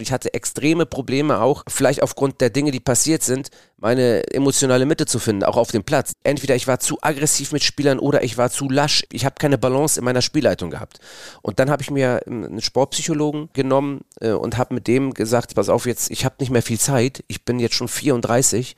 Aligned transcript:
Ich 0.00 0.12
hatte 0.12 0.32
extreme 0.32 0.86
Probleme 0.86 1.40
auch, 1.40 1.64
vielleicht 1.66 2.04
aufgrund 2.04 2.40
der 2.40 2.50
Dinge, 2.50 2.70
die 2.70 2.78
passiert 2.78 3.24
sind, 3.24 3.48
meine 3.78 4.22
emotionale 4.32 4.86
Mitte 4.86 5.06
zu 5.06 5.18
finden, 5.18 5.42
auch 5.42 5.56
auf 5.56 5.72
dem 5.72 5.82
Platz. 5.82 6.12
Entweder 6.22 6.54
ich 6.54 6.68
war 6.68 6.78
zu 6.78 6.98
aggressiv 7.02 7.50
mit 7.50 7.64
Spielern 7.64 7.98
oder 7.98 8.22
ich 8.22 8.38
war 8.38 8.48
zu 8.48 8.70
lasch. 8.70 9.04
Ich 9.10 9.24
habe 9.24 9.34
keine 9.40 9.58
Balance 9.58 9.98
in 9.98 10.04
meiner 10.04 10.22
Spielleitung 10.22 10.70
gehabt. 10.70 11.00
Und 11.42 11.58
dann 11.58 11.68
habe 11.68 11.82
ich 11.82 11.90
mir 11.90 12.22
einen 12.28 12.60
Sportpsychologen 12.60 13.48
genommen 13.54 14.02
äh, 14.20 14.30
und 14.30 14.56
habe 14.56 14.74
mit 14.74 14.86
dem 14.86 15.14
gesagt, 15.14 15.56
pass 15.56 15.68
auf 15.68 15.84
jetzt, 15.84 16.12
ich 16.12 16.24
habe 16.24 16.36
nicht 16.38 16.50
mehr 16.50 16.62
viel 16.62 16.78
Zeit. 16.78 17.24
Ich 17.26 17.44
bin 17.44 17.58
jetzt 17.58 17.74
schon 17.74 17.88
34. 17.88 18.76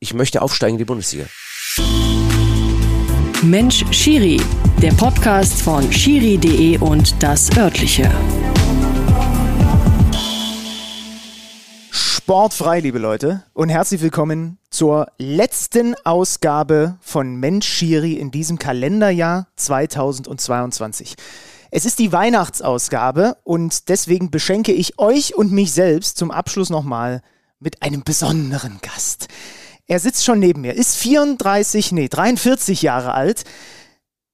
Ich 0.00 0.14
möchte 0.14 0.40
aufsteigen 0.40 0.76
in 0.76 0.78
die 0.78 0.84
Bundesliga. 0.86 1.26
Mensch 3.42 3.84
Schiri, 3.90 4.40
der 4.80 4.92
Podcast 4.92 5.60
von 5.60 5.92
schiri.de 5.92 6.78
und 6.78 7.22
das 7.22 7.54
örtliche. 7.58 8.10
Sportfrei, 12.24 12.78
liebe 12.78 13.00
Leute, 13.00 13.42
und 13.52 13.68
herzlich 13.68 14.00
willkommen 14.00 14.56
zur 14.70 15.08
letzten 15.18 15.96
Ausgabe 16.04 16.96
von 17.00 17.34
Mensch 17.34 17.66
Schiri 17.66 18.12
in 18.12 18.30
diesem 18.30 18.60
Kalenderjahr 18.60 19.48
2022. 19.56 21.16
Es 21.72 21.84
ist 21.84 21.98
die 21.98 22.12
Weihnachtsausgabe 22.12 23.38
und 23.42 23.88
deswegen 23.88 24.30
beschenke 24.30 24.70
ich 24.70 25.00
euch 25.00 25.34
und 25.34 25.50
mich 25.50 25.72
selbst 25.72 26.16
zum 26.16 26.30
Abschluss 26.30 26.70
nochmal 26.70 27.22
mit 27.58 27.82
einem 27.82 28.04
besonderen 28.04 28.78
Gast. 28.82 29.26
Er 29.88 29.98
sitzt 29.98 30.24
schon 30.24 30.38
neben 30.38 30.60
mir, 30.60 30.74
ist 30.74 30.94
34, 30.98 31.90
nee, 31.90 32.08
43 32.08 32.82
Jahre 32.82 33.14
alt. 33.14 33.42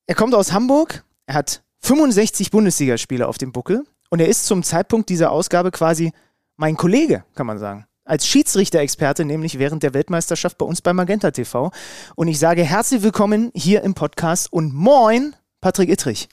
Er 0.07 0.15
kommt 0.15 0.35
aus 0.35 0.53
Hamburg, 0.53 1.05
er 1.25 1.37
hat 1.37 1.63
65 1.81 2.51
Bundesligaspiele 2.51 3.27
auf 3.27 3.39
dem 3.39 3.53
Buckel 3.53 3.87
und 4.11 4.21
er 4.21 4.29
ist 4.29 4.45
zum 4.45 4.63
Zeitpunkt 4.63 5.09
dieser 5.09 5.31
Ausgabe 5.31 5.71
quasi 5.71 6.13
mein 6.59 6.77
Kollege, 6.77 7.25
kann 7.35 7.47
man 7.47 7.59
sagen. 7.59 7.87
Als 8.05 8.27
Schiedsrichter-Experte, 8.27 9.25
nämlich 9.25 9.59
während 9.59 9.83
der 9.83 9.95
Weltmeisterschaft 9.95 10.59
bei 10.59 10.67
uns 10.67 10.83
bei 10.83 10.93
Magenta 10.93 11.31
TV. 11.31 11.71
Und 12.17 12.29
ich 12.29 12.39
sage 12.39 12.65
herzlich 12.65 13.03
willkommen 13.03 13.51
hier 13.55 13.83
im 13.83 13.95
Podcast 13.95 14.53
und 14.53 14.75
moin, 14.75 15.37
Patrick 15.61 15.89
Ittrich. 15.89 16.29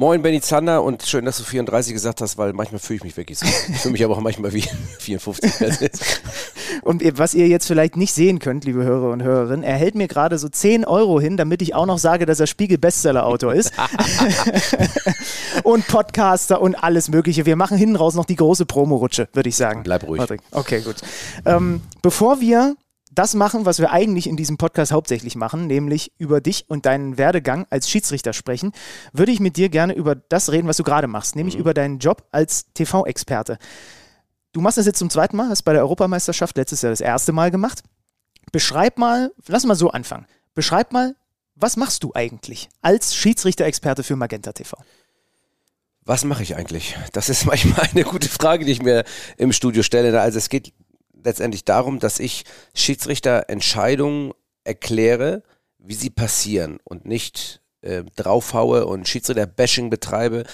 Moin 0.00 0.22
Benny 0.22 0.40
Zander 0.40 0.84
und 0.84 1.02
schön, 1.02 1.24
dass 1.24 1.38
du 1.38 1.42
34 1.42 1.92
gesagt 1.92 2.20
hast, 2.20 2.38
weil 2.38 2.52
manchmal 2.52 2.78
fühle 2.78 2.98
ich 2.98 3.02
mich 3.02 3.16
wirklich 3.16 3.36
so. 3.36 3.46
Ich 3.46 3.80
fühle 3.80 3.90
mich 3.90 4.04
aber 4.04 4.14
auch 4.14 4.20
manchmal 4.20 4.52
wie 4.52 4.62
54. 5.00 5.90
und 6.82 7.02
was 7.18 7.34
ihr 7.34 7.48
jetzt 7.48 7.66
vielleicht 7.66 7.96
nicht 7.96 8.14
sehen 8.14 8.38
könnt, 8.38 8.64
liebe 8.64 8.84
Hörer 8.84 9.10
und 9.10 9.24
Hörerinnen, 9.24 9.64
er 9.64 9.74
hält 9.74 9.96
mir 9.96 10.06
gerade 10.06 10.38
so 10.38 10.48
10 10.48 10.84
Euro 10.84 11.20
hin, 11.20 11.36
damit 11.36 11.62
ich 11.62 11.74
auch 11.74 11.84
noch 11.84 11.98
sage, 11.98 12.26
dass 12.26 12.38
er 12.38 12.46
Spiegel-Bestseller-Autor 12.46 13.54
ist. 13.54 13.72
und 15.64 15.84
Podcaster 15.88 16.60
und 16.60 16.76
alles 16.76 17.08
Mögliche. 17.08 17.44
Wir 17.44 17.56
machen 17.56 17.76
hinten 17.76 17.96
raus 17.96 18.14
noch 18.14 18.24
die 18.24 18.36
große 18.36 18.66
Promo-Rutsche, 18.66 19.28
würde 19.32 19.48
ich 19.48 19.56
sagen. 19.56 19.82
Bleib 19.82 20.06
ruhig. 20.06 20.22
Okay, 20.52 20.80
gut. 20.80 20.98
Ähm, 21.44 21.80
bevor 22.02 22.40
wir 22.40 22.76
das 23.18 23.34
machen, 23.34 23.66
was 23.66 23.80
wir 23.80 23.90
eigentlich 23.90 24.28
in 24.28 24.36
diesem 24.36 24.58
Podcast 24.58 24.92
hauptsächlich 24.92 25.34
machen, 25.34 25.66
nämlich 25.66 26.12
über 26.18 26.40
dich 26.40 26.66
und 26.68 26.86
deinen 26.86 27.18
Werdegang 27.18 27.66
als 27.68 27.90
Schiedsrichter 27.90 28.32
sprechen, 28.32 28.70
würde 29.12 29.32
ich 29.32 29.40
mit 29.40 29.56
dir 29.56 29.68
gerne 29.70 29.94
über 29.94 30.14
das 30.14 30.52
reden, 30.52 30.68
was 30.68 30.76
du 30.76 30.84
gerade 30.84 31.08
machst, 31.08 31.34
nämlich 31.34 31.56
mhm. 31.56 31.62
über 31.62 31.74
deinen 31.74 31.98
Job 31.98 32.28
als 32.30 32.72
TV-Experte. 32.74 33.58
Du 34.52 34.60
machst 34.60 34.78
das 34.78 34.86
jetzt 34.86 35.00
zum 35.00 35.10
zweiten 35.10 35.36
Mal, 35.36 35.48
hast 35.48 35.62
bei 35.62 35.72
der 35.72 35.82
Europameisterschaft 35.82 36.56
letztes 36.56 36.82
Jahr 36.82 36.90
das 36.90 37.00
erste 37.00 37.32
Mal 37.32 37.50
gemacht. 37.50 37.82
Beschreib 38.52 38.98
mal, 38.98 39.32
lass 39.48 39.66
mal 39.66 39.74
so 39.74 39.90
anfangen. 39.90 40.26
Beschreib 40.54 40.92
mal, 40.92 41.16
was 41.56 41.76
machst 41.76 42.04
du 42.04 42.12
eigentlich 42.14 42.68
als 42.82 43.16
Schiedsrichter-Experte 43.16 44.04
für 44.04 44.14
Magenta 44.14 44.52
TV? 44.52 44.76
Was 46.04 46.24
mache 46.24 46.44
ich 46.44 46.54
eigentlich? 46.54 46.96
Das 47.12 47.28
ist 47.28 47.46
manchmal 47.46 47.88
eine 47.92 48.04
gute 48.04 48.28
Frage, 48.28 48.64
die 48.64 48.72
ich 48.72 48.82
mir 48.82 49.04
im 49.36 49.52
Studio 49.52 49.82
stelle. 49.82 50.20
Also 50.20 50.38
es 50.38 50.48
geht 50.48 50.72
letztendlich 51.28 51.64
darum, 51.64 52.00
dass 52.00 52.18
ich 52.18 52.44
Schiedsrichter 52.74 53.48
Entscheidungen 53.48 54.32
erkläre, 54.64 55.42
wie 55.78 55.94
sie 55.94 56.10
passieren 56.10 56.78
und 56.84 57.06
nicht 57.06 57.60
äh, 57.82 58.02
draufhaue 58.16 58.86
und 58.86 59.08
Schiedsrichter-Bashing 59.08 59.90
betreibe 59.90 60.44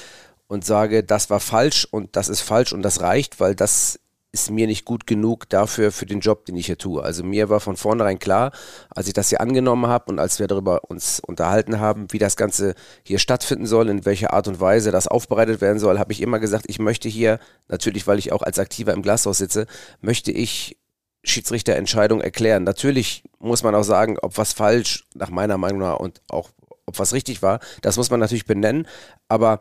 und 0.46 0.64
sage, 0.64 1.02
das 1.02 1.30
war 1.30 1.40
falsch 1.40 1.86
und 1.90 2.16
das 2.16 2.28
ist 2.28 2.42
falsch 2.42 2.72
und 2.72 2.82
das 2.82 3.00
reicht, 3.00 3.40
weil 3.40 3.54
das 3.54 3.98
ist 4.34 4.50
mir 4.50 4.66
nicht 4.66 4.84
gut 4.84 5.06
genug 5.06 5.48
dafür, 5.48 5.92
für 5.92 6.06
den 6.06 6.18
Job, 6.18 6.44
den 6.44 6.56
ich 6.56 6.66
hier 6.66 6.76
tue. 6.76 7.02
Also 7.02 7.22
mir 7.22 7.48
war 7.50 7.60
von 7.60 7.76
vornherein 7.76 8.18
klar, 8.18 8.50
als 8.90 9.06
ich 9.06 9.12
das 9.12 9.28
hier 9.28 9.40
angenommen 9.40 9.86
habe 9.86 10.10
und 10.10 10.18
als 10.18 10.40
wir 10.40 10.48
darüber 10.48 10.90
uns 10.90 11.20
unterhalten 11.20 11.78
haben, 11.78 12.08
wie 12.10 12.18
das 12.18 12.36
Ganze 12.36 12.74
hier 13.04 13.20
stattfinden 13.20 13.66
soll, 13.66 13.88
in 13.88 14.04
welcher 14.04 14.32
Art 14.32 14.48
und 14.48 14.60
Weise 14.60 14.90
das 14.90 15.06
aufbereitet 15.06 15.60
werden 15.60 15.78
soll, 15.78 16.00
habe 16.00 16.12
ich 16.12 16.20
immer 16.20 16.40
gesagt, 16.40 16.64
ich 16.66 16.80
möchte 16.80 17.08
hier, 17.08 17.38
natürlich, 17.68 18.08
weil 18.08 18.18
ich 18.18 18.32
auch 18.32 18.42
als 18.42 18.58
Aktiver 18.58 18.92
im 18.92 19.02
Glashaus 19.02 19.38
sitze, 19.38 19.66
möchte 20.00 20.32
ich 20.32 20.78
Schiedsrichterentscheidung 21.22 22.20
erklären. 22.20 22.64
Natürlich 22.64 23.22
muss 23.38 23.62
man 23.62 23.76
auch 23.76 23.84
sagen, 23.84 24.18
ob 24.20 24.36
was 24.36 24.52
falsch, 24.52 25.04
nach 25.14 25.30
meiner 25.30 25.58
Meinung 25.58 25.78
nach, 25.78 26.00
und 26.00 26.22
auch 26.28 26.50
ob 26.86 26.98
was 26.98 27.12
richtig 27.12 27.40
war, 27.40 27.60
das 27.82 27.96
muss 27.96 28.10
man 28.10 28.18
natürlich 28.18 28.46
benennen, 28.46 28.88
aber 29.28 29.60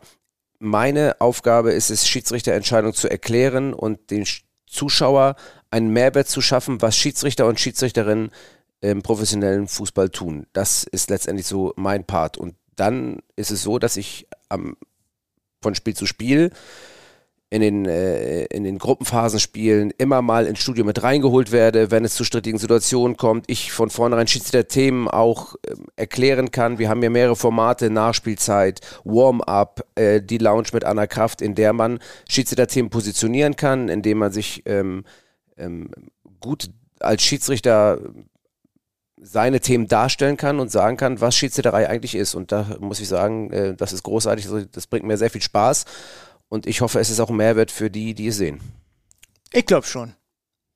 meine 0.58 1.20
Aufgabe 1.20 1.72
ist 1.72 1.90
es, 1.90 2.08
Schiedsrichterentscheidung 2.08 2.92
zu 2.92 3.08
erklären 3.08 3.72
und 3.72 4.10
den 4.10 4.26
Zuschauer 4.66 5.36
einen 5.70 5.88
Mehrwert 5.88 6.28
zu 6.28 6.40
schaffen, 6.40 6.82
was 6.82 6.96
Schiedsrichter 6.96 7.46
und 7.46 7.60
Schiedsrichterinnen 7.60 8.30
im 8.80 9.02
professionellen 9.02 9.66
Fußball 9.66 10.10
tun. 10.10 10.46
Das 10.52 10.84
ist 10.84 11.10
letztendlich 11.10 11.46
so 11.46 11.72
mein 11.76 12.04
Part. 12.04 12.36
Und 12.36 12.54
dann 12.76 13.20
ist 13.36 13.50
es 13.50 13.62
so, 13.62 13.78
dass 13.78 13.96
ich 13.96 14.26
am, 14.48 14.76
von 15.62 15.74
Spiel 15.74 15.94
zu 15.94 16.06
Spiel 16.06 16.50
in 17.54 17.60
den, 17.60 17.86
äh, 17.86 18.46
in 18.46 18.64
den 18.64 18.78
Gruppenphasenspielen 18.78 19.92
immer 19.96 20.22
mal 20.22 20.46
ins 20.46 20.58
Studio 20.58 20.84
mit 20.84 21.04
reingeholt 21.04 21.52
werde, 21.52 21.92
wenn 21.92 22.04
es 22.04 22.16
zu 22.16 22.24
strittigen 22.24 22.58
Situationen 22.58 23.16
kommt, 23.16 23.44
ich 23.46 23.70
von 23.70 23.90
vornherein 23.90 24.26
Schiedsrichter-Themen 24.26 25.06
auch 25.06 25.54
äh, 25.62 25.76
erklären 25.94 26.50
kann. 26.50 26.80
Wir 26.80 26.88
haben 26.88 27.00
ja 27.00 27.10
mehrere 27.10 27.36
Formate, 27.36 27.90
Nachspielzeit, 27.90 28.80
Warm-up, 29.04 29.86
äh, 29.94 30.20
die 30.20 30.38
Lounge 30.38 30.66
mit 30.72 30.82
Anna 30.82 31.06
Kraft, 31.06 31.40
in 31.40 31.54
der 31.54 31.72
man 31.72 32.00
Schiedsrichter-Themen 32.28 32.90
positionieren 32.90 33.54
kann, 33.54 33.88
indem 33.88 34.18
man 34.18 34.32
sich 34.32 34.64
ähm, 34.66 35.04
ähm, 35.56 35.90
gut 36.40 36.70
als 36.98 37.22
Schiedsrichter 37.22 38.00
seine 39.22 39.60
Themen 39.60 39.86
darstellen 39.86 40.36
kann 40.36 40.58
und 40.58 40.72
sagen 40.72 40.96
kann, 40.96 41.20
was 41.20 41.36
Schiedsrichterei 41.36 41.88
eigentlich 41.88 42.16
ist. 42.16 42.34
Und 42.34 42.50
da 42.50 42.66
muss 42.80 42.98
ich 42.98 43.06
sagen, 43.06 43.52
äh, 43.52 43.74
das 43.76 43.92
ist 43.92 44.02
großartig, 44.02 44.48
das 44.72 44.88
bringt 44.88 45.06
mir 45.06 45.18
sehr 45.18 45.30
viel 45.30 45.40
Spaß. 45.40 45.84
Und 46.54 46.68
ich 46.68 46.82
hoffe, 46.82 47.00
es 47.00 47.10
ist 47.10 47.18
auch 47.18 47.30
ein 47.30 47.36
Mehrwert 47.36 47.72
für 47.72 47.90
die, 47.90 48.14
die 48.14 48.28
es 48.28 48.36
sehen. 48.36 48.60
Ich 49.52 49.66
glaube 49.66 49.88
schon. 49.88 50.14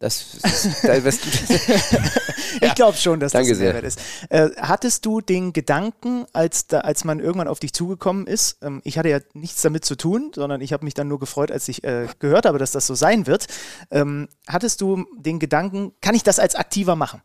Das, 0.01 0.35
ist, 0.35 0.83
da 0.83 0.97
ich 2.61 2.75
glaube 2.75 2.99
schon, 2.99 3.21
dass 3.21 3.31
Danke 3.31 3.51
das 3.51 3.59
ein 3.59 3.65
Mehrwert 3.65 3.85
ist. 3.85 4.01
Äh, 4.29 4.51
hattest 4.57 5.07
du 5.07 5.21
den 5.21 5.53
Gedanken, 5.53 6.27
als, 6.33 6.67
da, 6.67 6.81
als 6.81 7.05
man 7.05 7.21
irgendwann 7.21 7.47
auf 7.47 7.61
dich 7.61 7.73
zugekommen 7.73 8.27
ist, 8.27 8.59
ähm, 8.61 8.81
ich 8.83 8.99
hatte 8.99 9.09
ja 9.09 9.21
nichts 9.35 9.63
damit 9.63 9.85
zu 9.85 9.95
tun, 9.95 10.33
sondern 10.35 10.63
ich 10.63 10.73
habe 10.73 10.85
mich 10.85 10.95
dann 10.95 11.07
nur 11.07 11.21
gefreut, 11.21 11.53
als 11.53 11.69
ich 11.69 11.85
äh, 11.85 12.09
gehört 12.19 12.45
habe, 12.45 12.59
dass 12.59 12.73
das 12.73 12.85
so 12.85 12.97
sein 12.97 13.29
wird. 13.29 13.47
Ähm, 13.93 14.29
hattest 14.49 14.81
du 14.81 15.07
den 15.17 15.39
Gedanken, 15.39 15.93
kann 16.01 16.17
ich 16.17 16.25
das 16.25 16.41
als 16.41 16.57
aktiver 16.57 16.97
machen? 16.97 17.23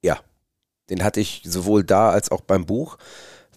Ja, 0.00 0.20
den 0.90 1.02
hatte 1.02 1.18
ich 1.18 1.42
sowohl 1.44 1.82
da 1.82 2.10
als 2.10 2.30
auch 2.30 2.42
beim 2.42 2.66
Buch, 2.66 2.98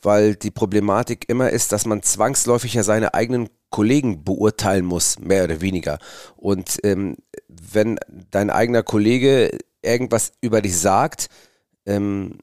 weil 0.03 0.36
die 0.36 0.52
Problematik 0.52 1.25
immer 1.28 1.50
ist, 1.50 1.72
dass 1.72 1.86
man 1.86 2.03
zwangsläufig 2.03 2.74
ja 2.74 2.84
seine 2.84 3.14
eigenen 3.14 3.50
Kollegen 3.69 4.24
beurteilen 4.24 4.86
muss, 4.86 5.19
mehr 5.19 5.46
oder 5.46 5.62
weniger. 5.62 5.97
Und 6.36 6.80
ähm, 6.84 7.18
wenn 7.47 8.00
dein 8.30 8.50
eigener 8.50 8.84
Kollege 8.84 9.58
irgendwas 9.81 10.34
über 10.41 10.62
dich 10.62 10.78
sagt, 10.78 11.28
ähm, 11.86 12.40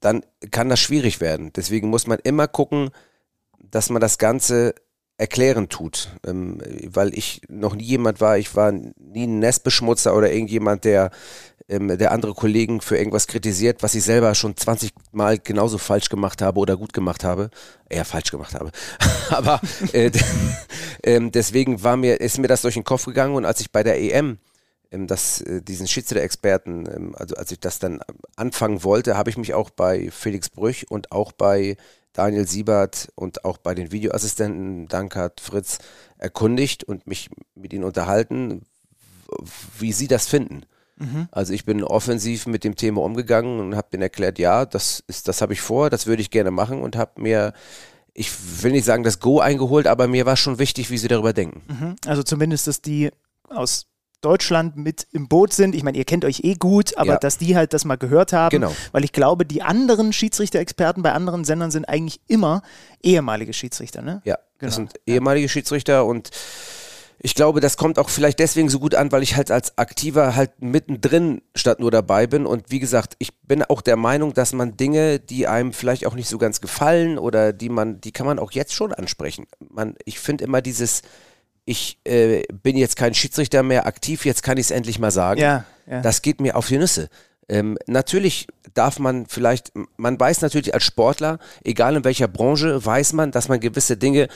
dann 0.00 0.22
kann 0.50 0.68
das 0.68 0.80
schwierig 0.80 1.20
werden. 1.20 1.52
Deswegen 1.54 1.88
muss 1.90 2.06
man 2.06 2.18
immer 2.22 2.48
gucken, 2.48 2.90
dass 3.58 3.90
man 3.90 4.00
das 4.00 4.18
Ganze 4.18 4.74
erklären 5.18 5.68
tut. 5.68 6.08
Ähm, 6.26 6.58
weil 6.86 7.16
ich 7.16 7.42
noch 7.48 7.74
nie 7.74 7.84
jemand 7.84 8.20
war, 8.20 8.38
ich 8.38 8.56
war 8.56 8.72
nie 8.72 9.26
ein 9.26 9.38
Nestbeschmutzer 9.38 10.16
oder 10.16 10.32
irgendjemand, 10.32 10.84
der 10.84 11.10
ähm, 11.70 11.96
der 11.96 12.12
andere 12.12 12.34
Kollegen 12.34 12.80
für 12.80 12.98
irgendwas 12.98 13.26
kritisiert, 13.26 13.82
was 13.82 13.94
ich 13.94 14.02
selber 14.02 14.34
schon 14.34 14.56
20 14.56 14.92
Mal 15.12 15.38
genauso 15.38 15.78
falsch 15.78 16.08
gemacht 16.08 16.42
habe 16.42 16.58
oder 16.58 16.76
gut 16.76 16.92
gemacht 16.92 17.24
habe. 17.24 17.50
Eher 17.88 18.04
falsch 18.04 18.30
gemacht 18.30 18.54
habe. 18.54 18.72
Aber 19.30 19.60
äh, 19.92 20.10
äh, 21.02 21.30
deswegen 21.30 21.82
war 21.82 21.96
mir, 21.96 22.20
ist 22.20 22.38
mir 22.38 22.48
das 22.48 22.62
durch 22.62 22.74
den 22.74 22.84
Kopf 22.84 23.06
gegangen 23.06 23.34
und 23.34 23.44
als 23.44 23.60
ich 23.60 23.70
bei 23.70 23.82
der 23.82 24.00
EM 24.00 24.38
ähm, 24.90 25.06
das, 25.06 25.40
äh, 25.42 25.62
diesen 25.62 25.86
Schiedsrichter-Experten, 25.86 26.86
ähm, 26.86 27.14
also 27.16 27.36
als 27.36 27.52
ich 27.52 27.60
das 27.60 27.78
dann 27.78 28.00
anfangen 28.36 28.82
wollte, 28.82 29.16
habe 29.16 29.30
ich 29.30 29.36
mich 29.36 29.54
auch 29.54 29.70
bei 29.70 30.10
Felix 30.10 30.48
Brüch 30.48 30.86
und 30.90 31.12
auch 31.12 31.32
bei 31.32 31.76
Daniel 32.12 32.46
Siebert 32.46 33.08
und 33.14 33.44
auch 33.44 33.58
bei 33.58 33.74
den 33.74 33.92
Videoassistenten 33.92 34.88
Dankert 34.88 35.40
Fritz 35.40 35.78
erkundigt 36.18 36.82
und 36.82 37.06
mich 37.06 37.30
mit 37.54 37.72
ihnen 37.72 37.84
unterhalten, 37.84 38.62
wie 39.78 39.92
sie 39.92 40.08
das 40.08 40.26
finden. 40.26 40.64
Mhm. 41.00 41.28
Also 41.32 41.52
ich 41.52 41.64
bin 41.64 41.82
offensiv 41.82 42.46
mit 42.46 42.62
dem 42.62 42.76
Thema 42.76 43.02
umgegangen 43.02 43.58
und 43.58 43.74
habe 43.76 43.88
denen 43.92 44.02
erklärt, 44.02 44.38
ja, 44.38 44.64
das 44.66 45.02
ist, 45.08 45.26
das 45.28 45.40
habe 45.42 45.52
ich 45.54 45.60
vor, 45.60 45.90
das 45.90 46.06
würde 46.06 46.22
ich 46.22 46.30
gerne 46.30 46.50
machen 46.50 46.80
und 46.82 46.96
habe 46.96 47.20
mir 47.20 47.52
ich 48.12 48.30
will 48.62 48.72
nicht 48.72 48.84
sagen, 48.84 49.04
das 49.04 49.20
Go 49.20 49.38
eingeholt, 49.38 49.86
aber 49.86 50.08
mir 50.08 50.26
war 50.26 50.36
schon 50.36 50.58
wichtig, 50.58 50.90
wie 50.90 50.98
sie 50.98 51.06
darüber 51.08 51.32
denken. 51.32 51.62
Mhm. 51.68 51.96
Also 52.06 52.22
zumindest, 52.24 52.66
dass 52.66 52.82
die 52.82 53.10
aus 53.48 53.86
Deutschland 54.20 54.76
mit 54.76 55.06
im 55.12 55.28
Boot 55.28 55.52
sind. 55.54 55.74
Ich 55.74 55.82
meine, 55.84 55.96
ihr 55.96 56.04
kennt 56.04 56.24
euch 56.24 56.40
eh 56.44 56.54
gut, 56.54 56.98
aber 56.98 57.12
Ja. 57.12 57.18
dass 57.18 57.38
die 57.38 57.56
halt 57.56 57.72
das 57.72 57.84
mal 57.84 57.96
gehört 57.96 58.32
haben. 58.32 58.50
Genau. 58.50 58.74
Weil 58.92 59.04
ich 59.04 59.12
glaube, 59.12 59.46
die 59.46 59.62
anderen 59.62 60.12
Schiedsrichter-Experten 60.12 61.02
bei 61.02 61.12
anderen 61.12 61.44
Sendern 61.44 61.70
sind 61.70 61.86
eigentlich 61.88 62.20
immer 62.26 62.62
ehemalige 63.02 63.52
Schiedsrichter, 63.54 64.02
ne? 64.02 64.20
Ja, 64.24 64.36
Genau. 64.58 64.68
das 64.68 64.74
sind 64.74 64.92
ehemalige 65.06 65.48
Schiedsrichter 65.48 66.04
und 66.04 66.30
ich 67.22 67.34
glaube, 67.34 67.60
das 67.60 67.76
kommt 67.76 67.98
auch 67.98 68.08
vielleicht 68.08 68.38
deswegen 68.38 68.70
so 68.70 68.80
gut 68.80 68.94
an, 68.94 69.12
weil 69.12 69.22
ich 69.22 69.36
halt 69.36 69.50
als 69.50 69.76
Aktiver 69.76 70.36
halt 70.36 70.62
mittendrin 70.62 71.42
statt 71.54 71.78
nur 71.78 71.90
dabei 71.90 72.26
bin. 72.26 72.46
Und 72.46 72.70
wie 72.70 72.78
gesagt, 72.78 73.14
ich 73.18 73.38
bin 73.42 73.62
auch 73.62 73.82
der 73.82 73.96
Meinung, 73.96 74.32
dass 74.32 74.54
man 74.54 74.78
Dinge, 74.78 75.20
die 75.20 75.46
einem 75.46 75.74
vielleicht 75.74 76.06
auch 76.06 76.14
nicht 76.14 76.28
so 76.28 76.38
ganz 76.38 76.62
gefallen 76.62 77.18
oder 77.18 77.52
die 77.52 77.68
man, 77.68 78.00
die 78.00 78.12
kann 78.12 78.26
man 78.26 78.38
auch 78.38 78.52
jetzt 78.52 78.72
schon 78.72 78.94
ansprechen. 78.94 79.46
Man, 79.68 79.96
ich 80.06 80.18
finde 80.18 80.44
immer 80.44 80.62
dieses, 80.62 81.02
ich 81.66 81.98
äh, 82.04 82.42
bin 82.62 82.78
jetzt 82.78 82.96
kein 82.96 83.12
Schiedsrichter 83.12 83.62
mehr 83.62 83.86
aktiv, 83.86 84.24
jetzt 84.24 84.42
kann 84.42 84.56
ich 84.56 84.66
es 84.66 84.70
endlich 84.70 84.98
mal 84.98 85.10
sagen. 85.10 85.40
Ja, 85.40 85.64
ja. 85.86 86.00
Das 86.00 86.22
geht 86.22 86.40
mir 86.40 86.56
auf 86.56 86.68
die 86.68 86.78
Nüsse. 86.78 87.10
Ähm, 87.50 87.76
natürlich 87.86 88.46
darf 88.74 88.98
man 88.98 89.26
vielleicht, 89.26 89.72
man 89.96 90.18
weiß 90.18 90.40
natürlich 90.40 90.72
als 90.72 90.84
Sportler, 90.84 91.38
egal 91.64 91.96
in 91.96 92.04
welcher 92.04 92.28
Branche, 92.28 92.84
weiß 92.84 93.12
man, 93.12 93.32
dass 93.32 93.48
man 93.48 93.58
gewisse 93.58 93.96
Dinge, 93.96 94.28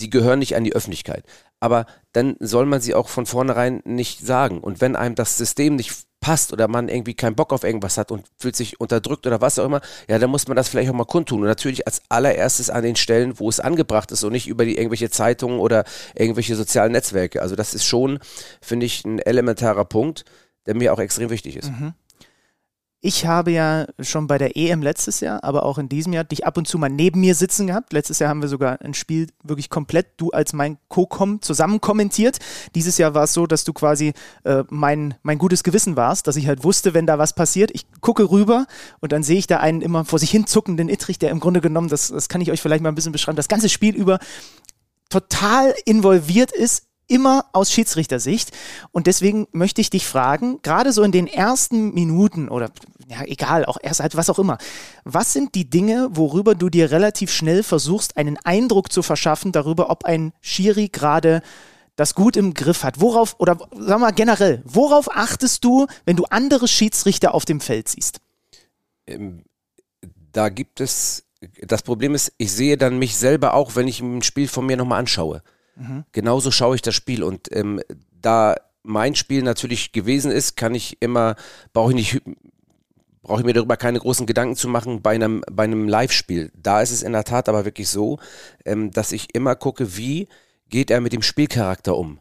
die 0.00 0.10
gehören 0.10 0.38
nicht 0.38 0.56
an 0.56 0.64
die 0.64 0.74
Öffentlichkeit. 0.74 1.24
Aber 1.60 1.86
dann 2.12 2.36
soll 2.40 2.66
man 2.66 2.80
sie 2.80 2.94
auch 2.94 3.08
von 3.08 3.26
vornherein 3.26 3.82
nicht 3.84 4.20
sagen. 4.24 4.60
Und 4.60 4.80
wenn 4.80 4.96
einem 4.96 5.14
das 5.14 5.36
System 5.36 5.76
nicht 5.76 5.92
passt 6.20 6.52
oder 6.52 6.68
man 6.68 6.88
irgendwie 6.88 7.14
keinen 7.14 7.36
Bock 7.36 7.52
auf 7.52 7.64
irgendwas 7.64 7.96
hat 7.96 8.10
und 8.10 8.26
fühlt 8.38 8.56
sich 8.56 8.80
unterdrückt 8.80 9.26
oder 9.26 9.40
was 9.40 9.58
auch 9.58 9.64
immer, 9.64 9.80
ja, 10.08 10.18
dann 10.18 10.30
muss 10.30 10.48
man 10.48 10.56
das 10.56 10.68
vielleicht 10.68 10.90
auch 10.90 10.94
mal 10.94 11.04
kundtun. 11.04 11.40
Und 11.40 11.46
natürlich 11.46 11.86
als 11.86 12.02
allererstes 12.08 12.70
an 12.70 12.82
den 12.82 12.96
Stellen, 12.96 13.38
wo 13.38 13.48
es 13.48 13.60
angebracht 13.60 14.10
ist 14.12 14.24
und 14.24 14.32
nicht 14.32 14.48
über 14.48 14.64
die 14.64 14.76
irgendwelche 14.76 15.10
Zeitungen 15.10 15.58
oder 15.60 15.84
irgendwelche 16.14 16.56
sozialen 16.56 16.92
Netzwerke. 16.92 17.42
Also 17.42 17.56
das 17.56 17.74
ist 17.74 17.84
schon, 17.84 18.18
finde 18.60 18.86
ich, 18.86 19.04
ein 19.04 19.18
elementarer 19.18 19.84
Punkt, 19.84 20.24
der 20.66 20.74
mir 20.74 20.92
auch 20.92 20.98
extrem 20.98 21.30
wichtig 21.30 21.56
ist. 21.56 21.70
Ich 23.00 23.26
habe 23.26 23.52
ja 23.52 23.86
schon 24.00 24.26
bei 24.26 24.38
der 24.38 24.56
EM 24.56 24.82
letztes 24.82 25.20
Jahr, 25.20 25.44
aber 25.44 25.62
auch 25.62 25.78
in 25.78 25.88
diesem 25.88 26.12
Jahr 26.12 26.24
dich 26.24 26.44
ab 26.44 26.56
und 26.56 26.66
zu 26.66 26.78
mal 26.78 26.88
neben 26.88 27.20
mir 27.20 27.36
sitzen 27.36 27.68
gehabt. 27.68 27.92
Letztes 27.92 28.18
Jahr 28.18 28.28
haben 28.28 28.42
wir 28.42 28.48
sogar 28.48 28.80
ein 28.80 28.92
Spiel 28.92 29.28
wirklich 29.44 29.70
komplett, 29.70 30.08
du 30.16 30.30
als 30.30 30.52
mein 30.52 30.78
Co-Com 30.88 31.40
zusammen 31.40 31.80
kommentiert. 31.80 32.38
Dieses 32.74 32.98
Jahr 32.98 33.14
war 33.14 33.22
es 33.22 33.34
so, 33.34 33.46
dass 33.46 33.62
du 33.62 33.72
quasi 33.72 34.14
äh, 34.42 34.64
mein, 34.68 35.14
mein 35.22 35.38
gutes 35.38 35.62
Gewissen 35.62 35.94
warst, 35.94 36.26
dass 36.26 36.34
ich 36.34 36.48
halt 36.48 36.64
wusste, 36.64 36.92
wenn 36.92 37.06
da 37.06 37.18
was 37.18 37.34
passiert. 37.34 37.70
Ich 37.72 37.86
gucke 38.00 38.32
rüber 38.32 38.66
und 38.98 39.12
dann 39.12 39.22
sehe 39.22 39.38
ich 39.38 39.46
da 39.46 39.58
einen 39.58 39.80
immer 39.80 40.04
vor 40.04 40.18
sich 40.18 40.32
hin 40.32 40.48
zuckenden 40.48 40.88
Ittrich, 40.88 41.20
der 41.20 41.30
im 41.30 41.38
Grunde 41.38 41.60
genommen, 41.60 41.88
das, 41.88 42.08
das 42.08 42.28
kann 42.28 42.40
ich 42.40 42.50
euch 42.50 42.60
vielleicht 42.60 42.82
mal 42.82 42.88
ein 42.88 42.96
bisschen 42.96 43.12
beschreiben, 43.12 43.36
das 43.36 43.46
ganze 43.46 43.68
Spiel 43.68 43.94
über 43.94 44.18
total 45.08 45.72
involviert 45.84 46.50
ist, 46.50 46.87
immer 47.08 47.46
aus 47.52 47.72
Schiedsrichtersicht. 47.72 48.52
Und 48.92 49.06
deswegen 49.06 49.48
möchte 49.52 49.80
ich 49.80 49.90
dich 49.90 50.06
fragen, 50.06 50.60
gerade 50.62 50.92
so 50.92 51.02
in 51.02 51.12
den 51.12 51.26
ersten 51.26 51.92
Minuten 51.94 52.48
oder 52.48 52.70
ja, 53.08 53.22
egal, 53.24 53.64
auch 53.64 53.78
erst 53.82 54.00
halt 54.00 54.16
was 54.16 54.30
auch 54.30 54.38
immer, 54.38 54.58
was 55.04 55.32
sind 55.32 55.54
die 55.54 55.68
Dinge, 55.68 56.08
worüber 56.12 56.54
du 56.54 56.68
dir 56.68 56.90
relativ 56.90 57.32
schnell 57.32 57.62
versuchst, 57.62 58.16
einen 58.16 58.36
Eindruck 58.44 58.92
zu 58.92 59.02
verschaffen 59.02 59.50
darüber, 59.50 59.90
ob 59.90 60.04
ein 60.04 60.32
Schiri 60.40 60.88
gerade 60.88 61.42
das 61.96 62.14
gut 62.14 62.36
im 62.36 62.54
Griff 62.54 62.84
hat? 62.84 63.00
Worauf, 63.00 63.36
oder 63.38 63.56
sagen 63.56 63.86
wir 63.86 63.98
mal 63.98 64.12
generell, 64.12 64.62
worauf 64.64 65.10
achtest 65.10 65.64
du, 65.64 65.86
wenn 66.04 66.16
du 66.16 66.26
andere 66.26 66.68
Schiedsrichter 66.68 67.34
auf 67.34 67.44
dem 67.44 67.60
Feld 67.60 67.88
siehst? 67.88 68.20
ähm, 69.08 69.42
da 70.32 70.48
gibt 70.48 70.80
es, 70.80 71.24
das 71.62 71.82
Problem 71.82 72.14
ist, 72.14 72.32
ich 72.36 72.52
sehe 72.52 72.76
dann 72.76 72.98
mich 72.98 73.16
selber 73.16 73.54
auch, 73.54 73.76
wenn 73.76 73.88
ich 73.88 74.00
ein 74.00 74.22
Spiel 74.22 74.48
von 74.48 74.66
mir 74.66 74.76
nochmal 74.76 75.00
anschaue. 75.00 75.42
Genauso 76.12 76.50
schaue 76.50 76.76
ich 76.76 76.82
das 76.82 76.94
Spiel 76.94 77.22
und 77.22 77.48
ähm, 77.54 77.80
da 78.20 78.56
mein 78.82 79.14
Spiel 79.14 79.42
natürlich 79.42 79.92
gewesen 79.92 80.30
ist, 80.30 80.56
kann 80.56 80.74
ich 80.74 80.96
immer, 81.00 81.36
brauche 81.72 81.90
ich 81.90 81.96
nicht, 81.96 82.22
brauche 83.22 83.40
ich 83.40 83.46
mir 83.46 83.52
darüber 83.52 83.76
keine 83.76 83.98
großen 83.98 84.26
Gedanken 84.26 84.56
zu 84.56 84.68
machen 84.68 85.02
bei 85.02 85.14
einem, 85.14 85.42
bei 85.50 85.64
einem 85.64 85.88
Live-Spiel. 85.88 86.50
Da 86.56 86.80
ist 86.80 86.90
es 86.90 87.02
in 87.02 87.12
der 87.12 87.24
Tat 87.24 87.48
aber 87.48 87.64
wirklich 87.64 87.88
so, 87.88 88.18
ähm, 88.64 88.90
dass 88.90 89.12
ich 89.12 89.34
immer 89.34 89.54
gucke, 89.54 89.96
wie 89.96 90.28
geht 90.68 90.90
er 90.90 91.00
mit 91.00 91.12
dem 91.12 91.22
Spielcharakter 91.22 91.96
um. 91.96 92.20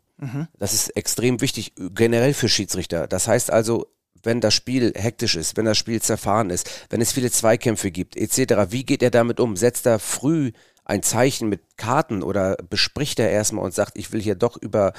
Das 0.57 0.73
ist 0.73 0.89
extrem 0.97 1.41
wichtig, 1.41 1.73
generell 1.93 2.33
für 2.33 2.49
Schiedsrichter. 2.49 3.07
Das 3.07 3.27
heißt 3.27 3.51
also, 3.51 3.87
wenn 4.23 4.41
das 4.41 4.53
Spiel 4.53 4.93
hektisch 4.95 5.35
ist, 5.35 5.57
wenn 5.57 5.65
das 5.65 5.77
Spiel 5.77 6.01
zerfahren 6.01 6.49
ist, 6.49 6.69
wenn 6.89 7.01
es 7.01 7.11
viele 7.13 7.31
Zweikämpfe 7.31 7.91
gibt, 7.91 8.17
etc., 8.17 8.71
wie 8.71 8.83
geht 8.83 9.03
er 9.03 9.11
damit 9.11 9.39
um? 9.39 9.55
Setzt 9.55 9.85
er 9.85 9.99
früh 9.99 10.51
ein 10.87 11.03
Zeichen 11.03 11.49
mit 11.49 11.61
Karten 11.75 12.23
oder 12.23 12.55
bespricht 12.69 13.19
er 13.19 13.29
erstmal 13.29 13.65
und 13.65 13.73
sagt, 13.73 13.97
ich 13.97 14.11
will 14.11 14.21
hier 14.21 14.35
doch 14.35 14.57
über 14.57 14.93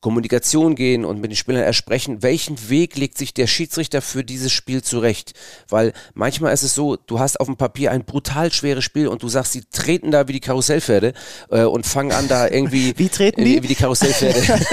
Kommunikation 0.00 0.76
gehen 0.76 1.04
und 1.04 1.20
mit 1.20 1.30
den 1.30 1.36
Spielern 1.36 1.62
ersprechen, 1.62 2.22
welchen 2.22 2.68
Weg 2.68 2.96
legt 2.96 3.18
sich 3.18 3.34
der 3.34 3.46
Schiedsrichter 3.46 4.02
für 4.02 4.24
dieses 4.24 4.52
Spiel 4.52 4.82
zurecht? 4.82 5.32
Weil 5.68 5.92
manchmal 6.14 6.52
ist 6.52 6.62
es 6.62 6.74
so, 6.74 6.96
du 6.96 7.18
hast 7.18 7.40
auf 7.40 7.46
dem 7.46 7.56
Papier 7.56 7.90
ein 7.90 8.04
brutal 8.04 8.52
schweres 8.52 8.84
Spiel 8.84 9.08
und 9.08 9.22
du 9.22 9.28
sagst, 9.28 9.52
sie 9.52 9.64
treten 9.64 10.10
da 10.10 10.28
wie 10.28 10.32
die 10.32 10.40
Karussellpferde 10.40 11.12
äh, 11.50 11.64
und 11.64 11.86
fangen 11.86 12.12
an 12.12 12.28
da 12.28 12.48
irgendwie 12.48 12.94
Wie 12.96 13.08
treten 13.08 13.44
die? 13.44 13.62
Wie 13.62 13.68
die 13.68 13.74
Karussellpferde. 13.74 14.42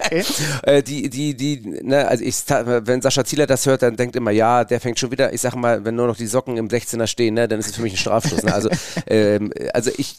Okay. 0.00 0.24
Äh, 0.62 0.82
die, 0.82 1.08
die, 1.10 1.34
die, 1.34 1.60
ne, 1.82 2.06
also 2.06 2.24
ich, 2.24 2.36
wenn 2.48 3.02
Sascha 3.02 3.24
Zieler 3.24 3.46
das 3.46 3.66
hört, 3.66 3.82
dann 3.82 3.96
denkt 3.96 4.16
immer, 4.16 4.30
ja, 4.30 4.64
der 4.64 4.80
fängt 4.80 4.98
schon 4.98 5.10
wieder, 5.10 5.32
ich 5.32 5.40
sag 5.40 5.54
mal, 5.54 5.84
wenn 5.84 5.94
nur 5.94 6.06
noch 6.06 6.16
die 6.16 6.26
Socken 6.26 6.56
im 6.56 6.68
16er 6.68 7.06
stehen, 7.06 7.34
ne, 7.34 7.48
dann 7.48 7.60
ist 7.60 7.66
es 7.66 7.76
für 7.76 7.82
mich 7.82 7.94
ein 7.94 7.98
Strafstoß. 7.98 8.42
Ne? 8.44 8.54
Also, 8.54 8.70
ähm, 9.06 9.52
also 9.72 9.90
ich, 9.96 10.16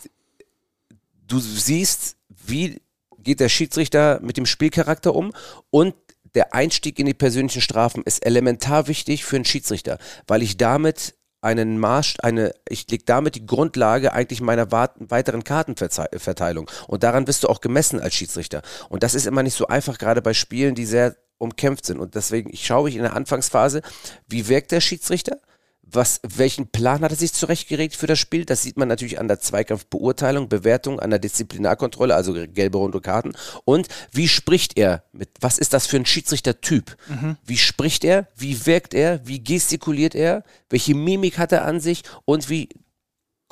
du 1.28 1.40
siehst, 1.40 2.16
wie 2.46 2.81
geht 3.20 3.40
der 3.40 3.50
Schiedsrichter 3.50 4.20
mit 4.22 4.38
dem 4.38 4.46
Spielcharakter 4.46 5.16
um 5.16 5.34
und 5.70 5.96
der 6.36 6.54
Einstieg 6.54 7.00
in 7.00 7.06
die 7.06 7.14
persönlichen 7.14 7.62
Strafen 7.62 8.04
ist 8.04 8.25
elementar 8.25 8.88
wichtig 8.88 9.24
für 9.24 9.36
einen 9.36 9.46
Schiedsrichter, 9.46 9.98
weil 10.28 10.42
ich 10.42 10.58
damit 10.58 11.16
einen 11.44 11.78
Marsch, 11.78 12.16
eine, 12.22 12.54
ich 12.68 12.90
leg 12.90 13.06
damit 13.06 13.36
die 13.36 13.45
Grundlage 13.45 14.13
eigentlich 14.13 14.42
meiner 14.42 14.72
weiteren 14.72 15.44
Kartenverteilung. 15.44 16.69
Und 16.88 17.04
daran 17.04 17.28
wirst 17.28 17.44
du 17.44 17.50
auch 17.50 17.62
gemessen 17.62 18.00
als 18.00 18.16
Schiedsrichter. 18.16 18.62
Und 18.90 19.04
das 19.04 19.13
ist 19.13 19.28
immer 19.28 19.44
nicht 19.44 19.56
so 19.56 19.68
einfach, 19.68 19.98
gerade 19.98 20.22
bei 20.22 20.34
Spielen, 20.34 20.74
die 20.74 20.86
sehr 20.86 21.16
umkämpft 21.38 21.86
sind. 21.86 22.00
Und 22.00 22.16
deswegen 22.16 22.50
ich 22.51 22.66
schaue 22.66 22.90
ich 22.90 22.95
in 22.95 23.01
der 23.01 23.16
Anfangsphase, 23.16 23.81
wie 24.28 24.48
wirkt 24.48 24.72
der 24.72 24.81
Schiedsrichter? 24.81 25.38
Was, 25.94 26.19
welchen 26.24 26.68
Plan 26.68 27.01
hat 27.01 27.12
er 27.12 27.18
sich 27.18 27.34
zurechtgelegt 27.34 27.95
für 27.95 28.07
das 28.07 28.19
Spiel? 28.19 28.45
Das 28.45 28.63
sieht 28.63 28.78
man 28.78 28.88
natürlich 28.88 29.19
an 29.19 29.28
der 29.28 29.40
Zweikampfbeurteilung, 29.40 30.50
Bewertung, 30.50 31.00
an 31.00 31.12
der 31.12 31.19
Disziplinarkontrolle, 31.19 32.16
also 32.16 32.34
gelbe 32.34 32.80
rote 32.80 33.00
Karten. 33.00 33.34
Und 33.63 33.88
wie 34.12 34.28
spricht 34.28 34.78
er 34.78 35.04
mit, 35.12 35.30
was 35.40 35.57
ist 35.57 35.74
das 35.74 35.86
für 35.86 35.98
ein 35.98 36.06
Schiedsrichtertyp? 36.06 36.98
Wie 37.45 37.57
spricht 37.57 38.03
er? 38.03 38.27
Wie 38.36 38.65
wirkt 38.65 38.94
er? 38.94 39.25
Wie 39.27 39.44
gestikuliert 39.44 40.15
er? 40.15 40.44
Welche 40.70 40.96
Mimik 40.96 41.38
hat 41.38 41.51
er 41.51 41.65
an 41.65 41.79
sich? 41.79 42.03
Und 42.25 42.50
wie 42.50 42.70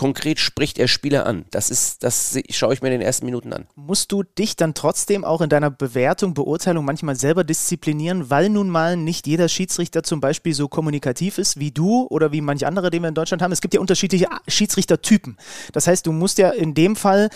konkret 0.01 0.39
spricht 0.39 0.79
er 0.79 0.87
Spieler 0.87 1.27
an? 1.27 1.45
Das 1.51 1.69
ist, 1.69 2.01
das 2.01 2.35
schaue 2.49 2.73
ich 2.73 2.81
mir 2.81 2.87
in 2.87 2.93
den 2.93 3.01
ersten 3.03 3.23
Minuten 3.23 3.53
an. 3.53 3.67
Musst 3.75 4.11
du 4.11 4.23
dich 4.23 4.55
dann 4.55 4.73
trotzdem 4.73 5.23
auch 5.23 5.41
in 5.41 5.49
deiner 5.49 5.69
Bewertung, 5.69 6.33
Beurteilung 6.33 6.85
manchmal 6.85 7.15
selber 7.15 7.43
disziplinieren, 7.43 8.31
weil 8.31 8.49
nun 8.49 8.67
mal 8.67 8.97
nicht 8.97 9.27
jeder 9.27 9.47
Schiedsrichter 9.47 10.01
zum 10.01 10.19
Beispiel 10.19 10.55
so 10.55 10.67
kommunikativ 10.67 11.37
ist 11.37 11.59
wie 11.59 11.69
du 11.69 12.07
oder 12.09 12.31
wie 12.31 12.41
manche 12.41 12.65
andere, 12.65 12.89
den 12.89 13.03
wir 13.03 13.09
in 13.09 13.13
Deutschland 13.13 13.43
haben? 13.43 13.51
Es 13.51 13.61
gibt 13.61 13.75
ja 13.75 13.79
unterschiedliche 13.79 14.25
Schiedsrichtertypen. 14.47 15.37
Das 15.71 15.85
heißt, 15.85 16.07
du 16.07 16.13
musst 16.13 16.39
ja 16.39 16.49
in 16.49 16.73
dem 16.73 16.95
Fall, 16.95 17.29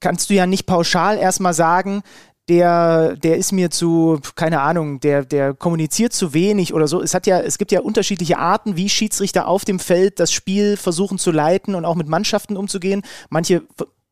kannst 0.00 0.30
du 0.30 0.34
ja 0.34 0.46
nicht 0.46 0.64
pauschal 0.64 1.18
erstmal 1.18 1.52
sagen, 1.52 2.02
der, 2.48 3.16
der 3.16 3.36
ist 3.36 3.52
mir 3.52 3.70
zu, 3.70 4.20
keine 4.34 4.60
Ahnung, 4.60 5.00
der, 5.00 5.24
der 5.24 5.54
kommuniziert 5.54 6.12
zu 6.12 6.32
wenig 6.32 6.74
oder 6.74 6.86
so. 6.86 7.02
Es 7.02 7.14
hat 7.14 7.26
ja, 7.26 7.40
es 7.40 7.58
gibt 7.58 7.72
ja 7.72 7.80
unterschiedliche 7.80 8.38
Arten, 8.38 8.76
wie 8.76 8.88
Schiedsrichter 8.88 9.48
auf 9.48 9.64
dem 9.64 9.78
Feld 9.78 10.20
das 10.20 10.32
Spiel 10.32 10.76
versuchen 10.76 11.18
zu 11.18 11.32
leiten 11.32 11.74
und 11.74 11.84
auch 11.84 11.96
mit 11.96 12.06
Mannschaften 12.06 12.56
umzugehen. 12.56 13.02
Manche 13.30 13.62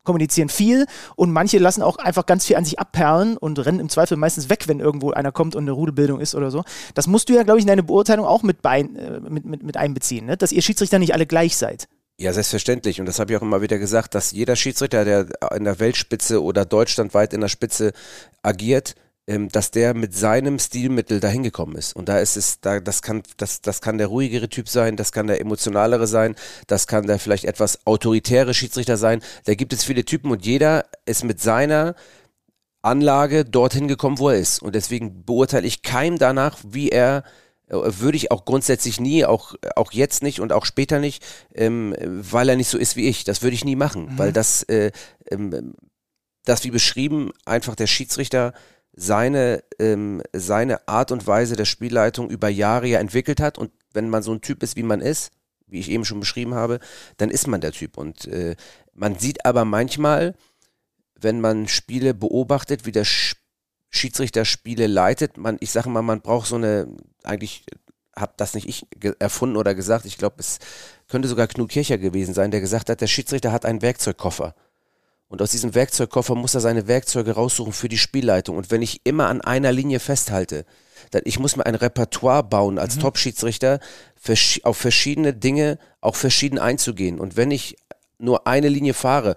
kommunizieren 0.03 0.49
viel 0.49 0.85
und 1.15 1.31
manche 1.31 1.57
lassen 1.57 1.81
auch 1.81 1.97
einfach 1.97 2.25
ganz 2.25 2.45
viel 2.45 2.55
an 2.55 2.63
sich 2.63 2.79
abperlen 2.79 3.37
und 3.37 3.65
rennen 3.65 3.79
im 3.79 3.89
Zweifel 3.89 4.17
meistens 4.17 4.49
weg, 4.49 4.67
wenn 4.67 4.79
irgendwo 4.79 5.11
einer 5.11 5.31
kommt 5.31 5.55
und 5.55 5.63
eine 5.63 5.71
Rudelbildung 5.71 6.21
ist 6.21 6.35
oder 6.35 6.51
so. 6.51 6.63
Das 6.93 7.07
musst 7.07 7.27
du 7.27 7.33
ja, 7.33 7.43
glaube 7.43 7.59
ich, 7.59 7.63
in 7.63 7.67
deine 7.67 7.83
Beurteilung 7.83 8.25
auch 8.25 8.43
mit, 8.43 8.61
bein, 8.61 8.95
äh, 8.95 9.19
mit, 9.19 9.45
mit, 9.45 9.63
mit 9.63 9.77
einbeziehen, 9.77 10.27
ne? 10.27 10.37
dass 10.37 10.51
ihr 10.51 10.61
Schiedsrichter 10.61 10.99
nicht 10.99 11.13
alle 11.13 11.25
gleich 11.25 11.57
seid. 11.57 11.87
Ja, 12.17 12.31
selbstverständlich. 12.31 12.99
Und 13.01 13.07
das 13.07 13.19
habe 13.19 13.33
ich 13.33 13.37
auch 13.37 13.41
immer 13.41 13.61
wieder 13.61 13.77
gesagt, 13.77 14.15
dass 14.15 14.31
jeder 14.31 14.55
Schiedsrichter, 14.55 15.03
der 15.03 15.27
in 15.53 15.65
der 15.65 15.79
Weltspitze 15.79 16.41
oder 16.41 16.63
deutschlandweit 16.63 17.33
in 17.33 17.41
der 17.41 17.49
Spitze 17.49 17.91
agiert, 18.41 18.95
ähm, 19.27 19.49
dass 19.49 19.71
der 19.71 19.93
mit 19.93 20.13
seinem 20.15 20.57
Stilmittel 20.59 21.19
dahin 21.19 21.43
gekommen 21.43 21.75
ist. 21.75 21.93
Und 21.93 22.07
da 22.07 22.19
ist 22.19 22.37
es, 22.37 22.61
da, 22.61 22.79
das 22.79 23.01
kann, 23.01 23.23
das, 23.37 23.59
das 23.61 23.81
kann 23.81 23.97
der 23.97 24.07
ruhigere 24.07 24.47
Typ 24.47 24.69
sein, 24.69 24.95
das 24.95 25.11
kann 25.11 25.27
der 25.27 25.41
emotionalere 25.41 26.07
sein, 26.07 26.35
das 26.67 26.87
kann 26.87 27.07
der 27.07 27.19
vielleicht 27.19 27.45
etwas 27.45 27.85
autoritäre 27.85 28.53
Schiedsrichter 28.53 28.95
sein. 28.97 29.21
Da 29.45 29.55
gibt 29.55 29.73
es 29.73 29.83
viele 29.83 30.05
Typen 30.05 30.31
und 30.31 30.45
jeder 30.45 30.85
ist 31.05 31.23
mit 31.25 31.41
seiner 31.41 31.95
Anlage 32.81 33.43
dorthin 33.43 33.87
gekommen, 33.89 34.19
wo 34.19 34.29
er 34.29 34.37
ist. 34.37 34.61
Und 34.61 34.75
deswegen 34.75 35.25
beurteile 35.25 35.67
ich 35.67 35.81
keinem 35.81 36.17
danach, 36.17 36.59
wie 36.63 36.89
er 36.89 37.23
würde 37.67 38.17
ich 38.17 38.31
auch 38.31 38.45
grundsätzlich 38.45 38.99
nie, 38.99 39.25
auch, 39.25 39.55
auch 39.75 39.91
jetzt 39.91 40.21
nicht 40.23 40.39
und 40.39 40.53
auch 40.53 40.65
später 40.65 40.99
nicht, 40.99 41.25
ähm, 41.53 41.95
weil 41.99 42.49
er 42.49 42.55
nicht 42.55 42.69
so 42.69 42.77
ist 42.77 42.95
wie 42.95 43.07
ich. 43.07 43.23
Das 43.23 43.41
würde 43.41 43.55
ich 43.55 43.65
nie 43.65 43.75
machen, 43.75 44.17
weil 44.17 44.31
das, 44.31 44.63
äh, 44.63 44.91
ähm, 45.31 45.73
das 46.43 46.63
wie 46.63 46.71
beschrieben, 46.71 47.31
einfach 47.45 47.75
der 47.75 47.87
Schiedsrichter 47.87 48.53
seine, 48.93 49.63
ähm, 49.79 50.21
seine 50.31 50.87
Art 50.87 51.11
und 51.11 51.27
Weise 51.27 51.55
der 51.55 51.65
Spielleitung 51.65 52.29
über 52.29 52.49
Jahre 52.49 52.87
ja 52.87 52.99
entwickelt 52.99 53.39
hat. 53.39 53.57
Und 53.57 53.71
wenn 53.93 54.09
man 54.09 54.23
so 54.23 54.31
ein 54.31 54.41
Typ 54.41 54.61
ist, 54.63 54.75
wie 54.75 54.83
man 54.83 55.01
ist, 55.01 55.31
wie 55.67 55.79
ich 55.79 55.89
eben 55.89 56.05
schon 56.05 56.19
beschrieben 56.19 56.53
habe, 56.53 56.79
dann 57.17 57.31
ist 57.31 57.47
man 57.47 57.61
der 57.61 57.71
Typ. 57.71 57.97
Und 57.97 58.27
äh, 58.27 58.55
man 58.93 59.17
sieht 59.17 59.45
aber 59.45 59.65
manchmal, 59.65 60.35
wenn 61.19 61.41
man 61.41 61.67
Spiele 61.67 62.13
beobachtet, 62.13 62.85
wie 62.85 62.91
der 62.91 63.05
Schiedsrichter 63.05 63.44
Spiele 64.45 64.87
leitet, 64.87 65.37
man, 65.37 65.57
ich 65.59 65.71
sage 65.71 65.89
mal, 65.89 66.01
man 66.01 66.21
braucht 66.21 66.47
so 66.47 66.55
eine, 66.55 66.87
eigentlich 67.23 67.65
habe 68.15 68.33
das 68.37 68.53
nicht 68.53 68.67
ich 68.67 68.87
erfunden 69.19 69.57
oder 69.57 69.75
gesagt, 69.75 70.05
ich 70.05 70.17
glaube, 70.17 70.37
es 70.39 70.59
könnte 71.09 71.27
sogar 71.27 71.47
Knut 71.47 71.69
Kircher 71.69 71.97
gewesen 71.97 72.33
sein, 72.33 72.51
der 72.51 72.61
gesagt 72.61 72.89
hat, 72.89 73.01
der 73.01 73.07
Schiedsrichter 73.07 73.51
hat 73.51 73.65
einen 73.65 73.81
Werkzeugkoffer. 73.81 74.55
Und 75.27 75.41
aus 75.41 75.51
diesem 75.51 75.73
Werkzeugkoffer 75.73 76.35
muss 76.35 76.53
er 76.53 76.61
seine 76.61 76.87
Werkzeuge 76.87 77.31
raussuchen 77.31 77.73
für 77.73 77.89
die 77.89 77.97
Spielleitung. 77.97 78.57
Und 78.57 78.71
wenn 78.71 78.81
ich 78.81 79.01
immer 79.05 79.27
an 79.27 79.41
einer 79.41 79.71
Linie 79.71 79.99
festhalte, 79.99 80.65
dann 81.11 81.23
ich 81.25 81.39
muss 81.39 81.55
mir 81.55 81.65
ein 81.65 81.75
Repertoire 81.75 82.43
bauen 82.43 82.77
als 82.79 82.95
mhm. 82.95 83.01
Top-Schiedsrichter, 83.01 83.79
auf 84.63 84.77
verschiedene 84.77 85.33
Dinge 85.33 85.79
auch 85.99 86.15
verschieden 86.15 86.59
einzugehen. 86.59 87.19
Und 87.19 87.37
wenn 87.37 87.51
ich 87.51 87.75
nur 88.17 88.47
eine 88.47 88.69
Linie 88.69 88.93
fahre, 88.93 89.35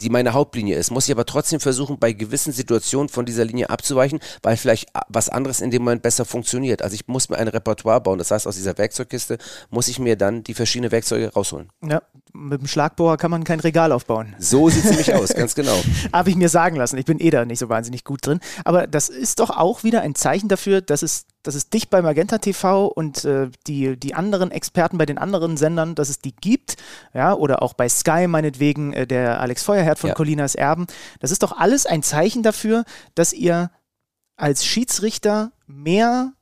die 0.00 0.10
meine 0.10 0.32
Hauptlinie 0.32 0.76
ist, 0.76 0.90
muss 0.90 1.06
ich 1.06 1.12
aber 1.12 1.26
trotzdem 1.26 1.60
versuchen, 1.60 1.98
bei 1.98 2.12
gewissen 2.12 2.52
Situationen 2.52 3.08
von 3.08 3.26
dieser 3.26 3.44
Linie 3.44 3.70
abzuweichen, 3.70 4.20
weil 4.42 4.56
vielleicht 4.56 4.88
was 5.08 5.28
anderes 5.28 5.60
in 5.60 5.70
dem 5.70 5.82
Moment 5.82 6.02
besser 6.02 6.24
funktioniert. 6.24 6.82
Also 6.82 6.94
ich 6.94 7.06
muss 7.06 7.28
mir 7.28 7.36
ein 7.36 7.48
Repertoire 7.48 8.00
bauen. 8.00 8.18
Das 8.18 8.30
heißt, 8.30 8.46
aus 8.46 8.56
dieser 8.56 8.76
Werkzeugkiste 8.76 9.38
muss 9.70 9.88
ich 9.88 9.98
mir 9.98 10.16
dann 10.16 10.42
die 10.42 10.54
verschiedenen 10.54 10.92
Werkzeuge 10.92 11.32
rausholen. 11.32 11.70
Ja, 11.82 12.02
mit 12.34 12.60
dem 12.60 12.66
Schlagbohrer 12.66 13.16
kann 13.16 13.30
man 13.30 13.44
kein 13.44 13.60
Regal 13.60 13.92
aufbauen. 13.92 14.34
So 14.38 14.68
sieht 14.68 14.84
es 14.84 14.90
nämlich 14.90 15.14
aus, 15.14 15.34
ganz 15.34 15.54
genau. 15.54 15.80
Habe 16.12 16.30
ich 16.30 16.36
mir 16.36 16.48
sagen 16.48 16.76
lassen. 16.76 16.98
Ich 16.98 17.04
bin 17.04 17.20
eh 17.20 17.30
da 17.30 17.44
nicht 17.44 17.60
so 17.60 17.68
wahnsinnig 17.68 18.04
gut 18.04 18.26
drin. 18.26 18.40
Aber 18.64 18.86
das 18.86 19.08
ist 19.08 19.38
doch 19.38 19.50
auch 19.50 19.84
wieder 19.84 20.02
ein 20.02 20.14
Zeichen 20.14 20.48
dafür, 20.48 20.80
dass 20.80 21.02
es 21.02 21.26
dass 21.44 21.54
es 21.54 21.68
dich 21.68 21.90
bei 21.90 22.00
Magenta 22.00 22.38
TV 22.38 22.86
und 22.86 23.24
äh, 23.26 23.50
die, 23.66 23.98
die 23.98 24.14
anderen 24.14 24.50
Experten 24.50 24.96
bei 24.96 25.04
den 25.04 25.18
anderen 25.18 25.58
Sendern, 25.58 25.94
dass 25.94 26.08
es 26.08 26.18
die 26.18 26.34
gibt, 26.34 26.76
ja, 27.12 27.34
oder 27.34 27.62
auch 27.62 27.74
bei 27.74 27.86
Sky 27.86 28.26
meinetwegen 28.26 28.94
äh, 28.94 29.06
der 29.06 29.40
Alex 29.40 29.62
Feuerherd 29.62 29.98
von 29.98 30.08
ja. 30.08 30.14
Colinas 30.14 30.54
Erben. 30.54 30.86
Das 31.20 31.30
ist 31.30 31.42
doch 31.42 31.52
alles 31.52 31.84
ein 31.84 32.02
Zeichen 32.02 32.42
dafür, 32.42 32.84
dass 33.14 33.34
ihr 33.34 33.70
als 34.36 34.64
Schiedsrichter 34.64 35.52
mehr 35.66 36.32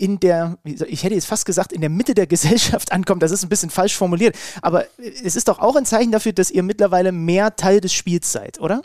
in 0.00 0.18
der, 0.18 0.56
ich 0.64 1.04
hätte 1.04 1.14
jetzt 1.14 1.26
fast 1.26 1.44
gesagt, 1.44 1.72
in 1.72 1.82
der 1.82 1.90
Mitte 1.90 2.14
der 2.14 2.26
Gesellschaft 2.26 2.90
ankommt. 2.90 3.22
Das 3.22 3.30
ist 3.30 3.44
ein 3.44 3.50
bisschen 3.50 3.70
falsch 3.70 3.96
formuliert. 3.96 4.34
Aber 4.62 4.86
es 4.98 5.36
ist 5.36 5.48
doch 5.48 5.58
auch 5.58 5.76
ein 5.76 5.84
Zeichen 5.84 6.10
dafür, 6.10 6.32
dass 6.32 6.50
ihr 6.50 6.62
mittlerweile 6.62 7.12
mehr 7.12 7.54
Teil 7.54 7.80
des 7.80 7.92
Spiels 7.92 8.32
seid, 8.32 8.60
oder? 8.60 8.80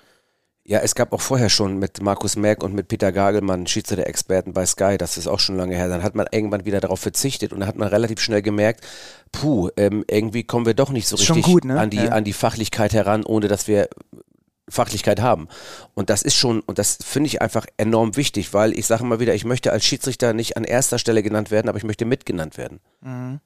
Ja, 0.67 0.79
es 0.79 0.95
gab 0.95 1.13
auch 1.13 1.22
vorher 1.22 1.50
schon 1.50 1.77
mit 1.77 2.01
Markus 2.01 2.36
Merck 2.36 2.63
und 2.63 2.74
mit 2.74 2.88
Peter 2.88 3.12
Gagelmann 3.12 3.67
Schiedsrichter-Experten 3.67 4.51
bei 4.51 4.65
Sky, 4.65 4.98
das 4.98 5.15
ist 5.15 5.27
auch 5.27 5.39
schon 5.39 5.57
lange 5.57 5.75
her. 5.75 5.88
Dann 5.88 6.01
hat 6.01 6.15
man 6.15 6.25
irgendwann 6.31 6.65
wieder 6.65 6.79
darauf 6.79 7.00
verzichtet 7.00 7.53
und 7.53 7.60
dann 7.60 7.69
hat 7.69 7.77
man 7.77 7.88
relativ 7.88 8.19
schnell 8.19 8.41
gemerkt, 8.41 8.84
puh, 9.31 9.69
ähm, 9.77 10.03
irgendwie 10.10 10.43
kommen 10.43 10.65
wir 10.65 10.74
doch 10.74 10.89
nicht 10.89 11.07
so 11.07 11.17
richtig 11.17 11.45
gut, 11.45 11.65
ne? 11.65 11.79
an, 11.79 11.91
die, 11.91 11.98
ja. 11.98 12.10
an 12.10 12.24
die 12.24 12.34
Fachlichkeit 12.34 12.93
heran, 12.93 13.24
ohne 13.24 13.48
dass 13.48 13.67
wir 13.67 13.89
Fachlichkeit 14.69 15.22
haben. 15.22 15.48
Und 15.93 16.10
das 16.10 16.22
ist 16.24 16.36
schon, 16.36 16.62
und 16.62 16.79
das 16.79 16.98
finde 17.03 17.27
ich 17.27 17.41
einfach 17.41 17.65
enorm 17.77 18.15
wichtig, 18.15 18.53
weil 18.53 18.77
ich 18.77 18.88
sage 18.88 19.03
mal 19.03 19.19
wieder, 19.19 19.36
ich 19.36 19.45
möchte 19.45 19.72
als 19.72 19.86
Schiedsrichter 19.86 20.34
nicht 20.34 20.57
an 20.57 20.63
erster 20.63 21.00
Stelle 21.00 21.24
genannt 21.24 21.51
werden, 21.51 21.69
aber 21.69 21.77
ich 21.77 21.84
möchte 21.84 22.05
mitgenannt 22.05 22.57
werden. 22.57 22.79
Mhm. 23.01 23.39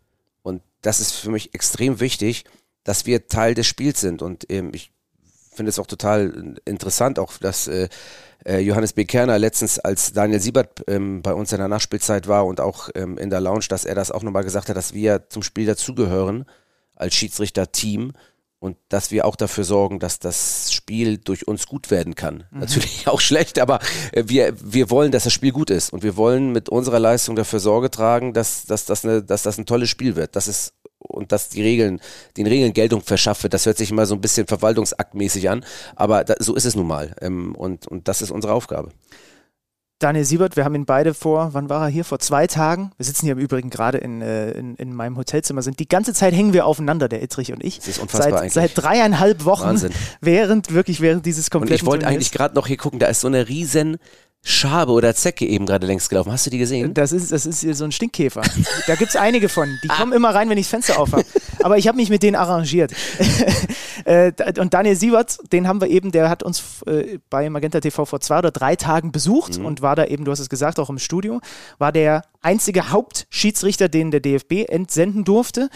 Und 0.44 0.62
das 0.82 1.00
ist 1.00 1.12
für 1.12 1.30
mich 1.30 1.54
extrem 1.54 2.00
wichtig, 2.00 2.46
dass 2.84 3.06
wir 3.06 3.28
Teil 3.28 3.54
des 3.54 3.68
Spiels 3.68 4.00
sind. 4.00 4.22
Und 4.22 4.50
ähm, 4.50 4.72
ich 4.74 4.92
finde 5.54 5.70
es 5.70 5.80
auch 5.80 5.88
total 5.88 6.56
interessant, 6.64 7.20
auch 7.20 7.38
dass 7.38 7.68
äh, 7.68 7.90
äh, 8.46 8.60
Johannes 8.60 8.94
B. 8.94 9.04
Kerner 9.04 9.38
letztens, 9.38 9.78
als 9.80 10.14
Daniel 10.14 10.40
Siebert 10.40 10.84
ähm, 10.88 11.22
bei 11.22 11.34
uns 11.34 11.52
in 11.52 11.58
der 11.58 11.68
Nachspielzeit 11.68 12.28
war 12.28 12.46
und 12.46 12.62
auch 12.62 12.90
ähm, 12.96 13.18
in 13.18 13.30
der 13.30 13.42
Lounge, 13.42 13.66
dass 13.68 13.84
er 13.84 13.96
das 13.96 14.12
auch 14.12 14.24
nochmal 14.24 14.46
gesagt 14.46 14.70
hat, 14.70 14.78
dass 14.78 14.94
wir 14.94 15.30
zum 15.30 15.44
Spiel 15.44 15.66
dazugehören 15.66 16.46
als 16.96 17.14
Schiedsrichter-Team 17.16 18.14
und 18.60 18.78
dass 18.90 19.10
wir 19.12 19.26
auch 19.26 19.36
dafür 19.36 19.64
sorgen, 19.64 20.00
dass 20.00 20.20
das 20.20 20.72
Spiel 20.72 21.18
durch 21.18 21.48
uns 21.48 21.66
gut 21.66 21.92
werden 21.92 22.16
kann. 22.16 22.44
Mhm. 22.52 22.60
Natürlich 22.60 23.08
auch 23.08 23.22
schlecht, 23.22 23.60
aber 23.60 23.80
äh, 24.12 24.24
wir, 24.28 24.54
wir 24.62 24.90
wollen, 24.90 25.12
dass 25.12 25.24
das 25.24 25.34
Spiel 25.34 25.52
gut 25.52 25.70
ist 25.70 25.94
und 25.94 26.04
wir 26.04 26.18
wollen 26.18 26.52
mit 26.52 26.70
unserer 26.70 27.00
Leistung 27.00 27.36
dafür 27.36 27.60
Sorge 27.60 27.90
tragen, 27.90 28.34
dass, 28.34 28.66
dass, 28.66 28.86
dass, 28.86 29.06
eine, 29.06 29.24
dass 29.24 29.44
das 29.44 29.58
ein 29.58 29.66
tolles 29.66 29.90
Spiel 29.90 30.16
wird. 30.16 30.36
Das 30.36 30.48
ist 30.48 30.74
und 31.00 31.32
dass 31.32 31.48
die 31.50 31.62
Regeln, 31.62 32.02
den 32.38 32.46
Regeln 32.46 32.74
Geltung 32.74 33.02
verschaffe. 33.02 33.48
Das 33.48 33.66
hört 33.66 33.78
sich 33.78 33.92
immer 33.92 34.06
so 34.06 34.16
ein 34.16 34.22
bisschen 34.22 34.48
verwaltungsaktmäßig 34.48 35.50
an, 35.50 35.66
aber 35.96 36.26
da, 36.26 36.36
so 36.40 36.56
ist 36.56 36.66
es 36.66 36.76
nun 36.76 36.88
mal. 36.88 37.16
Ähm, 37.22 37.56
und, 37.56 37.88
und 37.88 38.08
das 38.08 38.22
ist 38.22 38.32
unsere 38.32 38.54
Aufgabe. 38.54 38.92
Daniel 40.00 40.24
Siebert, 40.24 40.56
wir 40.56 40.64
haben 40.64 40.76
ihn 40.76 40.86
beide 40.86 41.14
vor, 41.14 41.50
wann 41.52 41.70
war 41.70 41.84
er 41.84 41.90
hier? 41.90 42.06
Vor 42.06 42.20
zwei 42.20 42.48
Tagen. 42.48 42.94
Wir 42.96 43.06
sitzen 43.06 43.26
hier 43.26 43.34
im 43.34 43.38
Übrigen 43.40 43.70
gerade 43.70 43.98
in, 43.98 44.22
äh, 44.22 44.52
in, 44.52 44.76
in 44.76 44.94
meinem 44.94 45.18
Hotelzimmer, 45.18 45.62
sind 45.62 45.80
die 45.80 45.90
ganze 45.90 46.14
Zeit 46.14 46.34
hängen 46.34 46.54
wir 46.54 46.66
aufeinander, 46.66 47.10
der 47.10 47.22
Ittrich 47.22 47.52
und 47.52 47.62
ich. 47.62 47.80
Das 47.80 47.90
ist 47.90 48.00
unfassbar 48.00 48.32
seit, 48.32 48.40
eigentlich. 48.40 48.54
Seit 48.54 48.72
dreieinhalb 48.78 49.44
Wochen. 49.44 49.68
Wahnsinn. 49.68 49.92
Während, 50.22 50.74
wirklich 50.74 51.02
während 51.02 51.26
dieses 51.26 51.50
kompletten 51.50 51.74
Und 51.74 51.82
ich 51.82 51.86
wollte 51.86 52.08
eigentlich 52.08 52.32
gerade 52.32 52.56
noch 52.56 52.68
hier 52.68 52.78
gucken, 52.78 53.00
da 53.00 53.08
ist 53.08 53.20
so 53.20 53.28
eine 53.28 53.50
riesen 53.50 53.98
Schabe 54.42 54.94
oder 54.94 55.14
Zecke 55.16 55.46
eben 55.46 55.66
gerade 55.66 55.86
längs 55.86 56.08
gelaufen. 56.08 56.32
Hast 56.32 56.46
du 56.46 56.50
die 56.50 56.58
gesehen? 56.58 56.94
Das 56.94 57.12
ist, 57.12 57.32
das 57.32 57.46
ist 57.46 57.62
so 57.62 57.84
ein 57.84 57.92
Stinkkäfer. 57.92 58.42
da 58.88 58.96
gibt 58.96 59.10
es 59.10 59.16
einige 59.16 59.50
von. 59.50 59.78
Die 59.84 59.90
kommen 59.90 60.14
immer 60.14 60.34
rein, 60.34 60.50
wenn 60.50 60.58
ich 60.58 60.66
das 60.66 60.72
Fenster 60.72 61.00
aufhabe. 61.00 61.26
Aber 61.62 61.78
ich 61.78 61.88
habe 61.88 61.98
mich 61.98 62.10
mit 62.10 62.24
denen 62.24 62.36
arrangiert. 62.36 62.94
Äh, 64.06 64.32
und 64.60 64.74
Daniel 64.74 64.96
Siebert, 64.96 65.38
den 65.52 65.68
haben 65.68 65.82
wir 65.82 65.90
eben, 65.90 66.12
der 66.12 66.30
hat 66.30 66.42
uns 66.42 66.82
äh, 66.88 67.20
bei 67.30 67.50
Magenta 67.50 67.82
TV 67.82 68.06
vor 68.06 68.22
zwei 68.22 68.40
oder 68.40 68.50
drei 68.50 68.78
Tagen 68.78 69.12
besucht 69.12 69.60
mhm. 69.60 69.66
und 69.66 69.82
war 69.82 69.96
da 69.98 70.06
eben, 70.06 70.24
du 70.24 70.32
hast 70.32 70.40
es 70.40 70.50
gesagt, 70.50 70.80
auch 70.80 70.90
im 70.90 71.00
Studio, 71.00 71.42
war 71.80 71.92
der 71.92 72.24
einzige 72.42 72.92
Hauptschiedsrichter, 72.92 73.90
den 73.90 74.10
der 74.10 74.22
DFB 74.22 74.70
entsenden 74.70 75.26
durfte. 75.26 75.70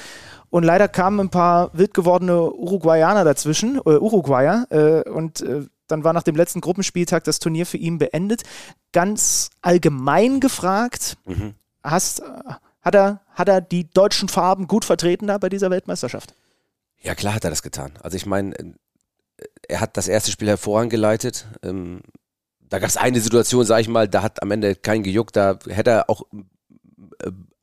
Und 0.49 0.63
leider 0.63 0.87
kamen 0.87 1.19
ein 1.19 1.29
paar 1.29 1.71
wild 1.73 1.93
gewordene 1.93 2.51
Uruguayaner 2.51 3.23
dazwischen, 3.25 3.75
äh, 3.77 3.97
Uruguayer, 3.97 4.67
äh, 4.69 5.09
und 5.09 5.41
äh, 5.41 5.65
dann 5.87 6.03
war 6.03 6.13
nach 6.13 6.23
dem 6.23 6.35
letzten 6.35 6.61
Gruppenspieltag 6.61 7.23
das 7.23 7.39
Turnier 7.39 7.65
für 7.65 7.77
ihn 7.77 7.97
beendet. 7.97 8.43
Ganz 8.91 9.49
allgemein 9.61 10.39
gefragt, 10.39 11.17
mhm. 11.25 11.55
hast, 11.83 12.21
hat, 12.81 12.95
er, 12.95 13.21
hat 13.33 13.49
er 13.49 13.61
die 13.61 13.89
deutschen 13.89 14.29
Farben 14.29 14.67
gut 14.67 14.85
vertreten 14.85 15.27
da 15.27 15.37
bei 15.37 15.49
dieser 15.49 15.69
Weltmeisterschaft? 15.69 16.35
Ja, 17.01 17.15
klar 17.15 17.33
hat 17.35 17.43
er 17.43 17.49
das 17.49 17.61
getan. 17.61 17.93
Also 18.01 18.15
ich 18.15 18.25
meine, 18.25 18.75
er 19.67 19.81
hat 19.81 19.97
das 19.97 20.07
erste 20.07 20.31
Spiel 20.31 20.47
hervorragend 20.47 20.91
geleitet. 20.91 21.45
Ähm, 21.63 22.01
da 22.61 22.79
gab 22.79 22.89
es 22.89 22.97
eine 22.97 23.19
Situation, 23.19 23.65
sage 23.65 23.81
ich 23.81 23.87
mal, 23.87 24.07
da 24.07 24.23
hat 24.23 24.41
am 24.41 24.51
Ende 24.51 24.75
kein 24.75 25.03
gejuckt, 25.03 25.35
da 25.35 25.59
hätte 25.67 25.91
er 25.91 26.09
auch 26.09 26.23
äh, 26.33 26.43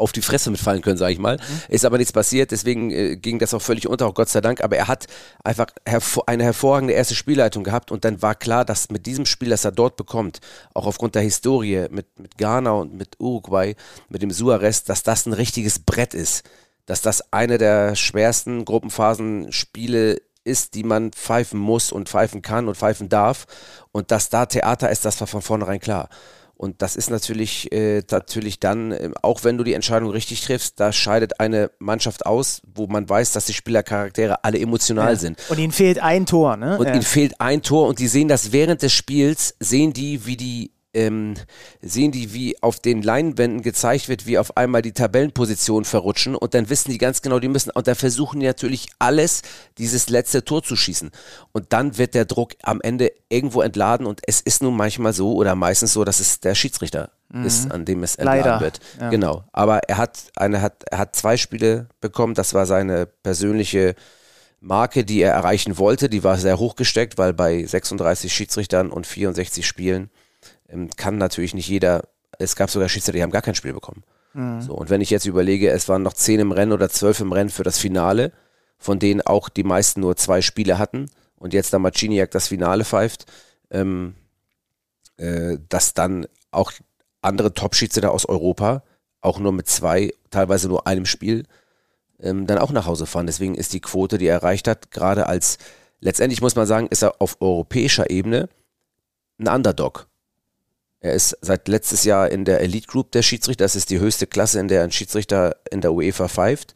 auf 0.01 0.13
die 0.13 0.23
Fresse 0.23 0.51
mitfallen 0.51 0.83
können, 0.83 0.97
sage 0.97 1.13
ich 1.13 1.19
mal. 1.19 1.37
Mhm. 1.37 1.75
Ist 1.75 1.85
aber 1.85 1.99
nichts 1.99 2.13
passiert, 2.13 2.51
deswegen 2.51 2.91
äh, 2.91 3.17
ging 3.17 3.39
das 3.39 3.55
auch 3.55 3.63
völlig 3.63 3.87
unter, 3.87 4.07
auch 4.07 4.15
Gott 4.15 4.29
sei 4.29 4.41
Dank. 4.41 4.63
Aber 4.63 4.77
er 4.77 4.89
hat 4.89 5.07
einfach 5.45 5.67
hervor 5.87 6.29
eine 6.29 6.45
hervorragende 6.45 6.95
erste 6.95 7.15
Spielleitung 7.15 7.65
gehabt 7.65 7.91
und 7.93 8.05
dann 8.05 8.23
war 8.23 8.35
klar, 8.35 8.65
dass 8.65 8.91
mit 8.91 9.07
diesem 9.07 9.27
Spiel, 9.27 9.51
das 9.51 9.65
er 9.65 9.73
dort 9.73 9.97
bekommt, 9.97 10.41
auch 10.75 10.87
aufgrund 10.87 11.15
der 11.15 11.23
Historie 11.23 11.87
mit, 11.91 12.19
mit 12.19 12.39
Ghana 12.39 12.73
und 12.73 12.95
mit 12.95 13.21
Uruguay, 13.21 13.77
mit 14.09 14.23
dem 14.23 14.31
Suarez, 14.31 14.85
dass 14.85 15.03
das 15.03 15.27
ein 15.27 15.33
richtiges 15.33 15.79
Brett 15.79 16.15
ist. 16.15 16.45
Dass 16.87 17.03
das 17.03 17.33
eine 17.33 17.59
der 17.59 17.95
schwersten 17.95 18.65
Gruppenphasenspiele 18.65 20.17
ist, 20.45 20.75
die 20.75 20.83
man 20.83 21.13
pfeifen 21.13 21.61
muss 21.61 21.93
und 21.93 22.09
pfeifen 22.09 22.43
kann 22.43 22.69
und 22.69 22.77
pfeifen 22.77 23.09
darf. 23.09 23.47
Und 23.93 24.11
dass 24.11 24.31
da 24.31 24.47
Theater 24.47 24.91
ist, 24.91 25.05
das 25.05 25.21
war 25.21 25.27
von 25.27 25.43
vornherein 25.43 25.81
klar. 25.81 26.09
Und 26.61 26.83
das 26.83 26.95
ist 26.95 27.09
natürlich, 27.09 27.73
äh, 27.73 28.03
natürlich 28.11 28.61
dann, 28.61 28.93
äh, 28.93 29.11
auch 29.23 29.45
wenn 29.45 29.57
du 29.57 29.65
die 29.65 29.73
Entscheidung 29.73 30.11
richtig 30.11 30.43
triffst, 30.43 30.79
da 30.79 30.93
scheidet 30.93 31.41
eine 31.41 31.71
Mannschaft 31.79 32.27
aus, 32.27 32.61
wo 32.75 32.87
man 32.87 33.09
weiß, 33.09 33.33
dass 33.33 33.47
die 33.47 33.55
Spielercharaktere 33.55 34.45
alle 34.45 34.59
emotional 34.59 35.15
ja. 35.15 35.17
sind. 35.17 35.39
Und 35.49 35.59
ihnen 35.59 35.73
fehlt 35.73 36.03
ein 36.03 36.27
Tor, 36.27 36.59
ne? 36.59 36.77
Und 36.77 36.87
ja. 36.87 36.93
ihnen 36.93 37.03
fehlt 37.03 37.41
ein 37.41 37.63
Tor 37.63 37.89
und 37.89 37.99
die 37.99 38.09
sehen 38.09 38.29
das 38.29 38.53
während 38.53 38.83
des 38.83 38.93
Spiels, 38.93 39.55
sehen 39.59 39.95
die, 39.95 40.27
wie 40.27 40.37
die 40.37 40.73
ähm, 40.93 41.35
sehen 41.81 42.13
die, 42.13 42.33
wie 42.35 42.61
auf 42.63 42.81
den 42.81 43.03
Leinwänden 43.03 43.63
gezeigt 43.63 44.09
wird, 44.09 44.27
wie 44.27 44.39
auf 44.39 44.57
einmal 44.57 44.83
die 44.83 44.93
Tabellenpositionen 44.93 45.85
verrutschen 45.85 46.35
und 46.35 46.55
dann 46.55 46.69
wissen 46.69 46.91
die 46.91 46.99
ganz 46.99 47.23
genau, 47.23 47.39
die 47.39 47.49
müssen, 47.49 47.71
und 47.71 47.87
da 47.87 47.95
versuchen 47.95 48.41
die 48.41 48.47
natürlich 48.47 48.89
alles, 48.99 49.43
dieses 49.79 50.09
letzte 50.09 50.45
Tor 50.45 50.63
zu 50.63 50.77
schießen. 50.77 51.11
Und 51.53 51.73
dann 51.73 51.99
wird 51.99 52.15
der 52.15 52.25
Druck 52.25 52.55
am 52.63 52.81
Ende 52.81 53.13
irgendwo 53.29 53.63
entladen 53.63 54.07
und 54.07 54.21
es 54.27 54.41
ist 54.41 54.63
nun 54.63 54.77
manchmal 54.77 55.13
so 55.13 55.35
oder 55.35 55.55
meistens 55.55 55.93
so, 55.93 56.05
dass 56.05 56.21
es 56.21 56.41
der 56.41 56.55
Schiedsrichter 56.55 57.11
mhm. 57.29 57.45
ist, 57.45 57.71
an 57.71 57.85
dem 57.85 58.03
es 58.03 58.17
entladen 58.17 58.45
Leider. 58.45 58.61
wird. 58.61 58.81
Ja. 59.01 59.11
Genau. 59.11 59.45
Aber 59.53 59.81
er 59.89 59.97
hat 59.97 60.19
eine, 60.37 60.61
hat, 60.61 60.85
er 60.91 60.99
hat 60.99 61.15
zwei 61.17 61.37
Spiele 61.37 61.89
bekommen, 62.01 62.35
das 62.35 62.55
war 62.55 62.67
seine 62.67 63.07
persönliche 63.07 63.95
Marke, 64.61 65.05
die 65.05 65.23
er 65.23 65.33
erreichen 65.33 65.79
wollte, 65.79 66.09
die 66.09 66.23
war 66.23 66.37
sehr 66.37 66.59
hoch 66.59 66.77
gesteckt, 66.77 67.17
weil 67.17 67.33
bei 67.33 67.65
36 67.65 68.33
Schiedsrichtern 68.33 68.91
und 68.91 69.07
64 69.07 69.67
Spielen 69.67 70.11
kann 70.97 71.19
natürlich 71.19 71.55
nicht 71.55 71.69
jeder, 71.69 72.05
es 72.39 72.57
gab 72.57 72.71
sogar 72.71 72.89
Schiedsrichter, 72.89 73.17
die 73.17 73.23
haben 73.23 73.31
gar 73.31 73.43
kein 73.43 73.55
Spiel 73.55 73.73
bekommen. 73.73 74.03
Mhm. 74.35 74.61
So, 74.61 74.75
und 74.75 74.91
wenn 74.91 75.01
ich 75.01 75.11
jetzt 75.11 75.27
überlege, 75.27 75.71
es 75.71 75.89
waren 75.89 76.03
noch 76.03 76.15
zehn 76.15 76.41
im 76.41 76.53
Rennen 76.53 76.73
oder 76.73 76.89
zwölf 76.89 77.21
im 77.21 77.33
Rennen 77.33 77.51
für 77.51 77.65
das 77.65 77.79
Finale, 77.79 78.33
von 78.79 78.99
denen 78.99 79.21
auch 79.21 79.49
die 79.49 79.65
meisten 79.65 80.01
nur 80.01 80.17
zwei 80.17 80.43
Spiele 80.43 80.79
hatten 80.79 81.11
und 81.37 81.53
jetzt 81.53 81.73
da 81.73 81.79
Marciniak 81.79 82.31
das 82.31 82.49
Finale 82.49 82.85
pfeift, 82.85 83.27
ähm, 83.71 84.15
äh, 85.17 85.59
dass 85.69 85.95
dann 85.95 86.27
auch 86.51 86.73
andere 87.23 87.53
Top-Schiedsrichter 87.53 88.11
aus 88.11 88.27
Europa 88.27 88.83
auch 89.21 89.39
nur 89.39 89.53
mit 89.53 89.69
zwei, 89.69 90.15
teilweise 90.31 90.69
nur 90.69 90.87
einem 90.87 91.07
Spiel 91.07 91.45
ähm, 92.21 92.47
dann 92.47 92.59
auch 92.59 92.73
nach 92.73 92.87
Hause 92.87 93.07
fahren. 93.07 93.27
Deswegen 93.27 93.55
ist 93.55 93.73
die 93.73 93.81
Quote, 93.81 94.19
die 94.19 94.27
er 94.27 94.37
erreicht 94.37 94.69
hat, 94.69 94.91
gerade 94.91 95.27
als, 95.27 95.59
letztendlich 96.01 96.41
muss 96.41 96.57
man 96.57 96.67
sagen, 96.67 96.87
ist 96.89 97.03
er 97.03 97.21
auf 97.21 97.37
europäischer 97.41 98.11
Ebene 98.11 98.49
ein 99.39 99.49
Underdog. 99.49 100.07
Er 101.01 101.15
ist 101.15 101.37
seit 101.41 101.67
letztes 101.69 102.05
Jahr 102.05 102.31
in 102.31 102.45
der 102.45 102.61
Elite 102.61 102.87
Group 102.87 103.11
der 103.13 103.23
Schiedsrichter. 103.23 103.65
Das 103.65 103.77
ist 103.77 103.91
die 103.91 103.99
höchste 103.99 104.27
Klasse, 104.27 104.61
in 104.61 104.69
der 104.69 104.83
ein 104.85 104.93
Schiedsrichter 104.93 105.57
in 105.71 105.81
der 105.81 105.95
UEFA 105.95 106.29
pfeift. 106.29 106.75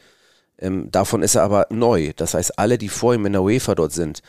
Ähm, 0.59 0.91
davon 0.91 1.23
ist 1.23 1.35
er 1.35 1.43
aber 1.43 1.67
neu. 1.71 2.13
Das 2.17 2.35
heißt, 2.35 2.59
alle, 2.59 2.79
die 2.79 2.89
vor 2.89 3.15
ihm 3.15 3.27
in 3.27 3.33
der 3.33 3.43
UEFA 3.43 3.75
dort 3.75 3.93
sind, 3.93 4.23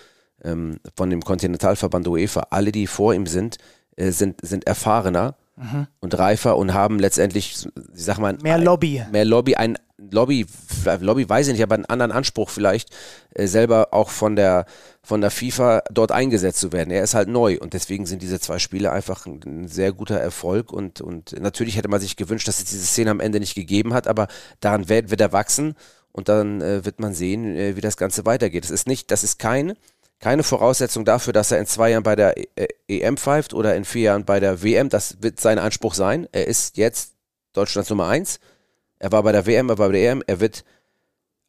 ähm, 0.44 0.80
von 0.96 1.10
dem 1.10 1.22
Kontinentalverband 1.22 2.08
UEFA, 2.08 2.48
alle, 2.50 2.72
die 2.72 2.88
vor 2.88 3.14
ihm 3.14 3.26
sind, 3.26 3.58
äh, 3.96 4.12
sind, 4.12 4.42
sind 4.42 4.68
erfahrener 4.68 5.38
mhm. 5.56 5.88
und 6.00 6.18
reifer 6.18 6.58
und 6.58 6.74
haben 6.74 7.00
letztendlich, 7.00 7.66
ich 7.96 8.04
sag 8.04 8.20
mal, 8.20 8.38
mehr 8.42 8.58
Lobby. 8.58 9.04
Mehr 9.12 9.26
Lobby, 9.26 9.56
ein 9.56 9.78
Lobby, 9.98 10.46
Lobby 11.00 11.28
weiß 11.28 11.48
ich 11.48 11.54
nicht, 11.54 11.64
aber 11.64 11.76
einen 11.76 11.86
anderen 11.86 12.12
Anspruch 12.12 12.50
vielleicht, 12.50 12.90
äh, 13.34 13.48
selber 13.48 13.90
auch 13.92 14.10
von 14.10 14.36
der, 14.36 14.66
von 15.02 15.22
der 15.22 15.32
FIFA 15.32 15.84
dort 15.92 16.12
eingesetzt 16.12 16.60
zu 16.60 16.74
werden. 16.74 16.92
Er 16.92 17.04
ist 17.04 17.16
halt 17.16 17.30
neu 17.30 17.58
und 17.60 17.74
deswegen 17.74 18.06
sind 18.06 18.22
diese 18.22 18.40
zwei 18.40 18.60
Spiele 18.60 18.92
einfach 18.92 19.26
ein, 19.26 19.40
ein 19.46 19.68
sehr 19.68 19.94
guter 19.94 20.20
Erfolg 20.20 20.74
und, 20.74 21.02
und 21.02 21.40
natürlich 21.40 21.78
hätte 21.78 21.88
man 21.88 22.02
sich 22.02 22.18
gewünscht, 22.18 22.48
dass 22.48 22.60
es 22.60 22.66
diese 22.66 22.86
Szene 22.86 23.12
am 23.12 23.20
Ende 23.20 23.40
nicht 23.40 23.56
gegeben 23.56 23.94
hat, 23.94 24.08
aber 24.08 24.28
daran 24.60 24.90
wird, 24.90 25.12
wird 25.12 25.22
er 25.22 25.32
wachsen 25.32 25.76
und 26.12 26.30
dann 26.30 26.62
äh, 26.62 26.86
wird 26.86 27.00
man 27.00 27.14
sehen, 27.14 27.56
äh, 27.56 27.76
wie 27.76 27.82
das 27.82 27.98
Ganze 27.98 28.26
weitergeht. 28.26 28.66
Es 28.66 28.72
ist 28.72 28.88
nicht, 28.88 29.12
das 29.12 29.24
ist 29.24 29.40
kein, 29.40 29.74
keine 30.26 30.44
Voraussetzung 30.44 31.06
dafür, 31.06 31.34
dass 31.34 31.52
er 31.52 31.60
in 31.60 31.68
zwei 31.68 31.92
Jahren 31.92 32.04
bei 32.04 32.16
der 32.16 32.36
EM 32.36 33.14
e 33.14 33.18
pfeift 33.18 33.54
oder 33.54 33.76
in 33.76 33.86
vier 33.86 34.02
Jahren 34.02 34.26
bei 34.26 34.40
der 34.40 34.64
WM. 34.64 34.90
Das 34.90 35.22
wird 35.22 35.40
sein 35.40 35.60
Anspruch 35.60 35.94
sein. 35.94 36.28
Er 36.32 36.48
ist 36.48 36.78
jetzt 36.78 37.14
Deutschlands 37.54 37.90
Nummer 37.90 38.08
eins 38.08 38.40
er 39.00 39.12
war 39.12 39.24
bei 39.24 39.32
der 39.32 39.46
WM, 39.46 39.70
er 39.70 39.78
war 39.78 39.88
bei 39.88 39.94
der 39.94 40.12
EM, 40.12 40.24
er 40.26 40.40
wird 40.40 40.64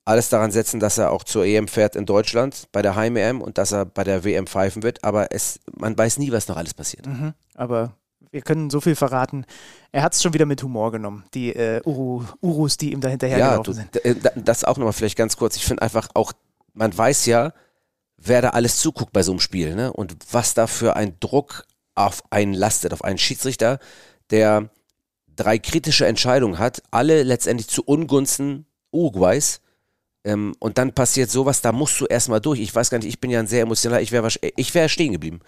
alles 0.05 0.29
daran 0.29 0.53
setzen, 0.53 0.79
dass 0.79 0.99
er 0.99 1.11
auch 1.11 1.25
zur 1.25 1.45
EM 1.45 1.69
fährt 1.69 1.97
in 1.97 2.07
Deutschland, 2.07 2.69
bei 2.71 2.83
der 2.83 2.95
Heim-EM 2.95 3.41
und 3.41 3.59
dass 3.59 3.73
er 3.73 3.87
bei 3.87 4.05
der 4.05 4.25
WM 4.25 4.47
pfeifen 4.47 4.83
wird. 4.83 5.03
Aber 5.03 5.33
es, 5.33 5.59
man 5.77 5.97
weiß 5.99 6.19
nie, 6.19 6.31
was 6.31 6.47
noch 6.49 6.57
alles 6.57 6.75
passiert. 6.75 7.07
Mhm, 7.07 7.35
aber 7.55 7.95
wir 8.31 8.43
können 8.43 8.71
so 8.71 8.81
viel 8.81 8.95
verraten. 8.95 9.47
Er 9.91 10.03
hat 10.03 10.13
es 10.13 10.23
schon 10.23 10.33
wieder 10.33 10.47
mit 10.47 10.63
Humor 10.63 10.93
genommen, 10.93 11.25
die 11.35 11.55
äh, 11.55 11.81
Uru, 11.85 12.25
Urus, 12.41 12.77
die 12.77 12.93
ihm 12.93 13.01
da 13.01 13.09
hinterhergelaufen 13.09 13.75
ja, 13.75 13.81
sind. 13.81 14.05
Äh, 14.05 14.33
das 14.37 14.65
auch 14.65 14.77
nochmal 14.77 14.93
vielleicht 14.93 15.17
ganz 15.17 15.37
kurz. 15.37 15.57
Ich 15.57 15.65
finde 15.65 15.83
einfach 15.83 16.09
auch, 16.15 16.33
man 16.75 16.97
weiß 16.97 17.27
ja, 17.27 17.53
wer 18.29 18.43
da 18.43 18.51
alles 18.51 18.79
zuguckt 18.79 19.13
bei 19.13 19.23
so 19.23 19.33
einem 19.33 19.41
Spiel 19.41 19.75
ne? 19.75 19.93
und 19.93 20.17
was 20.31 20.55
da 20.55 20.67
für 20.67 20.97
ein 20.97 21.19
Druck 21.21 21.67
auf 21.95 22.23
einen 22.31 22.55
lastet, 22.55 22.93
auf 22.93 23.05
einen 23.05 23.19
Schiedsrichter, 23.19 23.79
der 24.31 24.71
drei 25.35 25.59
kritische 25.59 26.07
Entscheidungen 26.07 26.59
hat, 26.59 26.83
alle 26.91 27.23
letztendlich 27.23 27.69
zu 27.69 27.83
Ungunsten 27.85 28.67
Uruguays. 28.91 29.61
Ähm, 30.25 30.55
und 30.59 30.79
dann 30.79 30.93
passiert 30.93 31.31
sowas, 31.31 31.61
da 31.61 31.73
musst 31.73 32.01
du 32.01 32.07
erstmal 32.07 32.41
durch. 32.41 32.61
Ich 32.61 32.75
weiß 32.75 32.91
gar 32.91 32.99
nicht, 32.99 33.09
ich 33.09 33.21
bin 33.21 33.31
ja 33.31 33.39
ein 33.39 33.47
sehr 33.47 33.63
emotionaler, 33.63 34.03
ich 34.03 34.13
wäre 34.13 34.29
ich 34.57 34.75
wär 34.75 34.89
stehen 34.89 35.13
geblieben. 35.13 35.41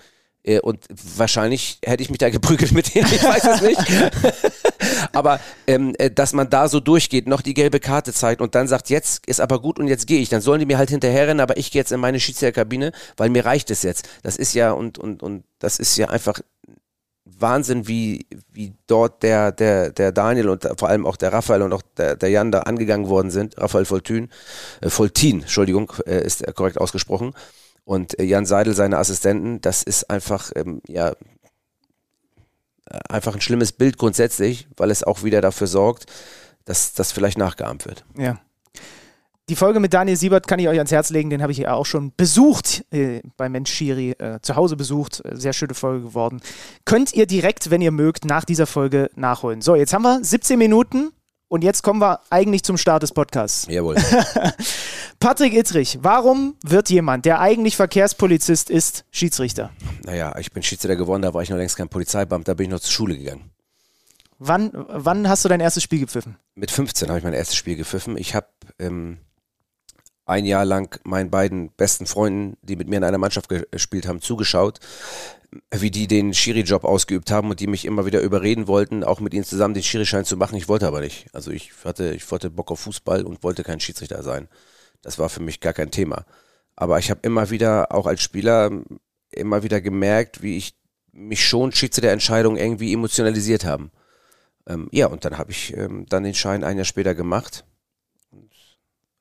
Äh, 0.45 0.61
und 0.61 0.87
wahrscheinlich 1.17 1.79
hätte 1.85 2.03
ich 2.03 2.11
mich 2.11 2.19
da 2.19 2.31
geprügelt 2.31 2.73
mit 2.73 2.95
denen, 2.95 3.13
ich 3.13 3.23
weiß 3.23 3.45
es 3.45 3.61
nicht. 3.63 3.81
aber 5.13 5.41
ähm, 5.67 5.95
äh, 5.99 6.11
dass 6.11 6.33
man 6.33 6.51
da 6.51 6.69
so 6.69 6.81
durchgeht, 6.81 7.27
noch 7.29 7.43
die 7.43 7.55
gelbe 7.55 7.81
Karte 7.81 8.13
zeigt 8.13 8.41
und 8.41 8.55
dann 8.55 8.69
sagt, 8.69 8.91
jetzt 8.91 9.27
ist 9.27 9.41
aber 9.41 9.61
gut 9.61 9.79
und 9.79 9.89
jetzt 9.89 10.07
gehe 10.07 10.21
ich, 10.21 10.29
dann 10.29 10.41
sollen 10.41 10.61
die 10.61 10.67
mir 10.67 10.79
halt 10.79 10.91
hinterherrennen, 10.91 11.41
aber 11.41 11.57
ich 11.57 11.71
gehe 11.71 11.81
jetzt 11.81 11.93
in 11.93 12.01
meine 12.01 12.21
Schiedsrichterkabine, 12.21 12.93
weil 13.17 13.31
mir 13.31 13.45
reicht 13.45 13.71
es 13.71 13.83
jetzt. 13.83 14.09
Das 14.23 14.37
ist 14.37 14.55
ja 14.55 14.73
und 14.73 14.99
und 14.99 15.23
und 15.23 15.45
das 15.59 15.79
ist 15.79 15.97
ja 15.97 16.09
einfach 16.09 16.41
Wahnsinn, 17.41 17.87
wie, 17.89 18.27
wie 18.53 18.75
dort 18.87 19.23
der, 19.23 19.53
der, 19.53 19.91
der 19.91 20.13
Daniel 20.13 20.49
und 20.49 20.69
vor 20.77 20.89
allem 20.89 21.07
auch 21.07 21.17
der 21.17 21.33
Raphael 21.33 21.63
und 21.63 21.73
auch 21.73 21.83
der, 21.97 22.17
der 22.17 22.31
Jan 22.31 22.51
da 22.51 22.61
angegangen 22.61 23.09
worden 23.09 23.31
sind. 23.31 23.59
Raphael 23.59 23.85
Voltün, 23.85 24.29
äh, 24.81 24.91
Voltin, 24.91 25.43
Entschuldigung, 25.43 25.93
äh, 26.07 26.25
ist 26.25 26.45
korrekt 26.55 26.79
ausgesprochen. 26.79 27.35
Und 27.85 28.19
äh, 28.19 28.25
Jan 28.25 28.47
Seidel, 28.47 28.75
seine 28.75 28.99
Assistenten, 28.99 29.61
das 29.61 29.83
ist 29.83 30.11
einfach, 30.11 30.51
ähm, 30.57 30.83
ja, 30.87 31.15
einfach 33.09 33.35
ein 33.35 33.41
schlimmes 33.41 33.73
Bild 33.73 33.99
grundsätzlich, 33.99 34.69
weil 34.77 34.91
es 34.91 35.03
auch 35.03 35.23
wieder 35.23 35.41
dafür 35.41 35.67
sorgt, 35.67 36.07
dass 36.65 36.93
das 36.93 37.13
vielleicht 37.13 37.39
nachgeahmt 37.39 37.87
wird. 37.87 38.05
Ja. 38.17 38.39
Die 39.49 39.57
Folge 39.57 39.81
mit 39.81 39.95
Daniel 39.95 40.17
Siebert 40.17 40.47
kann 40.47 40.59
ich 40.59 40.69
euch 40.69 40.77
ans 40.77 40.93
Herz 40.93 41.09
legen, 41.09 41.31
den 41.31 41.41
habe 41.41 41.53
ich 41.53 41.59
ja 41.59 41.73
auch 41.73 41.87
schon 41.87 42.13
besucht 42.15 42.85
äh, 42.91 43.23
bei 43.39 43.49
Mensch 43.49 43.73
Schiri, 43.73 44.11
äh, 44.11 44.41
zu 44.43 44.57
Hause 44.57 44.77
besucht. 44.77 45.23
Äh, 45.25 45.37
sehr 45.37 45.55
schöne 45.55 45.73
Folge 45.73 46.05
geworden. 46.05 46.43
Könnt 46.85 47.15
ihr 47.15 47.27
direkt, 47.27 47.71
wenn 47.71 47.81
ihr 47.81 47.91
mögt, 47.91 48.27
nach 48.27 48.45
dieser 48.45 48.67
Folge 48.67 49.09
nachholen. 49.17 49.63
So, 49.63 49.75
jetzt 49.75 49.95
haben 49.95 50.03
wir 50.03 50.23
17 50.23 50.59
Minuten 50.59 51.13
und 51.49 51.65
jetzt 51.65 51.83
kommen 51.83 52.01
wir 52.01 52.21
eigentlich 52.31 52.63
zum 52.63 52.77
Start 52.77 53.03
des 53.03 53.13
Podcasts. 53.13 53.67
Jawohl. 53.69 53.97
Patrick 55.21 55.55
Ittrich, 55.55 55.99
warum 56.03 56.57
wird 56.63 56.91
jemand, 56.91 57.25
der 57.25 57.41
eigentlich 57.41 57.77
Verkehrspolizist 57.77 58.71
ist, 58.71 59.05
Schiedsrichter? 59.11 59.71
Naja, 60.05 60.37
ich 60.39 60.53
bin 60.53 60.63
Schiedsrichter 60.63 60.97
geworden, 60.97 61.23
da 61.23 61.35
war 61.35 61.43
ich 61.43 61.51
noch 61.51 61.57
längst 61.57 61.77
kein 61.77 61.89
Polizeibeamter, 61.89 62.53
da 62.53 62.55
bin 62.55 62.67
ich 62.67 62.71
noch 62.71 62.81
zur 62.81 62.93
Schule 62.93 63.17
gegangen. 63.17 63.51
Wann, 64.39 64.71
wann 64.73 65.29
hast 65.29 65.45
du 65.45 65.49
dein 65.49 65.61
erstes 65.61 65.83
Spiel 65.83 66.01
gepfiffen? 66.01 66.37
Mit 66.55 66.71
15 66.71 67.09
habe 67.09 67.19
ich 67.19 67.25
mein 67.25 67.33
erstes 67.33 67.57
Spiel 67.57 67.75
gepfiffen. 67.75 68.17
Ich 68.17 68.37
habe 68.37 68.47
ähm, 68.79 69.19
ein 70.27 70.45
Jahr 70.45 70.65
lang 70.65 71.01
meinen 71.05 71.31
beiden 71.31 71.71
besten 71.73 72.07
Freunden, 72.07 72.57
die 72.63 72.77
mit 72.77 72.89
mir 72.89 72.97
in 72.97 73.05
einer 73.05 73.19
Mannschaft 73.19 73.49
gespielt 73.49 74.07
haben, 74.07 74.21
zugeschaut, 74.21 74.79
wie 75.71 75.91
die 75.91 76.07
den 76.07 76.35
Schiri-Job 76.35 76.85
ausgeübt 76.85 77.31
haben 77.31 77.51
und 77.51 77.61
die 77.61 77.67
mich 77.67 77.85
immer 77.85 78.05
wieder 78.05 78.21
überreden 78.21 78.67
wollten, 78.67 79.03
auch 79.03 79.21
mit 79.21 79.33
ihnen 79.33 79.45
zusammen 79.45 79.75
den 79.75 79.83
Schiri-Schein 79.83 80.25
zu 80.25 80.37
machen. 80.37 80.57
Ich 80.57 80.69
wollte 80.69 80.87
aber 80.87 81.01
nicht. 81.01 81.27
Also 81.35 81.51
ich 81.51 81.73
hatte, 81.85 82.15
ich 82.15 82.31
hatte 82.31 82.51
Bock 82.51 82.71
auf 82.71 82.81
Fußball 82.81 83.25
und 83.25 83.43
wollte 83.43 83.63
kein 83.63 83.81
Schiedsrichter 83.81 84.23
sein. 84.23 84.49
Das 85.03 85.19
war 85.19 85.29
für 85.29 85.41
mich 85.41 85.61
gar 85.61 85.73
kein 85.73 85.91
Thema. 85.91 86.25
Aber 86.77 86.99
ich 86.99 87.11
habe 87.11 87.21
immer 87.23 87.51
wieder, 87.51 87.93
auch 87.93 88.07
als 88.07 88.23
Spieler, 88.23 88.71
immer 89.31 89.63
wieder 89.63 89.81
gemerkt, 89.81 90.43
wie 90.43 90.57
ich 90.57 90.75
mich 91.13 91.47
schon 91.47 91.73
Schiedsrichterentscheidungen 91.73 92.59
irgendwie 92.59 92.93
emotionalisiert 92.93 93.65
haben. 93.65 93.91
Ähm, 94.67 94.89
ja, 94.93 95.07
und 95.07 95.25
dann 95.25 95.39
habe 95.39 95.51
ich 95.51 95.77
ähm, 95.77 96.07
dann 96.09 96.25
den 96.25 96.35
Schein 96.35 96.63
ein 96.63 96.77
Jahr 96.77 96.85
später 96.85 97.15
gemacht 97.15 97.65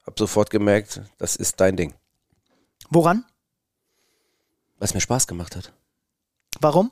habe 0.07 0.15
sofort 0.17 0.49
gemerkt, 0.49 1.01
das 1.17 1.35
ist 1.35 1.59
dein 1.59 1.75
Ding. 1.75 1.93
Woran? 2.89 3.25
Was 4.79 4.93
mir 4.93 5.01
Spaß 5.01 5.27
gemacht 5.27 5.55
hat. 5.55 5.73
Warum? 6.61 6.91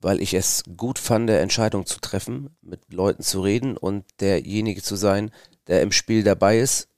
Weil 0.00 0.20
ich 0.20 0.34
es 0.34 0.64
gut 0.76 0.98
fand, 0.98 1.28
Entscheidungen 1.28 1.86
zu 1.86 2.00
treffen, 2.00 2.56
mit 2.62 2.92
Leuten 2.92 3.22
zu 3.22 3.42
reden 3.42 3.76
und 3.76 4.04
derjenige 4.20 4.82
zu 4.82 4.96
sein, 4.96 5.30
der 5.66 5.82
im 5.82 5.92
Spiel 5.92 6.22
dabei 6.22 6.58
ist 6.58 6.88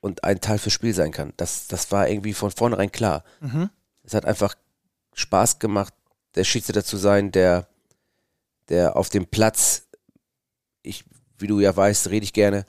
und 0.00 0.24
ein 0.24 0.40
Teil 0.40 0.58
fürs 0.58 0.72
Spiel 0.72 0.94
sein 0.94 1.12
kann. 1.12 1.32
Das, 1.36 1.66
das 1.66 1.92
war 1.92 2.08
irgendwie 2.08 2.32
von 2.32 2.50
vornherein 2.50 2.90
klar. 2.90 3.24
Mhm. 3.40 3.70
Es 4.02 4.14
hat 4.14 4.24
einfach 4.24 4.54
Spaß 5.14 5.58
gemacht, 5.58 5.92
der 6.34 6.44
Schiedsrichter 6.44 6.84
zu 6.84 6.96
sein, 6.96 7.32
der, 7.32 7.68
der 8.68 8.96
auf 8.96 9.10
dem 9.10 9.26
Platz, 9.26 9.88
ich 10.82 11.04
wie 11.38 11.46
du 11.46 11.60
ja 11.60 11.76
weißt, 11.76 12.10
rede 12.10 12.24
ich 12.24 12.32
gerne. 12.32 12.66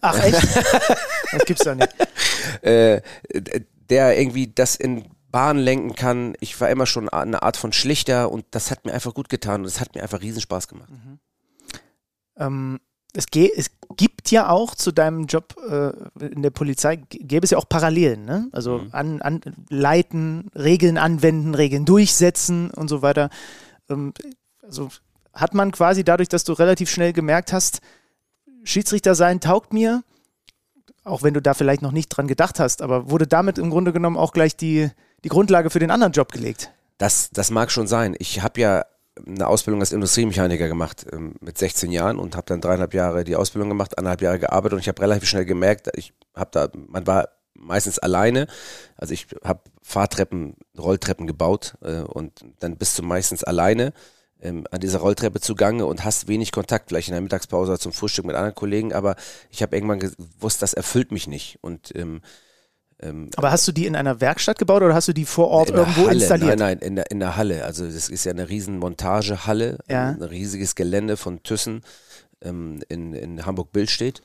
Ach 0.00 0.18
echt? 0.22 0.42
das 1.32 1.44
gibt's 1.46 1.64
doch 1.64 1.74
nicht. 1.74 1.94
Äh, 2.62 3.00
der 3.88 4.18
irgendwie 4.18 4.48
das 4.48 4.76
in 4.76 5.04
Bahn 5.30 5.58
lenken 5.58 5.94
kann. 5.94 6.34
Ich 6.40 6.60
war 6.60 6.70
immer 6.70 6.86
schon 6.86 7.08
eine 7.08 7.42
Art 7.42 7.56
von 7.56 7.72
Schlichter 7.72 8.30
und 8.30 8.46
das 8.50 8.70
hat 8.70 8.84
mir 8.84 8.92
einfach 8.92 9.14
gut 9.14 9.28
getan 9.28 9.62
und 9.62 9.66
es 9.66 9.80
hat 9.80 9.94
mir 9.94 10.02
einfach 10.02 10.22
riesen 10.22 10.40
Spaß 10.40 10.68
gemacht. 10.68 10.90
Mhm. 10.90 11.18
Ähm, 12.36 12.80
es, 13.14 13.26
es, 13.56 13.70
gibt 13.96 14.30
ja 14.30 14.50
auch 14.50 14.74
zu 14.74 14.92
deinem 14.92 15.26
Job 15.26 15.56
äh, 15.68 16.24
in 16.24 16.42
der 16.42 16.50
Polizei, 16.50 16.96
gäbe 16.96 17.44
es 17.44 17.50
ja 17.50 17.58
auch 17.58 17.68
Parallelen, 17.68 18.24
ne? 18.24 18.48
Also 18.52 18.78
mhm. 18.78 18.88
an, 18.92 19.22
an, 19.22 19.40
leiten, 19.70 20.50
Regeln 20.54 20.98
anwenden, 20.98 21.54
Regeln 21.54 21.84
durchsetzen 21.84 22.70
und 22.70 22.88
so 22.88 23.02
weiter. 23.02 23.30
Ähm, 23.88 24.12
also 24.62 24.90
hat 25.32 25.54
man 25.54 25.72
quasi 25.72 26.04
dadurch, 26.04 26.28
dass 26.28 26.44
du 26.44 26.52
relativ 26.52 26.90
schnell 26.90 27.12
gemerkt 27.12 27.52
hast, 27.52 27.80
Schiedsrichter 28.64 29.14
sein 29.14 29.40
taugt 29.40 29.72
mir, 29.72 30.02
auch 31.04 31.22
wenn 31.22 31.34
du 31.34 31.40
da 31.40 31.54
vielleicht 31.54 31.80
noch 31.80 31.92
nicht 31.92 32.08
dran 32.08 32.28
gedacht 32.28 32.60
hast, 32.60 32.82
aber 32.82 33.10
wurde 33.10 33.26
damit 33.26 33.56
im 33.58 33.70
Grunde 33.70 33.92
genommen 33.92 34.16
auch 34.16 34.32
gleich 34.32 34.56
die, 34.56 34.90
die 35.24 35.28
Grundlage 35.28 35.70
für 35.70 35.78
den 35.78 35.90
anderen 35.90 36.12
Job 36.12 36.32
gelegt? 36.32 36.70
Das, 36.98 37.30
das 37.30 37.50
mag 37.50 37.70
schon 37.70 37.86
sein. 37.86 38.16
Ich 38.18 38.42
habe 38.42 38.60
ja 38.60 38.84
eine 39.26 39.46
Ausbildung 39.46 39.80
als 39.80 39.92
Industriemechaniker 39.92 40.68
gemacht 40.68 41.06
ähm, 41.12 41.34
mit 41.40 41.58
16 41.58 41.90
Jahren 41.90 42.18
und 42.18 42.36
habe 42.36 42.46
dann 42.46 42.60
dreieinhalb 42.60 42.94
Jahre 42.94 43.24
die 43.24 43.36
Ausbildung 43.36 43.68
gemacht, 43.68 43.98
anderthalb 43.98 44.22
Jahre 44.22 44.38
gearbeitet 44.38 44.74
und 44.74 44.80
ich 44.80 44.88
habe 44.88 45.02
relativ 45.02 45.28
schnell 45.28 45.44
gemerkt, 45.44 45.88
ich 45.96 46.12
habe 46.34 46.50
da, 46.52 46.68
man 46.88 47.06
war 47.06 47.28
meistens 47.54 47.98
alleine, 47.98 48.46
also 48.96 49.12
ich 49.12 49.26
habe 49.42 49.60
Fahrtreppen, 49.82 50.56
Rolltreppen 50.78 51.26
gebaut 51.26 51.74
äh, 51.82 52.00
und 52.02 52.44
dann 52.60 52.76
bist 52.76 52.98
du 52.98 53.02
meistens 53.02 53.42
alleine 53.42 53.92
ähm, 54.40 54.66
an 54.70 54.80
dieser 54.80 55.00
Rolltreppe 55.00 55.40
zugange 55.40 55.86
und 55.86 56.04
hast 56.04 56.28
wenig 56.28 56.52
Kontakt, 56.52 56.88
vielleicht 56.88 57.08
in 57.08 57.14
der 57.14 57.20
Mittagspause 57.20 57.72
oder 57.72 57.80
zum 57.80 57.92
Frühstück 57.92 58.24
mit 58.24 58.36
anderen 58.36 58.54
Kollegen, 58.54 58.92
aber 58.92 59.16
ich 59.50 59.62
habe 59.62 59.74
irgendwann 59.74 59.98
gewusst, 59.98 60.62
das 60.62 60.74
erfüllt 60.74 61.10
mich 61.10 61.26
nicht. 61.26 61.58
Und 61.60 61.94
ähm, 61.96 62.20
Ähm, 63.00 63.30
Aber 63.36 63.52
hast 63.52 63.66
du 63.68 63.72
die 63.72 63.86
in 63.86 63.94
einer 63.94 64.20
Werkstatt 64.20 64.58
gebaut 64.58 64.82
oder 64.82 64.94
hast 64.94 65.08
du 65.08 65.12
die 65.12 65.24
vor 65.24 65.48
Ort 65.48 65.70
irgendwo 65.70 66.06
Halle, 66.08 66.14
installiert? 66.14 66.58
Nein, 66.58 66.78
nein, 66.78 66.88
in 66.88 66.96
der, 66.96 67.10
in 67.10 67.20
der 67.20 67.36
Halle. 67.36 67.64
Also 67.64 67.86
das 67.86 68.08
ist 68.08 68.24
ja 68.24 68.32
eine 68.32 68.48
riesen 68.48 68.78
Montagehalle, 68.78 69.78
Ja. 69.88 70.08
ein 70.10 70.22
riesiges 70.22 70.74
Gelände 70.74 71.16
von 71.16 71.42
Thyssen 71.42 71.82
ähm, 72.42 72.80
in, 72.88 73.12
in 73.14 73.46
Hamburg-Billstedt. 73.46 74.22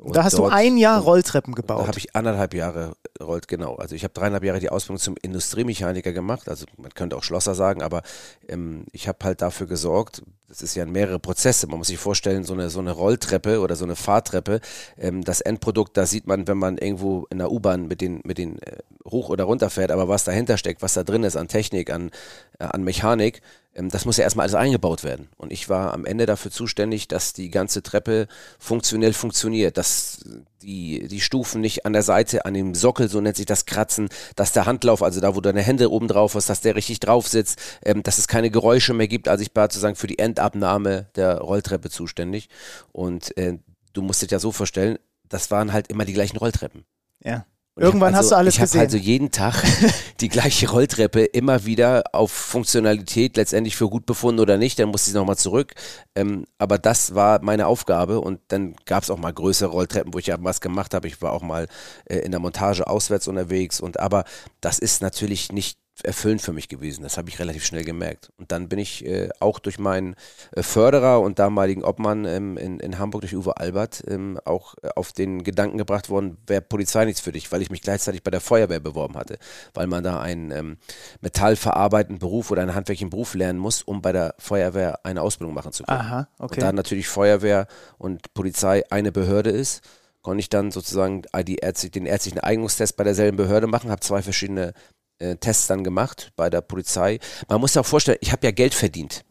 Und 0.00 0.16
Da 0.16 0.24
hast 0.24 0.32
du 0.34 0.42
dort- 0.42 0.52
ein 0.54 0.76
Jahr 0.78 1.00
Rolltreppen 1.02 1.52
Da 1.54 1.60
gebaut. 1.60 1.86
habe 1.86 1.98
ich 1.98 2.16
anderthalb 2.16 2.54
Jahre 2.54 2.92
rollt, 3.22 3.48
genau. 3.48 3.76
Also 3.76 3.94
ich 3.94 4.02
habe 4.02 4.14
dreieinhalb 4.14 4.42
Jahre 4.44 4.58
die 4.60 4.70
Ausbildung 4.70 4.98
zum 4.98 5.14
Industriemechaniker 5.20 6.12
gemacht. 6.12 6.48
Also 6.48 6.64
man 6.78 6.90
könnte 6.94 7.16
auch 7.16 7.22
Schlosser 7.22 7.54
sagen, 7.54 7.82
aber 7.82 8.02
ähm, 8.48 8.86
ich 8.92 9.08
habe 9.08 9.18
halt 9.24 9.42
dafür 9.42 9.66
gesorgt, 9.66 10.22
das 10.48 10.62
ist 10.62 10.74
ja 10.74 10.84
mehrere 10.86 11.18
Prozesse. 11.18 11.66
Man 11.66 11.78
muss 11.78 11.88
sich 11.88 11.98
vorstellen, 11.98 12.44
so 12.44 12.54
eine, 12.54 12.70
so 12.70 12.80
eine 12.80 12.92
Rolltreppe 12.92 13.60
oder 13.60 13.76
so 13.76 13.84
eine 13.84 13.94
Fahrtreppe, 13.94 14.60
ähm, 14.98 15.22
das 15.22 15.40
Endprodukt, 15.42 15.96
da 15.96 16.06
sieht 16.06 16.26
man, 16.26 16.48
wenn 16.48 16.58
man 16.58 16.78
irgendwo 16.78 17.26
in 17.30 17.38
der 17.38 17.52
U-Bahn 17.52 17.86
mit 17.86 18.00
den, 18.00 18.20
mit 18.24 18.38
den 18.38 18.60
äh, 18.62 18.78
hoch 19.08 19.28
oder 19.28 19.44
runter 19.44 19.70
fährt, 19.70 19.90
aber 19.90 20.08
was 20.08 20.24
dahinter 20.24 20.56
steckt, 20.56 20.82
was 20.82 20.94
da 20.94 21.04
drin 21.04 21.22
ist 21.24 21.36
an 21.36 21.46
Technik, 21.48 21.90
an, 21.90 22.10
äh, 22.58 22.64
an 22.64 22.82
Mechanik, 22.84 23.42
das 23.74 24.04
muss 24.04 24.16
ja 24.16 24.24
erstmal 24.24 24.44
alles 24.44 24.54
eingebaut 24.54 25.04
werden. 25.04 25.28
Und 25.36 25.52
ich 25.52 25.68
war 25.68 25.94
am 25.94 26.04
Ende 26.04 26.26
dafür 26.26 26.50
zuständig, 26.50 27.06
dass 27.06 27.32
die 27.32 27.50
ganze 27.50 27.82
Treppe 27.82 28.26
funktionell 28.58 29.12
funktioniert, 29.12 29.76
dass 29.76 30.24
die, 30.62 31.06
die 31.06 31.20
Stufen 31.20 31.60
nicht 31.60 31.86
an 31.86 31.92
der 31.92 32.02
Seite, 32.02 32.44
an 32.44 32.54
dem 32.54 32.74
Sockel, 32.74 33.08
so 33.08 33.20
nennt 33.20 33.36
sich 33.36 33.46
das 33.46 33.66
Kratzen, 33.66 34.08
dass 34.34 34.52
der 34.52 34.66
Handlauf, 34.66 35.02
also 35.02 35.20
da, 35.20 35.36
wo 35.36 35.40
deine 35.40 35.62
Hände 35.62 35.90
oben 35.90 36.08
drauf 36.08 36.34
hast, 36.34 36.50
dass 36.50 36.60
der 36.60 36.74
richtig 36.74 36.98
drauf 36.98 37.28
sitzt, 37.28 37.60
ähm, 37.84 38.02
dass 38.02 38.18
es 38.18 38.26
keine 38.26 38.50
Geräusche 38.50 38.92
mehr 38.92 39.08
gibt. 39.08 39.28
Also 39.28 39.42
ich 39.42 39.50
war 39.54 39.64
sozusagen 39.64 39.96
für 39.96 40.08
die 40.08 40.18
Endabnahme 40.18 41.06
der 41.14 41.38
Rolltreppe 41.38 41.90
zuständig. 41.90 42.48
Und 42.92 43.36
äh, 43.36 43.58
du 43.92 44.02
musst 44.02 44.20
dir 44.20 44.26
ja 44.28 44.40
so 44.40 44.50
vorstellen, 44.50 44.98
das 45.28 45.50
waren 45.52 45.72
halt 45.72 45.88
immer 45.88 46.04
die 46.04 46.12
gleichen 46.12 46.38
Rolltreppen. 46.38 46.84
ja. 47.22 47.46
Und 47.74 47.82
ich 47.82 47.86
Irgendwann 47.86 48.14
also, 48.14 48.18
hast 48.18 48.30
du 48.32 48.36
alles 48.36 48.54
ich 48.54 48.60
gesehen. 48.60 48.80
also 48.80 48.96
jeden 48.96 49.30
Tag 49.30 49.62
die 50.20 50.28
gleiche 50.28 50.68
Rolltreppe 50.70 51.24
immer 51.24 51.64
wieder 51.64 52.02
auf 52.12 52.32
Funktionalität 52.32 53.36
letztendlich 53.36 53.76
für 53.76 53.88
gut 53.88 54.06
befunden 54.06 54.40
oder 54.40 54.56
nicht. 54.56 54.78
Dann 54.78 54.88
musste 54.88 55.10
ich 55.10 55.14
nochmal 55.14 55.38
zurück. 55.38 55.74
Ähm, 56.16 56.46
aber 56.58 56.78
das 56.78 57.14
war 57.14 57.42
meine 57.42 57.66
Aufgabe 57.66 58.20
und 58.20 58.40
dann 58.48 58.74
gab 58.86 59.04
es 59.04 59.10
auch 59.10 59.18
mal 59.18 59.32
größere 59.32 59.70
Rolltreppen, 59.70 60.12
wo 60.12 60.18
ich 60.18 60.26
ja 60.26 60.36
was 60.40 60.60
gemacht 60.60 60.94
habe. 60.94 61.06
Ich 61.06 61.22
war 61.22 61.32
auch 61.32 61.42
mal 61.42 61.68
äh, 62.06 62.18
in 62.18 62.32
der 62.32 62.40
Montage 62.40 62.86
auswärts 62.86 63.28
unterwegs 63.28 63.80
und 63.80 64.00
aber 64.00 64.24
das 64.60 64.78
ist 64.78 65.00
natürlich 65.00 65.52
nicht 65.52 65.78
erfüllend 66.04 66.42
für 66.42 66.52
mich 66.52 66.68
gewesen. 66.68 67.02
Das 67.02 67.16
habe 67.16 67.28
ich 67.28 67.38
relativ 67.38 67.64
schnell 67.64 67.84
gemerkt. 67.84 68.30
Und 68.38 68.52
dann 68.52 68.68
bin 68.68 68.78
ich 68.78 69.04
äh, 69.04 69.28
auch 69.40 69.58
durch 69.58 69.78
meinen 69.78 70.14
äh, 70.52 70.62
Förderer 70.62 71.20
und 71.20 71.38
damaligen 71.38 71.84
Obmann 71.84 72.24
ähm, 72.24 72.56
in, 72.56 72.80
in 72.80 72.98
Hamburg, 72.98 73.22
durch 73.22 73.34
Uwe 73.34 73.56
Albert, 73.56 74.02
ähm, 74.08 74.38
auch 74.44 74.74
äh, 74.82 74.88
auf 74.94 75.12
den 75.12 75.44
Gedanken 75.44 75.78
gebracht 75.78 76.08
worden, 76.08 76.38
wäre 76.46 76.62
Polizei 76.62 77.04
nichts 77.04 77.20
für 77.20 77.32
dich, 77.32 77.50
weil 77.52 77.62
ich 77.62 77.70
mich 77.70 77.82
gleichzeitig 77.82 78.22
bei 78.22 78.30
der 78.30 78.40
Feuerwehr 78.40 78.80
beworben 78.80 79.16
hatte, 79.16 79.38
weil 79.74 79.86
man 79.86 80.04
da 80.04 80.20
einen 80.20 80.50
ähm, 80.50 80.76
metallverarbeitenden 81.20 82.18
Beruf 82.18 82.50
oder 82.50 82.62
einen 82.62 82.74
handwerklichen 82.74 83.10
Beruf 83.10 83.34
lernen 83.34 83.58
muss, 83.58 83.82
um 83.82 84.02
bei 84.02 84.12
der 84.12 84.34
Feuerwehr 84.38 85.00
eine 85.04 85.22
Ausbildung 85.22 85.54
machen 85.54 85.72
zu 85.72 85.84
können. 85.84 86.00
Aha, 86.00 86.28
Und 86.38 86.52
okay. 86.52 86.60
da 86.60 86.72
natürlich 86.72 87.08
Feuerwehr 87.08 87.66
und 87.98 88.32
Polizei 88.34 88.84
eine 88.90 89.12
Behörde 89.12 89.50
ist, 89.50 89.82
konnte 90.22 90.40
ich 90.40 90.48
dann 90.48 90.70
sozusagen 90.70 91.22
die 91.46 91.56
Ärzte, 91.56 91.90
den 91.90 92.06
ärztlichen 92.06 92.40
Eignungstest 92.40 92.96
bei 92.96 93.04
derselben 93.04 93.36
Behörde 93.36 93.66
machen, 93.66 93.90
habe 93.90 94.00
zwei 94.00 94.22
verschiedene 94.22 94.74
äh, 95.20 95.36
Tests 95.36 95.66
dann 95.66 95.84
gemacht 95.84 96.32
bei 96.36 96.50
der 96.50 96.60
Polizei. 96.60 97.18
Man 97.48 97.60
muss 97.60 97.72
sich 97.72 97.80
auch 97.80 97.86
vorstellen, 97.86 98.18
ich 98.20 98.32
habe 98.32 98.46
ja 98.46 98.50
Geld 98.50 98.74
verdient 98.74 99.24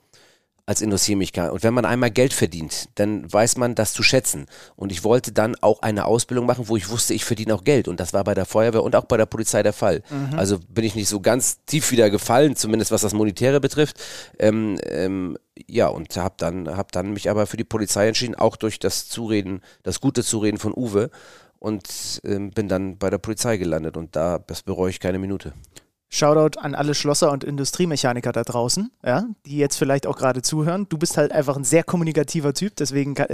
als 0.70 0.82
Industriemechaniker. 0.82 1.52
Und 1.52 1.64
wenn 1.64 1.74
man 1.74 1.84
einmal 1.84 2.12
Geld 2.12 2.32
verdient, 2.32 2.90
dann 2.94 3.32
weiß 3.34 3.58
man 3.58 3.74
das 3.74 3.92
zu 3.92 4.04
schätzen. 4.04 4.46
Und 4.76 4.92
ich 4.92 5.04
wollte 5.04 5.32
dann 5.32 5.56
auch 5.62 5.82
eine 5.82 6.06
Ausbildung 6.06 6.46
machen, 6.46 6.68
wo 6.68 6.78
ich 6.78 6.90
wusste, 6.90 7.16
ich 7.16 7.26
verdiene 7.26 7.56
auch 7.56 7.64
Geld. 7.64 7.88
Und 7.88 8.00
das 8.00 8.14
war 8.14 8.24
bei 8.24 8.36
der 8.36 8.46
Feuerwehr 8.46 8.84
und 8.84 8.96
auch 8.96 9.06
bei 9.06 9.18
der 9.18 9.26
Polizei 9.26 9.64
der 9.64 9.74
Fall. 9.74 10.04
Also 10.38 10.60
bin 10.70 10.86
ich 10.86 10.94
nicht 10.94 11.10
so 11.10 11.22
ganz 11.22 11.58
tief 11.66 11.90
wieder 11.90 12.12
gefallen, 12.12 12.56
zumindest 12.56 12.92
was 12.92 13.02
das 13.02 13.16
Monetäre 13.16 13.60
betrifft. 13.60 14.00
Ähm, 14.38 14.78
ähm, 14.84 15.40
ja, 15.68 15.88
und 15.88 16.16
habe 16.16 16.36
dann, 16.38 16.78
hab 16.78 16.92
dann 16.92 17.14
mich 17.14 17.32
aber 17.32 17.48
für 17.48 17.58
die 17.58 17.64
Polizei 17.64 18.08
entschieden, 18.08 18.36
auch 18.36 18.56
durch 18.56 18.78
das 18.78 19.10
Zureden, 19.10 19.62
das 19.82 20.00
gute 20.00 20.24
Zureden 20.24 20.60
von 20.60 20.74
Uwe. 20.76 21.10
Und 21.60 22.22
ähm, 22.24 22.52
bin 22.52 22.68
dann 22.68 22.98
bei 22.98 23.10
der 23.10 23.18
Polizei 23.18 23.58
gelandet. 23.58 23.98
Und 23.98 24.16
da, 24.16 24.40
das 24.40 24.64
bereue 24.64 24.90
ich 24.90 25.00
keine 25.00 25.20
Minute. 25.20 25.54
Shoutout 26.12 26.60
an 26.60 26.74
alle 26.74 26.96
Schlosser 26.96 27.32
und 27.32 27.44
Industriemechaniker 27.44 28.32
da 28.32 28.44
draußen, 28.44 28.92
ja, 29.06 29.26
die 29.46 29.58
jetzt 29.58 29.78
vielleicht 29.78 30.08
auch 30.08 30.18
gerade 30.18 30.42
zuhören. 30.42 30.88
Du 30.90 30.98
bist 30.98 31.18
halt 31.18 31.32
einfach 31.32 31.56
ein 31.56 31.64
sehr 31.64 31.84
kommunikativer 31.84 32.56
Typ, 32.56 32.76
deswegen 32.78 33.14
kann, 33.14 33.28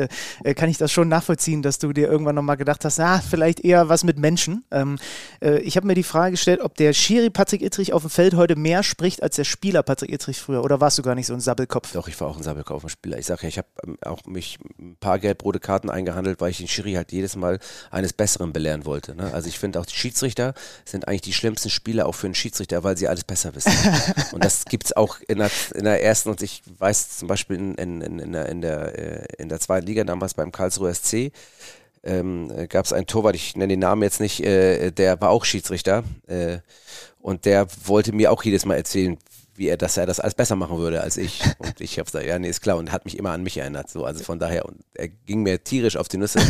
äh, 0.43 0.53
kann 0.53 0.69
ich 0.69 0.77
das 0.77 0.91
schon 0.91 1.07
nachvollziehen, 1.07 1.61
dass 1.61 1.79
du 1.79 1.93
dir 1.93 2.09
irgendwann 2.09 2.35
nochmal 2.35 2.57
gedacht 2.57 2.83
hast, 2.83 2.99
ah, 2.99 3.21
vielleicht 3.21 3.61
eher 3.61 3.87
was 3.87 4.03
mit 4.03 4.19
Menschen. 4.19 4.65
Ähm, 4.71 4.99
äh, 5.41 5.59
ich 5.59 5.77
habe 5.77 5.87
mir 5.87 5.95
die 5.95 6.03
Frage 6.03 6.31
gestellt, 6.31 6.59
ob 6.59 6.75
der 6.75 6.91
Schiri 6.91 7.29
Patrick 7.29 7.61
Ittrich 7.61 7.93
auf 7.93 8.01
dem 8.01 8.09
Feld 8.09 8.33
heute 8.33 8.57
mehr 8.57 8.83
spricht 8.83 9.23
als 9.23 9.37
der 9.37 9.45
Spieler 9.45 9.81
Patrick 9.81 10.11
Ittrich 10.11 10.41
früher. 10.41 10.61
Oder 10.61 10.81
warst 10.81 10.97
du 10.97 11.01
gar 11.01 11.15
nicht 11.15 11.27
so 11.27 11.33
ein 11.33 11.39
Sabbelkopf? 11.39 11.93
Doch, 11.93 12.09
ich 12.09 12.19
war 12.19 12.27
auch 12.27 12.35
ein 12.35 12.43
Sabbelkaufenspieler. 12.43 13.17
Ich 13.17 13.25
sage 13.25 13.43
ja, 13.43 13.47
ich 13.47 13.57
habe 13.57 13.69
ähm, 13.85 13.97
auch 14.03 14.25
mich 14.25 14.59
ein 14.77 14.97
paar 14.99 15.19
gelb-rote 15.19 15.61
Karten 15.61 15.89
eingehandelt, 15.89 16.41
weil 16.41 16.51
ich 16.51 16.57
den 16.57 16.67
Schiri 16.67 16.93
halt 16.95 17.13
jedes 17.13 17.37
Mal 17.37 17.59
eines 17.89 18.11
Besseren 18.11 18.51
belehren 18.51 18.83
wollte. 18.83 19.15
Ne? 19.15 19.33
Also 19.33 19.47
ich 19.47 19.59
finde 19.59 19.79
auch 19.79 19.85
die 19.85 19.95
Schiedsrichter 19.95 20.53
sind 20.83 21.07
eigentlich 21.07 21.21
die 21.21 21.33
schlimmsten 21.33 21.69
Spieler 21.69 22.05
auch 22.05 22.15
für 22.15 22.27
einen 22.27 22.35
Schiedsrichter, 22.35 22.64
weil 22.71 22.97
sie 22.97 23.07
alles 23.07 23.23
besser 23.23 23.53
wissen. 23.55 23.73
und 24.31 24.43
das 24.43 24.65
gibt 24.65 24.85
es 24.85 24.95
auch 24.95 25.17
in 25.27 25.39
der, 25.39 25.51
in 25.73 25.83
der 25.83 26.03
ersten 26.03 26.29
und 26.29 26.41
ich 26.41 26.63
weiß 26.77 27.17
zum 27.17 27.27
Beispiel 27.27 27.57
in, 27.57 27.75
in, 27.75 28.01
in, 28.01 28.19
in, 28.19 28.31
der, 28.31 28.49
in, 28.49 28.61
der, 28.61 28.97
äh, 28.97 29.25
in 29.37 29.49
der 29.49 29.59
zweiten 29.59 29.85
Liga 29.85 30.03
damals 30.03 30.33
beim 30.33 30.51
Karlsruher 30.51 30.93
SC 30.93 31.31
ähm, 32.05 32.51
gab 32.69 32.85
es 32.85 32.93
einen 32.93 33.07
Torwart, 33.07 33.35
ich 33.35 33.55
nenne 33.55 33.73
den 33.73 33.79
Namen 33.79 34.03
jetzt 34.03 34.19
nicht, 34.19 34.41
äh, 34.41 34.91
der 34.91 35.19
war 35.19 35.29
auch 35.29 35.43
Schiedsrichter 35.43 36.03
äh, 36.27 36.59
und 37.19 37.45
der 37.45 37.67
wollte 37.85 38.13
mir 38.13 38.31
auch 38.31 38.43
jedes 38.43 38.65
Mal 38.65 38.75
erzählen, 38.75 39.17
wie 39.55 39.67
er, 39.67 39.77
dass 39.77 39.97
er 39.97 40.05
das 40.05 40.19
alles 40.19 40.35
besser 40.35 40.55
machen 40.55 40.77
würde 40.77 41.01
als 41.01 41.17
ich. 41.17 41.41
Und 41.57 41.79
ich 41.79 41.97
habe 41.97 42.05
gesagt, 42.05 42.25
ja, 42.25 42.37
nee, 42.37 42.49
ist 42.49 42.61
klar 42.61 42.77
und 42.77 42.91
hat 42.91 43.05
mich 43.05 43.17
immer 43.17 43.31
an 43.31 43.43
mich 43.43 43.57
erinnert. 43.57 43.89
So, 43.89 44.05
also 44.05 44.23
von 44.23 44.39
daher, 44.39 44.65
und 44.65 44.81
er 44.93 45.07
ging 45.07 45.43
mir 45.43 45.63
tierisch 45.63 45.97
auf 45.97 46.07
die 46.07 46.17
Nüsse. 46.17 46.39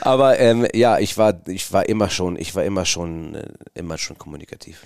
Aber 0.00 0.38
ähm, 0.38 0.66
ja, 0.74 0.98
ich 0.98 1.16
war, 1.18 1.40
ich 1.46 1.72
war 1.72 1.88
immer 1.88 2.10
schon, 2.10 2.36
ich 2.36 2.54
war 2.54 2.64
immer 2.64 2.84
schon, 2.84 3.34
äh, 3.34 3.48
immer 3.74 3.98
schon 3.98 4.18
kommunikativ. 4.18 4.82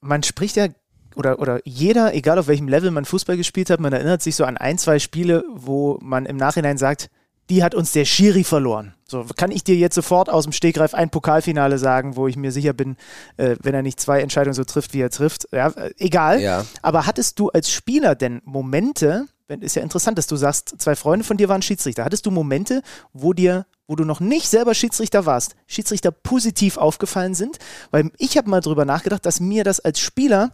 man 0.00 0.22
spricht 0.22 0.56
ja, 0.56 0.68
oder, 1.16 1.40
oder 1.40 1.60
jeder, 1.64 2.14
egal 2.14 2.38
auf 2.38 2.46
welchem 2.46 2.68
Level 2.68 2.90
man 2.90 3.04
Fußball 3.04 3.36
gespielt 3.36 3.70
hat, 3.70 3.80
man 3.80 3.92
erinnert 3.92 4.22
sich 4.22 4.36
so 4.36 4.44
an 4.44 4.56
ein, 4.56 4.78
zwei 4.78 4.98
Spiele, 4.98 5.44
wo 5.52 5.98
man 6.00 6.26
im 6.26 6.36
Nachhinein 6.36 6.78
sagt, 6.78 7.10
die 7.50 7.62
hat 7.62 7.74
uns 7.74 7.92
der 7.92 8.04
Schiri 8.04 8.44
verloren. 8.44 8.94
So 9.06 9.24
kann 9.36 9.50
ich 9.50 9.64
dir 9.64 9.76
jetzt 9.76 9.94
sofort 9.94 10.28
aus 10.28 10.44
dem 10.44 10.52
Stegreif 10.52 10.92
ein 10.92 11.08
Pokalfinale 11.08 11.78
sagen, 11.78 12.16
wo 12.16 12.28
ich 12.28 12.36
mir 12.36 12.52
sicher 12.52 12.74
bin, 12.74 12.96
äh, 13.38 13.56
wenn 13.62 13.74
er 13.74 13.82
nicht 13.82 13.98
zwei 13.98 14.20
Entscheidungen 14.20 14.54
so 14.54 14.64
trifft, 14.64 14.92
wie 14.92 15.00
er 15.00 15.10
trifft. 15.10 15.48
Ja, 15.52 15.68
äh, 15.68 15.94
egal. 15.98 16.40
Ja. 16.40 16.66
Aber 16.82 17.06
hattest 17.06 17.38
du 17.38 17.48
als 17.48 17.70
Spieler 17.70 18.14
denn 18.14 18.42
Momente, 18.44 19.26
wenn, 19.46 19.62
ist 19.62 19.76
ja 19.76 19.82
interessant, 19.82 20.18
dass 20.18 20.26
du 20.26 20.36
sagst, 20.36 20.74
zwei 20.78 20.94
Freunde 20.94 21.24
von 21.24 21.38
dir 21.38 21.48
waren 21.48 21.62
Schiedsrichter. 21.62 22.04
Hattest 22.04 22.26
du 22.26 22.30
Momente, 22.30 22.82
wo 23.14 23.32
dir, 23.32 23.64
wo 23.86 23.96
du 23.96 24.04
noch 24.04 24.20
nicht 24.20 24.48
selber 24.48 24.74
Schiedsrichter 24.74 25.24
warst, 25.24 25.56
Schiedsrichter 25.66 26.10
positiv 26.10 26.76
aufgefallen 26.76 27.34
sind? 27.34 27.58
Weil 27.90 28.10
ich 28.18 28.36
habe 28.36 28.50
mal 28.50 28.60
drüber 28.60 28.84
nachgedacht, 28.84 29.24
dass 29.24 29.40
mir 29.40 29.64
das 29.64 29.80
als 29.80 30.00
Spieler 30.00 30.52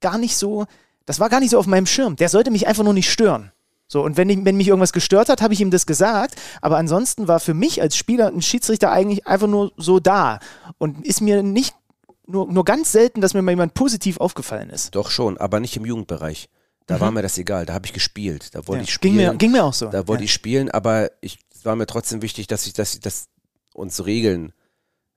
gar 0.00 0.18
nicht 0.18 0.36
so, 0.36 0.66
das 1.06 1.20
war 1.20 1.30
gar 1.30 1.40
nicht 1.40 1.50
so 1.50 1.58
auf 1.58 1.66
meinem 1.66 1.86
Schirm. 1.86 2.16
Der 2.16 2.28
sollte 2.28 2.50
mich 2.50 2.66
einfach 2.66 2.84
nur 2.84 2.92
nicht 2.92 3.10
stören. 3.10 3.50
So, 3.86 4.02
und 4.02 4.16
wenn, 4.16 4.28
ich, 4.30 4.44
wenn 4.44 4.56
mich 4.56 4.68
irgendwas 4.68 4.92
gestört 4.92 5.28
hat, 5.28 5.42
habe 5.42 5.52
ich 5.54 5.60
ihm 5.60 5.70
das 5.70 5.86
gesagt. 5.86 6.34
Aber 6.62 6.78
ansonsten 6.78 7.28
war 7.28 7.38
für 7.38 7.54
mich 7.54 7.80
als 7.82 7.96
Spieler 7.96 8.28
ein 8.28 8.42
Schiedsrichter 8.42 8.90
eigentlich 8.90 9.26
einfach 9.26 9.46
nur 9.46 9.72
so 9.76 10.00
da. 10.00 10.40
Und 10.78 11.06
ist 11.06 11.20
mir 11.20 11.42
nicht, 11.42 11.74
nur, 12.26 12.50
nur 12.50 12.64
ganz 12.64 12.92
selten, 12.92 13.20
dass 13.20 13.34
mir 13.34 13.42
mal 13.42 13.52
jemand 13.52 13.74
positiv 13.74 14.16
aufgefallen 14.18 14.70
ist. 14.70 14.94
Doch 14.94 15.10
schon, 15.10 15.36
aber 15.38 15.60
nicht 15.60 15.76
im 15.76 15.84
Jugendbereich. 15.84 16.48
Da 16.86 17.00
war 17.00 17.10
mir 17.10 17.22
das 17.22 17.38
egal, 17.38 17.64
da 17.64 17.72
habe 17.72 17.86
ich 17.86 17.94
gespielt, 17.94 18.54
da 18.54 18.66
wollte 18.66 18.80
Ja, 18.80 18.84
ich 18.84 18.92
spielen. 18.92 19.16
ging, 19.16 19.26
mir, 19.26 19.34
ging 19.36 19.52
mir 19.52 19.64
auch 19.64 19.72
so. 19.72 19.86
Da 19.88 20.06
wollte 20.06 20.22
ja. 20.22 20.26
ich 20.26 20.32
spielen, 20.34 20.70
aber 20.70 21.10
ich, 21.22 21.38
es 21.54 21.64
war 21.64 21.76
mir 21.76 21.86
trotzdem 21.86 22.20
wichtig, 22.20 22.46
dass 22.46 22.66
ich, 22.66 22.74
dass, 22.74 22.94
ich- 22.94 23.00
dass 23.00 23.26
uns 23.72 24.04
Regeln, 24.04 24.52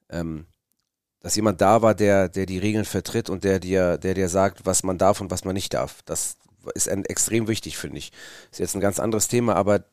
ähm, 0.10 0.46
dass 1.20 1.36
jemand 1.36 1.60
da 1.60 1.82
war, 1.82 1.94
der, 1.94 2.30
der 2.30 2.46
die 2.46 2.58
Regeln 2.58 2.86
vertritt 2.86 3.30
und 3.30 3.44
der 3.44 3.60
dir, 3.60 3.98
der 3.98 4.14
dir 4.14 4.30
sagt, 4.30 4.66
was 4.66 4.84
man 4.84 4.98
darf 4.98 5.20
und 5.20 5.30
was 5.30 5.44
man 5.44 5.54
nicht 5.56 5.74
darf. 5.74 6.02
Das 6.06 6.38
ist 6.74 6.90
ein, 6.90 7.06
extrem 7.06 7.48
wichtig, 7.48 7.78
finde 7.78 7.98
ich. 7.98 8.12
Ist 8.52 8.60
jetzt 8.60 8.76
ein 8.76 8.82
ganz 8.82 9.00
anderes 9.00 9.28
Thema, 9.28 9.56
aber, 9.56 9.86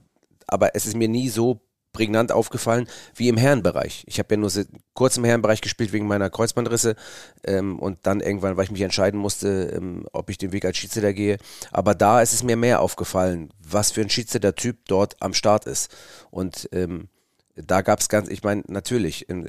aber 0.47 0.75
es 0.75 0.87
ist 0.87 0.97
mir 0.97 1.09
nie 1.09 1.29
so 1.29 1.61
prägnant 1.95 2.33
aufgefallen 2.33 2.87
wie 3.15 3.29
im 3.29 3.39
Herrenbereich. 3.39 4.05
Ich 4.07 4.19
habe 4.19 4.35
ja 4.35 4.41
nur 4.41 4.51
kurz 4.93 5.17
im 5.17 5.25
Herrenbereich 5.25 5.63
gespielt 5.63 5.93
wegen 5.93 6.07
meiner 6.07 6.29
Kreuzbandrisse 6.29 6.97
ähm, 7.45 7.79
und 7.79 8.01
dann 8.03 8.21
irgendwann, 8.21 8.59
weil 8.59 8.65
ich 8.65 8.71
mich 8.71 8.83
entscheiden 8.83 9.19
musste, 9.19 9.73
ähm, 9.75 10.07
ob 10.13 10.29
ich 10.29 10.37
den 10.37 10.53
Weg 10.53 10.67
als 10.67 10.77
Schiedsrichter 10.77 11.15
gehe. 11.15 11.39
Aber 11.71 11.95
da 11.95 12.21
ist 12.21 12.35
es 12.35 12.43
mir 12.43 12.57
mehr 12.57 12.81
aufgefallen, 12.81 13.51
was 13.61 13.93
für 13.93 14.03
ein 14.03 14.11
Schiedsrichter-Typ 14.11 14.79
dort 14.89 15.17
am 15.23 15.33
Start 15.33 15.67
ist. 15.67 15.95
Und 16.31 16.69
ähm, 16.73 17.09
da 17.55 17.81
gab 17.81 18.01
es 18.01 18.09
ganz, 18.09 18.29
ich 18.29 18.43
meine, 18.43 18.65
natürlich, 18.67 19.29
in, 19.29 19.49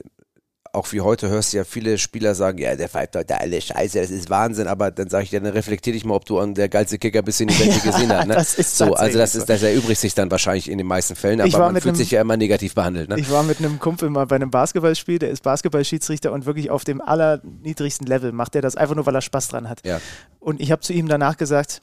auch 0.75 0.91
wie 0.91 1.01
heute 1.01 1.29
hörst 1.29 1.53
du 1.53 1.57
ja 1.57 1.63
viele 1.63 1.97
Spieler 1.97 2.35
sagen, 2.35 2.57
ja, 2.59 2.75
der 2.75 2.89
pfeift 2.89 3.15
heute 3.15 3.39
alle 3.39 3.59
Scheiße, 3.59 3.99
das 3.99 4.11
ist 4.11 4.29
Wahnsinn, 4.29 4.67
aber 4.67 4.91
dann 4.91 5.09
sage 5.09 5.23
ich 5.23 5.29
dir, 5.31 5.41
dann 5.41 5.53
reflektier 5.53 5.93
dich 5.93 6.05
mal, 6.05 6.15
ob 6.15 6.25
du 6.25 6.39
an 6.39 6.53
der 6.53 6.69
geilste 6.69 6.97
Kicker 6.97 7.21
bist, 7.21 7.39
den 7.39 7.47
die 7.47 7.59
Welt 7.59 7.75
ja, 7.83 7.91
gesehen 7.91 8.11
hat. 8.11 8.27
Ne? 8.27 8.35
Das 8.35 8.55
ist 8.55 8.77
so, 8.77 8.93
also 8.93 9.17
das 9.17 9.35
ist, 9.35 9.49
das 9.49 9.63
erübrigt 9.63 9.99
sich 9.99 10.13
dann 10.13 10.29
wahrscheinlich 10.29 10.69
in 10.69 10.77
den 10.77 10.87
meisten 10.87 11.15
Fällen, 11.15 11.41
aber 11.41 11.57
man 11.57 11.73
fühlt 11.75 11.85
einem, 11.87 11.95
sich 11.95 12.11
ja 12.11 12.21
immer 12.21 12.37
negativ 12.37 12.75
behandelt. 12.75 13.09
Ne? 13.09 13.19
Ich 13.19 13.31
war 13.31 13.43
mit 13.43 13.59
einem 13.59 13.79
Kumpel 13.79 14.09
mal 14.09 14.25
bei 14.27 14.35
einem 14.35 14.51
Basketballspiel, 14.51 15.19
der 15.19 15.29
ist 15.29 15.43
Basketballschiedsrichter 15.43 16.31
und 16.31 16.45
wirklich 16.45 16.69
auf 16.69 16.83
dem 16.83 17.01
allerniedrigsten 17.01 18.05
Level 18.05 18.31
macht 18.31 18.55
er 18.55 18.61
das 18.61 18.75
einfach 18.75 18.95
nur, 18.95 19.05
weil 19.05 19.15
er 19.15 19.21
Spaß 19.21 19.47
dran 19.47 19.69
hat. 19.69 19.85
Ja. 19.85 19.99
Und 20.39 20.61
ich 20.61 20.71
habe 20.71 20.81
zu 20.81 20.93
ihm 20.93 21.07
danach 21.07 21.37
gesagt, 21.37 21.81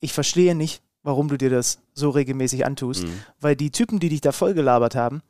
ich 0.00 0.12
verstehe 0.12 0.54
nicht, 0.54 0.82
warum 1.02 1.28
du 1.28 1.36
dir 1.36 1.50
das 1.50 1.78
so 1.94 2.10
regelmäßig 2.10 2.66
antust, 2.66 3.04
mhm. 3.04 3.20
weil 3.40 3.56
die 3.56 3.70
Typen, 3.70 3.98
die 3.98 4.08
dich 4.08 4.20
da 4.20 4.32
vollgelabert 4.32 4.94
haben, 4.94 5.22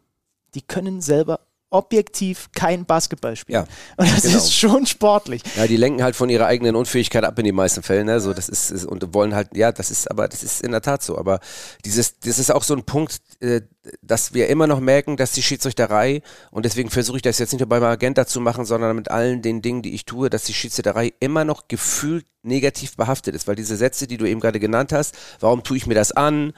die 0.54 0.62
können 0.62 1.00
selber 1.00 1.40
objektiv 1.72 2.50
kein 2.54 2.84
Basketball 2.84 3.34
spielen. 3.36 3.66
Ja, 3.66 3.66
und 3.96 4.10
das 4.10 4.22
genau. 4.22 4.36
ist 4.36 4.54
schon 4.54 4.86
sportlich. 4.86 5.42
Ja, 5.56 5.66
die 5.66 5.76
lenken 5.76 6.02
halt 6.02 6.16
von 6.16 6.28
ihrer 6.28 6.46
eigenen 6.46 6.76
Unfähigkeit 6.76 7.24
ab 7.24 7.38
in 7.38 7.44
den 7.44 7.54
meisten 7.54 7.82
Fällen. 7.82 8.06
Ne? 8.06 8.20
So, 8.20 8.32
das 8.34 8.48
ist, 8.48 8.70
ist, 8.70 8.84
und 8.84 9.14
wollen 9.14 9.34
halt, 9.34 9.56
ja, 9.56 9.72
das 9.72 9.90
ist, 9.90 10.10
aber 10.10 10.28
das 10.28 10.42
ist 10.42 10.62
in 10.62 10.72
der 10.72 10.82
Tat 10.82 11.02
so. 11.02 11.18
Aber 11.18 11.40
dieses, 11.84 12.18
das 12.20 12.38
ist 12.38 12.52
auch 12.52 12.62
so 12.62 12.74
ein 12.74 12.84
Punkt, 12.84 13.20
äh, 13.40 13.62
dass 14.00 14.32
wir 14.32 14.48
immer 14.48 14.66
noch 14.66 14.80
merken, 14.80 15.16
dass 15.16 15.32
die 15.32 15.42
Schiedsrichterei, 15.42 16.22
und 16.50 16.64
deswegen 16.64 16.90
versuche 16.90 17.16
ich 17.16 17.22
das 17.22 17.38
jetzt 17.38 17.52
nicht 17.52 17.60
nur 17.60 17.68
beim 17.68 17.82
Magenta 17.82 18.26
zu 18.26 18.40
machen, 18.40 18.64
sondern 18.64 18.94
mit 18.94 19.10
allen 19.10 19.42
den 19.42 19.62
Dingen, 19.62 19.82
die 19.82 19.94
ich 19.94 20.04
tue, 20.04 20.30
dass 20.30 20.44
die 20.44 20.54
Schiedsrichterei 20.54 21.12
immer 21.18 21.44
noch 21.44 21.68
gefühlt 21.68 22.26
negativ 22.42 22.96
behaftet 22.96 23.34
ist. 23.34 23.48
Weil 23.48 23.56
diese 23.56 23.76
Sätze, 23.76 24.06
die 24.06 24.18
du 24.18 24.26
eben 24.26 24.40
gerade 24.40 24.60
genannt 24.60 24.92
hast, 24.92 25.16
warum 25.40 25.62
tue 25.62 25.76
ich 25.76 25.86
mir 25.86 25.94
das 25.94 26.12
an? 26.12 26.52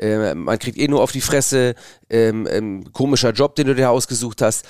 Äh, 0.00 0.34
man 0.34 0.58
kriegt 0.58 0.78
eh 0.78 0.88
nur 0.88 1.02
auf 1.02 1.12
die 1.12 1.20
Fresse, 1.20 1.74
ähm, 2.08 2.48
ähm, 2.50 2.92
komischer 2.92 3.32
Job, 3.32 3.54
den 3.54 3.66
du 3.66 3.74
dir 3.74 3.90
ausgesucht 3.90 4.42
hast 4.42 4.66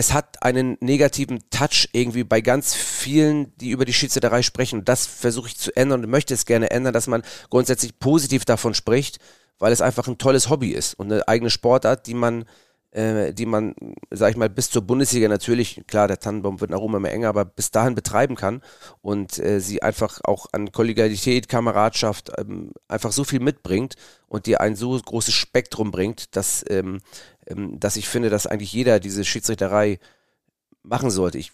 es 0.00 0.14
hat 0.14 0.42
einen 0.42 0.78
negativen 0.80 1.40
Touch 1.50 1.90
irgendwie 1.92 2.24
bei 2.24 2.40
ganz 2.40 2.74
vielen, 2.74 3.54
die 3.58 3.70
über 3.70 3.84
die 3.84 3.92
Schiedsrichterei 3.92 4.40
sprechen. 4.40 4.78
Und 4.78 4.88
das 4.88 5.04
versuche 5.04 5.48
ich 5.48 5.58
zu 5.58 5.76
ändern 5.76 6.02
und 6.02 6.10
möchte 6.10 6.32
es 6.32 6.46
gerne 6.46 6.70
ändern, 6.70 6.94
dass 6.94 7.06
man 7.06 7.22
grundsätzlich 7.50 7.98
positiv 7.98 8.46
davon 8.46 8.72
spricht, 8.72 9.18
weil 9.58 9.72
es 9.72 9.82
einfach 9.82 10.08
ein 10.08 10.16
tolles 10.16 10.48
Hobby 10.48 10.70
ist 10.70 10.94
und 10.94 11.12
eine 11.12 11.28
eigene 11.28 11.50
Sportart, 11.50 12.06
die 12.06 12.14
man, 12.14 12.46
äh, 12.92 13.32
die 13.32 13.46
man, 13.46 13.74
sag 14.10 14.30
ich 14.30 14.36
mal, 14.36 14.48
bis 14.48 14.70
zur 14.70 14.82
Bundesliga 14.82 15.28
natürlich, 15.28 15.82
klar, 15.86 16.08
der 16.08 16.18
Tannenbaum 16.18 16.60
wird 16.60 16.70
nach 16.70 16.80
oben 16.80 16.96
immer 16.96 17.10
enger, 17.10 17.28
aber 17.28 17.44
bis 17.44 17.70
dahin 17.70 17.94
betreiben 17.94 18.34
kann 18.34 18.62
und 19.00 19.38
äh, 19.38 19.60
sie 19.60 19.82
einfach 19.82 20.20
auch 20.24 20.46
an 20.52 20.72
Kollegialität, 20.72 21.48
Kameradschaft 21.48 22.32
ähm, 22.38 22.72
einfach 22.88 23.12
so 23.12 23.24
viel 23.24 23.40
mitbringt 23.40 23.94
und 24.28 24.46
dir 24.46 24.60
ein 24.60 24.76
so 24.76 24.98
großes 24.98 25.34
Spektrum 25.34 25.90
bringt, 25.90 26.36
dass, 26.36 26.64
ähm, 26.68 27.00
ähm, 27.46 27.78
dass 27.78 27.96
ich 27.96 28.08
finde, 28.08 28.30
dass 28.30 28.46
eigentlich 28.46 28.72
jeder 28.72 29.00
diese 29.00 29.24
Schiedsrichterei 29.24 29.98
machen 30.82 31.10
sollte. 31.10 31.38
Ich 31.38 31.52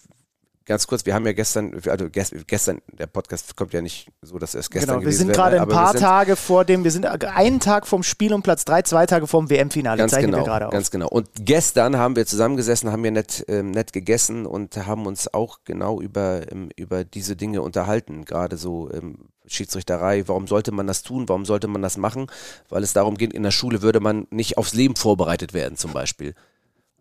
ganz 0.67 0.85
kurz, 0.85 1.05
wir 1.05 1.15
haben 1.15 1.25
ja 1.25 1.33
gestern, 1.33 1.81
also 1.87 2.09
gestern, 2.11 2.81
der 2.91 3.07
Podcast 3.07 3.55
kommt 3.55 3.73
ja 3.73 3.81
nicht 3.81 4.11
so, 4.21 4.37
dass 4.37 4.53
es 4.53 4.69
gestern 4.69 4.99
Genau, 4.99 5.05
wir 5.05 5.13
sind 5.13 5.33
gerade 5.33 5.59
ein 5.59 5.67
paar 5.67 5.93
Tage 5.95 6.35
vor 6.35 6.65
dem, 6.65 6.83
wir 6.83 6.91
sind 6.91 7.05
einen 7.05 7.59
Tag 7.59 7.87
vom 7.87 8.03
Spiel 8.03 8.33
um 8.33 8.43
Platz 8.43 8.65
drei, 8.65 8.83
zwei 8.83 9.05
Tage 9.05 9.25
vom 9.25 9.49
WM-Finale, 9.49 9.97
ganz 9.97 10.15
genau, 10.15 10.39
wir 10.39 10.43
gerade 10.43 10.67
auf. 10.67 10.71
Ganz 10.71 10.91
genau. 10.91 11.07
Und 11.07 11.29
gestern 11.39 11.97
haben 11.97 12.15
wir 12.15 12.25
zusammengesessen, 12.25 12.91
haben 12.91 13.03
wir 13.03 13.11
nett, 13.11 13.45
ähm, 13.47 13.71
nett 13.71 13.93
gegessen 13.93 14.45
und 14.45 14.77
haben 14.85 15.05
uns 15.07 15.33
auch 15.33 15.59
genau 15.63 16.01
über, 16.01 16.51
ähm, 16.51 16.69
über 16.75 17.03
diese 17.03 17.35
Dinge 17.35 17.61
unterhalten, 17.61 18.25
gerade 18.25 18.57
so 18.57 18.91
ähm, 18.91 19.29
Schiedsrichterei, 19.47 20.27
warum 20.27 20.47
sollte 20.47 20.71
man 20.73 20.85
das 20.85 21.01
tun, 21.01 21.29
warum 21.29 21.45
sollte 21.45 21.67
man 21.67 21.81
das 21.81 21.97
machen, 21.97 22.27
weil 22.69 22.83
es 22.83 22.93
darum 22.93 23.15
geht, 23.15 23.33
in 23.33 23.43
der 23.43 23.51
Schule 23.51 23.81
würde 23.81 24.01
man 24.01 24.27
nicht 24.29 24.57
aufs 24.57 24.73
Leben 24.73 24.95
vorbereitet 24.95 25.53
werden 25.53 25.77
zum 25.77 25.93
Beispiel. 25.93 26.35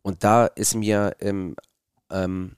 Und 0.02 0.22
da 0.22 0.46
ist 0.46 0.76
mir 0.76 1.16
ähm, 1.20 1.56
ähm, 2.12 2.52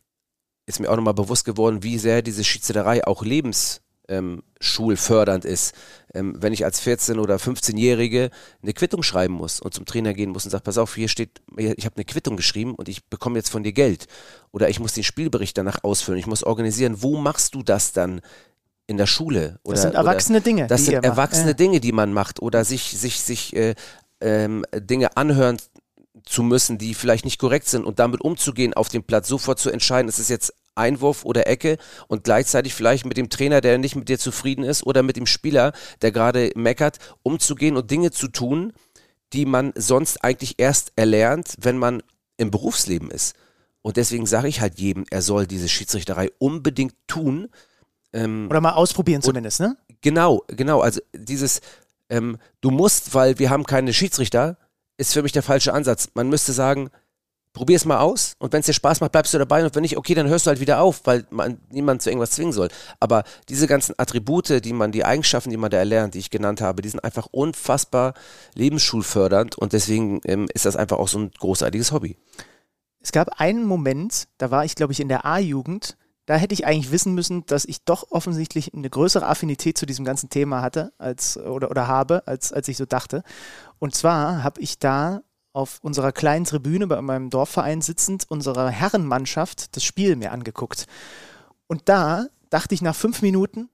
ist 0.68 0.78
mir 0.80 0.90
auch 0.90 0.96
nochmal 0.96 1.14
bewusst 1.14 1.46
geworden, 1.46 1.82
wie 1.82 1.98
sehr 1.98 2.22
diese 2.22 2.44
Schiedsrichterei 2.44 3.04
auch 3.06 3.24
lebensschulfördernd 3.24 5.46
ähm, 5.46 5.50
ist. 5.50 5.74
Ähm, 6.12 6.36
wenn 6.38 6.52
ich 6.52 6.66
als 6.66 6.82
14- 6.82 7.18
oder 7.18 7.36
15-Jährige 7.36 8.28
eine 8.62 8.74
Quittung 8.74 9.02
schreiben 9.02 9.32
muss 9.34 9.60
und 9.60 9.72
zum 9.72 9.86
Trainer 9.86 10.12
gehen 10.12 10.28
muss 10.30 10.44
und 10.44 10.50
sagt, 10.50 10.64
pass 10.64 10.76
auf, 10.76 10.94
hier 10.94 11.08
steht, 11.08 11.40
ich 11.56 11.86
habe 11.86 11.96
eine 11.96 12.04
Quittung 12.04 12.36
geschrieben 12.36 12.74
und 12.74 12.90
ich 12.90 13.06
bekomme 13.06 13.38
jetzt 13.38 13.48
von 13.48 13.62
dir 13.62 13.72
Geld. 13.72 14.08
Oder 14.52 14.68
ich 14.68 14.78
muss 14.78 14.92
den 14.92 15.04
Spielbericht 15.04 15.56
danach 15.56 15.84
ausfüllen, 15.84 16.20
ich 16.20 16.26
muss 16.26 16.44
organisieren. 16.44 17.02
Wo 17.02 17.16
machst 17.16 17.54
du 17.54 17.62
das 17.62 17.92
dann? 17.92 18.20
in 18.90 18.96
der 18.96 19.06
Schule. 19.06 19.60
Oder, 19.64 19.74
das 19.74 19.82
sind 19.82 19.94
erwachsene 19.94 20.40
Dinge. 20.40 20.66
Das 20.66 20.86
sind 20.86 21.04
erwachsene 21.04 21.48
macht. 21.48 21.60
Dinge, 21.60 21.78
die 21.78 21.92
man 21.92 22.10
macht. 22.10 22.40
Oder 22.40 22.64
sich, 22.64 22.98
sich, 22.98 23.20
sich 23.20 23.54
äh, 23.54 23.74
ähm, 24.22 24.64
Dinge 24.72 25.14
anhören 25.18 25.58
zu 26.24 26.42
müssen, 26.42 26.78
die 26.78 26.94
vielleicht 26.94 27.24
nicht 27.24 27.38
korrekt 27.38 27.68
sind 27.68 27.84
und 27.84 27.98
damit 27.98 28.20
umzugehen 28.20 28.74
auf 28.74 28.88
dem 28.88 29.02
Platz, 29.02 29.28
sofort 29.28 29.58
zu 29.58 29.70
entscheiden, 29.70 30.08
ist 30.08 30.18
es 30.18 30.28
jetzt 30.28 30.54
Einwurf 30.78 31.24
oder 31.24 31.46
Ecke 31.46 31.76
und 32.06 32.24
gleichzeitig 32.24 32.74
vielleicht 32.74 33.04
mit 33.04 33.16
dem 33.16 33.28
Trainer, 33.28 33.60
der 33.60 33.78
nicht 33.78 33.96
mit 33.96 34.08
dir 34.08 34.18
zufrieden 34.18 34.64
ist 34.64 34.84
oder 34.86 35.02
mit 35.02 35.16
dem 35.16 35.26
Spieler, 35.26 35.72
der 36.02 36.12
gerade 36.12 36.52
meckert, 36.54 36.98
umzugehen 37.22 37.76
und 37.76 37.90
Dinge 37.90 38.10
zu 38.10 38.28
tun, 38.28 38.72
die 39.32 39.44
man 39.44 39.72
sonst 39.76 40.24
eigentlich 40.24 40.54
erst 40.58 40.92
erlernt, 40.96 41.54
wenn 41.60 41.76
man 41.78 42.02
im 42.36 42.50
Berufsleben 42.50 43.10
ist. 43.10 43.34
Und 43.82 43.96
deswegen 43.96 44.26
sage 44.26 44.48
ich 44.48 44.60
halt 44.60 44.78
jedem, 44.78 45.04
er 45.10 45.22
soll 45.22 45.46
diese 45.46 45.68
Schiedsrichterei 45.68 46.30
unbedingt 46.38 46.94
tun. 47.06 47.48
Ähm, 48.12 48.46
oder 48.50 48.60
mal 48.60 48.72
ausprobieren 48.72 49.22
zumindest, 49.22 49.60
ne? 49.60 49.76
Genau, 50.00 50.44
genau. 50.48 50.80
Also 50.80 51.00
dieses, 51.14 51.60
ähm, 52.08 52.38
du 52.60 52.70
musst, 52.70 53.14
weil 53.14 53.38
wir 53.38 53.50
haben 53.50 53.64
keine 53.64 53.92
Schiedsrichter, 53.92 54.56
ist 54.96 55.12
für 55.12 55.22
mich 55.22 55.32
der 55.32 55.42
falsche 55.42 55.72
Ansatz. 55.72 56.08
Man 56.14 56.28
müsste 56.28 56.52
sagen, 56.52 56.90
probier 57.58 57.76
es 57.76 57.84
mal 57.84 57.98
aus 57.98 58.36
und 58.38 58.52
wenn 58.52 58.60
es 58.60 58.66
dir 58.66 58.72
Spaß 58.72 59.00
macht, 59.00 59.12
bleibst 59.12 59.34
du 59.34 59.38
dabei 59.38 59.64
und 59.64 59.74
wenn 59.74 59.82
nicht, 59.82 59.96
okay, 59.96 60.14
dann 60.14 60.28
hörst 60.28 60.46
du 60.46 60.48
halt 60.48 60.60
wieder 60.60 60.80
auf, 60.80 61.02
weil 61.04 61.26
man 61.30 61.58
niemand 61.70 62.02
zu 62.02 62.08
irgendwas 62.08 62.30
zwingen 62.30 62.52
soll. 62.52 62.68
Aber 63.00 63.24
diese 63.48 63.66
ganzen 63.66 63.94
Attribute, 63.98 64.64
die 64.64 64.72
man, 64.72 64.92
die 64.92 65.04
Eigenschaften, 65.04 65.50
die 65.50 65.56
man 65.56 65.70
da 65.70 65.76
erlernt, 65.78 66.14
die 66.14 66.20
ich 66.20 66.30
genannt 66.30 66.60
habe, 66.60 66.82
die 66.82 66.88
sind 66.88 67.02
einfach 67.02 67.26
unfassbar 67.30 68.14
lebensschulfördernd 68.54 69.56
und 69.56 69.72
deswegen 69.72 70.20
ähm, 70.24 70.46
ist 70.54 70.64
das 70.64 70.76
einfach 70.76 70.98
auch 70.98 71.08
so 71.08 71.18
ein 71.18 71.30
großartiges 71.38 71.92
Hobby. 71.92 72.16
Es 73.00 73.12
gab 73.12 73.40
einen 73.40 73.64
Moment, 73.64 74.28
da 74.38 74.50
war 74.50 74.64
ich, 74.64 74.74
glaube 74.74 74.92
ich, 74.92 75.00
in 75.00 75.08
der 75.08 75.24
A-Jugend, 75.24 75.96
da 76.26 76.36
hätte 76.36 76.52
ich 76.52 76.66
eigentlich 76.66 76.92
wissen 76.92 77.14
müssen, 77.14 77.46
dass 77.46 77.64
ich 77.64 77.84
doch 77.84 78.10
offensichtlich 78.10 78.74
eine 78.74 78.90
größere 78.90 79.26
Affinität 79.26 79.78
zu 79.78 79.86
diesem 79.86 80.04
ganzen 80.04 80.28
Thema 80.28 80.60
hatte 80.60 80.92
als 80.98 81.38
oder, 81.38 81.70
oder 81.70 81.88
habe, 81.88 82.26
als, 82.26 82.52
als 82.52 82.68
ich 82.68 82.76
so 82.76 82.84
dachte. 82.84 83.22
Und 83.78 83.94
zwar 83.94 84.42
habe 84.42 84.60
ich 84.60 84.78
da 84.78 85.22
auf 85.58 85.80
unserer 85.82 86.12
kleinen 86.12 86.44
Tribüne 86.44 86.86
bei 86.86 87.02
meinem 87.02 87.30
Dorfverein 87.30 87.82
sitzend 87.82 88.30
unserer 88.30 88.70
Herrenmannschaft 88.70 89.74
das 89.74 89.82
Spiel 89.82 90.14
mir 90.14 90.30
angeguckt. 90.30 90.86
Und 91.66 91.88
da 91.88 92.26
dachte 92.48 92.76
ich 92.76 92.80
nach 92.80 92.94
fünf 92.94 93.22
Minuten, 93.22 93.68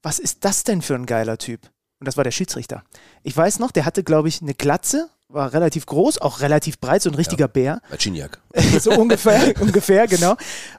was 0.00 0.20
ist 0.20 0.44
das 0.44 0.62
denn 0.62 0.80
für 0.80 0.94
ein 0.94 1.06
geiler 1.06 1.38
Typ? 1.38 1.60
Und 1.98 2.06
das 2.06 2.16
war 2.16 2.22
der 2.22 2.30
Schiedsrichter. 2.30 2.84
Ich 3.24 3.36
weiß 3.36 3.58
noch, 3.58 3.72
der 3.72 3.84
hatte, 3.84 4.04
glaube 4.04 4.28
ich, 4.28 4.42
eine 4.42 4.54
Glatze, 4.54 5.10
war 5.26 5.52
relativ 5.52 5.86
groß, 5.86 6.18
auch 6.18 6.40
relativ 6.40 6.78
breit, 6.78 7.02
so 7.02 7.10
ein 7.10 7.16
richtiger 7.16 7.46
ja, 7.46 7.48
Bär. 7.48 7.82
Marciniak. 7.90 8.40
so 8.80 8.92
ungefähr, 8.92 9.54
ungefähr, 9.60 10.06
genau. 10.06 10.36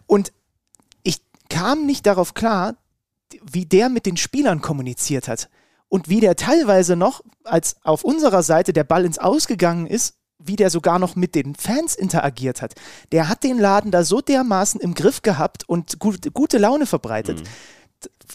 Und 0.08 0.32
ich 1.04 1.22
kam 1.50 1.86
nicht 1.86 2.06
darauf 2.06 2.34
klar, 2.34 2.76
wie 3.42 3.66
der 3.66 3.90
mit 3.90 4.06
den 4.06 4.16
Spielern 4.16 4.62
kommuniziert 4.62 5.28
hat 5.28 5.50
und 5.94 6.10
wie 6.10 6.22
der 6.22 6.36
teilweise 6.36 6.96
noch, 6.96 7.22
als 7.44 7.76
auf 7.84 8.04
unserer 8.04 8.42
Seite 8.42 8.74
der 8.74 8.84
Ball 8.84 9.06
ins 9.06 9.20
Ausgegangen 9.20 9.86
ist, 9.86 10.16
wie 10.40 10.56
der 10.56 10.72
sogar 10.72 10.98
noch 10.98 11.16
mit 11.16 11.36
den 11.36 11.54
Fans 11.54 11.94
interagiert 11.94 12.64
hat. 12.64 12.74
Der 13.12 13.30
hat 13.30 13.44
den 13.44 13.60
Laden 13.60 13.92
da 13.92 14.04
so 14.04 14.20
dermaßen 14.20 14.82
im 14.82 14.96
Griff 14.96 15.22
gehabt 15.22 15.70
und 15.70 16.00
gut, 16.00 16.34
gute 16.34 16.58
Laune 16.58 16.88
verbreitet. 16.88 17.42
Mhm 17.42 17.48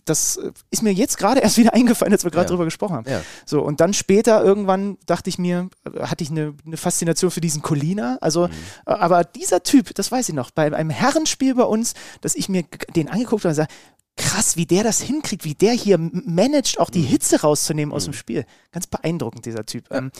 das 0.05 0.41
ist 0.71 0.83
mir 0.83 0.93
jetzt 0.93 1.19
gerade 1.19 1.41
erst 1.41 1.59
wieder 1.59 1.75
eingefallen, 1.75 2.13
als 2.13 2.25
wir 2.25 2.31
gerade 2.31 2.47
ja. 2.47 2.51
drüber 2.51 2.65
gesprochen 2.65 2.97
haben. 2.97 3.11
Ja. 3.11 3.21
So, 3.45 3.61
und 3.61 3.81
dann 3.81 3.93
später 3.93 4.43
irgendwann 4.43 4.97
dachte 5.05 5.29
ich 5.29 5.39
mir, 5.39 5.69
hatte 6.01 6.25
ich 6.25 6.31
eine, 6.31 6.55
eine 6.65 6.77
Faszination 6.77 7.31
für 7.31 7.41
diesen 7.41 7.61
Colina. 7.61 8.17
Also, 8.21 8.49
mhm. 8.49 8.53
aber 8.87 9.25
dieser 9.25 9.63
Typ, 9.63 9.95
das 9.95 10.11
weiß 10.11 10.29
ich 10.31 10.35
noch, 10.35 10.51
bei 10.51 10.75
einem 10.75 10.91
Herrenspiel 10.91 11.55
bei 11.55 11.65
uns, 11.65 11.93
dass 12.21 12.35
ich 12.35 12.49
mir 12.49 12.65
den 12.97 13.09
angeguckt 13.09 13.45
habe 13.45 13.51
und 13.51 13.57
sage, 13.57 13.73
krass, 14.19 14.57
wie 14.57 14.67
der 14.67 14.85
das 14.85 15.01
hinkriegt, 15.01 15.45
wie 15.45 15.55
der 15.55 15.73
hier 15.73 15.97
managt, 15.99 16.79
auch 16.79 16.91
die 16.91 17.01
mhm. 17.01 17.07
Hitze 17.07 17.41
rauszunehmen 17.41 17.95
aus 17.95 18.05
dem 18.05 18.11
mhm. 18.11 18.19
Spiel. 18.19 18.45
Ganz 18.73 18.87
beeindruckend, 18.87 19.47
dieser 19.47 19.65
Typ. 19.65 19.91
Ähm, 19.91 20.11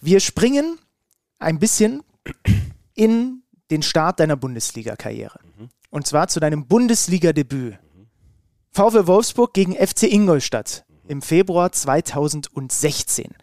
wir 0.00 0.20
springen 0.20 0.78
ein 1.38 1.58
bisschen 1.58 2.02
in 2.94 3.42
den 3.70 3.82
Start 3.82 4.20
deiner 4.20 4.36
Bundesliga-Karriere. 4.36 5.38
Mhm. 5.56 5.68
Und 5.90 6.06
zwar 6.06 6.28
zu 6.28 6.40
deinem 6.40 6.66
Bundesliga-Debüt. 6.66 7.78
VW 8.72 9.06
Wolfsburg 9.06 9.54
gegen 9.54 9.74
FC 9.74 10.04
Ingolstadt 10.04 10.84
im 11.08 11.22
Februar 11.22 11.72
2016. 11.72 13.34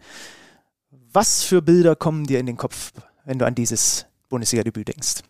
Was 0.90 1.42
für 1.42 1.60
Bilder 1.60 1.96
kommen 1.96 2.26
dir 2.26 2.38
in 2.38 2.46
den 2.46 2.56
Kopf, 2.56 2.92
wenn 3.24 3.38
du 3.38 3.46
an 3.46 3.54
dieses 3.54 4.06
Bundesliga-Debüt 4.28 4.88
denkst? 4.88 5.22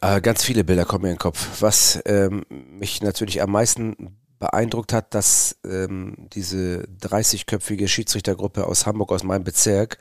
Äh, 0.00 0.20
ganz 0.20 0.44
viele 0.44 0.64
Bilder 0.64 0.84
kommen 0.84 1.02
mir 1.02 1.08
in 1.08 1.14
den 1.14 1.20
Kopf. 1.20 1.60
Was 1.60 2.00
ähm, 2.06 2.44
mich 2.48 3.02
natürlich 3.02 3.42
am 3.42 3.50
meisten 3.50 4.18
beeindruckt 4.38 4.92
hat, 4.92 5.14
dass 5.14 5.56
ähm, 5.64 6.16
diese 6.32 6.88
30-köpfige 7.00 7.88
Schiedsrichtergruppe 7.88 8.66
aus 8.66 8.86
Hamburg, 8.86 9.12
aus 9.12 9.22
meinem 9.22 9.44
Bezirk, 9.44 9.98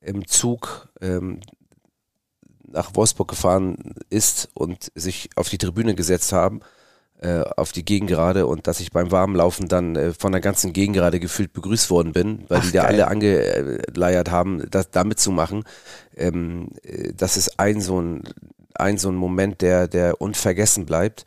im 0.00 0.26
Zug 0.26 0.88
ähm, 1.00 1.40
nach 2.68 2.94
Wolfsburg 2.94 3.28
gefahren 3.28 3.94
ist 4.10 4.48
und 4.54 4.92
sich 4.94 5.30
auf 5.36 5.48
die 5.48 5.58
Tribüne 5.58 5.94
gesetzt 5.94 6.32
haben, 6.32 6.60
äh, 7.20 7.40
auf 7.56 7.72
die 7.72 7.84
Gegengerade 7.84 8.46
und 8.46 8.66
dass 8.66 8.80
ich 8.80 8.92
beim 8.92 9.10
Warmlaufen 9.10 9.68
dann 9.68 9.96
äh, 9.96 10.12
von 10.12 10.32
der 10.32 10.40
ganzen 10.40 10.72
Gegengerade 10.72 11.20
gefühlt 11.20 11.52
begrüßt 11.52 11.90
worden 11.90 12.12
bin, 12.12 12.44
weil 12.48 12.58
Ach, 12.58 12.66
die 12.66 12.72
da 12.72 12.82
geil. 12.82 12.92
alle 12.92 13.08
angeleiert 13.08 14.30
haben, 14.30 14.68
das, 14.70 14.90
da 14.90 15.04
mitzumachen. 15.04 15.64
Ähm, 16.16 16.68
äh, 16.82 17.12
das 17.14 17.36
ist 17.36 17.58
ein 17.58 17.80
so 17.80 18.00
ein, 18.00 18.24
ein 18.74 18.98
so 18.98 19.08
ein 19.08 19.14
Moment, 19.16 19.60
der, 19.62 19.88
der 19.88 20.20
unvergessen 20.20 20.86
bleibt. 20.86 21.24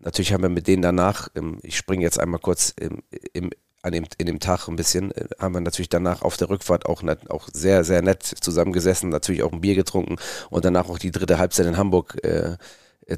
Natürlich 0.00 0.32
haben 0.32 0.42
wir 0.42 0.48
mit 0.48 0.66
denen 0.66 0.82
danach, 0.82 1.28
ich 1.62 1.76
springe 1.76 2.02
jetzt 2.02 2.18
einmal 2.18 2.40
kurz 2.40 2.74
im, 2.78 3.02
im, 3.32 3.50
an 3.82 3.92
dem, 3.92 4.04
in 4.18 4.26
dem 4.26 4.40
Tag 4.40 4.68
ein 4.68 4.76
bisschen, 4.76 5.10
äh, 5.12 5.26
haben 5.38 5.54
wir 5.54 5.60
natürlich 5.60 5.88
danach 5.88 6.22
auf 6.22 6.36
der 6.36 6.48
Rückfahrt 6.50 6.86
auch, 6.86 7.02
auch 7.28 7.48
sehr, 7.52 7.84
sehr 7.84 8.02
nett 8.02 8.22
zusammengesessen, 8.22 9.10
natürlich 9.10 9.42
auch 9.42 9.52
ein 9.52 9.60
Bier 9.60 9.74
getrunken 9.74 10.16
und 10.50 10.64
danach 10.64 10.88
auch 10.88 10.98
die 10.98 11.10
dritte 11.10 11.38
Halbzeit 11.38 11.66
in 11.66 11.76
Hamburg 11.76 12.22
äh, 12.24 12.56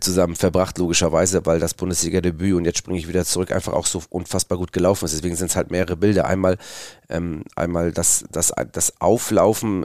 zusammen 0.00 0.34
verbracht, 0.34 0.78
logischerweise, 0.78 1.44
weil 1.44 1.60
das 1.60 1.74
Bundesliga-Debüt 1.74 2.54
und 2.54 2.64
jetzt 2.64 2.78
springe 2.78 2.98
ich 2.98 3.06
wieder 3.06 3.24
zurück, 3.24 3.52
einfach 3.52 3.74
auch 3.74 3.86
so 3.86 4.02
unfassbar 4.08 4.56
gut 4.58 4.72
gelaufen 4.72 5.04
ist. 5.04 5.14
Deswegen 5.14 5.36
sind 5.36 5.50
es 5.50 5.56
halt 5.56 5.70
mehrere 5.70 5.96
Bilder. 5.96 6.26
Einmal, 6.26 6.56
ähm, 7.10 7.44
einmal 7.54 7.92
das, 7.92 8.24
das, 8.30 8.52
das 8.72 9.00
Auflaufen, 9.00 9.84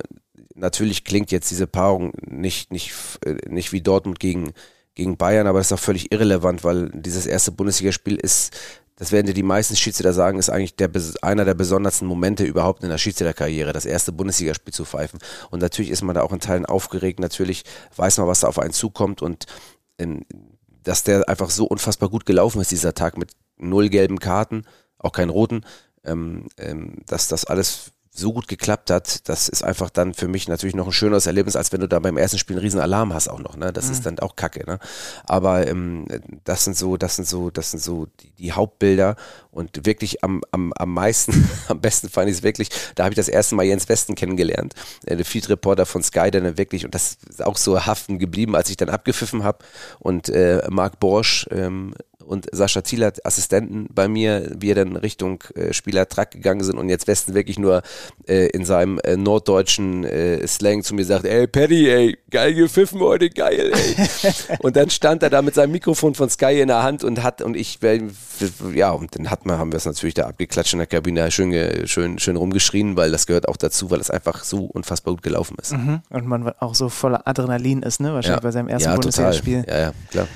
natürlich 0.59 1.03
klingt 1.03 1.31
jetzt 1.31 1.51
diese 1.51 1.67
Paarung 1.67 2.13
nicht, 2.25 2.71
nicht, 2.71 2.93
äh, 3.25 3.35
nicht 3.47 3.71
wie 3.71 3.81
Dortmund 3.81 4.19
gegen, 4.19 4.53
gegen 4.95 5.17
Bayern, 5.17 5.47
aber 5.47 5.59
das 5.59 5.67
ist 5.67 5.73
auch 5.73 5.79
völlig 5.79 6.11
irrelevant, 6.11 6.63
weil 6.63 6.89
dieses 6.93 7.25
erste 7.25 7.51
Bundesligaspiel 7.51 8.15
ist, 8.15 8.55
das 8.95 9.13
werden 9.13 9.27
dir 9.27 9.33
die 9.33 9.43
meisten 9.43 9.77
Schiedsrichter 9.77 10.11
sagen, 10.11 10.39
ist 10.39 10.49
eigentlich 10.49 10.75
der, 10.75 10.89
einer 11.21 11.45
der 11.45 11.53
besondersten 11.53 12.05
Momente 12.05 12.43
überhaupt 12.43 12.83
in 12.83 12.89
der 12.89 12.97
Schiedsrichterkarriere, 12.97 13.71
das 13.71 13.85
erste 13.85 14.11
Bundesligaspiel 14.11 14.73
zu 14.73 14.83
pfeifen. 14.83 15.19
Und 15.49 15.61
natürlich 15.61 15.89
ist 15.89 16.01
man 16.01 16.15
da 16.15 16.21
auch 16.21 16.33
in 16.33 16.41
Teilen 16.41 16.65
aufgeregt, 16.65 17.19
natürlich 17.19 17.63
weiß 17.95 18.17
man, 18.17 18.27
was 18.27 18.41
da 18.41 18.49
auf 18.49 18.59
einen 18.59 18.73
zukommt 18.73 19.21
und 19.21 19.45
ähm, 19.97 20.25
dass 20.83 21.03
der 21.03 21.29
einfach 21.29 21.49
so 21.49 21.65
unfassbar 21.65 22.09
gut 22.09 22.25
gelaufen 22.25 22.59
ist, 22.61 22.71
dieser 22.71 22.93
Tag 22.93 23.17
mit 23.17 23.31
null 23.57 23.89
gelben 23.89 24.19
Karten, 24.19 24.63
auch 24.97 25.13
keinen 25.13 25.29
roten, 25.29 25.61
ähm, 26.03 26.47
ähm, 26.57 26.97
dass 27.05 27.29
das 27.29 27.45
alles 27.45 27.91
so 28.19 28.33
gut 28.33 28.47
geklappt 28.47 28.91
hat, 28.91 29.27
das 29.29 29.49
ist 29.49 29.63
einfach 29.63 29.89
dann 29.89 30.13
für 30.13 30.27
mich 30.27 30.47
natürlich 30.47 30.75
noch 30.75 30.85
ein 30.85 30.91
schöneres 30.91 31.25
Erlebnis, 31.25 31.55
als 31.55 31.71
wenn 31.71 31.81
du 31.81 31.87
da 31.87 31.99
beim 31.99 32.17
ersten 32.17 32.37
Spiel 32.37 32.57
einen 32.57 32.63
riesen 32.63 32.79
Alarm 32.79 33.13
hast 33.13 33.27
auch 33.27 33.39
noch, 33.39 33.55
ne? 33.57 33.73
Das 33.73 33.89
ist 33.89 34.05
dann 34.05 34.19
auch 34.19 34.35
Kacke, 34.35 34.65
ne? 34.69 34.79
Aber 35.25 35.67
ähm, 35.67 36.05
das 36.43 36.65
sind 36.65 36.77
so, 36.77 36.97
das 36.97 37.15
sind 37.15 37.27
so, 37.27 37.49
das 37.49 37.71
sind 37.71 37.81
so 37.81 38.07
die, 38.21 38.31
die 38.31 38.51
Hauptbilder 38.51 39.15
und 39.51 39.85
wirklich 39.85 40.23
am, 40.23 40.43
am, 40.51 40.73
am 40.73 40.93
meisten, 40.93 41.49
am 41.67 41.81
besten 41.81 42.09
fand 42.09 42.29
ich 42.29 42.37
es 42.37 42.43
wirklich, 42.43 42.69
da 42.95 43.03
habe 43.03 43.13
ich 43.13 43.17
das 43.17 43.29
erste 43.29 43.55
Mal 43.55 43.63
Jens 43.63 43.89
Westen 43.89 44.15
kennengelernt, 44.15 44.73
äh, 45.05 45.15
der 45.15 45.25
Field 45.25 45.49
Reporter 45.49 45.85
von 45.85 46.03
Sky, 46.03 46.29
der 46.31 46.41
dann 46.41 46.57
wirklich, 46.57 46.85
und 46.85 46.93
das 46.93 47.17
ist 47.27 47.43
auch 47.43 47.57
so 47.57 47.85
haften 47.85 48.19
geblieben, 48.19 48.55
als 48.55 48.69
ich 48.69 48.77
dann 48.77 48.89
abgepfiffen 48.89 49.43
habe 49.43 49.59
und 49.99 50.29
äh, 50.29 50.61
Marc 50.69 50.99
Borsch 50.99 51.47
ähm, 51.51 51.93
und 52.29 52.45
Sascha 52.51 52.81
Thieler, 52.81 53.11
Assistenten 53.23 53.87
bei 53.93 54.07
mir, 54.07 54.51
wir 54.55 54.75
dann 54.75 54.95
Richtung 54.95 55.43
äh, 55.55 55.73
Spielertrack 55.73 56.31
gegangen 56.31 56.63
sind 56.63 56.77
und 56.77 56.87
jetzt 56.87 57.07
Westen 57.07 57.33
wirklich 57.33 57.57
nur 57.57 57.81
äh, 58.27 58.47
in 58.49 58.65
seinem 58.65 58.99
äh, 58.99 59.17
norddeutschen 59.17 60.03
äh, 60.03 60.45
Slang 60.47 60.83
zu 60.83 60.93
mir 60.93 61.05
sagt, 61.05 61.25
ey 61.25 61.47
Paddy, 61.47 61.89
ey, 61.89 62.17
geil 62.29 62.53
gepfiffen 62.53 62.99
heute, 62.99 63.31
geil, 63.31 63.71
ey. 63.73 64.31
und 64.59 64.75
dann 64.75 64.91
stand 64.91 65.23
er 65.23 65.31
da 65.31 65.41
mit 65.41 65.55
seinem 65.55 65.71
Mikrofon 65.71 66.13
von 66.13 66.29
Sky 66.29 66.61
in 66.61 66.67
der 66.67 66.83
Hand 66.83 67.03
und 67.03 67.23
hat, 67.23 67.41
und 67.41 67.55
ich, 67.55 67.81
äh, 67.81 68.01
ja, 68.75 68.91
und 68.91 69.17
dann 69.17 69.31
hat 69.31 69.47
man, 69.47 69.57
haben 69.57 69.71
wir 69.71 69.77
es 69.77 69.85
natürlich 69.85 70.13
da 70.13 70.27
abgeklatscht 70.27 70.73
in 70.73 70.79
der 70.79 70.87
Kabine, 70.87 71.31
schön, 71.31 71.87
schön, 71.87 72.19
schön 72.19 72.35
rumgeschrien, 72.35 72.95
weil 72.95 73.11
das 73.11 73.25
gehört 73.25 73.47
auch 73.47 73.57
dazu, 73.57 73.89
weil 73.89 73.99
es 73.99 74.11
einfach 74.11 74.43
so 74.43 74.65
unfassbar 74.65 75.15
gut 75.15 75.23
gelaufen 75.23 75.57
ist. 75.59 75.73
Mhm. 75.73 76.01
Und 76.11 76.27
man 76.27 76.47
auch 76.59 76.75
so 76.75 76.89
voller 76.89 77.27
Adrenalin 77.27 77.81
ist, 77.81 77.99
ne? 77.99 78.13
Wahrscheinlich 78.13 78.43
bei 78.43 78.51
seinem 78.51 78.67
ersten 78.67 78.89
ja, 78.89 78.95
Bundesligaspiel. 78.95 79.65
Ja, 79.67 79.79
ja, 79.79 79.93
klar. 80.11 80.27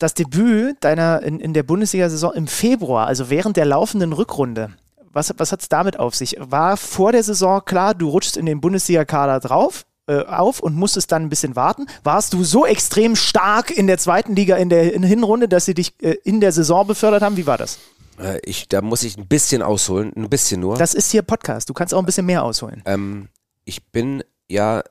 Das 0.00 0.14
Debüt 0.14 0.78
deiner 0.80 1.22
in, 1.22 1.38
in 1.38 1.54
der 1.54 1.62
Bundesliga-Saison 1.62 2.32
im 2.34 2.48
Februar, 2.48 3.06
also 3.06 3.30
während 3.30 3.56
der 3.56 3.66
laufenden 3.66 4.12
Rückrunde, 4.12 4.70
was, 5.12 5.32
was 5.36 5.52
hat 5.52 5.60
es 5.62 5.68
damit 5.68 5.98
auf 5.98 6.14
sich? 6.16 6.36
War 6.40 6.76
vor 6.76 7.12
der 7.12 7.22
Saison 7.22 7.62
klar, 7.64 7.94
du 7.94 8.08
rutschst 8.08 8.36
in 8.36 8.46
den 8.46 8.60
Bundesliga-Kader 8.60 9.38
drauf? 9.40 9.84
äh, 10.06 10.24
Auf 10.24 10.60
und 10.60 10.74
musstest 10.74 11.12
dann 11.12 11.22
ein 11.24 11.28
bisschen 11.28 11.54
warten. 11.54 11.86
Warst 12.02 12.32
du 12.32 12.42
so 12.42 12.66
extrem 12.66 13.14
stark 13.14 13.70
in 13.70 13.86
der 13.86 13.98
zweiten 13.98 14.34
Liga 14.34 14.56
in 14.56 14.68
der 14.68 14.92
in 14.92 15.02
Hinrunde, 15.02 15.48
dass 15.48 15.66
sie 15.66 15.74
dich 15.74 15.92
äh, 16.02 16.16
in 16.24 16.40
der 16.40 16.52
Saison 16.52 16.86
befördert 16.86 17.22
haben? 17.22 17.36
Wie 17.36 17.46
war 17.46 17.58
das? 17.58 17.78
Äh, 18.18 18.40
Ich, 18.44 18.68
da 18.68 18.80
muss 18.82 19.02
ich 19.02 19.16
ein 19.18 19.26
bisschen 19.26 19.62
ausholen, 19.62 20.12
ein 20.16 20.28
bisschen 20.28 20.60
nur. 20.60 20.76
Das 20.76 20.94
ist 20.94 21.10
hier 21.12 21.22
Podcast. 21.22 21.68
Du 21.68 21.74
kannst 21.74 21.94
auch 21.94 21.98
ein 22.00 22.06
bisschen 22.06 22.26
mehr 22.26 22.42
ausholen. 22.42 22.82
Ähm, 22.86 23.28
ich 23.64 23.84
bin 23.92 24.24
ja 24.48 24.82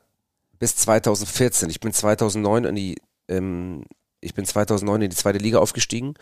bis 0.58 0.76
2014, 0.76 1.68
ich 1.68 1.80
bin 1.80 1.92
2009 1.92 2.64
in 2.64 2.74
die, 2.76 2.96
ähm, 3.28 3.84
ich 4.20 4.34
bin 4.34 4.44
2009 4.44 5.02
in 5.02 5.10
die 5.10 5.16
zweite 5.16 5.38
Liga 5.38 5.58
aufgestiegen, 5.58 6.14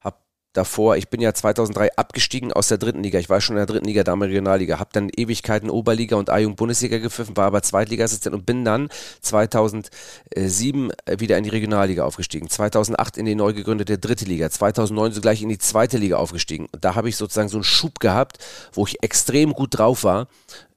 hab 0.00 0.24
davor, 0.52 0.96
ich 0.96 1.08
bin 1.08 1.20
ja 1.20 1.32
2003 1.32 1.96
abgestiegen 1.96 2.52
aus 2.52 2.68
der 2.68 2.78
dritten 2.78 3.02
Liga, 3.02 3.18
ich 3.18 3.30
war 3.30 3.40
schon 3.40 3.56
in 3.56 3.58
der 3.58 3.66
dritten 3.66 3.86
Liga, 3.86 4.04
damals 4.04 4.30
Regionalliga, 4.30 4.78
hab 4.78 4.92
dann 4.92 5.10
Ewigkeiten 5.14 5.70
Oberliga 5.70 6.16
und 6.16 6.30
A-Jugend 6.30 6.56
Bundesliga 6.56 6.98
gepfiffen, 6.98 7.36
war 7.36 7.46
aber 7.46 7.62
Zweitligaassistent 7.62 8.34
und 8.34 8.46
bin 8.46 8.64
dann 8.64 8.88
2007 9.20 10.92
wieder 11.18 11.38
in 11.38 11.44
die 11.44 11.50
Regionalliga 11.50 12.04
aufgestiegen, 12.04 12.48
2008 12.48 13.16
in 13.16 13.26
die 13.26 13.34
neu 13.34 13.52
gegründete 13.52 13.98
dritte 13.98 14.24
Liga, 14.24 14.50
2009 14.50 15.12
sogleich 15.12 15.42
in 15.42 15.48
die 15.48 15.58
zweite 15.58 15.98
Liga 15.98 16.16
aufgestiegen. 16.16 16.68
Und 16.72 16.84
da 16.84 16.94
habe 16.94 17.08
ich 17.08 17.16
sozusagen 17.16 17.48
so 17.48 17.56
einen 17.56 17.64
Schub 17.64 18.00
gehabt, 18.00 18.38
wo 18.72 18.86
ich 18.86 19.02
extrem 19.02 19.52
gut 19.52 19.78
drauf 19.78 20.04
war 20.04 20.28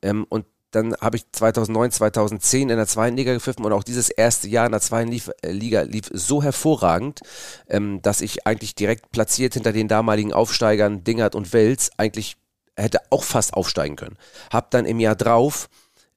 ähm, 0.01 0.25
und 0.29 0.45
dann 0.75 0.95
habe 0.99 1.17
ich 1.17 1.31
2009, 1.31 1.91
2010 1.91 2.69
in 2.69 2.77
der 2.77 2.87
zweiten 2.87 3.15
Liga 3.15 3.33
gepfiffen 3.33 3.63
und 3.65 3.71
auch 3.71 3.83
dieses 3.83 4.09
erste 4.09 4.47
Jahr 4.49 4.65
in 4.65 4.73
der 4.73 4.81
zweiten 4.81 5.11
äh, 5.11 5.51
Liga 5.51 5.81
lief 5.81 6.09
so 6.11 6.43
hervorragend, 6.43 7.21
ähm, 7.69 8.01
dass 8.01 8.21
ich 8.21 8.45
eigentlich 8.45 8.75
direkt 8.75 9.11
platziert 9.11 9.53
hinter 9.53 9.71
den 9.71 9.87
damaligen 9.87 10.33
Aufsteigern 10.33 11.03
Dingert 11.03 11.33
und 11.33 11.53
Wels 11.53 11.91
eigentlich 11.97 12.37
hätte 12.75 12.99
auch 13.09 13.23
fast 13.23 13.53
aufsteigen 13.53 13.95
können. 13.95 14.17
Hab 14.51 14.69
dann 14.71 14.85
im 14.85 14.99
Jahr 14.99 15.15
drauf 15.15 15.69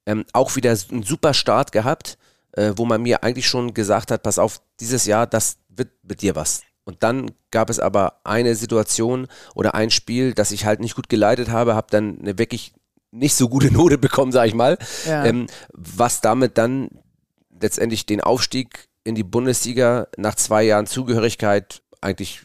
ähm, 0.07 0.25
auch 0.33 0.57
wieder 0.57 0.77
einen 0.90 1.05
super 1.05 1.35
Start 1.35 1.71
gehabt, 1.71 2.18
äh, 2.53 2.73
wo 2.77 2.85
man 2.85 3.03
mir 3.03 3.23
eigentlich 3.23 3.47
schon 3.47 3.75
gesagt 3.75 4.11
hat, 4.11 4.25
pass 4.25 4.40
auf, 4.40 4.61
dieses 4.81 5.07
Jahr, 5.07 5.27
das 5.27 5.59
wird 5.68 5.90
mit 6.03 6.23
dir 6.23 6.35
was. 6.35 6.62
Und 6.85 7.03
dann 7.03 7.31
gab 7.51 7.71
es 7.71 7.79
aber 7.79 8.21
eine 8.25 8.55
Situation 8.55 9.29
oder 9.55 9.75
ein 9.75 9.90
Spiel, 9.90 10.33
das 10.33 10.51
ich 10.51 10.64
halt 10.64 10.81
nicht 10.81 10.97
gut 10.97 11.09
geleitet 11.09 11.51
habe, 11.51 11.75
habe 11.75 11.88
dann 11.90 12.18
eine 12.18 12.38
wirklich 12.38 12.73
nicht 13.11 13.35
so 13.35 13.49
gute 13.49 13.73
Note 13.73 13.99
bekommen, 13.99 14.33
sag 14.33 14.47
ich 14.47 14.55
mal, 14.55 14.79
Ja. 15.07 15.25
ähm, 15.25 15.47
was 15.73 16.21
damit 16.21 16.59
dann 16.59 16.88
letztendlich 17.61 18.07
den 18.07 18.21
Aufstieg 18.21 18.88
in 19.05 19.14
die 19.14 19.25
Bundesliga 19.25 20.07
nach 20.16 20.35
zwei 20.35 20.62
Jahren 20.64 20.87
Zugehörigkeit 20.87 21.83
eigentlich 22.01 22.42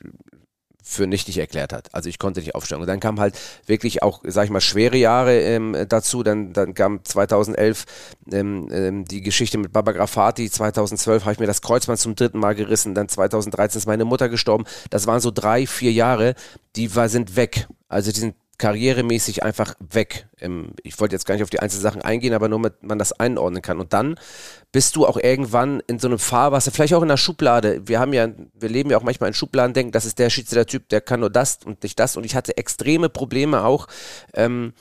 für 0.85 1.07
nichtig 1.07 1.37
erklärt 1.37 1.71
hat. 1.71 1.93
Also 1.93 2.09
ich 2.09 2.19
konnte 2.19 2.41
nicht 2.41 2.55
aufsteigen. 2.55 2.81
Und 2.81 2.87
dann 2.87 2.99
kam 2.99 3.19
halt 3.19 3.39
wirklich 3.65 4.03
auch, 4.03 4.21
sag 4.25 4.43
ich 4.45 4.49
mal, 4.49 4.59
schwere 4.59 4.97
Jahre 4.97 5.39
ähm, 5.39 5.77
dazu. 5.87 6.23
Dann, 6.23 6.51
dann 6.51 6.73
kam 6.73 7.03
2011 7.05 7.85
ähm, 8.31 8.67
ähm, 8.69 9.05
die 9.05 9.21
Geschichte 9.21 9.57
mit 9.57 9.71
Baba 9.71 9.93
Grafati. 9.93 10.49
2012 10.51 11.23
habe 11.23 11.33
ich 11.33 11.39
mir 11.39 11.47
das 11.47 11.61
Kreuzband 11.61 11.99
zum 11.99 12.15
dritten 12.15 12.37
Mal 12.37 12.53
gerissen. 12.53 12.95
Dann 12.95 13.07
2013 13.07 13.79
ist 13.79 13.85
meine 13.85 14.03
Mutter 14.03 14.27
gestorben. 14.27 14.65
Das 14.89 15.07
waren 15.07 15.21
so 15.21 15.31
drei, 15.31 15.67
vier 15.67 15.93
Jahre, 15.93 16.35
die 16.75 16.93
war, 16.95 17.07
sind 17.07 17.37
weg. 17.37 17.67
Also 17.87 18.11
die 18.11 18.19
sind 18.19 18.35
karrieremäßig 18.57 19.43
einfach 19.43 19.75
weg. 19.79 20.27
Ich 20.83 20.99
wollte 20.99 21.15
jetzt 21.15 21.25
gar 21.25 21.35
nicht 21.35 21.43
auf 21.43 21.49
die 21.49 21.59
einzelnen 21.59 21.81
Sachen 21.81 22.01
eingehen, 22.01 22.33
aber 22.33 22.47
nur 22.49 22.59
damit 22.59 22.83
man 22.83 22.99
das 22.99 23.13
einordnen 23.13 23.61
kann. 23.61 23.79
Und 23.79 23.93
dann 23.93 24.15
bist 24.71 24.95
du 24.95 25.05
auch 25.05 25.17
irgendwann 25.17 25.81
in 25.87 25.99
so 25.99 26.07
einem 26.07 26.19
Fahrwasser, 26.19 26.71
vielleicht 26.71 26.93
auch 26.93 27.01
in 27.01 27.07
der 27.07 27.17
Schublade. 27.17 27.81
Wir 27.85 27.99
haben 27.99 28.13
ja, 28.13 28.27
wir 28.53 28.69
leben 28.69 28.89
ja 28.89 28.97
auch 28.97 29.03
manchmal 29.03 29.29
in 29.29 29.33
Schubladen, 29.33 29.73
denken, 29.73 29.91
das 29.91 30.05
ist 30.05 30.19
der 30.19 30.29
Schiedsrichter-Typ, 30.29 30.89
der 30.89 31.01
kann 31.01 31.21
nur 31.21 31.29
das 31.29 31.59
und 31.65 31.83
nicht 31.83 31.99
das. 31.99 32.15
Und 32.17 32.25
ich 32.25 32.35
hatte 32.35 32.57
extreme 32.57 33.09
Probleme 33.09 33.63
auch, 33.63 33.87
ähm, 34.33 34.73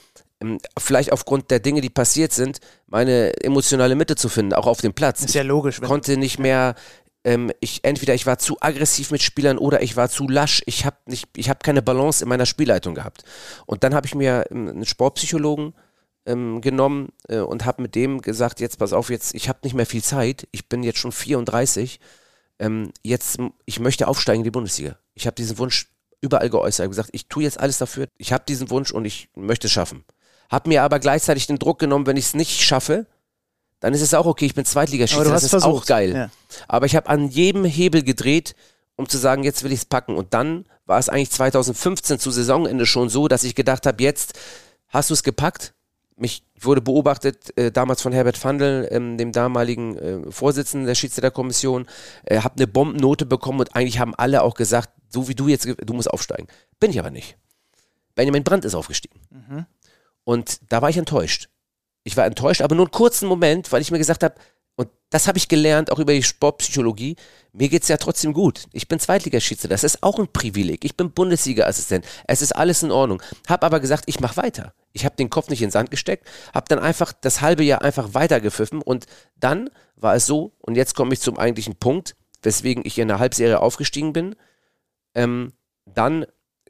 ähm, 0.43 0.59
vielleicht 0.77 1.11
aufgrund 1.11 1.51
der 1.51 1.59
Dinge, 1.59 1.81
die 1.81 1.89
passiert 1.89 2.33
sind, 2.33 2.59
meine 2.87 3.33
emotionale 3.43 3.95
Mitte 3.95 4.15
zu 4.15 4.29
finden, 4.29 4.53
auch 4.53 4.67
auf 4.67 4.81
dem 4.81 4.93
Platz. 4.93 5.23
Ist 5.23 5.33
ja 5.33 5.43
logisch. 5.43 5.81
Wenn, 5.81 5.87
konnte 5.87 6.17
nicht 6.17 6.39
mehr 6.39 6.75
ähm, 7.23 7.51
ich 7.59 7.83
entweder 7.83 8.13
ich 8.13 8.25
war 8.25 8.37
zu 8.37 8.57
aggressiv 8.59 9.11
mit 9.11 9.21
Spielern 9.21 9.57
oder 9.57 9.81
ich 9.81 9.95
war 9.95 10.09
zu 10.09 10.27
lasch. 10.27 10.61
Ich 10.65 10.85
habe 10.85 10.97
nicht, 11.05 11.29
ich 11.37 11.49
habe 11.49 11.59
keine 11.63 11.81
Balance 11.81 12.23
in 12.23 12.29
meiner 12.29 12.45
Spielleitung 12.45 12.95
gehabt. 12.95 13.23
Und 13.65 13.83
dann 13.83 13.95
habe 13.95 14.07
ich 14.07 14.15
mir 14.15 14.45
ähm, 14.51 14.69
einen 14.69 14.85
Sportpsychologen 14.85 15.73
ähm, 16.25 16.61
genommen 16.61 17.09
äh, 17.27 17.39
und 17.39 17.65
habe 17.65 17.81
mit 17.81 17.95
dem 17.95 18.21
gesagt, 18.21 18.59
jetzt 18.59 18.79
pass 18.79 18.93
auf, 18.93 19.09
jetzt 19.09 19.35
ich 19.35 19.49
habe 19.49 19.59
nicht 19.63 19.73
mehr 19.73 19.85
viel 19.85 20.03
Zeit. 20.03 20.47
Ich 20.51 20.67
bin 20.67 20.83
jetzt 20.83 20.99
schon 20.99 21.11
34. 21.11 21.99
Ähm, 22.59 22.91
jetzt 23.03 23.39
ich 23.65 23.79
möchte 23.79 24.07
aufsteigen 24.07 24.41
in 24.41 24.45
die 24.45 24.51
Bundesliga. 24.51 24.97
Ich 25.13 25.25
habe 25.25 25.35
diesen 25.35 25.57
Wunsch 25.57 25.89
überall 26.21 26.49
geäußert. 26.49 26.85
Ich 26.85 26.91
gesagt, 26.91 27.09
ich 27.13 27.27
tue 27.27 27.43
jetzt 27.43 27.59
alles 27.59 27.77
dafür. 27.77 28.07
Ich 28.17 28.33
habe 28.33 28.43
diesen 28.47 28.69
Wunsch 28.69 28.91
und 28.91 29.05
ich 29.05 29.29
möchte 29.35 29.67
es 29.67 29.73
schaffen. 29.73 30.03
Hab 30.49 30.67
mir 30.67 30.83
aber 30.83 30.99
gleichzeitig 30.99 31.47
den 31.47 31.59
Druck 31.59 31.79
genommen, 31.79 32.05
wenn 32.05 32.17
ich 32.17 32.25
es 32.25 32.33
nicht 32.33 32.61
schaffe, 32.61 33.07
dann 33.83 33.93
ist 33.93 34.01
es 34.01 34.13
auch 34.13 34.25
okay, 34.25 34.45
ich 34.45 34.55
bin 34.55 34.63
Zweitligaschiedsrichter, 34.63 35.33
das 35.33 35.43
ist 35.43 35.49
versucht. 35.49 35.83
auch 35.83 35.85
geil. 35.85 36.13
Ja. 36.15 36.29
Aber 36.69 36.85
ich 36.85 36.95
habe 36.95 37.09
an 37.09 37.27
jedem 37.27 37.65
Hebel 37.65 38.01
gedreht, 38.01 38.55
um 38.95 39.09
zu 39.09 39.17
sagen, 39.17 39.43
jetzt 39.43 39.61
will 39.63 39.73
ich 39.73 39.79
es 39.79 39.85
packen. 39.85 40.15
Und 40.15 40.33
dann 40.33 40.63
war 40.85 40.99
es 40.99 41.09
eigentlich 41.09 41.31
2015 41.31 42.17
zu 42.17 42.31
Saisonende 42.31 42.85
schon 42.85 43.09
so, 43.09 43.27
dass 43.27 43.43
ich 43.43 43.55
gedacht 43.55 43.85
habe, 43.85 44.01
jetzt 44.01 44.39
hast 44.87 45.09
du 45.09 45.13
es 45.13 45.21
gepackt, 45.21 45.73
mich 46.15 46.45
ich 46.55 46.65
wurde 46.65 46.79
beobachtet 46.79 47.57
äh, 47.57 47.73
damals 47.73 48.01
von 48.01 48.13
Herbert 48.13 48.37
Fandl, 48.37 48.87
ähm, 48.89 49.17
dem 49.17 49.33
damaligen 49.33 49.97
äh, 49.97 50.31
Vorsitzenden 50.31 50.87
der 50.87 50.95
Schiedsrichterkommission, 50.95 51.85
äh, 52.23 52.39
habe 52.39 52.55
eine 52.55 52.67
Bombennote 52.67 53.25
bekommen 53.25 53.59
und 53.59 53.75
eigentlich 53.75 53.99
haben 53.99 54.15
alle 54.15 54.43
auch 54.43 54.53
gesagt, 54.53 54.91
so 55.09 55.27
wie 55.27 55.35
du 55.35 55.49
jetzt, 55.49 55.67
du 55.67 55.93
musst 55.93 56.09
aufsteigen. 56.09 56.47
Bin 56.79 56.89
ich 56.89 56.99
aber 56.99 57.11
nicht. 57.11 57.35
Benjamin 58.15 58.45
Brandt 58.45 58.63
ist 58.63 58.75
aufgestiegen. 58.75 59.19
Mhm. 59.29 59.65
Und 60.23 60.61
da 60.69 60.81
war 60.81 60.89
ich 60.89 60.95
enttäuscht. 60.95 61.49
Ich 62.03 62.17
war 62.17 62.25
enttäuscht, 62.25 62.61
aber 62.61 62.75
nur 62.75 62.85
einen 62.85 62.91
kurzen 62.91 63.27
Moment, 63.27 63.71
weil 63.71 63.81
ich 63.81 63.91
mir 63.91 63.97
gesagt 63.97 64.23
habe, 64.23 64.35
und 64.75 64.89
das 65.11 65.27
habe 65.27 65.37
ich 65.37 65.47
gelernt, 65.47 65.91
auch 65.91 65.99
über 65.99 66.13
die 66.13 66.23
Sportpsychologie. 66.23 67.15
Mir 67.51 67.69
geht 67.69 67.83
es 67.83 67.89
ja 67.89 67.97
trotzdem 67.97 68.33
gut. 68.33 68.65
Ich 68.71 68.87
bin 68.87 68.99
Zweitligaschiedsrichter. 68.99 69.67
Das 69.67 69.83
ist 69.83 70.01
auch 70.01 70.17
ein 70.17 70.27
Privileg. 70.33 70.83
Ich 70.83 70.97
bin 70.97 71.11
Bundesliga-Assistent. 71.11 72.05
Es 72.27 72.41
ist 72.41 72.55
alles 72.55 72.81
in 72.81 72.91
Ordnung. 72.91 73.21
Hab 73.47 73.63
aber 73.63 73.79
gesagt, 73.79 74.05
ich 74.07 74.19
mache 74.19 74.37
weiter. 74.37 74.73
Ich 74.91 75.05
habe 75.05 75.15
den 75.15 75.29
Kopf 75.29 75.49
nicht 75.49 75.61
in 75.61 75.67
den 75.67 75.71
Sand 75.71 75.91
gesteckt, 75.91 76.27
habe 76.53 76.67
dann 76.69 76.79
einfach 76.79 77.13
das 77.13 77.41
halbe 77.41 77.63
Jahr 77.63 77.81
einfach 77.81 78.13
weitergepfiffen 78.13 78.81
und 78.81 79.07
dann 79.35 79.69
war 79.95 80.15
es 80.15 80.25
so, 80.25 80.53
und 80.59 80.75
jetzt 80.75 80.95
komme 80.95 81.13
ich 81.13 81.21
zum 81.21 81.37
eigentlichen 81.37 81.75
Punkt, 81.75 82.15
weswegen 82.43 82.83
ich 82.85 82.99
in 82.99 83.07
der 83.07 83.19
Halbserie 83.19 83.59
aufgestiegen 83.59 84.13
bin. 84.13 84.35
Ähm, 85.15 85.53
dann 85.85 86.25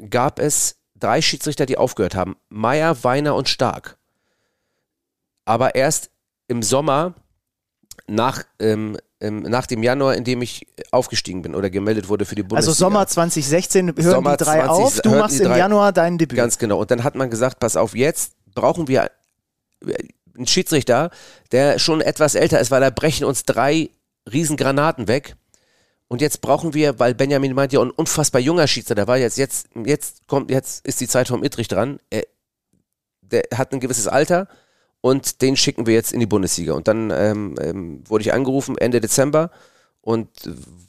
gab 0.10 0.40
es 0.40 0.78
drei 0.96 1.22
Schiedsrichter, 1.22 1.66
die 1.66 1.78
aufgehört 1.78 2.16
haben. 2.16 2.38
Meier, 2.50 3.04
Weiner 3.04 3.36
und 3.36 3.50
Stark. 3.50 3.98
Aber 5.46 5.76
erst 5.76 6.10
im 6.48 6.64
Sommer 6.64 7.16
nach, 8.08 8.44
ähm, 8.60 8.98
ähm, 9.20 9.42
nach 9.42 9.68
dem 9.68 9.84
Januar, 9.84 10.16
in 10.16 10.24
dem 10.24 10.42
ich 10.42 10.68
aufgestiegen 10.92 11.42
bin 11.42 11.56
oder 11.56 11.70
gemeldet 11.70 12.10
wurde 12.10 12.26
für 12.26 12.36
die 12.36 12.44
Bundesliga. 12.44 12.72
Also 12.72 12.74
Sommer 12.74 13.08
2016 13.08 13.88
hören 13.96 14.04
Sommer 14.04 14.38
die 14.38 14.44
drei 14.44 14.66
20, 14.66 14.70
auf, 14.70 15.02
du 15.02 15.10
machst 15.12 15.40
im 15.40 15.52
Januar 15.52 15.94
dein 15.94 16.18
Debüt. 16.18 16.38
Ganz 16.38 16.58
genau. 16.58 16.80
Und 16.80 16.92
dann 16.92 17.04
hat 17.04 17.16
man 17.16 17.30
gesagt, 17.30 17.60
pass 17.60 17.78
auf, 17.78 17.96
jetzt 17.96 18.34
brauchen 18.54 18.88
wir 18.88 19.10
einen 20.36 20.48
Schiedsrichter, 20.48 21.12
der 21.52 21.80
schon 21.80 22.02
etwas 22.02 22.36
älter 22.36 22.60
ist, 22.60 22.72
weil 22.72 22.82
da 22.82 22.90
brechen 22.90 23.26
uns 23.26 23.44
drei 23.46 23.90
Riesengranaten 24.32 25.08
weg. 25.08 25.36
Und 26.08 26.22
jetzt 26.22 26.42
brauchen 26.42 26.74
wir, 26.74 27.00
weil 27.00 27.16
Benjamin 27.16 27.54
meint 27.54 27.74
ja, 27.74 27.82
ein 27.82 27.90
unfassbar 27.90 28.42
junger 28.42 28.68
Schiedsrichter, 28.68 28.96
der 28.96 29.08
war 29.08 29.18
jetzt, 29.18 29.38
jetzt, 29.38 29.70
jetzt 29.86 30.28
kommt, 30.28 30.52
jetzt 30.52 30.86
ist 30.86 31.02
die 31.02 31.08
Zeit 31.08 31.28
vom 31.28 31.44
Ittrich 31.44 31.68
dran. 31.68 32.00
Er, 32.10 32.24
der 33.22 33.44
hat 33.56 33.72
ein 33.74 33.80
gewisses 33.80 34.08
Alter 34.08 34.48
und 35.04 35.42
den 35.42 35.58
schicken 35.58 35.86
wir 35.86 35.94
jetzt 35.94 36.14
in 36.14 36.22
die 36.22 36.26
Bundesliga. 36.26 36.72
Und 36.72 36.88
dann 36.88 37.12
ähm, 37.12 37.56
ähm, 37.60 38.04
wurde 38.08 38.22
ich 38.22 38.32
angerufen 38.32 38.78
Ende 38.78 39.02
Dezember 39.02 39.52
und 40.00 40.30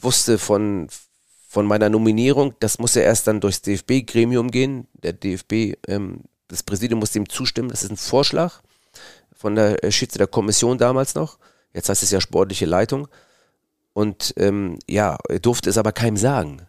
wusste 0.01 0.39
von, 0.39 0.87
von 1.49 1.67
meiner 1.67 1.91
Nominierung, 1.91 2.55
das 2.61 2.79
muss 2.79 2.95
ja 2.95 3.03
erst 3.03 3.27
dann 3.27 3.41
durchs 3.41 3.63
DFB-Gremium 3.63 4.53
gehen. 4.53 4.87
Der 5.03 5.15
DFB, 5.15 5.75
ähm, 5.89 6.21
das 6.47 6.63
Präsidium 6.63 7.01
muss 7.01 7.11
dem 7.11 7.29
zustimmen. 7.29 7.71
Das 7.71 7.83
ist 7.83 7.91
ein 7.91 7.97
Vorschlag 7.97 8.63
von 9.35 9.57
der 9.57 9.83
äh, 9.83 9.91
Schiedsrichterkommission 9.91 10.79
damals 10.79 11.17
noch. 11.17 11.39
Jetzt 11.73 11.89
heißt 11.89 12.05
es 12.05 12.13
ja 12.13 12.21
sportliche 12.21 12.67
Leitung. 12.67 13.09
Und 13.95 14.33
ähm, 14.37 14.79
ja, 14.89 15.19
durfte 15.43 15.71
es 15.71 15.77
aber 15.77 15.91
keinem 15.91 16.17
sagen. 16.17 16.63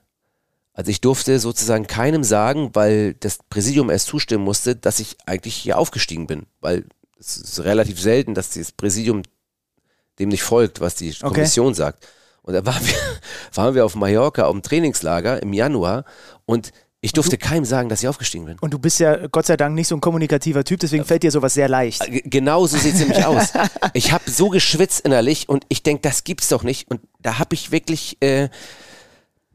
Also 0.74 0.90
ich 0.90 1.00
durfte 1.00 1.38
sozusagen 1.38 1.86
keinem 1.86 2.24
sagen, 2.24 2.72
weil 2.74 3.14
das 3.14 3.38
Präsidium 3.52 3.92
erst 3.92 4.08
zustimmen 4.08 4.44
musste, 4.44 4.76
dass 4.76 5.00
ich 5.00 5.18
eigentlich 5.28 5.54
hier 5.54 5.78
aufgestiegen 5.78 6.26
bin. 6.26 6.48
Weil 6.60 6.86
es 7.20 7.38
ist 7.38 7.64
relativ 7.64 8.00
selten, 8.00 8.34
dass 8.34 8.52
das 8.52 8.72
Präsidium 8.72 9.24
dem 10.20 10.30
nicht 10.30 10.44
folgt, 10.44 10.82
was 10.82 10.96
die 10.96 11.14
Kommission 11.14 11.68
okay. 11.68 11.76
sagt. 11.76 12.08
Und 12.42 12.54
da 12.54 12.66
waren 12.66 12.86
wir, 12.86 12.96
waren 13.54 13.76
wir 13.76 13.86
auf 13.86 13.96
Mallorca 13.96 14.46
auf 14.46 14.54
dem 14.54 14.62
Trainingslager 14.62 15.42
im 15.42 15.54
Januar 15.54 16.06
und 16.46 16.72
ich 17.02 17.14
durfte 17.14 17.38
du, 17.38 17.46
keinem 17.46 17.66
sagen, 17.66 17.88
dass 17.88 18.02
ich 18.02 18.08
aufgestiegen 18.08 18.46
bin. 18.46 18.58
Und 18.60 18.74
du 18.74 18.80
bist 18.80 19.00
ja 19.00 19.28
Gott 19.28 19.46
sei 19.46 19.58
Dank 19.58 19.76
nicht 19.76 19.88
so 19.88 19.96
ein 19.96 20.02
kommunikativer 20.02 20.64
Typ, 20.64 20.80
deswegen 20.80 21.06
fällt 21.06 21.22
dir 21.22 21.30
sowas 21.30 21.54
sehr 21.54 21.70
leicht. 21.70 22.04
Genau 22.08 22.66
so 22.66 22.78
sieht 22.78 22.96
es 22.96 23.00
nämlich 23.00 23.24
aus. 23.26 23.54
Ich 23.94 24.12
habe 24.12 24.30
so 24.30 24.50
geschwitzt 24.50 25.02
innerlich 25.02 25.48
und 25.48 25.66
ich 25.70 25.84
denke, 25.84 26.02
das 26.02 26.24
gibt's 26.24 26.48
doch 26.48 26.64
nicht. 26.64 26.90
Und 26.90 27.02
da 27.20 27.38
habe 27.38 27.54
ich 27.54 27.72
wirklich 27.72 28.18
äh, 28.22 28.50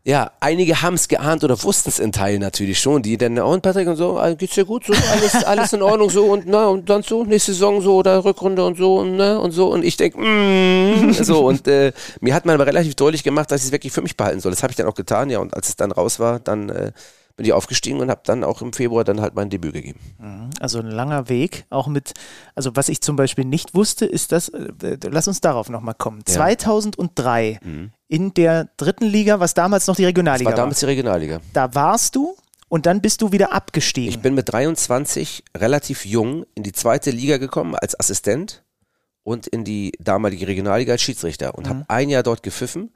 ja, 0.04 0.30
einige 0.40 0.80
haben 0.80 0.94
es 0.94 1.08
geahnt 1.08 1.44
oder 1.44 1.62
wussten 1.62 1.90
es 1.90 1.98
in 1.98 2.10
Teilen 2.12 2.40
natürlich 2.40 2.80
schon, 2.80 3.02
die 3.02 3.18
dann, 3.18 3.38
oh, 3.38 3.52
und 3.52 3.62
Patrick 3.62 3.86
und 3.86 3.96
so, 3.96 4.18
ah, 4.18 4.32
geht's 4.32 4.54
dir 4.54 4.64
gut 4.64 4.86
so, 4.86 4.94
alles, 4.94 5.34
alles 5.44 5.72
in 5.74 5.82
Ordnung 5.82 6.08
so? 6.08 6.24
Und 6.24 6.46
na, 6.46 6.68
und 6.68 6.88
dann 6.88 7.02
so, 7.02 7.24
nächste 7.24 7.52
Saison 7.52 7.82
so 7.82 7.96
oder 7.96 8.24
Rückrunde 8.24 8.64
und 8.64 8.78
so 8.78 8.98
und 8.98 9.16
ne, 9.16 9.38
und 9.38 9.50
so? 9.52 9.70
Und 9.70 9.84
ich 9.84 9.96
denke, 9.98 10.18
mm, 10.18 11.12
so. 11.12 11.46
Und 11.46 11.68
äh, 11.68 11.92
mir 12.20 12.34
hat 12.34 12.46
man 12.46 12.54
aber 12.54 12.66
relativ 12.66 12.94
deutlich 12.94 13.22
gemacht, 13.22 13.50
dass 13.50 13.60
ich 13.60 13.66
es 13.66 13.72
wirklich 13.72 13.92
für 13.92 14.02
mich 14.02 14.16
behalten 14.16 14.40
soll. 14.40 14.52
Das 14.52 14.62
habe 14.62 14.70
ich 14.70 14.76
dann 14.76 14.86
auch 14.86 14.94
getan, 14.94 15.28
ja, 15.28 15.38
und 15.38 15.52
als 15.54 15.68
es 15.68 15.76
dann 15.76 15.92
raus 15.92 16.18
war, 16.18 16.40
dann 16.40 16.70
äh, 16.70 16.92
bin 17.40 17.46
ich 17.46 17.54
aufgestiegen 17.54 18.00
und 18.00 18.10
habe 18.10 18.20
dann 18.22 18.44
auch 18.44 18.60
im 18.60 18.74
Februar 18.74 19.02
dann 19.02 19.22
halt 19.22 19.34
mein 19.34 19.48
Debüt 19.48 19.72
gegeben. 19.72 19.98
Mhm. 20.18 20.50
Also 20.60 20.78
ein 20.78 20.90
langer 20.90 21.30
Weg, 21.30 21.64
auch 21.70 21.86
mit, 21.86 22.12
also 22.54 22.76
was 22.76 22.90
ich 22.90 23.00
zum 23.00 23.16
Beispiel 23.16 23.46
nicht 23.46 23.74
wusste, 23.74 24.04
ist 24.04 24.30
das, 24.32 24.50
äh, 24.50 24.98
lass 25.08 25.26
uns 25.26 25.40
darauf 25.40 25.70
nochmal 25.70 25.94
kommen. 25.94 26.22
Ja. 26.28 26.34
2003 26.34 27.60
mhm. 27.64 27.92
in 28.08 28.34
der 28.34 28.68
dritten 28.76 29.06
Liga, 29.06 29.40
was 29.40 29.54
damals 29.54 29.86
noch 29.86 29.96
die 29.96 30.04
Regionalliga 30.04 30.50
das 30.50 30.58
war. 30.58 30.64
damals 30.64 30.80
die 30.80 30.84
Regionalliga. 30.84 31.40
Da 31.54 31.74
warst 31.74 32.14
du 32.14 32.36
und 32.68 32.84
dann 32.84 33.00
bist 33.00 33.22
du 33.22 33.32
wieder 33.32 33.54
abgestiegen. 33.54 34.10
Ich 34.10 34.20
bin 34.20 34.34
mit 34.34 34.52
23 34.52 35.42
relativ 35.56 36.04
jung 36.04 36.44
in 36.54 36.62
die 36.62 36.72
zweite 36.72 37.10
Liga 37.10 37.38
gekommen 37.38 37.74
als 37.74 37.98
Assistent 37.98 38.64
und 39.22 39.46
in 39.46 39.64
die 39.64 39.92
damalige 39.98 40.46
Regionalliga 40.46 40.92
als 40.92 41.00
Schiedsrichter 41.00 41.54
und 41.54 41.64
mhm. 41.64 41.70
habe 41.70 41.84
ein 41.88 42.10
Jahr 42.10 42.22
dort 42.22 42.42
gepfiffen 42.42 42.90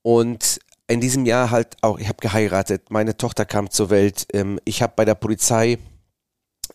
und 0.00 0.60
in 0.90 1.00
diesem 1.00 1.24
Jahr 1.24 1.50
halt 1.50 1.76
auch, 1.82 1.98
ich 1.98 2.08
habe 2.08 2.18
geheiratet, 2.20 2.90
meine 2.90 3.16
Tochter 3.16 3.44
kam 3.44 3.70
zur 3.70 3.90
Welt, 3.90 4.26
ähm, 4.32 4.58
ich 4.64 4.82
habe 4.82 4.92
bei 4.96 5.04
der 5.04 5.14
Polizei, 5.14 5.78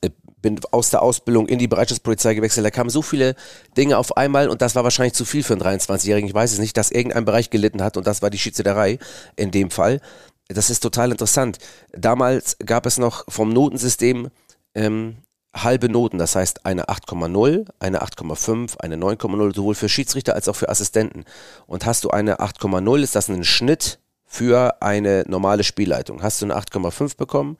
äh, 0.01 0.09
bin 0.41 0.59
aus 0.72 0.89
der 0.89 1.01
Ausbildung 1.01 1.47
in 1.47 1.59
die 1.59 1.68
Bereitschaftspolizei 1.68 2.34
gewechselt, 2.34 2.66
da 2.66 2.72
kamen 2.72 2.89
so 2.89 3.01
viele 3.01 3.36
Dinge 3.76 3.97
auf 3.97 4.16
einmal 4.16 4.47
und 4.47 4.61
das 4.61 4.74
war 4.74 4.86
wahrscheinlich 4.86 5.16
zu 5.16 5.26
viel 5.26 5.43
für 5.43 5.53
einen 5.53 5.63
23-Jährigen, 5.63 6.30
ich 6.30 6.34
weiß 6.34 6.53
es 6.53 6.59
nicht, 6.59 6.78
dass 6.78 6.91
irgendein 6.91 7.26
Bereich 7.26 7.49
gelitten 7.49 7.84
hat 7.84 7.97
und 7.97 8.07
das 8.07 8.22
war 8.22 8.30
die 8.30 8.38
Schiedsrichterei 8.38 8.99
in 9.36 9.51
dem 9.51 9.70
Fall. 9.70 9.99
Das 10.47 10.70
ist 10.70 10.80
total 10.80 11.11
interessant. 11.11 11.57
Damals 11.91 12.57
gab 12.66 12.86
es 12.86 12.97
noch 12.97 13.26
vom 13.28 13.49
Notensystem 13.49 14.30
ähm, 14.76 15.18
halbe 15.53 15.89
Noten, 15.89 16.20
das 16.20 16.36
heißt 16.36 16.66
eine 16.66 16.86
8,0, 16.86 17.66
eine 17.80 18.01
8,5, 18.01 18.78
eine 18.78 18.95
9,0, 18.95 19.55
sowohl 19.55 19.76
für 19.76 19.89
Schiedsrichter 19.89 20.36
als 20.36 20.47
auch 20.47 20.55
für 20.55 20.70
Assistenten. 20.70 21.26
Und 21.66 21.86
hast 21.86 22.03
du 22.03 22.11
eine 22.11 22.39
8,0, 22.39 23.01
ist 23.01 23.16
das 23.16 23.30
ein 23.30 23.43
Schnitt 23.43 23.99
für 24.36 24.81
eine 24.81 25.23
normale 25.27 25.63
Spielleitung. 25.63 26.21
Hast 26.21 26.41
du 26.41 26.45
eine 26.45 26.57
8,5 26.57 27.15
bekommen, 27.15 27.57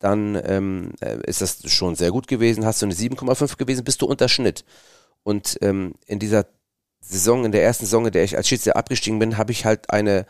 dann 0.00 0.40
ähm, 0.44 0.90
äh, 1.00 1.18
ist 1.24 1.40
das 1.40 1.70
schon 1.70 1.94
sehr 1.94 2.10
gut 2.10 2.26
gewesen. 2.26 2.66
Hast 2.66 2.82
du 2.82 2.86
eine 2.86 2.94
7,5 2.94 3.56
gewesen, 3.56 3.84
bist 3.84 4.02
du 4.02 4.06
unter 4.06 4.28
Schnitt. 4.28 4.64
Und 5.22 5.56
ähm, 5.62 5.94
in 6.06 6.18
dieser 6.18 6.46
Saison, 7.00 7.44
in 7.44 7.52
der 7.52 7.62
ersten 7.62 7.84
Saison, 7.84 8.06
in 8.06 8.12
der 8.12 8.24
ich 8.24 8.36
als 8.36 8.48
Schiedsrichter 8.48 8.76
abgestiegen 8.76 9.20
bin, 9.20 9.38
habe 9.38 9.52
ich 9.52 9.64
halt 9.64 9.90
eine, 9.90 10.26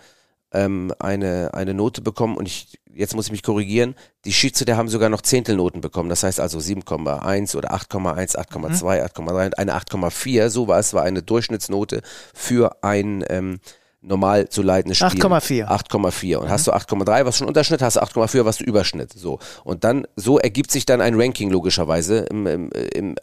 ähm, 0.52 0.92
eine, 0.98 1.54
eine 1.54 1.72
Note 1.72 2.02
bekommen 2.02 2.36
und 2.36 2.46
ich, 2.46 2.78
jetzt 2.92 3.14
muss 3.14 3.26
ich 3.26 3.32
mich 3.32 3.42
korrigieren, 3.42 3.94
die 4.26 4.34
Schiedsrichter 4.34 4.76
haben 4.76 4.88
sogar 4.88 5.08
noch 5.08 5.22
Zehntelnoten 5.22 5.80
bekommen. 5.80 6.10
Das 6.10 6.22
heißt 6.22 6.40
also 6.40 6.58
7,1 6.58 7.56
oder 7.56 7.72
8,1, 7.72 8.36
8,2, 8.36 9.02
8,3 9.14 9.54
eine 9.54 9.74
8,4, 9.74 10.50
so 10.50 10.68
war 10.68 10.78
es, 10.78 10.92
war 10.92 11.04
eine 11.04 11.22
Durchschnittsnote 11.22 12.02
für 12.34 12.84
ein 12.84 13.24
ähm, 13.30 13.60
normal 14.06 14.48
zu 14.48 14.62
leitendes 14.62 14.98
Spiel. 14.98 15.22
8,4. 15.22 15.66
8,4. 15.66 16.36
Und 16.36 16.46
mhm. 16.46 16.50
hast 16.50 16.66
du 16.66 16.72
8,3, 16.72 17.24
was 17.24 17.38
schon 17.38 17.48
Unterschnitt, 17.48 17.82
hast 17.82 17.96
du 17.96 18.00
8,4, 18.00 18.44
was 18.44 18.58
du 18.58 18.64
Überschnitt. 18.64 19.12
So. 19.12 19.38
Und 19.64 19.84
dann, 19.84 20.06
so 20.16 20.38
ergibt 20.38 20.70
sich 20.70 20.86
dann 20.86 21.00
ein 21.00 21.20
Ranking 21.20 21.50
logischerweise 21.50 22.18
im, 22.30 22.46
im, 22.46 22.70
im, 22.70 23.16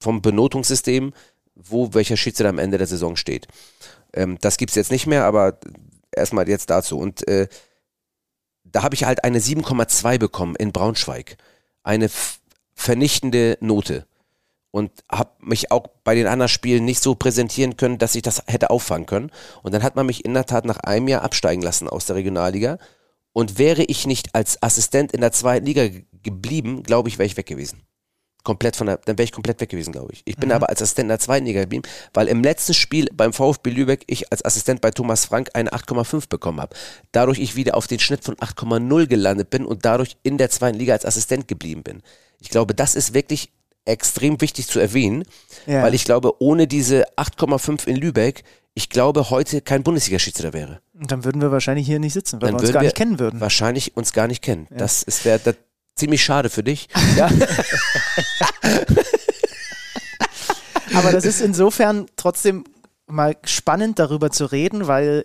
vom 0.00 0.22
Benotungssystem, 0.22 1.12
wo 1.54 1.92
welcher 1.94 2.16
Schiedsrichter 2.16 2.48
am 2.48 2.58
Ende 2.58 2.78
der 2.78 2.86
Saison 2.86 3.16
steht. 3.16 3.46
Ähm, 4.14 4.38
das 4.40 4.56
gibt's 4.56 4.74
jetzt 4.74 4.90
nicht 4.90 5.06
mehr, 5.06 5.24
aber 5.24 5.58
erstmal 6.10 6.48
jetzt 6.48 6.70
dazu. 6.70 6.98
Und 6.98 7.26
äh, 7.28 7.48
da 8.64 8.82
habe 8.82 8.94
ich 8.94 9.04
halt 9.04 9.24
eine 9.24 9.38
7,2 9.38 10.18
bekommen 10.18 10.56
in 10.56 10.72
Braunschweig. 10.72 11.36
Eine 11.82 12.10
vernichtende 12.74 13.58
Note 13.60 14.06
und 14.72 14.90
habe 15.10 15.30
mich 15.40 15.70
auch 15.70 15.86
bei 16.02 16.14
den 16.14 16.26
anderen 16.26 16.48
Spielen 16.48 16.84
nicht 16.84 17.02
so 17.02 17.14
präsentieren 17.14 17.76
können, 17.76 17.98
dass 17.98 18.14
ich 18.14 18.22
das 18.22 18.42
hätte 18.46 18.70
auffangen 18.70 19.06
können. 19.06 19.30
Und 19.62 19.72
dann 19.74 19.82
hat 19.82 19.94
man 19.94 20.06
mich 20.06 20.24
in 20.24 20.34
der 20.34 20.46
Tat 20.46 20.64
nach 20.64 20.78
einem 20.78 21.06
Jahr 21.06 21.22
absteigen 21.22 21.62
lassen 21.62 21.88
aus 21.88 22.06
der 22.06 22.16
Regionalliga. 22.16 22.78
Und 23.34 23.58
wäre 23.58 23.84
ich 23.84 24.06
nicht 24.06 24.34
als 24.34 24.62
Assistent 24.62 25.12
in 25.12 25.20
der 25.20 25.32
zweiten 25.32 25.66
Liga 25.66 25.88
geblieben, 26.22 26.82
glaube 26.82 27.10
ich, 27.10 27.18
wäre 27.18 27.26
ich 27.26 27.36
weg 27.36 27.46
gewesen. 27.46 27.82
Komplett 28.44 28.74
von 28.74 28.86
der, 28.86 28.96
dann 28.96 29.18
wäre 29.18 29.24
ich 29.24 29.32
komplett 29.32 29.60
weg 29.60 29.68
gewesen, 29.68 29.92
glaube 29.92 30.14
ich. 30.14 30.22
Ich 30.24 30.36
bin 30.36 30.48
mhm. 30.48 30.54
aber 30.54 30.70
als 30.70 30.80
Assistent 30.80 31.04
in 31.04 31.08
der 31.10 31.18
zweiten 31.18 31.46
Liga 31.46 31.60
geblieben, 31.60 31.84
weil 32.14 32.26
im 32.28 32.42
letzten 32.42 32.74
Spiel 32.74 33.08
beim 33.12 33.32
VfB 33.34 33.70
Lübeck 33.70 34.04
ich 34.06 34.32
als 34.32 34.44
Assistent 34.44 34.80
bei 34.80 34.90
Thomas 34.90 35.26
Frank 35.26 35.50
eine 35.52 35.70
8,5 35.70 36.28
bekommen 36.28 36.60
habe. 36.60 36.74
Dadurch 37.12 37.38
ich 37.38 37.56
wieder 37.56 37.76
auf 37.76 37.86
den 37.86 38.00
Schnitt 38.00 38.24
von 38.24 38.36
8,0 38.36 39.06
gelandet 39.06 39.50
bin 39.50 39.66
und 39.66 39.84
dadurch 39.84 40.16
in 40.22 40.38
der 40.38 40.48
zweiten 40.48 40.78
Liga 40.78 40.94
als 40.94 41.04
Assistent 41.04 41.46
geblieben 41.46 41.82
bin. 41.82 42.02
Ich 42.40 42.48
glaube, 42.48 42.74
das 42.74 42.96
ist 42.96 43.14
wirklich 43.14 43.52
extrem 43.84 44.40
wichtig 44.40 44.68
zu 44.68 44.78
erwähnen, 44.78 45.24
ja. 45.66 45.82
weil 45.82 45.94
ich 45.94 46.04
glaube, 46.04 46.40
ohne 46.40 46.66
diese 46.66 47.04
8,5 47.16 47.86
in 47.86 47.96
Lübeck, 47.96 48.44
ich 48.74 48.88
glaube, 48.88 49.30
heute 49.30 49.60
kein 49.60 49.82
Bundesliga-Schiedsrichter 49.82 50.52
wäre. 50.52 50.80
Und 50.94 51.10
dann 51.10 51.24
würden 51.24 51.42
wir 51.42 51.50
wahrscheinlich 51.50 51.86
hier 51.86 51.98
nicht 51.98 52.12
sitzen, 52.12 52.40
weil 52.40 52.52
dann 52.52 52.60
wir 52.60 52.62
uns 52.62 52.72
gar 52.72 52.82
nicht 52.82 52.96
kennen 52.96 53.18
würden. 53.18 53.40
Wahrscheinlich 53.40 53.96
uns 53.96 54.12
gar 54.12 54.28
nicht 54.28 54.42
kennen. 54.42 54.66
Ja. 54.70 54.76
Das 54.78 55.04
wäre 55.24 55.56
ziemlich 55.94 56.24
schade 56.24 56.50
für 56.50 56.62
dich. 56.62 56.88
Ja. 57.16 57.28
Aber 60.94 61.10
das 61.10 61.24
ist 61.24 61.40
insofern 61.40 62.06
trotzdem 62.16 62.64
mal 63.06 63.36
spannend, 63.44 63.98
darüber 63.98 64.30
zu 64.30 64.44
reden, 64.46 64.86
weil 64.86 65.24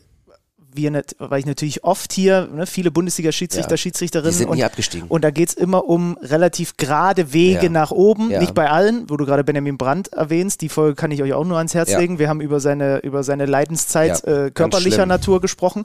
wir 0.74 0.92
nicht, 0.92 1.16
weil 1.20 1.40
ich 1.40 1.46
natürlich 1.46 1.84
oft 1.84 2.14
hier, 2.14 2.48
ne, 2.54 2.68
viele 2.68 2.92
Bundesliga-Schiedsrichter, 2.92 3.72
Ja. 3.72 3.78
Schiedsrichterinnen 3.78 4.32
Die 4.32 4.38
sind 4.38 4.50
und, 4.50 4.58
nie 4.58 4.64
abgestiegen. 4.64 5.08
und 5.08 5.24
da 5.24 5.32
geht 5.32 5.50
es 5.50 5.56
immer 5.56 5.86
um 5.86 6.18
relativ 6.22 6.78
gerade 6.78 7.34
Wege 7.34 7.64
Ja. 7.66 7.70
nach 7.70 7.92
oben, 7.92 8.30
Ja. 8.30 8.40
nicht 8.40 8.54
bei 8.54 8.70
allen, 8.70 9.10
wo 9.10 9.18
du 9.18 9.26
gerade 9.26 9.44
Benjamin 9.44 9.78
Brandt 9.78 10.10
erwähnst, 10.14 10.62
die 10.62 10.70
Folge 10.70 10.96
kann 10.96 11.10
ich 11.12 11.24
euch 11.24 11.34
auch 11.34 11.46
nur 11.46 11.58
ans 11.58 11.74
Herz 11.74 11.96
legen. 11.98 12.20
Wir 12.20 12.30
haben 12.30 12.42
über 12.42 12.60
seine, 12.60 13.00
über 13.00 13.24
seine 13.24 13.46
Leidenszeit 13.46 14.24
äh, 14.26 14.52
körperlicher. 14.54 15.06
Natur 15.06 15.42
gesprochen. 15.42 15.84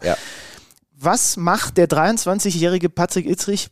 Was 0.99 1.37
macht 1.37 1.79
der 1.79 1.89
23-jährige 1.89 2.89
Patrick 2.89 3.27
Ittrich, 3.29 3.71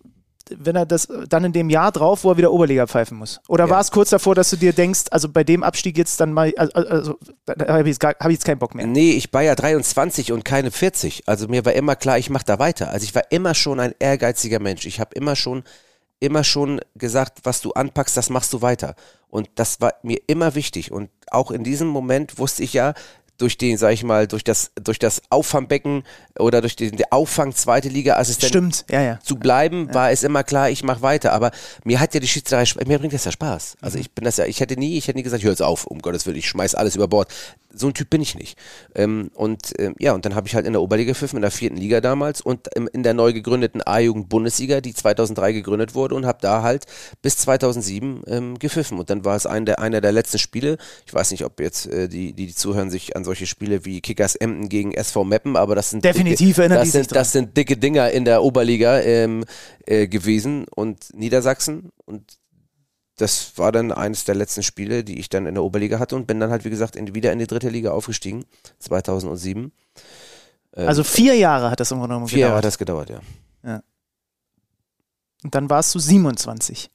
wenn 0.59 0.77
er 0.77 0.87
das 0.87 1.09
dann 1.29 1.45
in 1.45 1.53
dem 1.53 1.71
Jahr 1.71 1.93
drauf, 1.93 2.25
wo 2.25 2.31
er 2.33 2.37
wieder 2.37 2.53
Oberliga 2.53 2.87
pfeifen 2.87 3.19
muss? 3.19 3.41
Oder 3.49 3.65
Ja. 3.65 3.71
war 3.71 3.81
es 3.81 3.91
kurz 3.91 4.11
davor, 4.11 4.35
dass 4.35 4.51
du 4.51 4.57
dir 4.57 4.73
denkst, 4.73 5.05
also 5.11 5.29
bei 5.29 5.45
dem 5.45 5.63
Abstieg 5.63 5.97
jetzt 5.99 6.21
dann 6.21 6.33
mal, 6.33 6.53
also, 6.57 6.73
also 6.75 7.19
da 7.47 7.69
habe 7.69 7.83
ich, 7.83 7.89
jetzt 7.89 8.01
gar- 8.01 8.15
hab 8.19 8.27
ich 8.29 8.35
jetzt 8.35 8.45
keinen 8.45 8.59
Bock 8.59 8.75
mehr. 8.75 8.87
Nee, 8.87 9.13
ich 9.13 9.33
war 9.33 9.43
ja 9.43 9.55
23 9.55 10.33
und 10.33 10.45
keine 10.45 10.71
40. 10.71 11.23
Also 11.27 11.49
mir 11.49 11.65
war 11.65 11.73
immer 11.73 11.97
klar, 11.97 12.19
ich 12.19 12.31
mache 12.31 12.45
da 12.45 12.59
weiter. 12.59 12.91
Also 12.91 13.05
ich 13.05 13.15
war 13.15 13.23
immer 13.31 13.55
schon 13.55 13.81
ein 13.81 13.95
ehrgeiziger 13.99 14.59
Mensch. 14.61 14.87
Ich 14.87 15.01
habe 15.01 15.15
immer 15.15 15.37
schon 15.37 15.63
immer 16.23 16.45
schon 16.45 16.83
gesagt, 16.97 17.39
was 17.45 17.63
du 17.63 17.73
anpackst, 17.73 18.15
das 18.15 18.29
machst 18.29 18.53
du 18.53 18.61
weiter. 18.61 18.95
Und 19.31 19.49
das 19.55 19.81
war 19.81 19.95
mir 20.03 20.19
immer 20.27 20.55
wichtig. 20.55 20.93
Und 20.93 21.09
auch 21.31 21.51
in 21.51 21.65
diesem 21.65 21.89
Moment 21.89 22.39
wusste 22.39 22.63
ich 22.63 22.75
ja, 22.75 22.93
durch 23.41 23.57
den, 23.59 23.77
sag 23.79 23.93
ich 23.93 24.05
mal, 24.05 24.27
durch 24.27 24.45
das, 24.45 24.71
durch 24.83 24.99
das 24.99 25.23
Auffangbecken 25.31 26.03
oder 26.39 26.61
durch 26.61 26.77
den, 26.77 27.01
Auffang 27.11 27.55
zweite 27.55 27.89
Liga-Assistent 27.89 28.49
Stimmt, 28.49 28.85
ja, 28.91 29.03
ja. 29.03 29.21
zu 29.23 29.37
bleiben, 29.37 29.93
war 29.95 30.11
es 30.11 30.23
immer 30.23 30.45
klar, 30.45 30.71
ich 30.71 30.85
mache 30.85 31.03
weiter. 31.03 31.33
Aber 31.33 31.51
mir 31.85 31.99
hat 32.01 32.15
ja 32.15 32.21
die 32.21 32.29
Schiedsrichterei, 32.29 32.85
mir 32.87 32.99
bringt 32.99 33.13
das 33.13 33.25
ja 33.25 33.33
Spaß. 33.33 33.77
Also 33.81 33.97
Mhm. 33.97 34.03
ich 34.03 34.11
bin 34.13 34.25
das 34.25 34.37
ja, 34.37 34.45
ich 34.45 34.61
hätte 34.61 34.77
nie, 34.77 34.99
ich 34.99 35.09
hätte 35.09 35.19
nie 35.19 35.23
gesagt, 35.23 35.43
hör 35.43 35.51
jetzt 35.51 35.63
auf, 35.63 35.87
um 35.87 36.01
Gottes 36.01 36.27
Willen, 36.27 36.37
ich 36.37 36.49
schmeiß 36.49 36.75
alles 36.75 36.97
über 36.97 37.09
Bord. 37.09 37.33
So 37.73 37.87
ein 37.87 37.95
Typ 37.95 38.11
bin 38.11 38.21
ich 38.21 38.35
nicht. 38.35 38.59
Ähm, 38.97 39.31
und 39.35 39.73
ähm, 39.79 39.95
ja, 40.01 40.13
und 40.13 40.25
dann 40.25 40.35
habe 40.35 40.49
ich 40.49 40.57
halt 40.57 40.67
in 40.67 40.73
der 40.73 40.83
Oberliga 40.83 41.13
gepfiffen, 41.13 41.37
in 41.37 41.43
der 41.43 41.53
vierten 41.53 41.77
Liga 41.77 42.01
damals 42.01 42.41
und 42.41 42.69
ähm, 42.75 42.89
in 42.93 43.05
der 43.05 43.15
neu 43.15 43.33
gegründeten 43.33 43.81
A-Jugend-Bundesliga, 43.87 44.81
die 44.81 44.93
2003 44.93 45.53
gegründet 45.53 45.95
wurde 45.95 46.17
und 46.17 46.27
habe 46.27 46.39
da 46.41 46.63
halt 46.63 46.87
bis 47.23 47.37
2007 47.37 48.23
ähm, 48.27 48.59
gepfiffen. 48.59 48.99
Und 48.99 49.09
dann 49.09 49.25
war 49.25 49.37
es 49.37 49.47
ein 49.47 49.67
der, 49.67 49.79
einer 49.79 50.01
der 50.01 50.11
letzten 50.11 50.39
Spiele. 50.39 50.79
Ich 51.07 51.15
weiß 51.15 51.31
nicht, 51.31 51.45
ob 51.45 51.61
jetzt 51.61 51.87
äh, 51.87 52.09
die, 52.09 52.33
die, 52.33 52.47
die 52.47 52.55
zuhören, 52.55 52.91
sich 52.91 53.15
an 53.17 53.25
solche 53.31 53.47
Spiele 53.47 53.85
wie 53.85 54.01
Kickers 54.01 54.35
Emden 54.35 54.69
gegen 54.69 54.91
SV 54.91 55.23
Meppen, 55.23 55.57
aber 55.57 55.77
das 55.77 55.91
sind 55.91 56.05
Definitiv 56.05 56.57
dicke, 56.57 56.69
das 56.69 56.91
sind, 56.91 57.15
das 57.15 57.31
sind 57.31 57.57
dicke 57.57 57.77
Dinger 57.77 58.11
in 58.11 58.25
der 58.25 58.43
Oberliga 58.43 58.99
ähm, 58.99 59.45
äh, 59.87 60.09
gewesen 60.09 60.67
und 60.75 61.15
Niedersachsen 61.15 61.91
und 62.07 62.39
das 63.17 63.53
war 63.57 63.71
dann 63.71 63.93
eines 63.93 64.25
der 64.25 64.35
letzten 64.35 64.65
Spiele, 64.65 65.05
die 65.05 65.21
ich 65.21 65.29
dann 65.29 65.47
in 65.47 65.55
der 65.55 65.63
Oberliga 65.63 66.01
hatte 66.01 66.17
und 66.17 66.27
bin 66.27 66.41
dann 66.41 66.51
halt, 66.51 66.65
wie 66.65 66.71
gesagt, 66.71 66.97
in, 66.97 67.15
wieder 67.15 67.33
in 67.33 67.39
die 67.39 67.47
dritte 67.47 67.69
Liga 67.69 67.93
aufgestiegen, 67.93 68.47
2007. 68.81 69.71
Ähm, 70.75 70.89
Also 70.89 71.05
vier 71.05 71.37
Jahre 71.37 71.71
hat 71.71 71.79
das 71.79 71.93
im 71.93 71.99
Grunde 71.99 72.15
genommen 72.15 72.29
vier 72.29 72.39
Jahre 72.39 72.57
hat 72.57 72.79
gedauert. 72.79 73.07
das 73.07 73.11
gedauert, 73.11 73.23
ja. 73.63 73.83
Und 75.45 75.55
dann 75.55 75.71
warst 75.71 75.95
du 75.95 76.01
27. 76.01 76.91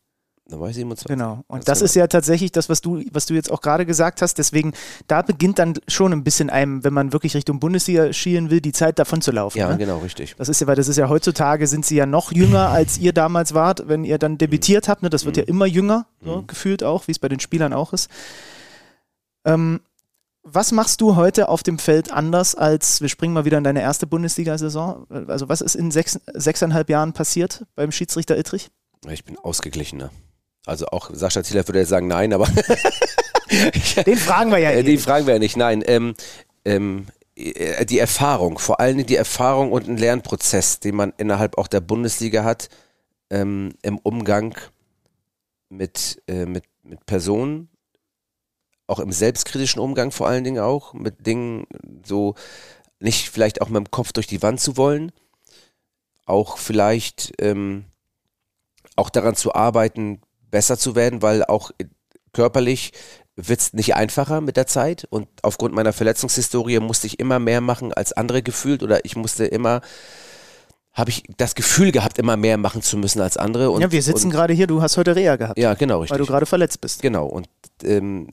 Dann 0.48 0.60
war 0.60 0.70
ich 0.70 0.76
27. 0.76 1.08
Genau. 1.08 1.44
Und 1.48 1.68
Das 1.68 1.80
das 1.80 1.82
ist 1.82 1.96
ja 1.96 2.06
tatsächlich 2.06 2.52
das, 2.52 2.70
was 2.70 2.80
du, 2.80 3.02
was 3.12 3.26
du 3.26 3.34
jetzt 3.34 3.52
auch 3.52 3.62
gerade 3.62 3.84
gesagt 3.86 4.22
hast. 4.22 4.38
Deswegen, 4.38 4.74
da 5.08 5.24
beginnt 5.24 5.58
dann 5.58 5.74
schon 5.88 6.14
ein 6.14 6.24
bisschen 6.24 6.52
einem, 6.52 6.84
wenn 6.84 6.94
man 6.94 7.14
wirklich 7.14 7.36
Richtung 7.36 7.60
Bundesliga 7.60 8.14
schielen 8.14 8.52
will, 8.52 8.62
die 8.62 8.72
Zeit 8.72 9.00
davon 9.00 9.22
zu 9.22 9.32
laufen. 9.32 9.58
Ja, 9.58 9.70
ne? 9.70 9.78
genau, 9.78 9.98
richtig. 10.00 10.36
Das 10.38 10.48
ist 10.48 10.62
ja, 10.62 10.68
weil 10.68 10.76
das 10.76 10.88
ist 10.88 10.98
ja 10.98 11.10
heutzutage 11.10 11.66
sind 11.66 11.84
sie 11.84 11.96
ja 11.96 12.06
noch 12.06 12.32
jünger, 12.32 12.70
als 12.70 13.00
ihr 13.00 13.12
damals 13.12 13.56
wart, 13.56 13.88
wenn 13.88 14.04
ihr 14.04 14.20
dann 14.20 14.38
debütiert 14.38 14.88
habt. 14.88 15.02
Ne? 15.02 15.10
Das 15.10 15.26
wird 15.26 15.38
ja 15.38 15.44
immer 15.44 15.66
jünger, 15.66 16.06
so 16.24 16.38
Mhm. 16.42 16.48
gefühlt 16.48 16.84
auch, 16.84 17.08
wie 17.08 17.12
es 17.12 17.20
bei 17.20 17.28
den 17.30 17.40
Spielern 17.40 17.74
auch 17.74 17.92
ist. 17.94 18.10
Ähm, 19.46 19.82
was 20.44 20.72
machst 20.72 21.02
du 21.02 21.16
heute 21.16 21.50
auf 21.50 21.64
dem 21.64 21.80
Feld 21.80 22.12
anders 22.12 22.54
als, 22.54 23.02
wir 23.02 23.10
springen 23.10 23.34
mal 23.34 23.46
wieder 23.46 23.58
in 23.58 23.64
deine 23.64 23.82
erste 23.82 24.06
Bundesliga-Saison. 24.06 25.08
Also 25.28 25.50
was 25.50 25.62
ist 25.62 25.74
in 25.76 25.90
sechs, 25.90 26.20
sechseinhalb 26.34 26.88
Jahren 26.90 27.14
passiert 27.14 27.66
beim 27.76 27.92
Schiedsrichter 27.92 28.38
Ittrich? 28.38 28.70
Ich 29.10 29.26
bin 29.26 29.40
ausgeglichener. 29.40 30.12
Also 30.66 30.88
auch 30.88 31.10
Sascha 31.14 31.44
Zieler 31.44 31.68
würde 31.68 31.80
jetzt 31.80 31.90
sagen 31.90 32.08
nein, 32.08 32.34
aber 32.34 32.48
Den 34.06 34.18
fragen 34.18 34.52
wir 34.52 34.58
ja 34.58 34.72
Äh, 34.72 34.80
eh. 34.80 34.84
die 34.84 34.98
fragen 34.98 35.28
wir 35.28 35.34
ja 35.34 35.40
nicht, 35.40 35.58
nein. 35.58 35.84
Ähm, 35.86 36.16
ähm, 36.66 37.08
äh, 37.36 37.86
die 37.86 38.00
Erfahrung, 38.00 38.58
vor 38.58 38.80
allen 38.80 38.98
Dingen 38.98 39.08
die 39.08 39.16
Erfahrung 39.16 39.72
und 39.72 39.88
ein 39.88 39.98
Lernprozess, 39.98 40.80
den 40.80 40.96
man 40.96 41.14
innerhalb 41.18 41.58
auch 41.58 41.68
der 41.68 41.82
Bundesliga 41.82 42.44
hat, 42.44 42.70
ähm, 43.30 43.74
im 43.82 43.98
Umgang 44.00 44.58
mit, 45.70 46.22
äh, 46.28 46.46
mit, 46.46 46.64
mit 46.84 47.06
Personen, 47.06 47.70
auch 48.88 49.00
im 49.00 49.12
selbstkritischen 49.12 49.82
Umgang 49.82 50.12
vor 50.12 50.28
allen 50.28 50.44
Dingen 50.44 50.60
auch, 50.60 50.94
mit 50.94 51.26
Dingen 51.26 51.66
so 52.06 52.36
nicht 53.00 53.30
vielleicht 53.30 53.62
auch 53.62 53.70
mit 53.70 53.78
dem 53.78 53.92
Kopf 53.92 54.12
durch 54.14 54.28
die 54.28 54.42
Wand 54.42 54.60
zu 54.60 54.78
wollen, 54.78 55.12
auch 56.26 56.58
vielleicht 56.58 57.34
ähm, 57.40 57.86
auch 58.96 59.10
daran 59.10 59.36
zu 59.36 59.54
arbeiten, 59.54 60.22
besser 60.56 60.78
zu 60.78 60.96
werden, 60.96 61.22
weil 61.22 61.44
auch 61.44 61.72
körperlich 62.32 62.94
wird 63.36 63.60
es 63.60 63.74
nicht 63.74 63.94
einfacher 63.94 64.40
mit 64.40 64.56
der 64.56 64.68
Zeit 64.68 65.06
und 65.10 65.28
aufgrund 65.42 65.76
meiner 65.76 65.92
Verletzungshistorie 65.92 66.80
musste 66.80 67.08
ich 67.08 67.20
immer 67.20 67.40
mehr 67.40 67.60
machen 67.60 67.92
als 67.92 68.14
andere 68.14 68.42
gefühlt 68.42 68.82
oder 68.82 69.04
ich 69.04 69.18
musste 69.18 69.44
immer, 69.44 69.82
habe 70.94 71.10
ich 71.10 71.24
das 71.36 71.56
Gefühl 71.56 71.92
gehabt, 71.92 72.20
immer 72.20 72.38
mehr 72.38 72.58
machen 72.58 72.82
zu 72.82 72.96
müssen 72.96 73.20
als 73.20 73.36
andere. 73.36 73.70
Und, 73.70 73.82
ja, 73.82 73.92
wir 73.92 74.02
sitzen 74.02 74.30
gerade 74.30 74.54
hier, 74.54 74.66
du 74.68 74.82
hast 74.82 74.96
heute 74.96 75.14
Reha 75.14 75.36
gehabt, 75.36 75.60
Ja, 75.60 75.74
genau, 75.74 75.96
weil 75.96 76.02
richtig. 76.04 76.20
du 76.20 76.26
gerade 76.26 76.46
verletzt 76.46 76.80
bist. 76.80 77.02
Genau, 77.02 77.26
und 77.26 77.50
ähm, 77.84 78.30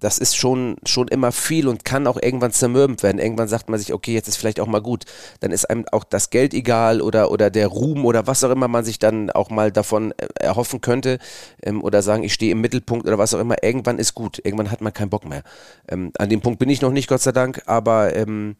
das 0.00 0.18
ist 0.18 0.36
schon, 0.36 0.76
schon 0.84 1.08
immer 1.08 1.32
viel 1.32 1.68
und 1.68 1.84
kann 1.84 2.06
auch 2.06 2.20
irgendwann 2.20 2.52
zermürbend 2.52 3.02
werden. 3.02 3.18
Irgendwann 3.18 3.48
sagt 3.48 3.68
man 3.68 3.78
sich, 3.78 3.92
okay, 3.92 4.12
jetzt 4.12 4.28
ist 4.28 4.36
vielleicht 4.36 4.60
auch 4.60 4.66
mal 4.66 4.80
gut. 4.80 5.04
Dann 5.40 5.52
ist 5.52 5.68
einem 5.68 5.86
auch 5.92 6.04
das 6.04 6.30
Geld 6.30 6.54
egal 6.54 7.00
oder, 7.00 7.30
oder 7.30 7.50
der 7.50 7.68
Ruhm 7.68 8.04
oder 8.04 8.26
was 8.26 8.42
auch 8.42 8.50
immer 8.50 8.68
man 8.68 8.84
sich 8.84 8.98
dann 8.98 9.30
auch 9.30 9.50
mal 9.50 9.70
davon 9.70 10.12
äh, 10.12 10.26
erhoffen 10.40 10.80
könnte 10.80 11.18
ähm, 11.62 11.82
oder 11.82 12.02
sagen, 12.02 12.22
ich 12.22 12.34
stehe 12.34 12.52
im 12.52 12.60
Mittelpunkt 12.60 13.06
oder 13.06 13.18
was 13.18 13.34
auch 13.34 13.40
immer. 13.40 13.62
Irgendwann 13.62 13.98
ist 13.98 14.14
gut. 14.14 14.40
Irgendwann 14.44 14.70
hat 14.70 14.80
man 14.80 14.92
keinen 14.92 15.10
Bock 15.10 15.24
mehr. 15.24 15.42
Ähm, 15.88 16.12
an 16.18 16.28
dem 16.28 16.40
Punkt 16.40 16.58
bin 16.58 16.68
ich 16.68 16.80
noch 16.80 16.92
nicht, 16.92 17.08
Gott 17.08 17.22
sei 17.22 17.32
Dank, 17.32 17.62
aber 17.66 18.16
ähm, 18.16 18.56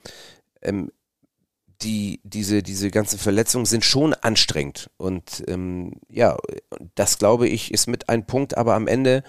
ähm, 0.63 0.91
die, 1.83 2.21
diese, 2.25 2.63
diese 2.63 2.91
ganzen 2.91 3.19
Verletzungen 3.19 3.67
sind 3.67 3.85
schon 3.85 4.15
anstrengend. 4.15 4.91
Und 4.97 5.43
ähm, 5.49 5.95
ja, 6.09 6.37
das 6.95 7.19
glaube 7.19 7.49
ich, 7.49 7.73
ist 7.73 7.87
mit 7.87 8.09
ein 8.09 8.27
Punkt, 8.27 8.57
aber 8.57 8.75
am 8.75 8.87
Ende, 8.87 9.23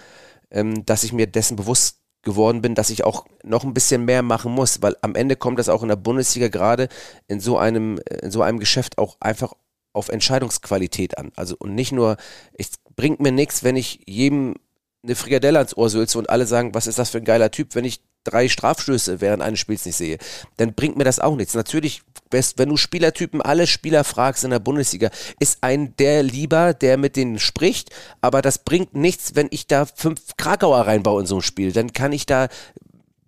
ähm, 0.49 0.85
dass 0.85 1.03
ich 1.03 1.13
mir 1.13 1.27
dessen 1.27 1.55
bewusst 1.55 2.00
geworden 2.23 2.61
bin, 2.61 2.75
dass 2.75 2.89
ich 2.89 3.03
auch 3.03 3.25
noch 3.43 3.63
ein 3.63 3.73
bisschen 3.73 4.05
mehr 4.05 4.21
machen 4.21 4.51
muss, 4.51 4.81
weil 4.81 4.95
am 5.01 5.15
Ende 5.15 5.35
kommt 5.35 5.59
das 5.59 5.69
auch 5.69 5.81
in 5.81 5.89
der 5.89 5.95
Bundesliga 5.95 6.49
gerade 6.49 6.87
in 7.27 7.39
so 7.39 7.57
einem, 7.57 7.99
in 8.21 8.31
so 8.31 8.41
einem 8.41 8.59
Geschäft 8.59 8.97
auch 8.97 9.17
einfach 9.19 9.53
auf 9.93 10.09
Entscheidungsqualität 10.09 11.17
an. 11.17 11.31
Also 11.35 11.55
und 11.57 11.75
nicht 11.75 11.91
nur, 11.91 12.17
es 12.53 12.71
bringt 12.95 13.19
mir 13.19 13.31
nichts, 13.31 13.63
wenn 13.63 13.75
ich 13.75 14.01
jedem 14.05 14.55
eine 15.03 15.15
Frikadelle 15.15 15.57
ans 15.57 15.75
Ohr 15.75 15.89
sülze 15.89 16.19
und 16.19 16.29
alle 16.29 16.45
sagen, 16.45 16.73
was 16.73 16.87
ist 16.87 16.99
das 16.99 17.09
für 17.09 17.17
ein 17.17 17.25
geiler 17.25 17.51
Typ, 17.51 17.73
wenn 17.75 17.85
ich 17.85 18.01
drei 18.23 18.47
Strafstöße 18.47 19.21
während 19.21 19.41
eines 19.41 19.59
Spiels 19.59 19.85
nicht 19.85 19.95
sehe, 19.95 20.17
dann 20.57 20.73
bringt 20.73 20.97
mir 20.97 21.03
das 21.03 21.19
auch 21.19 21.35
nichts. 21.35 21.53
Natürlich, 21.53 22.01
wenn 22.29 22.69
du 22.69 22.77
Spielertypen, 22.77 23.41
alle 23.41 23.67
Spieler 23.67 24.03
fragst 24.03 24.43
in 24.43 24.51
der 24.51 24.59
Bundesliga, 24.59 25.09
ist 25.39 25.59
ein 25.61 25.95
der 25.97 26.23
lieber, 26.23 26.73
der 26.73 26.97
mit 26.97 27.15
denen 27.15 27.39
spricht, 27.39 27.89
aber 28.21 28.41
das 28.41 28.59
bringt 28.59 28.95
nichts, 28.95 29.35
wenn 29.35 29.47
ich 29.51 29.67
da 29.67 29.85
fünf 29.85 30.37
Krakauer 30.37 30.81
reinbaue 30.87 31.21
in 31.21 31.27
so 31.27 31.37
ein 31.37 31.41
Spiel. 31.41 31.71
Dann 31.71 31.93
kann 31.93 32.11
ich 32.13 32.25
da 32.25 32.47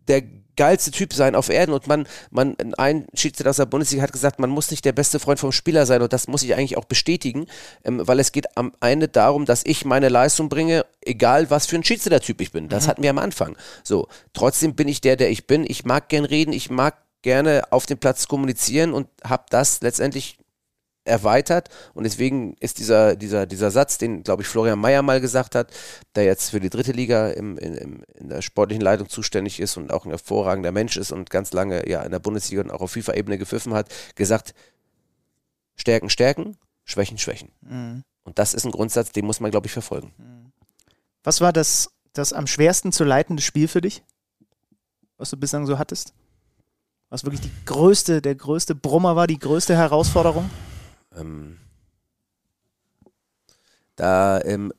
der 0.07 0.23
geilste 0.55 0.91
Typ 0.91 1.13
sein 1.13 1.35
auf 1.35 1.49
Erden 1.49 1.73
und 1.73 1.87
man, 1.87 2.07
man, 2.31 2.55
ein 2.77 3.05
Schiedsrichter 3.13 3.49
aus 3.49 3.57
der 3.57 3.65
Bundesliga 3.65 4.03
hat 4.03 4.11
gesagt, 4.11 4.39
man 4.39 4.49
muss 4.49 4.71
nicht 4.71 4.85
der 4.85 4.91
beste 4.91 5.19
Freund 5.19 5.39
vom 5.39 5.51
Spieler 5.51 5.85
sein 5.85 6.01
und 6.01 6.13
das 6.13 6.27
muss 6.27 6.43
ich 6.43 6.55
eigentlich 6.55 6.77
auch 6.77 6.85
bestätigen, 6.85 7.47
ähm, 7.83 8.01
weil 8.05 8.19
es 8.19 8.31
geht 8.31 8.57
am 8.57 8.73
Ende 8.81 9.07
darum, 9.07 9.45
dass 9.45 9.65
ich 9.65 9.85
meine 9.85 10.09
Leistung 10.09 10.49
bringe, 10.49 10.85
egal 11.01 11.49
was 11.49 11.65
für 11.65 11.75
ein 11.75 11.83
Schiedsrichtertyp 11.83 12.41
ich 12.41 12.51
bin. 12.51 12.69
Das 12.69 12.87
hatten 12.87 13.03
wir 13.03 13.09
am 13.09 13.17
Anfang. 13.17 13.55
So, 13.83 14.07
trotzdem 14.33 14.75
bin 14.75 14.87
ich 14.87 15.01
der, 15.01 15.15
der 15.15 15.29
ich 15.29 15.47
bin. 15.47 15.65
Ich 15.67 15.85
mag 15.85 16.09
gern 16.09 16.25
reden, 16.25 16.53
ich 16.53 16.69
mag 16.69 16.97
gerne 17.21 17.63
auf 17.71 17.85
dem 17.85 17.97
Platz 17.97 18.27
kommunizieren 18.27 18.93
und 18.93 19.07
habe 19.23 19.45
das 19.49 19.81
letztendlich 19.81 20.37
erweitert 21.05 21.69
und 21.93 22.03
deswegen 22.03 22.55
ist 22.59 22.79
dieser, 22.79 23.15
dieser, 23.15 23.45
dieser 23.45 23.71
Satz, 23.71 23.97
den 23.97 24.23
glaube 24.23 24.41
ich 24.41 24.47
Florian 24.47 24.79
Mayer 24.79 25.01
mal 25.01 25.19
gesagt 25.19 25.55
hat, 25.55 25.71
der 26.15 26.23
jetzt 26.23 26.51
für 26.51 26.59
die 26.59 26.69
dritte 26.69 26.93
Liga 26.93 27.29
im, 27.29 27.57
in, 27.57 27.75
im, 27.75 28.03
in 28.13 28.29
der 28.29 28.41
sportlichen 28.41 28.81
Leitung 28.81 29.09
zuständig 29.09 29.59
ist 29.59 29.75
und 29.75 29.91
auch 29.91 30.05
ein 30.05 30.11
hervorragender 30.11 30.71
Mensch 30.71 30.95
ist 30.95 31.11
und 31.11 31.29
ganz 31.29 31.51
lange 31.51 31.89
ja 31.89 32.01
in 32.03 32.11
der 32.11 32.19
Bundesliga 32.19 32.61
und 32.61 32.71
auch 32.71 32.81
auf 32.81 32.91
FIFA-Ebene 32.91 33.37
gepfiffen 33.37 33.73
hat, 33.73 33.93
gesagt, 34.15 34.53
Stärken, 35.75 36.09
Stärken, 36.09 36.57
Schwächen, 36.85 37.17
Schwächen. 37.17 37.51
Mhm. 37.61 38.03
Und 38.23 38.39
das 38.39 38.53
ist 38.53 38.65
ein 38.65 38.71
Grundsatz, 38.71 39.11
den 39.11 39.25
muss 39.25 39.39
man 39.41 39.51
glaube 39.51 39.67
ich 39.67 39.73
verfolgen. 39.73 40.13
Was 41.23 41.41
war 41.41 41.51
das, 41.51 41.89
das 42.13 42.31
am 42.31 42.47
schwersten 42.47 42.91
zu 42.91 43.03
leitende 43.03 43.41
Spiel 43.41 43.67
für 43.67 43.81
dich? 43.81 44.03
Was 45.17 45.29
du 45.29 45.37
bislang 45.37 45.65
so 45.65 45.77
hattest? 45.77 46.13
Was 47.09 47.23
wirklich 47.23 47.41
die 47.41 47.51
größte, 47.65 48.21
der 48.21 48.35
größte 48.35 48.73
Brummer 48.73 49.15
war, 49.15 49.27
die 49.27 49.37
größte 49.37 49.75
Herausforderung? 49.75 50.49
Ähm, 51.17 51.59
da 53.95 54.41
ähm, 54.41 54.73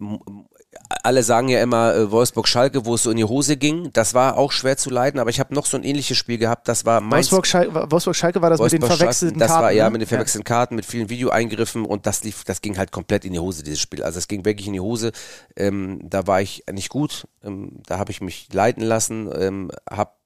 alle 1.03 1.23
sagen 1.23 1.49
ja 1.49 1.63
immer 1.63 1.95
äh, 1.95 2.11
Wolfsburg-Schalke, 2.11 2.85
wo 2.85 2.95
es 2.95 3.05
so 3.05 3.11
in 3.11 3.17
die 3.17 3.25
Hose 3.25 3.57
ging. 3.57 3.91
Das 3.93 4.15
war 4.15 4.37
auch 4.37 4.53
schwer 4.53 4.77
zu 4.77 4.91
leiden, 4.91 5.21
aber 5.21 5.31
ich 5.31 5.41
habe 5.41 5.55
noch 5.55 5.67
so 5.67 5.77
ein 5.77 5.85
ähnliches 5.85 6.17
Spiel 6.17 6.39
gehabt. 6.39 6.69
Das 6.69 6.85
war 6.85 7.01
Mainz. 7.01 7.31
Wolfsburg-Schalke 7.31 7.91
Wolfsburg 7.91 8.17
-Schalke 8.17 8.43
war 8.43 8.51
das 8.51 8.59
Wolfsburg 8.59 8.83
mit 8.83 8.91
den 8.91 8.97
verwechselten 8.97 9.39
das 9.39 9.49
Karten. 9.49 9.63
war 9.63 9.73
ja 9.73 9.85
ne? 9.85 9.91
mit 9.91 10.01
den 10.01 10.09
verwechselten 10.09 10.45
Karten, 10.45 10.75
mit 10.75 10.85
vielen 10.85 11.09
Videoeingriffen 11.09 11.85
und 11.85 12.07
das 12.07 12.25
lief, 12.25 12.45
das 12.45 12.61
ging 12.61 12.77
halt 12.79 12.91
komplett 12.91 13.25
in 13.25 13.33
die 13.33 13.39
Hose, 13.39 13.63
dieses 13.63 13.81
Spiel. 13.81 14.03
Also 14.03 14.19
es 14.19 14.29
ging 14.29 14.45
wirklich 14.45 14.67
in 14.67 14.73
die 14.73 14.81
Hose. 14.81 15.13
Ähm, 15.57 16.01
da 16.03 16.27
war 16.27 16.41
ich 16.41 16.65
nicht 16.71 16.89
gut. 16.89 17.29
Ähm, 17.43 17.83
da 17.87 17.99
habe 17.99 18.11
ich 18.11 18.21
mich 18.21 18.53
leiten 18.53 18.83
lassen, 18.83 19.31
ähm, 19.35 19.71
hab 19.89 20.24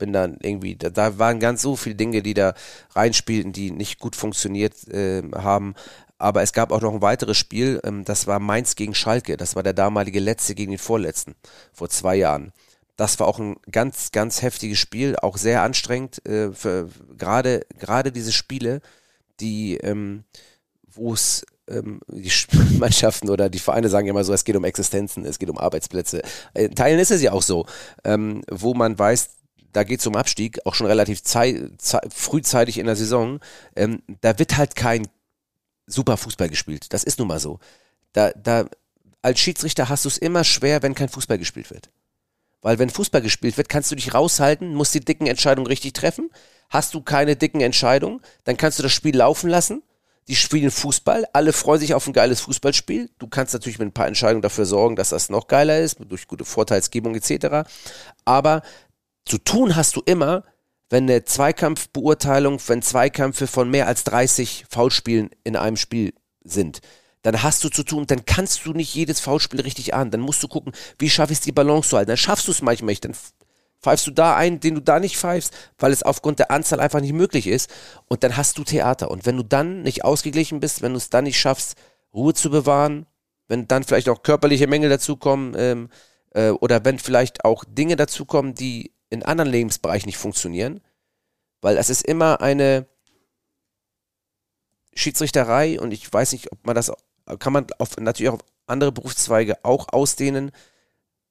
bin 0.00 0.12
dann 0.12 0.36
irgendwie, 0.42 0.74
da, 0.74 0.90
da 0.90 1.18
waren 1.18 1.38
ganz 1.38 1.62
so 1.62 1.76
viele 1.76 1.94
Dinge, 1.94 2.22
die 2.22 2.34
da 2.34 2.54
reinspielten, 2.96 3.52
die 3.52 3.70
nicht 3.70 4.00
gut 4.00 4.16
funktioniert 4.16 4.88
äh, 4.88 5.22
haben. 5.36 5.76
Aber 6.18 6.42
es 6.42 6.52
gab 6.52 6.72
auch 6.72 6.80
noch 6.80 6.92
ein 6.92 7.02
weiteres 7.02 7.38
Spiel, 7.38 7.80
ähm, 7.84 8.04
das 8.04 8.26
war 8.26 8.40
Mainz 8.40 8.74
gegen 8.74 8.94
Schalke. 8.94 9.36
Das 9.36 9.54
war 9.54 9.62
der 9.62 9.72
damalige 9.74 10.20
Letzte 10.20 10.56
gegen 10.56 10.72
den 10.72 10.78
Vorletzten 10.78 11.36
vor 11.72 11.88
zwei 11.88 12.16
Jahren. 12.16 12.52
Das 12.96 13.20
war 13.20 13.28
auch 13.28 13.38
ein 13.38 13.56
ganz, 13.70 14.10
ganz 14.12 14.42
heftiges 14.42 14.78
Spiel, 14.78 15.16
auch 15.16 15.38
sehr 15.38 15.62
anstrengend 15.62 16.20
äh, 16.26 16.50
gerade 17.16 17.64
gerade 17.78 18.12
diese 18.12 18.32
Spiele, 18.32 18.82
die 19.40 19.76
ähm, 19.78 20.24
wo 20.92 21.14
es 21.14 21.46
ähm, 21.70 22.00
die 22.08 22.30
Mannschaften 22.78 23.30
oder 23.30 23.48
die 23.48 23.58
Vereine 23.58 23.88
sagen 23.88 24.08
immer 24.08 24.24
so, 24.24 24.32
es 24.32 24.44
geht 24.44 24.56
um 24.56 24.64
Existenzen, 24.64 25.24
es 25.24 25.38
geht 25.38 25.50
um 25.50 25.58
Arbeitsplätze. 25.58 26.22
Äh, 26.52 26.66
In 26.66 26.74
Teilen 26.74 26.98
ist 26.98 27.10
es 27.10 27.22
ja 27.22 27.32
auch 27.32 27.42
so, 27.42 27.66
ähm, 28.04 28.42
wo 28.50 28.74
man 28.74 28.98
weiß, 28.98 29.30
da 29.72 29.84
geht 29.84 30.00
es 30.00 30.06
um 30.06 30.16
Abstieg, 30.16 30.58
auch 30.64 30.74
schon 30.74 30.86
relativ 30.86 31.22
zei 31.22 31.70
zei 31.78 32.00
frühzeitig 32.14 32.78
in 32.78 32.86
der 32.86 32.96
Saison. 32.96 33.40
Ähm, 33.76 34.02
da 34.20 34.38
wird 34.38 34.56
halt 34.56 34.76
kein 34.76 35.08
super 35.86 36.16
Fußball 36.16 36.48
gespielt. 36.48 36.92
Das 36.92 37.04
ist 37.04 37.18
nun 37.18 37.28
mal 37.28 37.40
so. 37.40 37.58
Da, 38.12 38.30
da, 38.30 38.66
als 39.22 39.40
Schiedsrichter 39.40 39.88
hast 39.88 40.04
du 40.04 40.08
es 40.08 40.18
immer 40.18 40.44
schwer, 40.44 40.82
wenn 40.82 40.94
kein 40.94 41.08
Fußball 41.08 41.38
gespielt 41.38 41.70
wird. 41.70 41.90
Weil 42.62 42.78
wenn 42.78 42.90
Fußball 42.90 43.22
gespielt 43.22 43.56
wird, 43.56 43.68
kannst 43.68 43.90
du 43.90 43.94
dich 43.94 44.14
raushalten, 44.14 44.74
musst 44.74 44.94
die 44.94 45.00
dicken 45.00 45.26
Entscheidungen 45.26 45.66
richtig 45.66 45.94
treffen. 45.94 46.30
Hast 46.68 46.94
du 46.94 47.00
keine 47.00 47.36
dicken 47.36 47.60
Entscheidungen, 47.60 48.20
dann 48.44 48.56
kannst 48.56 48.78
du 48.78 48.82
das 48.82 48.92
Spiel 48.92 49.16
laufen 49.16 49.48
lassen. 49.48 49.82
Die 50.28 50.36
spielen 50.36 50.70
Fußball, 50.70 51.26
alle 51.32 51.52
freuen 51.52 51.80
sich 51.80 51.94
auf 51.94 52.06
ein 52.06 52.12
geiles 52.12 52.42
Fußballspiel. 52.42 53.10
Du 53.18 53.26
kannst 53.26 53.52
natürlich 53.52 53.78
mit 53.78 53.88
ein 53.88 53.92
paar 53.92 54.06
Entscheidungen 54.06 54.42
dafür 54.42 54.66
sorgen, 54.66 54.94
dass 54.94 55.08
das 55.08 55.30
noch 55.30 55.48
geiler 55.48 55.80
ist, 55.80 55.98
durch 56.06 56.28
gute 56.28 56.44
Vorteilsgebung 56.44 57.14
etc. 57.16 57.68
Aber 58.24 58.62
zu 59.30 59.38
tun 59.38 59.76
hast 59.76 59.94
du 59.94 60.02
immer, 60.04 60.42
wenn 60.88 61.04
eine 61.04 61.24
Zweikampfbeurteilung, 61.24 62.58
wenn 62.66 62.82
Zweikämpfe 62.82 63.46
von 63.46 63.70
mehr 63.70 63.86
als 63.86 64.02
30 64.04 64.66
Foulspielen 64.68 65.30
in 65.44 65.54
einem 65.54 65.76
Spiel 65.76 66.12
sind, 66.42 66.80
dann 67.22 67.42
hast 67.42 67.62
du 67.62 67.68
zu 67.68 67.84
tun, 67.84 68.06
dann 68.08 68.24
kannst 68.24 68.66
du 68.66 68.72
nicht 68.72 68.92
jedes 68.92 69.20
Foulspiel 69.20 69.60
richtig 69.60 69.94
an. 69.94 70.10
Dann 70.10 70.20
musst 70.20 70.42
du 70.42 70.48
gucken, 70.48 70.72
wie 70.98 71.08
schaffe 71.08 71.32
ich 71.32 71.38
es, 71.38 71.44
die 71.44 71.52
Balance 71.52 71.90
zu 71.90 71.96
halten. 71.96 72.08
Dann 72.08 72.16
schaffst 72.16 72.48
du 72.48 72.50
es 72.50 72.60
manchmal 72.60 72.90
nicht. 72.90 73.04
Dann 73.04 73.14
pfeifst 73.80 74.08
du 74.08 74.10
da 74.10 74.34
ein, 74.36 74.58
den 74.58 74.74
du 74.74 74.80
da 74.80 74.98
nicht 74.98 75.16
pfeifst, 75.16 75.54
weil 75.78 75.92
es 75.92 76.02
aufgrund 76.02 76.40
der 76.40 76.50
Anzahl 76.50 76.80
einfach 76.80 77.00
nicht 77.00 77.12
möglich 77.12 77.46
ist. 77.46 77.70
Und 78.08 78.24
dann 78.24 78.36
hast 78.36 78.58
du 78.58 78.64
Theater. 78.64 79.12
Und 79.12 79.26
wenn 79.26 79.36
du 79.36 79.44
dann 79.44 79.82
nicht 79.82 80.04
ausgeglichen 80.04 80.58
bist, 80.58 80.82
wenn 80.82 80.92
du 80.92 80.98
es 80.98 81.10
dann 81.10 81.24
nicht 81.24 81.38
schaffst, 81.38 81.76
Ruhe 82.12 82.34
zu 82.34 82.50
bewahren, 82.50 83.06
wenn 83.46 83.68
dann 83.68 83.84
vielleicht 83.84 84.08
auch 84.08 84.24
körperliche 84.24 84.66
Mängel 84.66 84.90
dazukommen 84.90 85.54
ähm, 85.56 85.88
äh, 86.30 86.50
oder 86.50 86.84
wenn 86.84 86.98
vielleicht 86.98 87.44
auch 87.44 87.64
Dinge 87.64 87.94
dazukommen, 87.94 88.54
die 88.54 88.92
in 89.10 89.22
anderen 89.22 89.50
Lebensbereichen 89.50 90.06
nicht 90.06 90.18
funktionieren, 90.18 90.80
weil 91.60 91.76
es 91.76 91.90
ist 91.90 92.02
immer 92.02 92.40
eine 92.40 92.86
Schiedsrichterei 94.94 95.80
und 95.80 95.92
ich 95.92 96.10
weiß 96.10 96.32
nicht, 96.32 96.50
ob 96.52 96.64
man 96.66 96.74
das, 96.74 96.92
kann 97.38 97.52
man 97.52 97.66
auf, 97.78 97.96
natürlich 97.96 98.30
auch 98.30 98.34
auf 98.34 98.44
andere 98.66 98.92
Berufszweige 98.92 99.64
auch 99.64 99.88
ausdehnen. 99.92 100.52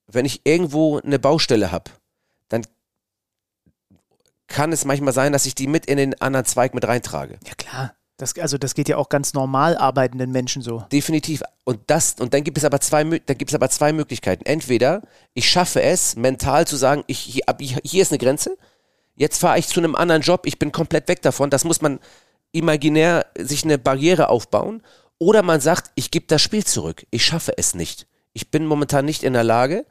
Wenn 0.07 0.25
ich 0.25 0.45
irgendwo 0.45 0.99
eine 0.99 1.19
Baustelle 1.19 1.71
habe, 1.71 1.91
dann 2.49 2.65
kann 4.47 4.71
es 4.71 4.85
manchmal 4.85 5.13
sein, 5.13 5.31
dass 5.31 5.45
ich 5.45 5.55
die 5.55 5.67
mit 5.67 5.85
in 5.85 5.97
den 5.97 6.19
anderen 6.21 6.45
Zweig 6.45 6.73
mit 6.73 6.87
reintrage. 6.87 7.39
Ja 7.45 7.53
klar. 7.53 7.95
Das, 8.19 8.37
also 8.37 8.57
das 8.57 8.75
geht 8.75 8.89
ja 8.89 8.97
auch 8.97 9.07
ganz 9.07 9.33
normal 9.33 9.77
arbeitenden 9.77 10.31
Menschen 10.31 10.61
so. 10.61 10.83
Definitiv. 10.91 11.41
Und 11.63 11.79
das, 11.87 12.15
und 12.19 12.33
dann 12.33 12.43
gibt 12.43 12.57
es 12.57 12.65
aber 12.65 12.81
zwei, 12.81 13.03
dann 13.05 13.37
gibt 13.37 13.49
es 13.49 13.55
aber 13.55 13.69
zwei 13.69 13.93
Möglichkeiten. 13.93 14.45
Entweder 14.45 15.03
ich 15.33 15.49
schaffe 15.49 15.81
es, 15.81 16.17
mental 16.17 16.67
zu 16.67 16.75
sagen, 16.75 17.05
ich, 17.07 17.17
hier, 17.19 17.43
hier 17.57 18.01
ist 18.01 18.11
eine 18.11 18.17
Grenze, 18.17 18.57
jetzt 19.15 19.39
fahre 19.39 19.57
ich 19.57 19.67
zu 19.67 19.79
einem 19.79 19.95
anderen 19.95 20.21
Job, 20.21 20.41
ich 20.45 20.59
bin 20.59 20.73
komplett 20.73 21.07
weg 21.07 21.21
davon. 21.21 21.49
Das 21.49 21.63
muss 21.63 21.79
man 21.79 21.99
imaginär 22.51 23.25
sich 23.37 23.63
eine 23.63 23.77
Barriere 23.77 24.27
aufbauen. 24.27 24.83
Oder 25.17 25.41
man 25.41 25.61
sagt, 25.61 25.91
ich 25.95 26.11
gebe 26.11 26.25
das 26.27 26.41
Spiel 26.41 26.65
zurück. 26.65 27.05
Ich 27.11 27.23
schaffe 27.23 27.57
es 27.57 27.73
nicht. 27.73 28.05
Ich 28.33 28.51
bin 28.51 28.65
momentan 28.65 29.05
nicht 29.05 29.23
in 29.23 29.31
der 29.31 29.45
Lage, 29.45 29.85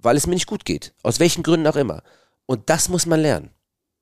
weil 0.00 0.16
es 0.16 0.26
mir 0.26 0.34
nicht 0.34 0.48
gut 0.48 0.64
geht. 0.64 0.92
Aus 1.04 1.20
welchen 1.20 1.44
Gründen 1.44 1.68
auch 1.68 1.76
immer. 1.76 2.02
Und 2.46 2.68
das 2.68 2.88
muss 2.88 3.06
man 3.06 3.20
lernen. 3.20 3.50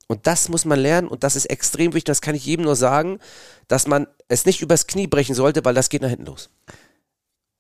Und 0.09 0.27
das 0.27 0.49
muss 0.49 0.65
man 0.65 0.79
lernen 0.79 1.09
und 1.09 1.25
das 1.25 1.37
ist 1.37 1.47
extrem 1.47 1.93
wichtig. 1.93 2.05
Das 2.05 2.21
kann 2.21 2.35
ich 2.35 2.47
jedem 2.47 2.65
nur 2.65 2.77
sagen, 2.77 3.19
dass 3.69 3.87
man 3.87 4.07
es 4.29 4.47
nicht 4.47 4.63
übers 4.63 4.87
Knie 4.87 5.07
brechen 5.07 5.35
sollte, 5.35 5.65
weil 5.65 5.75
das 5.75 5.89
geht 5.89 6.03
nach 6.03 6.09
hinten 6.09 6.27
los. 6.27 6.51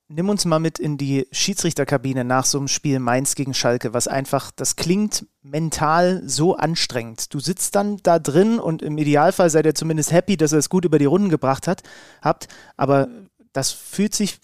Nimm 0.09 0.29
uns 0.29 0.45
mal 0.45 0.61
mit 0.61 0.79
in 0.79 0.99
die 0.99 1.27
Schiedsrichterkabine 1.33 2.23
nach 2.23 2.45
so 2.45 2.59
einem 2.59 2.69
Spiel 2.69 3.01
Mainz 3.01 3.35
gegen 3.35 3.55
Schalke, 3.55 3.93
was 3.93 4.07
einfach, 4.07 4.53
das 4.53 4.77
klingt 4.77 5.27
mental 5.43 6.23
so 6.25 6.57
anstrengend. 6.57 7.35
Du 7.35 7.41
sitzt 7.41 7.75
dann 7.75 7.97
da 8.05 8.21
drin 8.21 8.61
und 8.61 8.83
im 8.83 8.99
Idealfall 8.99 9.51
seid 9.51 9.67
ihr 9.67 9.75
zumindest 9.75 10.13
happy, 10.13 10.37
dass 10.37 10.53
er 10.53 10.61
es 10.61 10.69
gut 10.69 10.85
über 10.85 11.01
die 11.01 11.07
Runden 11.07 11.29
gebracht 11.29 11.67
hat, 11.67 11.83
habt, 12.23 12.47
aber 12.77 13.09
das 13.53 13.73
fühlt 13.73 14.15
sich 14.15 14.39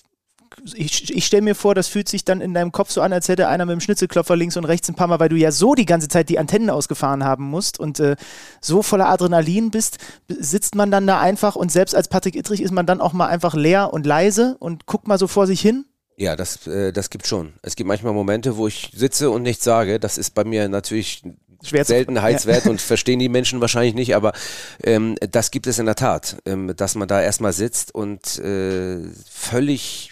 ich, 0.74 1.14
ich 1.14 1.26
stelle 1.26 1.42
mir 1.42 1.54
vor, 1.54 1.74
das 1.74 1.88
fühlt 1.88 2.08
sich 2.08 2.24
dann 2.24 2.40
in 2.40 2.54
deinem 2.54 2.72
Kopf 2.72 2.90
so 2.90 3.00
an, 3.00 3.12
als 3.12 3.28
hätte 3.28 3.48
einer 3.48 3.66
mit 3.66 3.74
dem 3.74 3.80
Schnitzelklopfer 3.80 4.36
links 4.36 4.56
und 4.56 4.64
rechts 4.64 4.88
ein 4.88 4.94
paar 4.94 5.08
Mal, 5.08 5.20
weil 5.20 5.28
du 5.28 5.36
ja 5.36 5.52
so 5.52 5.74
die 5.74 5.86
ganze 5.86 6.08
Zeit 6.08 6.28
die 6.28 6.38
Antennen 6.38 6.70
ausgefahren 6.70 7.24
haben 7.24 7.44
musst 7.44 7.78
und 7.78 8.00
äh, 8.00 8.16
so 8.60 8.82
voller 8.82 9.08
Adrenalin 9.08 9.70
bist, 9.70 9.98
sitzt 10.28 10.74
man 10.74 10.90
dann 10.90 11.06
da 11.06 11.20
einfach 11.20 11.56
und 11.56 11.72
selbst 11.72 11.94
als 11.94 12.08
Patrick 12.08 12.36
Ittrich 12.36 12.62
ist 12.62 12.72
man 12.72 12.86
dann 12.86 13.00
auch 13.00 13.12
mal 13.12 13.26
einfach 13.26 13.54
leer 13.54 13.92
und 13.92 14.06
leise 14.06 14.56
und 14.58 14.86
guckt 14.86 15.08
mal 15.08 15.18
so 15.18 15.26
vor 15.26 15.46
sich 15.46 15.60
hin. 15.60 15.84
Ja, 16.16 16.36
das, 16.36 16.66
äh, 16.66 16.92
das 16.92 17.10
gibt 17.10 17.26
schon. 17.26 17.54
Es 17.62 17.74
gibt 17.74 17.88
manchmal 17.88 18.12
Momente, 18.12 18.56
wo 18.56 18.68
ich 18.68 18.92
sitze 18.94 19.30
und 19.30 19.42
nichts 19.42 19.64
sage. 19.64 19.98
Das 19.98 20.18
ist 20.18 20.34
bei 20.34 20.44
mir 20.44 20.68
natürlich 20.68 21.22
Schwer 21.64 21.84
Seltenheitswert 21.84 22.66
und 22.66 22.80
verstehen 22.80 23.18
die 23.18 23.28
Menschen 23.28 23.60
wahrscheinlich 23.60 23.94
nicht, 23.94 24.16
aber 24.16 24.32
ähm, 24.82 25.16
das 25.30 25.50
gibt 25.50 25.66
es 25.66 25.78
in 25.78 25.86
der 25.86 25.94
Tat, 25.94 26.38
ähm, 26.44 26.74
dass 26.76 26.96
man 26.96 27.06
da 27.06 27.22
erstmal 27.22 27.52
sitzt 27.52 27.94
und 27.94 28.38
äh, 28.38 28.98
völlig, 29.28 30.11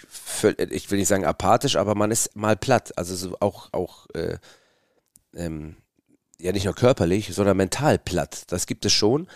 ich 0.71 0.89
will 0.91 0.99
nicht 0.99 1.07
sagen 1.07 1.25
apathisch, 1.25 1.75
aber 1.75 1.95
man 1.95 2.11
ist 2.11 2.35
mal 2.35 2.55
platt. 2.55 2.97
Also 2.97 3.15
so 3.15 3.37
auch, 3.39 3.69
auch 3.71 4.07
äh, 4.13 4.37
ähm, 5.35 5.75
ja 6.39 6.51
nicht 6.51 6.65
nur 6.65 6.75
körperlich, 6.75 7.33
sondern 7.33 7.57
mental 7.57 7.97
platt. 7.99 8.43
Das 8.47 8.65
gibt 8.65 8.85
es 8.85 8.93
schon. 8.93 9.27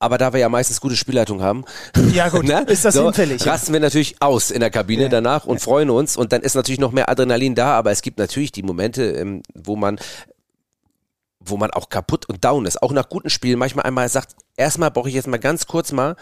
Aber 0.00 0.18
da 0.18 0.32
wir 0.32 0.40
ja 0.40 0.48
meistens 0.48 0.80
gute 0.80 0.96
Spielleitung 0.96 1.40
haben, 1.40 1.64
Ja, 2.12 2.28
gut, 2.28 2.44
ne, 2.46 2.64
ist 2.66 2.84
das 2.84 2.94
hinfällig. 2.96 3.42
ja. 3.44 3.52
rasten 3.52 3.72
wir 3.72 3.80
natürlich 3.80 4.16
aus 4.20 4.50
in 4.50 4.60
der 4.60 4.70
Kabine 4.70 5.04
Ja. 5.04 5.08
danach 5.08 5.46
und 5.46 5.60
freuen 5.60 5.88
uns 5.88 6.16
und 6.16 6.32
dann 6.32 6.42
ist 6.42 6.54
natürlich 6.54 6.80
noch 6.80 6.92
mehr 6.92 7.08
Adrenalin 7.08 7.54
da, 7.54 7.74
aber 7.76 7.90
es 7.90 8.02
gibt 8.02 8.18
natürlich 8.18 8.52
die 8.52 8.62
Momente, 8.62 9.02
ähm, 9.12 9.42
wo 9.54 9.76
man 9.76 9.98
wo 11.46 11.58
man 11.58 11.70
auch 11.72 11.90
kaputt 11.90 12.26
und 12.26 12.42
down 12.44 12.64
ist, 12.64 12.82
auch 12.82 12.92
nach 12.92 13.10
guten 13.10 13.28
Spielen 13.28 13.58
manchmal 13.58 13.84
einmal 13.84 14.08
sagt, 14.08 14.34
erstmal 14.56 14.90
brauche 14.90 15.10
ich 15.10 15.14
jetzt 15.14 15.26
mal 15.28 15.38
ganz 15.38 15.66
kurz 15.66 15.92
mal 15.92 16.16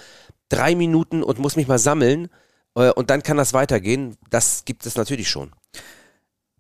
drei 0.49 0.75
Minuten 0.75 1.23
und 1.23 1.39
muss 1.39 1.55
mich 1.55 1.69
mal 1.69 1.79
sammeln 1.79 2.25
äh, 2.27 2.29
und 2.75 3.11
dann 3.11 3.23
kann 3.23 3.37
das 3.37 3.53
weitergehen. 3.53 4.17
Das 4.31 4.65
gibt 4.65 4.87
es 4.87 4.97
natürlich 4.97 5.29
schon. 5.29 5.53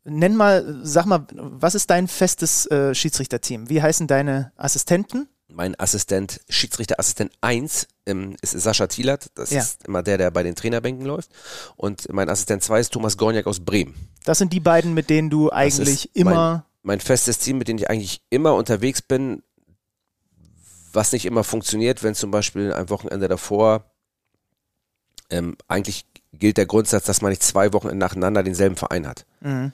Nenn 0.04 0.34
mal, 0.36 0.80
sag 0.82 1.06
mal, 1.06 1.26
was 1.32 1.74
ist 1.76 1.88
dein 1.90 2.08
festes 2.08 2.66
äh, 2.66 2.94
Schiedsrichterteam? 2.94 3.68
Wie 3.68 3.80
heißen 3.80 4.08
deine 4.08 4.52
Assistenten? 4.56 5.28
Mein 5.48 5.78
Assistent, 5.78 6.40
Schiedsrichterassistent 6.48 7.30
1 7.40 7.86
ähm, 8.06 8.36
ist 8.40 8.52
Sascha 8.52 8.86
Thielert. 8.88 9.30
Das 9.34 9.50
Ja. 9.50 9.60
ist 9.60 9.86
immer 9.86 10.02
der, 10.02 10.18
der 10.18 10.30
bei 10.30 10.42
den 10.42 10.54
Trainerbänken 10.56 11.06
läuft. 11.06 11.30
Und 11.76 12.12
mein 12.12 12.28
Assistent 12.28 12.62
2 12.64 12.80
ist 12.80 12.92
Thomas 12.92 13.16
Gorniak 13.16 13.46
aus 13.46 13.60
Bremen. 13.60 13.94
Das 14.24 14.38
sind 14.38 14.52
die 14.52 14.60
beiden, 14.60 14.94
mit 14.94 15.08
denen 15.08 15.30
du 15.30 15.50
eigentlich 15.50 16.10
immer. 16.16 16.34
Mein, 16.34 16.62
mein 16.82 17.00
festes 17.00 17.38
Team, 17.38 17.58
mit 17.58 17.68
dem 17.68 17.76
ich 17.76 17.88
eigentlich 17.90 18.22
immer 18.30 18.54
unterwegs 18.54 19.02
bin, 19.02 19.42
was 20.92 21.12
nicht 21.12 21.26
immer 21.26 21.44
funktioniert, 21.44 22.02
wenn 22.02 22.14
zum 22.14 22.30
Beispiel 22.30 22.72
ein 22.72 22.90
Wochenende 22.90 23.28
davor 23.28 23.91
ähm, 25.32 25.56
eigentlich 25.66 26.06
gilt 26.32 26.56
der 26.56 26.66
Grundsatz, 26.66 27.04
dass 27.04 27.22
man 27.22 27.30
nicht 27.30 27.42
zwei 27.42 27.72
Wochen 27.72 27.96
nacheinander 27.96 28.42
denselben 28.42 28.76
Verein 28.76 29.06
hat. 29.06 29.26
Mhm. 29.40 29.72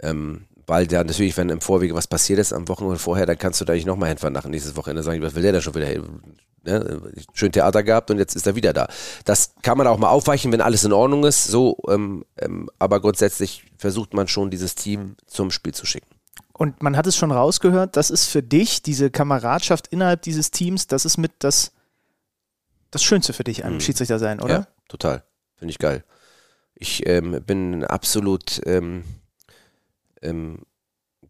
Ähm, 0.00 0.46
weil 0.66 0.86
da 0.86 1.04
natürlich, 1.04 1.36
wenn 1.36 1.50
im 1.50 1.60
Vorwege 1.60 1.94
was 1.94 2.06
passiert 2.06 2.38
ist, 2.38 2.52
am 2.52 2.68
Wochenende 2.68 2.98
vorher, 2.98 3.26
dann 3.26 3.38
kannst 3.38 3.60
du 3.60 3.64
da 3.64 3.74
nicht 3.74 3.86
nochmal 3.86 4.08
hinfahren 4.08 4.32
nach 4.32 4.46
nächstes 4.46 4.76
Wochenende 4.76 5.02
sagen, 5.02 5.22
was 5.22 5.34
will 5.34 5.42
der 5.42 5.52
da 5.52 5.60
schon 5.60 5.74
wieder? 5.74 5.88
Ne? 6.64 7.12
Schön 7.34 7.52
Theater 7.52 7.82
gehabt 7.82 8.10
und 8.10 8.18
jetzt 8.18 8.34
ist 8.34 8.46
er 8.46 8.54
wieder 8.54 8.72
da. 8.72 8.88
Das 9.26 9.52
kann 9.62 9.76
man 9.76 9.86
auch 9.86 9.98
mal 9.98 10.08
aufweichen, 10.08 10.50
wenn 10.52 10.62
alles 10.62 10.84
in 10.84 10.92
Ordnung 10.92 11.24
ist, 11.24 11.44
so, 11.44 11.76
ähm, 11.88 12.24
ähm, 12.38 12.70
aber 12.78 13.00
grundsätzlich 13.00 13.64
versucht 13.76 14.14
man 14.14 14.26
schon, 14.28 14.50
dieses 14.50 14.74
Team 14.74 15.16
zum 15.26 15.50
Spiel 15.50 15.74
zu 15.74 15.84
schicken. 15.84 16.08
Und 16.54 16.82
man 16.82 16.96
hat 16.96 17.06
es 17.06 17.16
schon 17.16 17.32
rausgehört, 17.32 17.96
das 17.96 18.10
ist 18.10 18.26
für 18.26 18.42
dich, 18.42 18.80
diese 18.80 19.10
Kameradschaft 19.10 19.88
innerhalb 19.88 20.22
dieses 20.22 20.50
Teams, 20.50 20.86
das 20.86 21.04
ist 21.04 21.18
mit 21.18 21.32
das, 21.40 21.72
das 22.90 23.02
Schönste 23.02 23.34
für 23.34 23.44
dich, 23.44 23.64
einem 23.64 23.74
Mhm. 23.74 23.80
Schiedsrichter 23.80 24.18
sein, 24.18 24.40
oder? 24.40 24.54
Ja, 24.54 24.66
total. 24.88 25.24
Finde 25.56 25.70
ich 25.70 25.78
geil. 25.78 26.04
Ich 26.74 27.06
ähm, 27.06 27.42
bin 27.44 27.84
absolut 27.84 28.60
ähm, 28.66 29.04
ähm, 30.22 30.62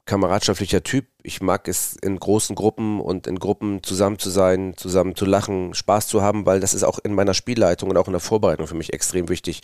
kameradschaftlicher 0.07 0.82
Typ. 0.82 1.07
Ich 1.22 1.40
mag 1.40 1.68
es 1.68 1.96
in 1.96 2.18
großen 2.18 2.55
Gruppen 2.55 3.00
und 3.00 3.26
in 3.26 3.38
Gruppen 3.38 3.82
zusammen 3.82 4.18
zu 4.18 4.30
sein, 4.30 4.74
zusammen 4.76 5.16
zu 5.16 5.24
lachen, 5.24 5.74
Spaß 5.74 6.09
zu 6.09 6.22
haben, 6.22 6.46
weil 6.46 6.61
das 6.61 6.74
ist 6.74 6.82
auch 6.82 6.98
in 6.98 7.14
meiner 7.14 7.34
Spielleitung 7.34 7.90
und 7.90 7.96
auch 7.96 8.07
in 8.07 8.12
der 8.12 8.20
Vorbereitung 8.20 8.66
für 8.66 8.74
mich 8.74 8.92
extrem 8.92 9.28
wichtig. 9.28 9.62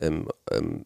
Ähm, 0.00 0.28
ähm, 0.50 0.84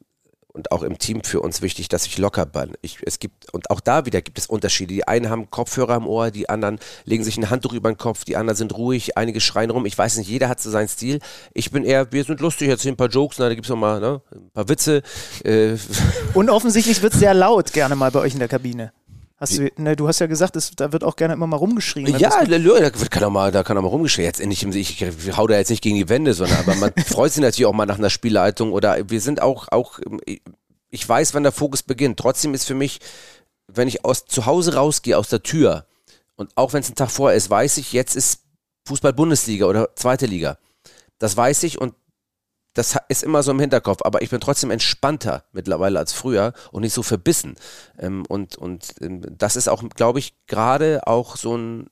und 0.55 0.71
auch 0.71 0.85
im 0.85 0.99
Team 0.99 1.23
für 1.25 1.41
uns 1.41 1.63
wichtig, 1.63 1.89
dass 1.89 2.07
ich 2.07 2.17
locker 2.17 2.47
bin. 2.47 2.75
Ich, 2.81 2.99
es 3.05 3.19
gibt, 3.19 3.53
und 3.53 3.71
auch 3.71 3.81
da 3.81 4.07
wieder 4.07 4.23
gibt 4.23 4.39
es 4.39 4.47
Unterschiede. 4.47 4.95
Die 4.95 5.07
einen 5.07 5.29
haben 5.29 5.51
Kopfhörer 5.51 5.97
im 5.97 6.07
Ohr, 6.07 6.31
die 6.31 6.49
anderen 6.49 6.79
legen 7.05 7.25
sich 7.25 7.37
ein 7.37 7.51
Handtuch 7.51 7.73
über 7.73 7.91
den 7.91 7.99
Kopf, 7.99 8.25
die 8.25 8.37
anderen 8.37 8.57
sind 8.57 8.77
ruhig, 8.77 9.19
einige 9.19 9.41
schreien 9.41 9.71
rum. 9.71 9.85
Ich 9.85 9.99
weiß 9.99 10.17
nicht, 10.17 10.29
jeder 10.29 10.49
hat 10.49 10.61
so 10.61 10.71
seinen 10.71 10.89
Stil. 10.89 11.19
Ich 11.55 11.73
bin 11.73 11.85
eher, 11.85 12.13
wir 12.13 12.23
sind 12.23 12.41
lustig, 12.41 12.69
erzählen 12.69 12.95
ein 12.95 12.97
paar 12.97 13.09
Jokes, 13.09 13.39
na, 13.39 13.49
da 13.49 13.55
gibt's 13.55 13.69
noch 13.69 13.77
mal 13.77 14.01
ne, 14.01 14.23
ein 14.33 14.51
paar 14.53 14.69
Witze. 14.69 15.03
Äh. 15.45 15.77
Und 16.35 16.49
offensichtlich 16.49 17.03
wird 17.03 17.15
sehr 17.15 17.35
laut 17.35 17.73
gerne 17.73 17.97
mal 17.97 18.13
bei 18.13 18.21
euch 18.21 18.33
in 18.35 18.39
der 18.39 18.49
Kabine. 18.49 18.93
Hast 19.45 19.59
du, 19.59 19.70
ne, 19.76 19.95
du 19.95 20.09
hast 20.09 20.18
ja 20.20 20.26
gesagt, 20.26 20.57
es, 20.57 20.70
da 20.74 20.92
wird 20.92 21.05
auch 21.05 21.16
gerne 21.16 21.34
immer 21.34 21.47
mal 21.47 21.57
rumgeschrien. 21.57 22.07
Ja, 22.18 22.45
da 22.45 22.90
kann 22.90 23.24
auch 23.24 23.30
mal, 23.30 23.53
da 23.53 23.62
kann 23.62 23.76
auch 23.76 23.82
mal 23.82 23.88
rumgeschrien. 23.88 24.24
Jetzt 24.24 24.45
nicht, 24.45 24.64
ich, 24.64 25.03
ich 25.03 25.36
hau 25.36 25.47
da 25.47 25.57
jetzt 25.57 25.70
nicht 25.70 25.82
gegen 25.82 25.97
die 25.97 26.09
Wände, 26.09 26.34
sondern 26.34 26.59
aber 26.59 26.74
man 26.76 26.92
freut 27.07 27.32
sich 27.32 27.42
natürlich 27.42 27.66
auch 27.66 27.74
mal 27.74 27.86
nach 27.86 27.99
einer 27.99 28.11
Spielleitung 28.11 28.72
oder 28.72 29.11
wir 29.11 29.20
sind 29.20 29.42
auch, 29.42 29.68
auch 29.70 30.01
ich 30.90 31.09
weiß, 31.09 31.34
wann 31.34 31.42
der 31.42 31.53
Fokus 31.53 31.82
beginnt. 31.82 32.18
Trotzdem 32.18 32.55
ist 32.55 32.66
für 32.66 32.74
mich, 32.74 33.01
wenn 33.66 33.88
ich 33.88 34.05
aus 34.05 34.24
zu 34.24 34.47
Hause 34.47 34.74
rausgehe, 34.74 35.18
aus 35.18 35.28
der 35.28 35.42
Tür, 35.42 35.86
und 36.36 36.51
auch 36.57 36.72
wenn 36.72 36.80
es 36.80 36.90
ein 36.90 36.97
Tag 36.97 37.11
vorher 37.11 37.36
ist, 37.36 37.51
weiß 37.51 37.76
ich, 37.76 37.92
jetzt 37.92 38.16
ist 38.16 38.40
Fußball-Bundesliga 38.88 39.66
oder 39.66 39.95
zweite 39.95 40.26
Liga. 40.26 40.59
Das 41.18 41.36
weiß 41.36 41.62
ich 41.62 41.80
und 41.80 41.95
das 42.75 42.99
ist 43.09 43.22
immer 43.22 43.43
so 43.43 43.53
im 43.53 43.61
Hinterkopf, 43.61 44.03
aber 44.05 44.22
ich 44.22 44.31
bin 44.31 44.41
trotzdem 44.41 44.70
entspannter 44.70 45.45
mittlerweile 45.53 45.99
als 45.99 46.12
früher 46.12 46.53
und 46.72 46.83
nicht 46.83 46.93
so 46.93 47.03
verbissen. 47.03 47.55
Ähm, 47.99 48.25
und, 48.29 48.57
und 48.57 48.95
ähm, 49.01 49.22
das 49.39 49.57
ist 49.57 49.68
auch, 49.68 49.83
glaube 49.91 50.18
ich, 50.18 50.35
gerade 50.47 51.07
auch 51.07 51.37
so 51.37 51.57
ein 51.57 51.89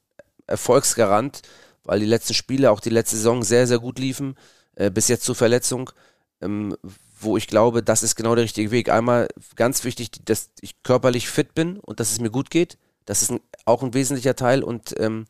Erfolgsgarant, 0.46 1.42
weil 1.84 2.00
die 2.00 2.06
letzten 2.06 2.34
Spiele, 2.34 2.70
auch 2.70 2.80
die 2.80 2.90
letzte 2.90 3.16
Saison 3.16 3.42
sehr, 3.42 3.66
sehr 3.66 3.78
gut 3.78 3.98
liefen, 3.98 4.36
äh, 4.74 4.90
bis 4.90 5.08
jetzt 5.08 5.24
zur 5.24 5.36
Verletzung, 5.36 5.90
ähm, 6.40 6.76
wo 7.20 7.36
ich 7.36 7.46
glaube, 7.46 7.84
das 7.84 8.02
ist 8.02 8.16
genau 8.16 8.34
der 8.34 8.44
richtige 8.44 8.72
Weg. 8.72 8.88
Einmal 8.88 9.28
ganz 9.54 9.84
wichtig, 9.84 10.10
dass 10.24 10.50
ich 10.60 10.82
körperlich 10.82 11.28
fit 11.28 11.54
bin 11.54 11.78
und 11.78 12.00
dass 12.00 12.10
es 12.10 12.20
mir 12.20 12.30
gut 12.30 12.50
geht. 12.50 12.76
Das 13.04 13.22
ist 13.22 13.30
ein, 13.30 13.40
auch 13.64 13.82
ein 13.84 13.94
wesentlicher 13.94 14.34
Teil 14.34 14.64
und 14.64 14.94
ähm, 14.98 15.26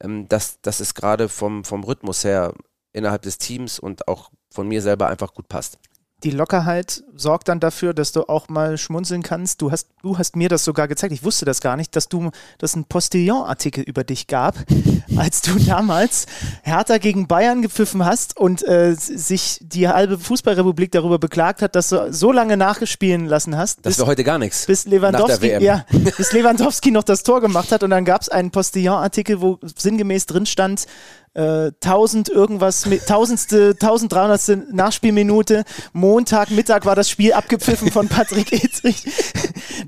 ähm, 0.00 0.28
das, 0.28 0.60
das 0.62 0.80
ist 0.80 0.94
gerade 0.94 1.28
vom, 1.28 1.64
vom 1.64 1.82
Rhythmus 1.82 2.22
her 2.22 2.54
innerhalb 2.92 3.22
des 3.22 3.38
Teams 3.38 3.78
und 3.78 4.06
auch 4.06 4.30
von 4.52 4.68
mir 4.68 4.82
selber 4.82 5.08
einfach 5.08 5.34
gut 5.34 5.48
passt 5.48 5.78
die 6.24 6.30
Lockerheit 6.30 7.02
sorgt 7.16 7.48
dann 7.48 7.60
dafür, 7.60 7.94
dass 7.94 8.12
du 8.12 8.28
auch 8.28 8.48
mal 8.48 8.78
schmunzeln 8.78 9.22
kannst. 9.22 9.60
Du 9.60 9.70
hast, 9.70 9.88
du 10.02 10.18
hast 10.18 10.36
mir 10.36 10.48
das 10.48 10.64
sogar 10.64 10.88
gezeigt. 10.88 11.12
Ich 11.12 11.24
wusste 11.24 11.44
das 11.44 11.60
gar 11.60 11.76
nicht, 11.76 11.96
dass 11.96 12.08
du, 12.08 12.30
dass 12.58 12.76
ein 12.76 12.84
Postillon-Artikel 12.84 13.82
über 13.82 14.04
dich 14.04 14.26
gab, 14.28 14.56
als 15.16 15.42
du 15.42 15.58
damals 15.58 16.26
Hertha 16.62 16.98
gegen 16.98 17.26
Bayern 17.26 17.62
gepfiffen 17.62 18.04
hast 18.04 18.36
und 18.36 18.66
äh, 18.66 18.94
sich 18.94 19.58
die 19.62 19.88
halbe 19.88 20.18
Fußballrepublik 20.18 20.92
darüber 20.92 21.18
beklagt 21.18 21.62
hat, 21.62 21.74
dass 21.74 21.88
du 21.88 22.12
so 22.12 22.32
lange 22.32 22.56
nachgespielen 22.56 23.26
lassen 23.26 23.56
hast. 23.56 23.84
Das 23.84 23.98
war 23.98 24.06
heute 24.06 24.24
gar 24.24 24.38
nichts. 24.38 24.66
Bis 24.66 24.84
Lewandowski, 24.86 25.62
ja, 25.62 25.84
bis 25.90 26.32
Lewandowski 26.32 26.90
noch 26.90 27.04
das 27.04 27.22
Tor 27.22 27.40
gemacht 27.40 27.72
hat 27.72 27.82
und 27.82 27.90
dann 27.90 28.04
gab 28.04 28.22
es 28.22 28.28
einen 28.28 28.50
Postillon-Artikel, 28.50 29.40
wo 29.40 29.58
sinngemäß 29.62 30.26
drin 30.26 30.46
stand, 30.46 30.86
äh, 31.34 31.70
1000 31.82 32.28
irgendwas, 32.28 32.86
tausendste, 33.06 33.70
1300. 33.80 34.72
Nachspielminute. 34.72 35.64
Montag, 35.92 36.50
Mittag 36.50 36.84
war 36.84 36.94
das 36.94 37.08
Spiel 37.08 37.32
abgepfiffen 37.32 37.90
von 37.90 38.08
Patrick 38.08 38.52
Edrich. 38.64 39.04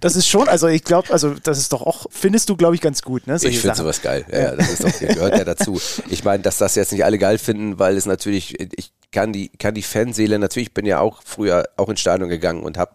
Das 0.01 0.17
ist 0.17 0.27
schon, 0.27 0.49
also 0.49 0.69
ich 0.69 0.85
glaube, 0.85 1.13
also 1.13 1.35
das 1.35 1.59
ist 1.59 1.73
doch 1.73 1.83
auch, 1.83 2.07
findest 2.11 2.49
du, 2.49 2.57
glaube 2.57 2.75
ich, 2.75 2.81
ganz 2.81 3.03
gut, 3.03 3.27
ne? 3.27 3.37
Ich 3.43 3.61
finde 3.61 3.77
sowas 3.77 4.01
geil. 4.01 4.25
Ja, 4.31 4.39
ja, 4.39 4.57
das 4.57 4.71
ist 4.71 4.85
doch, 4.85 4.99
gehört 4.99 5.37
ja 5.37 5.45
dazu. 5.45 5.81
Ich 6.09 6.25
meine, 6.25 6.43
dass 6.43 6.59
das 6.59 6.75
jetzt 6.75 6.93
nicht 6.93 7.05
alle 7.05 7.19
geil 7.19 7.39
finden, 7.39 7.79
weil 7.79 7.97
es 7.97 8.07
natürlich, 8.07 8.59
ich 8.61 8.93
kann 9.13 9.33
die, 9.33 9.49
kann 9.51 9.75
die 9.75 9.83
Fanseele, 9.83 10.39
natürlich 10.39 10.75
bin 10.75 10.87
ja 10.87 11.01
auch 11.01 11.23
früher 11.25 11.65
auch 11.77 11.89
ins 11.89 12.01
Stadion 12.01 12.29
gegangen 12.29 12.63
und 12.63 12.79
habe 12.79 12.93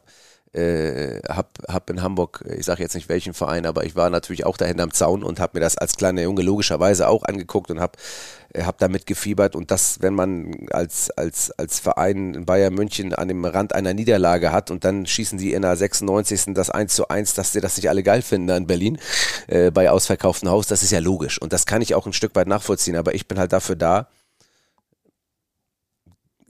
äh, 0.54 1.22
hab, 1.30 1.60
hab 1.68 1.90
in 1.90 2.02
Hamburg, 2.02 2.44
ich 2.58 2.66
sage 2.66 2.82
jetzt 2.82 2.96
nicht 2.96 3.10
welchen 3.10 3.34
Verein, 3.34 3.66
aber 3.66 3.86
ich 3.86 3.96
war 3.96 4.10
natürlich 4.10 4.46
auch 4.46 4.58
dahinter 4.58 4.84
am 4.84 4.94
Zaun 4.94 5.24
und 5.24 5.40
habe 5.40 5.58
mir 5.58 5.62
das 5.62 5.78
als 5.78 5.96
kleiner 5.96 6.24
Junge 6.24 6.42
logischerweise 6.42 7.08
auch 7.08 7.24
angeguckt 7.24 7.70
und 7.70 7.80
habe 7.80 7.98
äh, 8.54 8.64
hab 8.64 8.78
da 8.78 8.88
mitgefiebert 8.88 9.56
und 9.56 9.72
das, 9.72 10.02
wenn 10.02 10.14
man 10.14 10.68
als, 10.72 11.10
als, 11.12 11.52
als 11.52 11.80
Verein 11.80 12.34
in 12.34 12.46
Bayern 12.46 12.74
München 12.74 13.14
an 13.14 13.28
dem 13.28 13.46
Rand 13.46 13.74
einer 13.74 13.94
Niederlage 13.94 14.52
hat 14.52 14.72
und 14.72 14.84
dann 14.84 15.06
schießen 15.06 15.38
die 15.38 15.54
in 15.54 15.62
der 15.62 15.76
96. 15.76 16.54
das 16.54 16.70
1 16.70 16.94
zu 16.94 17.08
1, 17.08 17.34
dass 17.34 17.54
sie 17.54 17.62
das 17.62 17.78
nicht 17.78 17.90
alle 17.90 18.04
geil 18.04 18.22
finden 18.22 18.48
da 18.48 18.58
in 18.58 18.68
Berlin 18.68 19.00
äh, 19.48 19.72
bei 19.72 19.90
ausverkauftem 19.90 20.50
Haus, 20.50 20.68
das 20.68 20.84
ist 20.84 20.92
ja 20.92 21.00
logisch 21.00 21.42
und 21.42 21.54
das 21.54 21.66
kann 21.66 21.82
ich 21.82 21.96
auch 21.96 22.06
ein 22.06 22.14
Stück 22.14 22.36
weit 22.36 22.48
nachvollziehen, 22.48 22.96
aber 22.96 23.14
ich 23.16 23.28
bin 23.28 23.40
halt 23.40 23.54
dafür 23.54 23.76
da, 23.76 24.08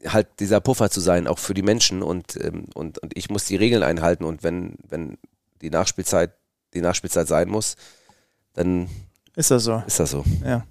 halt 0.06 0.28
dieser 0.40 0.62
Puffer 0.62 0.90
zu 0.90 1.02
sein, 1.02 1.28
auch 1.28 1.40
für 1.40 1.54
die 1.54 1.62
Menschen 1.62 2.02
und, 2.02 2.38
ähm, 2.42 2.66
und, 2.74 3.00
und 3.00 3.18
ich 3.18 3.30
muss 3.30 3.46
die 3.46 3.56
Regeln 3.56 3.84
einhalten 3.84 4.24
und 4.24 4.44
wenn, 4.44 4.76
wenn 4.88 5.18
die 5.62 5.70
Nachspielzeit 5.70 6.32
die 6.74 6.82
Nachspielzeit 6.82 7.28
sein 7.28 7.50
muss, 7.50 7.76
dann 8.54 8.90
ist 9.36 9.52
das 9.52 9.64
so. 9.64 9.82
Ist 9.88 10.00
das 10.00 10.12
so. 10.12 10.24
Ja. 10.44 10.66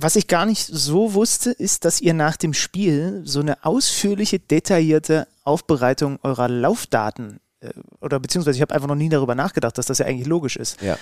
Was 0.00 0.14
ich 0.14 0.28
gar 0.28 0.46
nicht 0.46 0.64
so 0.64 1.14
wusste, 1.14 1.50
ist, 1.50 1.84
dass 1.84 2.00
ihr 2.00 2.14
nach 2.14 2.36
dem 2.36 2.54
Spiel 2.54 3.22
so 3.24 3.40
eine 3.40 3.64
ausführliche, 3.64 4.38
detaillierte 4.38 5.26
Aufbereitung 5.42 6.20
eurer 6.22 6.48
Laufdaten 6.48 7.40
äh, 7.60 7.70
oder 8.00 8.20
beziehungsweise 8.20 8.56
ich 8.56 8.62
habe 8.62 8.74
einfach 8.74 8.86
noch 8.86 8.94
nie 8.94 9.08
darüber 9.08 9.34
nachgedacht, 9.34 9.76
dass 9.76 9.86
das 9.86 9.98
ja 9.98 10.06
eigentlich 10.06 10.28
logisch 10.28 10.56
ist. 10.56 10.80
Ja. 10.80 10.96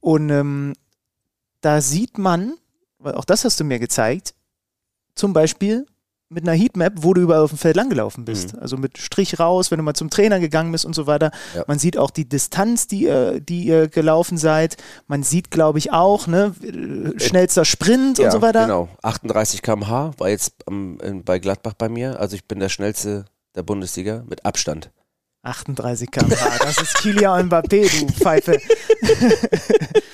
Und 0.00 0.30
ähm, 0.30 0.74
da 1.60 1.80
sieht 1.80 2.18
man, 2.18 2.54
weil 2.98 3.14
auch 3.14 3.24
das 3.24 3.44
hast 3.44 3.60
du 3.60 3.64
mir 3.64 3.78
gezeigt, 3.78 4.34
zum 5.14 5.32
Beispiel, 5.32 5.86
mit 6.32 6.48
einer 6.48 6.56
Heatmap, 6.56 6.94
wo 6.96 7.14
du 7.14 7.20
überall 7.20 7.42
auf 7.42 7.50
dem 7.50 7.58
Feld 7.58 7.76
langgelaufen 7.76 8.24
bist. 8.24 8.54
Mhm. 8.54 8.60
Also 8.60 8.76
mit 8.76 8.98
Strich 8.98 9.38
raus, 9.38 9.70
wenn 9.70 9.78
du 9.78 9.84
mal 9.84 9.94
zum 9.94 10.10
Trainer 10.10 10.40
gegangen 10.40 10.72
bist 10.72 10.84
und 10.84 10.94
so 10.94 11.06
weiter. 11.06 11.30
Ja. 11.54 11.64
Man 11.66 11.78
sieht 11.78 11.96
auch 11.96 12.10
die 12.10 12.28
Distanz, 12.28 12.86
die 12.86 13.04
ihr, 13.04 13.40
die 13.40 13.64
ihr 13.64 13.88
gelaufen 13.88 14.38
seid. 14.38 14.76
Man 15.06 15.22
sieht, 15.22 15.50
glaube 15.50 15.78
ich, 15.78 15.92
auch, 15.92 16.26
ne, 16.26 16.54
schnellster 17.18 17.64
Sprint 17.64 18.18
ja, 18.18 18.26
und 18.26 18.32
so 18.32 18.42
weiter. 18.42 18.62
Genau, 18.62 18.88
38 19.02 19.62
km/h 19.62 20.12
war 20.18 20.28
jetzt 20.28 20.64
ähm, 20.68 20.98
bei 21.24 21.38
Gladbach 21.38 21.74
bei 21.74 21.88
mir. 21.88 22.18
Also 22.18 22.36
ich 22.36 22.46
bin 22.46 22.60
der 22.60 22.68
schnellste 22.68 23.24
der 23.54 23.62
Bundesliga 23.62 24.24
mit 24.28 24.44
Abstand. 24.44 24.90
38 25.44 26.10
km/h, 26.10 26.58
das 26.64 26.80
ist 26.80 26.94
Kilian 26.98 27.48
Mbappé, 27.48 27.90
du 28.00 28.12
Pfeife. 28.12 28.58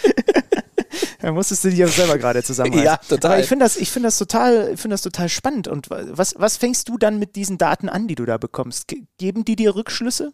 Da 1.28 1.32
musstest 1.32 1.62
du 1.62 1.68
dich 1.68 1.84
auch 1.84 1.90
selber 1.90 2.16
gerade 2.16 2.42
zusammenreißen. 2.42 2.86
Ja, 2.86 2.96
total. 2.96 3.32
Aber 3.32 3.40
ich 3.42 3.48
finde 3.48 3.66
das, 3.66 3.74
find 3.74 4.02
das, 4.02 4.16
total, 4.16 4.78
find 4.78 4.90
das 4.90 5.02
total 5.02 5.28
spannend. 5.28 5.68
Und 5.68 5.90
was, 5.90 6.34
was 6.38 6.56
fängst 6.56 6.88
du 6.88 6.96
dann 6.96 7.18
mit 7.18 7.36
diesen 7.36 7.58
Daten 7.58 7.90
an, 7.90 8.08
die 8.08 8.14
du 8.14 8.24
da 8.24 8.38
bekommst? 8.38 8.86
Geben 9.18 9.44
die 9.44 9.54
dir 9.54 9.74
Rückschlüsse? 9.74 10.32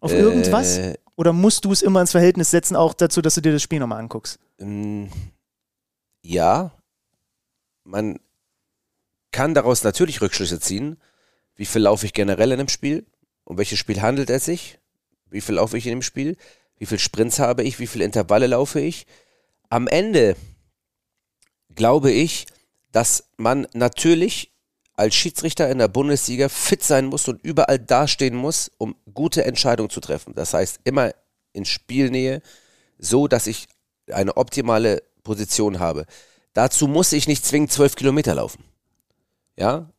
Auf 0.00 0.10
äh, 0.10 0.18
irgendwas? 0.18 0.80
Oder 1.14 1.32
musst 1.32 1.64
du 1.64 1.70
es 1.70 1.82
immer 1.82 2.00
ins 2.00 2.10
Verhältnis 2.10 2.50
setzen, 2.50 2.74
auch 2.74 2.94
dazu, 2.94 3.22
dass 3.22 3.36
du 3.36 3.42
dir 3.42 3.52
das 3.52 3.62
Spiel 3.62 3.78
nochmal 3.78 4.00
anguckst? 4.00 4.40
Ähm, 4.58 5.08
ja. 6.22 6.72
Man 7.84 8.18
kann 9.30 9.54
daraus 9.54 9.84
natürlich 9.84 10.20
Rückschlüsse 10.20 10.58
ziehen. 10.58 10.96
Wie 11.54 11.66
viel 11.66 11.82
laufe 11.82 12.06
ich 12.06 12.12
generell 12.12 12.50
in 12.50 12.58
einem 12.58 12.68
Spiel? 12.68 13.06
Um 13.44 13.56
welches 13.56 13.78
Spiel 13.78 14.02
handelt 14.02 14.30
es 14.30 14.46
sich? 14.46 14.80
Wie 15.30 15.40
viel 15.40 15.54
laufe 15.54 15.78
ich 15.78 15.86
in 15.86 15.92
dem 15.92 16.02
Spiel? 16.02 16.36
wie 16.78 16.86
viele 16.86 16.98
Sprints 16.98 17.38
habe 17.38 17.62
ich, 17.62 17.78
wie 17.78 17.86
viele 17.86 18.04
Intervalle 18.04 18.46
laufe 18.46 18.80
ich. 18.80 19.06
Am 19.70 19.86
Ende 19.86 20.36
glaube 21.74 22.10
ich, 22.10 22.46
dass 22.92 23.24
man 23.36 23.66
natürlich 23.74 24.52
als 24.94 25.14
Schiedsrichter 25.14 25.70
in 25.70 25.78
der 25.78 25.88
Bundesliga 25.88 26.48
fit 26.48 26.82
sein 26.82 27.06
muss 27.06 27.28
und 27.28 27.40
überall 27.44 27.78
dastehen 27.78 28.34
muss, 28.34 28.70
um 28.78 28.96
gute 29.14 29.44
Entscheidungen 29.44 29.90
zu 29.90 30.00
treffen. 30.00 30.34
Das 30.34 30.54
heißt, 30.54 30.80
immer 30.84 31.12
in 31.52 31.64
Spielnähe, 31.64 32.42
so 32.98 33.28
dass 33.28 33.46
ich 33.46 33.68
eine 34.10 34.36
optimale 34.36 35.02
Position 35.22 35.78
habe. 35.78 36.06
Dazu 36.52 36.88
muss 36.88 37.12
ich 37.12 37.28
nicht 37.28 37.44
zwingend 37.44 37.70
zwölf 37.70 37.94
Kilometer 37.94 38.34
laufen. 38.34 38.64
Ja, 39.56 39.90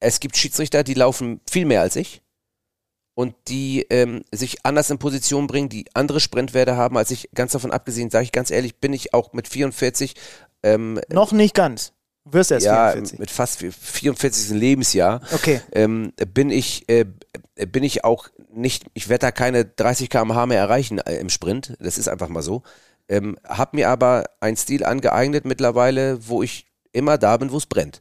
es 0.00 0.20
gibt 0.20 0.36
Schiedsrichter, 0.36 0.82
die 0.82 0.94
laufen 0.94 1.40
viel 1.48 1.64
mehr 1.64 1.80
als 1.80 1.96
ich 1.96 2.20
und 3.14 3.34
die 3.48 3.86
ähm, 3.90 4.24
sich 4.32 4.64
anders 4.64 4.90
in 4.90 4.98
Position 4.98 5.46
bringen, 5.46 5.68
die 5.68 5.86
andere 5.94 6.20
Sprintwerte 6.20 6.76
haben, 6.76 6.96
als 6.96 7.10
ich 7.10 7.30
ganz 7.34 7.52
davon 7.52 7.70
abgesehen, 7.70 8.10
sage 8.10 8.24
ich 8.24 8.32
ganz 8.32 8.50
ehrlich, 8.50 8.76
bin 8.76 8.92
ich 8.92 9.14
auch 9.14 9.32
mit 9.32 9.48
44 9.48 10.14
ähm, 10.62 11.00
noch 11.08 11.32
nicht 11.32 11.54
ganz. 11.54 11.92
Wirst 12.24 12.50
erst 12.50 12.64
ja, 12.64 12.92
44. 12.92 13.18
mit 13.18 13.30
fast 13.30 13.58
44. 13.58 14.56
Lebensjahr 14.58 15.20
okay. 15.32 15.60
ähm, 15.72 16.12
bin 16.32 16.50
ich 16.50 16.88
äh, 16.88 17.04
bin 17.68 17.84
ich 17.84 18.02
auch 18.02 18.28
nicht, 18.50 18.86
ich 18.94 19.08
werde 19.08 19.26
da 19.26 19.30
keine 19.30 19.64
30 19.64 20.08
km/h 20.08 20.46
mehr 20.46 20.58
erreichen 20.58 20.98
äh, 20.98 21.16
im 21.16 21.28
Sprint, 21.28 21.76
das 21.80 21.98
ist 21.98 22.08
einfach 22.08 22.28
mal 22.28 22.42
so. 22.42 22.62
Ähm, 23.08 23.36
hab 23.46 23.74
mir 23.74 23.90
aber 23.90 24.24
einen 24.40 24.56
Stil 24.56 24.84
angeeignet 24.84 25.44
mittlerweile, 25.44 26.26
wo 26.26 26.42
ich 26.42 26.66
immer 26.92 27.18
da 27.18 27.36
bin, 27.36 27.52
wo 27.52 27.58
es 27.58 27.66
brennt. 27.66 28.00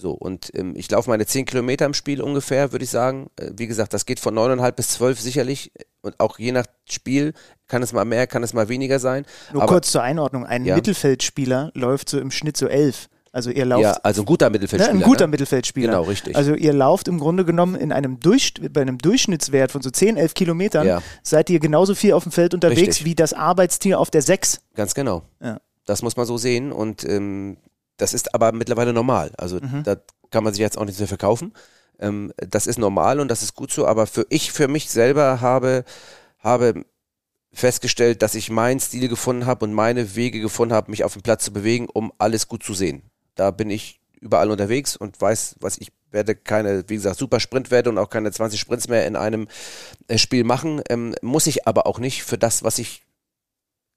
So, 0.00 0.12
und 0.12 0.50
ähm, 0.54 0.72
ich 0.76 0.90
laufe 0.90 1.10
meine 1.10 1.26
10 1.26 1.44
Kilometer 1.44 1.84
im 1.84 1.92
Spiel 1.94 2.22
ungefähr, 2.22 2.72
würde 2.72 2.84
ich 2.84 2.90
sagen. 2.90 3.28
Äh, 3.36 3.50
wie 3.56 3.66
gesagt, 3.66 3.92
das 3.92 4.06
geht 4.06 4.18
von 4.18 4.34
9,5 4.34 4.72
bis 4.72 4.88
12 4.88 5.20
sicherlich. 5.20 5.72
Und 6.00 6.18
auch 6.18 6.38
je 6.38 6.52
nach 6.52 6.64
Spiel 6.88 7.34
kann 7.68 7.82
es 7.82 7.92
mal 7.92 8.06
mehr, 8.06 8.26
kann 8.26 8.42
es 8.42 8.54
mal 8.54 8.68
weniger 8.70 8.98
sein. 8.98 9.26
Nur 9.52 9.62
Aber, 9.62 9.72
kurz 9.74 9.92
zur 9.92 10.02
Einordnung. 10.02 10.46
Ein 10.46 10.64
Ja. 10.64 10.74
Mittelfeldspieler 10.76 11.70
läuft 11.74 12.08
so 12.08 12.18
im 12.18 12.30
Schnitt 12.30 12.56
so 12.56 12.66
11. 12.66 13.08
Also 13.32 13.50
ihr 13.50 13.64
lauft 13.66 13.82
Ja, 13.82 13.92
also 14.02 14.22
ein 14.22 14.24
guter 14.24 14.46
Ne, 14.46 14.52
Mittelfeldspieler. 14.52 14.98
ein 14.98 15.02
guter 15.02 15.26
ne? 15.26 15.30
Mittelfeldspieler. 15.32 15.86
Genau, 15.92 16.02
richtig. 16.02 16.34
Also 16.34 16.54
ihr 16.54 16.72
lauft 16.72 17.06
im 17.06 17.18
Grunde 17.20 17.44
genommen 17.44 17.74
in 17.76 17.92
einem 17.92 18.18
Durch, 18.20 18.54
bei 18.72 18.80
einem 18.80 18.98
Durchschnittswert 18.98 19.70
von 19.70 19.82
so 19.82 19.90
10, 19.90 20.16
11 20.16 20.34
Kilometern, 20.34 20.86
Ja. 20.86 21.02
seid 21.22 21.48
ihr 21.50 21.60
genauso 21.60 21.94
viel 21.94 22.14
auf 22.14 22.24
dem 22.24 22.32
Feld 22.32 22.54
unterwegs 22.54 22.80
Richtig. 22.80 23.04
wie 23.04 23.14
das 23.14 23.32
Arbeitstier 23.32 24.00
auf 24.00 24.10
der 24.10 24.22
6. 24.22 24.62
Ganz 24.74 24.94
genau. 24.94 25.22
Ja. 25.40 25.60
Das 25.86 26.02
muss 26.02 26.16
man 26.16 26.26
so 26.26 26.38
sehen 26.38 26.72
und 26.72 27.04
ähm, 27.04 27.56
das 28.00 28.14
ist 28.14 28.34
aber 28.34 28.52
mittlerweile 28.52 28.92
normal. 28.92 29.32
Also 29.36 29.56
Mhm. 29.60 29.82
da 29.84 29.96
kann 30.30 30.44
man 30.44 30.52
sich 30.52 30.60
jetzt 30.60 30.78
auch 30.78 30.84
nicht 30.84 30.98
so 30.98 31.06
verkaufen. 31.06 31.52
Ähm, 31.98 32.32
das 32.36 32.66
ist 32.66 32.78
normal 32.78 33.20
und 33.20 33.28
das 33.28 33.42
ist 33.42 33.54
gut 33.54 33.70
so, 33.72 33.86
aber 33.86 34.06
für 34.06 34.26
ich 34.30 34.52
für 34.52 34.68
mich 34.68 34.90
selber 34.90 35.40
habe, 35.40 35.84
habe 36.38 36.84
festgestellt, 37.52 38.22
dass 38.22 38.34
ich 38.34 38.50
meinen 38.50 38.80
Stil 38.80 39.08
gefunden 39.08 39.46
habe 39.46 39.64
und 39.64 39.72
meine 39.72 40.14
Wege 40.14 40.40
gefunden 40.40 40.74
habe, 40.74 40.90
mich 40.90 41.04
auf 41.04 41.14
dem 41.14 41.22
Platz 41.22 41.44
zu 41.44 41.52
bewegen, 41.52 41.88
um 41.92 42.12
alles 42.18 42.46
gut 42.48 42.62
zu 42.62 42.74
sehen. 42.74 43.02
Da 43.34 43.50
bin 43.50 43.70
ich 43.70 44.00
überall 44.20 44.50
unterwegs 44.50 44.96
und 44.96 45.20
weiß, 45.20 45.56
was 45.60 45.78
ich 45.78 45.92
werde 46.12 46.34
keine, 46.34 46.84
wie 46.88 46.94
gesagt, 46.96 47.18
super 47.18 47.40
Sprintwerte 47.40 47.88
und 47.90 47.98
auch 47.98 48.10
keine 48.10 48.30
20 48.30 48.60
Sprints 48.60 48.88
mehr 48.88 49.06
in 49.06 49.16
einem 49.16 49.48
äh, 50.08 50.18
Spiel 50.18 50.44
machen. 50.44 50.82
Ähm, 50.88 51.14
muss 51.22 51.46
ich 51.46 51.66
aber 51.66 51.86
auch 51.86 51.98
nicht 51.98 52.22
für 52.24 52.38
das, 52.38 52.62
was 52.62 52.78
ich 52.78 53.02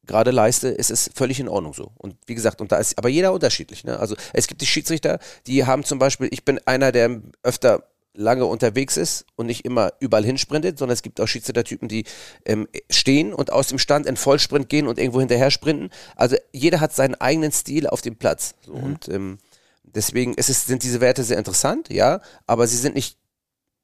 gerade 0.05 0.31
leiste, 0.31 0.67
ist 0.67 0.91
es 0.91 1.09
völlig 1.15 1.39
in 1.39 1.47
Ordnung 1.47 1.73
so. 1.73 1.91
Und 1.97 2.15
wie 2.25 2.35
gesagt, 2.35 2.61
und 2.61 2.71
da 2.71 2.77
ist 2.77 2.97
aber 2.97 3.09
jeder 3.09 3.33
unterschiedlich. 3.33 3.83
Ne? 3.83 3.99
Also 3.99 4.15
es 4.33 4.47
gibt 4.47 4.61
die 4.61 4.65
Schiedsrichter, 4.65 5.19
die 5.47 5.65
haben 5.65 5.83
zum 5.83 5.99
Beispiel, 5.99 6.27
ich 6.31 6.43
bin 6.43 6.59
einer, 6.65 6.91
der 6.91 7.21
öfter 7.41 7.83
lange 8.15 8.45
unterwegs 8.45 8.97
ist 8.97 9.25
und 9.35 9.47
nicht 9.47 9.65
immer 9.65 9.93
überall 9.99 10.23
hinsprintet, 10.23 10.77
sondern 10.77 10.93
es 10.93 11.01
gibt 11.01 11.19
auch 11.19 11.27
Schiedsrichtertypen, 11.27 11.87
die 11.87 12.05
ähm, 12.45 12.67
stehen 12.89 13.33
und 13.33 13.51
aus 13.51 13.67
dem 13.67 13.79
Stand 13.79 14.05
in 14.05 14.17
Vollsprint 14.17 14.69
gehen 14.69 14.87
und 14.87 14.99
irgendwo 14.99 15.19
hinterher 15.19 15.49
sprinten. 15.49 15.89
Also 16.15 16.35
jeder 16.51 16.79
hat 16.79 16.93
seinen 16.93 17.15
eigenen 17.15 17.51
Stil 17.51 17.87
auf 17.87 18.01
dem 18.01 18.15
Platz. 18.15 18.53
So, 18.65 18.73
Und 18.73 19.09
ähm, 19.09 19.39
deswegen 19.83 20.35
ist 20.35 20.49
es, 20.49 20.65
sind 20.65 20.83
diese 20.83 21.01
Werte 21.01 21.23
sehr 21.23 21.37
interessant, 21.37 21.91
ja, 21.91 22.21
aber 22.45 22.67
sie 22.67 22.77
sind 22.77 22.95
nicht 22.95 23.17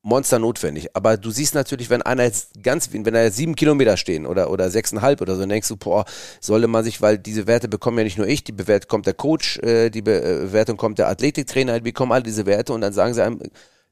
Monster 0.01 0.39
notwendig. 0.39 0.95
Aber 0.95 1.17
du 1.17 1.29
siehst 1.29 1.55
natürlich, 1.55 1.89
wenn 1.89 2.01
einer 2.01 2.23
jetzt 2.23 2.63
ganz, 2.63 2.89
wenn 2.93 3.03
da 3.03 3.23
jetzt 3.23 3.35
sieben 3.35 3.55
Kilometer 3.55 3.97
stehen 3.97 4.25
oder, 4.25 4.49
oder 4.49 4.69
sechseinhalb 4.69 5.21
oder 5.21 5.35
so, 5.35 5.41
dann 5.41 5.49
denkst 5.49 5.67
du, 5.67 5.75
boah, 5.75 6.05
sollte 6.39 6.67
man 6.67 6.83
sich, 6.83 7.01
weil 7.01 7.17
diese 7.17 7.47
Werte 7.47 7.67
bekommen 7.67 7.97
ja 7.97 8.03
nicht 8.05 8.17
nur 8.17 8.27
ich, 8.27 8.43
die 8.43 8.53
Bewertung 8.53 8.87
kommt 8.87 9.07
der 9.07 9.13
Coach, 9.13 9.59
äh, 9.59 9.89
die 9.89 10.01
Bewertung 10.01 10.77
kommt 10.77 10.99
der 10.99 11.09
Athletiktrainer, 11.09 11.75
die 11.75 11.83
bekommen 11.83 12.11
alle 12.13 12.23
diese 12.23 12.45
Werte 12.45 12.71
und 12.73 12.81
dann 12.81 12.93
sagen 12.93 13.13
sie 13.13 13.23
einem, 13.23 13.41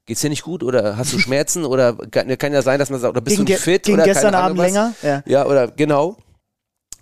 geht's 0.06 0.22
dir 0.22 0.30
nicht 0.30 0.42
gut 0.42 0.62
oder 0.62 0.96
hast 0.96 1.12
du 1.12 1.18
Schmerzen 1.18 1.64
oder 1.64 1.94
kann, 2.10 2.36
kann 2.38 2.52
ja 2.52 2.62
sein, 2.62 2.78
dass 2.78 2.88
man 2.88 3.00
sagt, 3.00 3.10
oder 3.10 3.20
bist 3.20 3.36
Ging, 3.36 3.46
du 3.46 3.56
fit 3.56 3.82
ging 3.82 3.94
oder 3.94 4.04
gestern 4.04 4.34
Abend 4.34 4.58
länger? 4.58 4.94
Ja. 5.02 5.22
Ja, 5.26 5.46
oder 5.46 5.68
genau. 5.68 6.16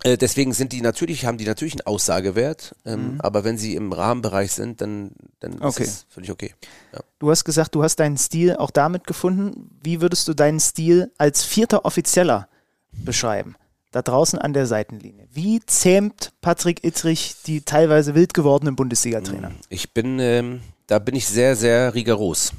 Äh, 0.03 0.17
deswegen 0.17 0.53
sind 0.53 0.73
die 0.73 0.81
natürlich, 0.81 1.25
haben 1.25 1.37
die 1.37 1.45
natürlich 1.45 1.73
einen 1.73 1.87
Aussagewert, 1.87 2.75
ähm, 2.85 3.13
Mhm. 3.15 3.21
aber 3.21 3.43
wenn 3.43 3.57
sie 3.57 3.75
im 3.75 3.91
Rahmenbereich 3.91 4.51
sind, 4.51 4.79
dann, 4.81 5.11
dann 5.39 5.61
Okay. 5.61 5.83
ist 5.83 5.89
es 5.89 6.05
völlig 6.09 6.29
okay. 6.31 6.53
Ja. 6.93 6.99
Du 7.19 7.31
hast 7.31 7.43
gesagt, 7.45 7.73
du 7.73 7.83
hast 7.83 7.95
deinen 7.97 8.17
Stil 8.17 8.55
auch 8.55 8.69
damit 8.71 9.07
gefunden. 9.07 9.71
Wie 9.81 9.99
würdest 10.01 10.27
du 10.27 10.33
deinen 10.35 10.59
Stil 10.59 11.11
als 11.17 11.43
vierter 11.43 11.83
Offizieller 11.85 12.47
beschreiben? 12.91 13.55
Da 13.91 14.01
draußen 14.03 14.37
an 14.37 14.53
der 14.53 14.67
Seitenlinie. 14.67 15.27
Wie 15.31 15.61
zähmt 15.65 16.31
Patrick 16.41 16.83
Ittrich 16.83 17.35
die 17.47 17.61
teilweise 17.61 18.13
wild 18.13 18.33
gewordenen 18.35 18.75
Bundesliga-Trainer? 18.75 19.51
Ich 19.69 19.93
bin, 19.93 20.19
ähm, 20.19 20.61
da 20.85 20.99
bin 20.99 21.15
ich 21.15 21.25
sehr, 21.27 21.55
sehr 21.55 21.95
rigoros. 21.95 22.51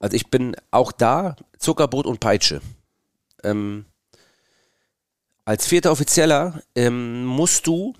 Also 0.00 0.16
ich 0.16 0.30
bin 0.30 0.56
auch 0.70 0.90
da 0.92 1.36
Zuckerbrot 1.58 2.06
und 2.06 2.20
Peitsche. 2.20 2.60
Ähm, 3.44 3.84
als 5.48 5.66
vierter 5.66 5.92
Offizieller 5.92 6.62
ähm, 6.74 7.24
musst 7.24 7.66
du 7.66 7.94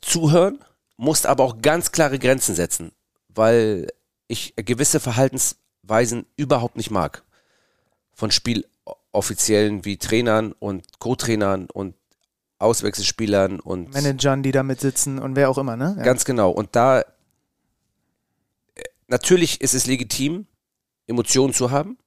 zuhören, 0.00 0.60
musst 0.96 1.26
aber 1.26 1.42
auch 1.42 1.60
ganz 1.60 1.90
klare 1.90 2.20
Grenzen 2.20 2.54
setzen, 2.54 2.92
weil 3.26 3.88
ich 4.28 4.54
gewisse 4.54 5.00
Verhaltensweisen 5.00 6.24
überhaupt 6.36 6.76
nicht 6.76 6.92
mag. 6.92 7.24
Von 8.14 8.30
Spieloffiziellen 8.30 9.84
wie 9.84 9.96
Trainern 9.96 10.52
und 10.52 11.00
Co-Trainern 11.00 11.66
und 11.68 11.96
Auswechselspielern 12.60 13.58
und 13.58 13.92
Managern, 13.92 14.44
die 14.44 14.52
da 14.52 14.62
mit 14.62 14.80
sitzen 14.80 15.18
und 15.18 15.34
wer 15.34 15.50
auch 15.50 15.58
immer, 15.58 15.76
ne? 15.76 15.96
Ja. 15.98 16.04
Ganz 16.04 16.24
genau. 16.24 16.52
Und 16.52 16.76
da 16.76 17.00
äh, 17.00 17.04
natürlich 19.08 19.60
ist 19.60 19.74
es 19.74 19.86
legitim, 19.86 20.46
Emotionen 21.08 21.54
zu 21.54 21.72
haben 21.72 21.98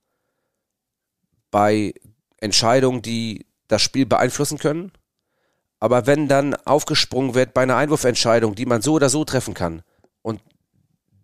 bei 1.52 1.94
Entscheidungen, 2.38 3.02
die 3.02 3.46
das 3.68 3.82
Spiel 3.82 4.06
beeinflussen 4.06 4.58
können. 4.58 4.92
Aber 5.80 6.08
wenn 6.08 6.28
dann 6.28 6.56
aufgesprungen 6.56 7.36
wird 7.36 7.54
bei 7.54 7.64
einer 7.64 7.78
Einwurfentscheidung, 7.78 8.56
die 8.56 8.66
man 8.66 8.82
so 8.82 8.94
oder 8.94 9.10
so 9.10 9.26
treffen 9.26 9.54
kann, 9.54 9.84
und 10.22 10.42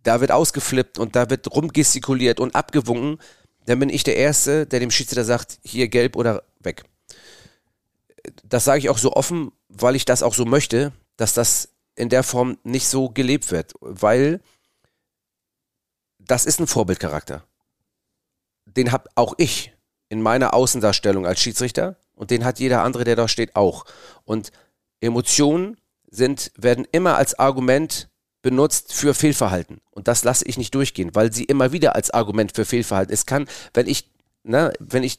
da 0.03 0.21
wird 0.21 0.31
ausgeflippt 0.31 0.99
und 0.99 1.15
da 1.15 1.29
wird 1.29 1.49
rumgestikuliert 1.51 2.39
und 2.39 2.55
abgewunken, 2.55 3.19
dann 3.65 3.79
bin 3.79 3.89
ich 3.89 4.03
der 4.03 4.15
Erste, 4.15 4.65
der 4.65 4.79
dem 4.79 4.91
Schiedsrichter 4.91 5.25
sagt, 5.25 5.59
hier 5.63 5.87
gelb 5.87 6.15
oder 6.15 6.43
weg. 6.59 6.83
Das 8.43 8.65
sage 8.65 8.79
ich 8.79 8.89
auch 8.89 8.97
so 8.97 9.13
offen, 9.13 9.51
weil 9.69 9.95
ich 9.95 10.05
das 10.05 10.23
auch 10.23 10.33
so 10.33 10.45
möchte, 10.45 10.91
dass 11.17 11.33
das 11.33 11.69
in 11.95 12.09
der 12.09 12.23
Form 12.23 12.57
nicht 12.63 12.87
so 12.87 13.09
gelebt 13.09 13.51
wird, 13.51 13.73
weil 13.79 14.41
das 16.19 16.45
ist 16.45 16.59
ein 16.59 16.67
Vorbildcharakter. 16.67 17.43
Den 18.65 18.91
habe 18.91 19.09
auch 19.15 19.33
ich 19.37 19.73
in 20.09 20.21
meiner 20.21 20.53
Außendarstellung 20.53 21.25
als 21.25 21.39
Schiedsrichter 21.39 21.97
und 22.22 22.30
den 22.30 22.45
hat 22.45 22.59
jeder 22.59 22.84
andere, 22.84 23.03
der 23.03 23.15
da 23.15 23.28
steht, 23.28 23.55
auch. 23.55 23.84
Und 24.26 24.51
Emotionen 24.99 25.78
sind, 26.11 26.51
werden 26.55 26.88
immer 26.91 27.15
als 27.15 27.39
Argument 27.39 28.09
benutzt 28.43 28.93
für 28.93 29.15
Fehlverhalten. 29.15 29.82
Und 29.89 30.07
das 30.07 30.24
lasse 30.24 30.45
ich 30.45 30.55
nicht 30.55 30.76
durchgehen, 30.76 31.15
weil 31.15 31.34
sie 31.34 31.45
immer 31.45 31.72
wieder 31.72 31.95
als 31.95 32.11
Argument 32.11 32.55
für 32.55 32.63
Fehlverhalten. 32.63 33.11
Es 33.11 33.26
kann, 33.26 33.47
wenn 33.74 33.88
ich, 33.88 34.11
ne, 34.43 34.72
wenn 34.78 35.01
ich 35.01 35.17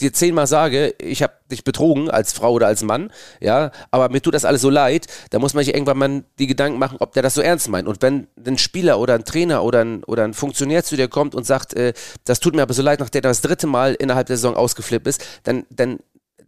dir 0.00 0.14
zehnmal 0.14 0.46
sage, 0.46 0.94
ich 0.96 1.22
habe 1.22 1.34
dich 1.50 1.64
betrogen 1.64 2.10
als 2.10 2.32
Frau 2.32 2.52
oder 2.52 2.66
als 2.66 2.82
Mann, 2.82 3.12
ja, 3.40 3.70
aber 3.90 4.08
mir 4.08 4.22
tut 4.22 4.32
das 4.32 4.46
alles 4.46 4.62
so 4.62 4.70
leid, 4.70 5.06
da 5.28 5.38
muss 5.38 5.52
man 5.52 5.64
sich 5.64 5.74
irgendwann 5.74 5.98
mal 5.98 6.24
die 6.38 6.46
Gedanken 6.46 6.78
machen, 6.78 6.96
ob 7.00 7.12
der 7.12 7.22
das 7.22 7.34
so 7.34 7.42
ernst 7.42 7.68
meint. 7.68 7.86
Und 7.86 8.00
wenn 8.00 8.26
ein 8.46 8.56
Spieler 8.56 9.00
oder 9.00 9.16
ein 9.16 9.26
Trainer 9.26 9.64
oder 9.64 9.84
ein, 9.84 10.02
oder 10.04 10.24
ein 10.24 10.32
Funktionär 10.32 10.82
zu 10.82 10.96
dir 10.96 11.08
kommt 11.08 11.34
und 11.34 11.44
sagt, 11.44 11.74
äh, 11.74 11.92
das 12.24 12.40
tut 12.40 12.56
mir 12.56 12.62
aber 12.62 12.72
so 12.72 12.80
leid, 12.80 13.00
nachdem 13.00 13.18
er 13.18 13.28
das 13.28 13.42
dritte 13.42 13.66
Mal 13.66 13.92
innerhalb 13.92 14.28
der 14.28 14.38
Saison 14.38 14.56
ausgeflippt 14.56 15.06
ist, 15.06 15.22
dann, 15.42 15.66
dann, 15.68 15.98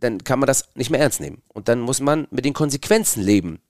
dann 0.01 0.25
kann 0.25 0.39
man 0.39 0.47
das 0.47 0.69
nicht 0.75 0.91
mehr 0.91 1.01
ernst 1.01 1.21
nehmen. 1.21 1.43
Und 1.49 1.69
dann 1.69 1.81
muss 1.81 2.01
man 2.01 2.27
mit 2.31 2.45
den 2.45 2.55
Konsequenzen 2.55 3.23
leben, 3.23 3.61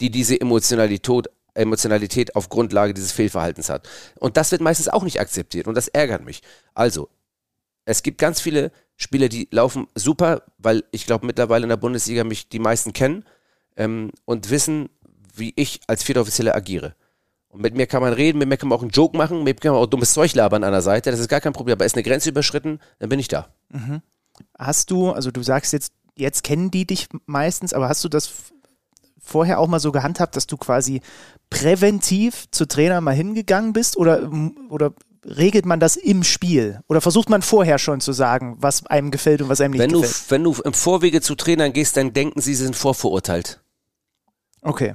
die 0.00 0.10
diese 0.10 0.40
Emotionalität 0.40 1.28
Emotionalität 1.54 2.36
auf 2.36 2.48
Grundlage 2.48 2.94
dieses 2.94 3.10
Fehlverhaltens 3.10 3.68
hat. 3.68 3.88
Und 4.20 4.36
das 4.36 4.52
wird 4.52 4.62
meistens 4.62 4.88
auch 4.88 5.02
nicht 5.02 5.20
akzeptiert 5.20 5.66
und 5.66 5.74
das 5.74 5.88
ärgert 5.88 6.24
mich. 6.24 6.42
Also, 6.74 7.08
es 7.84 8.04
gibt 8.04 8.18
ganz 8.18 8.40
viele 8.40 8.70
Spieler, 8.96 9.28
die 9.28 9.48
laufen 9.50 9.88
super, 9.94 10.42
weil 10.58 10.84
ich 10.92 11.06
glaube 11.06 11.26
mittlerweile 11.26 11.64
in 11.64 11.70
der 11.70 11.76
Bundesliga 11.76 12.22
mich 12.22 12.48
die 12.48 12.58
meisten 12.60 12.92
kennen 12.92 13.24
ähm, 13.76 14.12
und 14.24 14.50
wissen, 14.50 14.90
wie 15.34 15.52
ich 15.56 15.80
als 15.86 16.02
vierter 16.02 16.20
Offizieller 16.20 16.54
agiere. 16.54 16.94
Und 17.48 17.62
mit 17.62 17.74
mir 17.74 17.86
kann 17.86 18.02
man 18.02 18.12
reden, 18.12 18.38
mit 18.38 18.48
mir 18.48 18.56
kann 18.56 18.68
man 18.68 18.78
auch 18.78 18.82
einen 18.82 18.92
Joke 18.92 19.16
machen, 19.16 19.42
mit 19.42 19.56
mir 19.56 19.60
kann 19.60 19.72
man 19.72 19.82
auch 19.82 19.86
dummes 19.86 20.12
Zeug 20.12 20.34
labern 20.34 20.62
an 20.62 20.72
der 20.72 20.82
Seite, 20.82 21.10
das 21.10 21.18
ist 21.18 21.28
gar 21.28 21.40
kein 21.40 21.52
Problem. 21.52 21.72
Aber 21.72 21.84
ist 21.84 21.96
eine 21.96 22.04
Grenze 22.04 22.28
überschritten, 22.28 22.78
dann 23.00 23.08
bin 23.08 23.18
ich 23.18 23.28
da. 23.28 23.48
Hast 24.58 24.90
du, 24.90 25.10
also 25.10 25.30
du 25.30 25.42
sagst 25.42 25.72
jetzt, 25.72 25.92
jetzt 26.16 26.42
kennen 26.42 26.70
die 26.70 26.86
dich 26.86 27.08
meistens, 27.26 27.72
aber 27.72 27.88
hast 27.88 28.04
du 28.04 28.08
das 28.08 28.30
vorher 29.18 29.58
auch 29.58 29.68
mal 29.68 29.80
so 29.80 29.92
gehandhabt, 29.92 30.36
dass 30.36 30.46
du 30.46 30.56
quasi 30.56 31.00
präventiv 31.50 32.46
zu 32.50 32.66
Trainer 32.66 33.00
mal 33.00 33.14
hingegangen 33.14 33.72
bist 33.72 33.96
oder, 33.96 34.30
oder 34.68 34.92
regelt 35.24 35.66
man 35.66 35.80
das 35.80 35.96
im 35.96 36.24
Spiel? 36.24 36.80
Oder 36.88 37.00
versucht 37.00 37.28
man 37.28 37.42
vorher 37.42 37.78
schon 37.78 38.00
zu 38.00 38.12
sagen, 38.12 38.56
was 38.58 38.86
einem 38.86 39.10
gefällt 39.10 39.42
und 39.42 39.48
was 39.48 39.60
einem 39.60 39.72
nicht 39.72 39.80
Wenn 39.80 39.90
du, 39.90 40.00
gefällt? 40.00 40.30
wenn 40.30 40.44
du 40.44 40.54
im 40.62 40.72
Vorwege 40.72 41.20
zu 41.20 41.34
Trainern 41.34 41.72
gehst, 41.72 41.96
dann 41.96 42.12
denken 42.12 42.40
sie, 42.40 42.54
sie 42.54 42.64
sind 42.64 42.76
vorverurteilt. 42.76 43.60
Okay. 44.62 44.94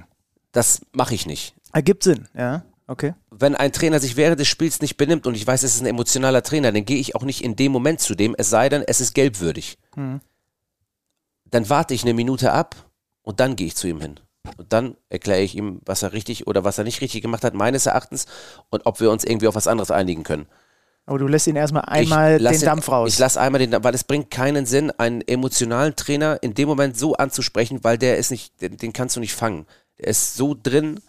Das 0.52 0.82
mache 0.94 1.16
ich 1.16 1.26
nicht. 1.26 1.56
Ergibt 1.74 2.04
Sinn, 2.04 2.28
ja. 2.34 2.64
Okay. 2.88 3.14
Wenn 3.38 3.56
ein 3.56 3.72
Trainer 3.72 4.00
sich 4.00 4.16
während 4.16 4.40
des 4.40 4.48
Spiels 4.48 4.82
nicht 4.82 4.98
benimmt 4.98 5.28
und 5.28 5.36
ich 5.36 5.46
weiß, 5.46 5.64
es 5.64 5.76
ist 5.76 5.82
ein 5.82 5.88
emotionaler 5.88 6.44
Trainer, 6.44 6.72
dann 6.72 6.86
gehe 6.86 6.98
ich 6.98 7.16
auch 7.16 7.24
nicht 7.24 7.44
in 7.44 7.56
dem 7.56 7.72
Moment 7.72 8.00
zu 8.00 8.16
dem, 8.16 8.36
es 8.38 8.50
sei 8.50 8.70
denn, 8.70 8.84
es 8.86 9.02
ist 9.02 9.14
gelbwürdig. 9.14 9.78
Dann 11.46 11.70
warte 11.70 11.94
ich 11.94 12.04
eine 12.04 12.14
Minute 12.14 12.52
ab 12.52 12.76
und 13.22 13.40
dann 13.40 13.56
gehe 13.56 13.68
ich 13.68 13.76
zu 13.76 13.88
ihm 13.88 14.02
hin. 14.02 14.20
Und 14.58 14.72
dann 14.72 14.96
erkläre 15.10 15.42
ich 15.42 15.56
ihm, 15.56 15.82
was 15.86 16.04
er 16.04 16.14
richtig 16.14 16.48
oder 16.48 16.64
was 16.64 16.78
er 16.78 16.84
nicht 16.84 17.02
richtig 17.02 17.22
gemacht 17.22 17.44
hat, 17.44 17.54
meines 17.54 17.88
Erachtens, 17.88 18.26
und 18.70 18.86
ob 18.86 19.00
wir 19.00 19.12
uns 19.12 19.24
irgendwie 19.24 19.48
auf 19.48 19.56
was 19.56 19.68
anderes 19.68 19.92
einigen 19.92 20.24
können. 20.24 20.48
Aber 21.08 21.20
du 21.20 21.28
lässt 21.28 21.48
ihn 21.48 21.56
erstmal 21.56 21.84
einmal 21.86 22.40
den 22.40 22.62
Dampf 22.62 22.90
raus. 22.90 23.14
Ich 23.14 23.20
lasse 23.20 23.40
einmal 23.40 23.60
den 23.60 23.72
Dampf, 23.72 23.84
weil 23.84 23.94
es 23.94 24.04
bringt 24.04 24.32
keinen 24.32 24.66
Sinn, 24.66 24.92
einen 24.92 25.22
emotionalen 25.22 25.96
Trainer 25.96 26.42
in 26.42 26.54
dem 26.54 26.68
Moment 26.68 26.98
so 26.98 27.16
anzusprechen, 27.16 27.84
weil 27.84 27.98
der 27.98 28.18
ist 28.18 28.32
nicht, 28.32 28.60
den, 28.62 28.78
den 28.78 28.94
kannst 28.94 29.16
du 29.16 29.20
nicht 29.20 29.34
fangen. 29.34 29.66
Der 30.00 30.08
ist 30.08 30.36
so 30.36 30.56
drin 30.62 31.00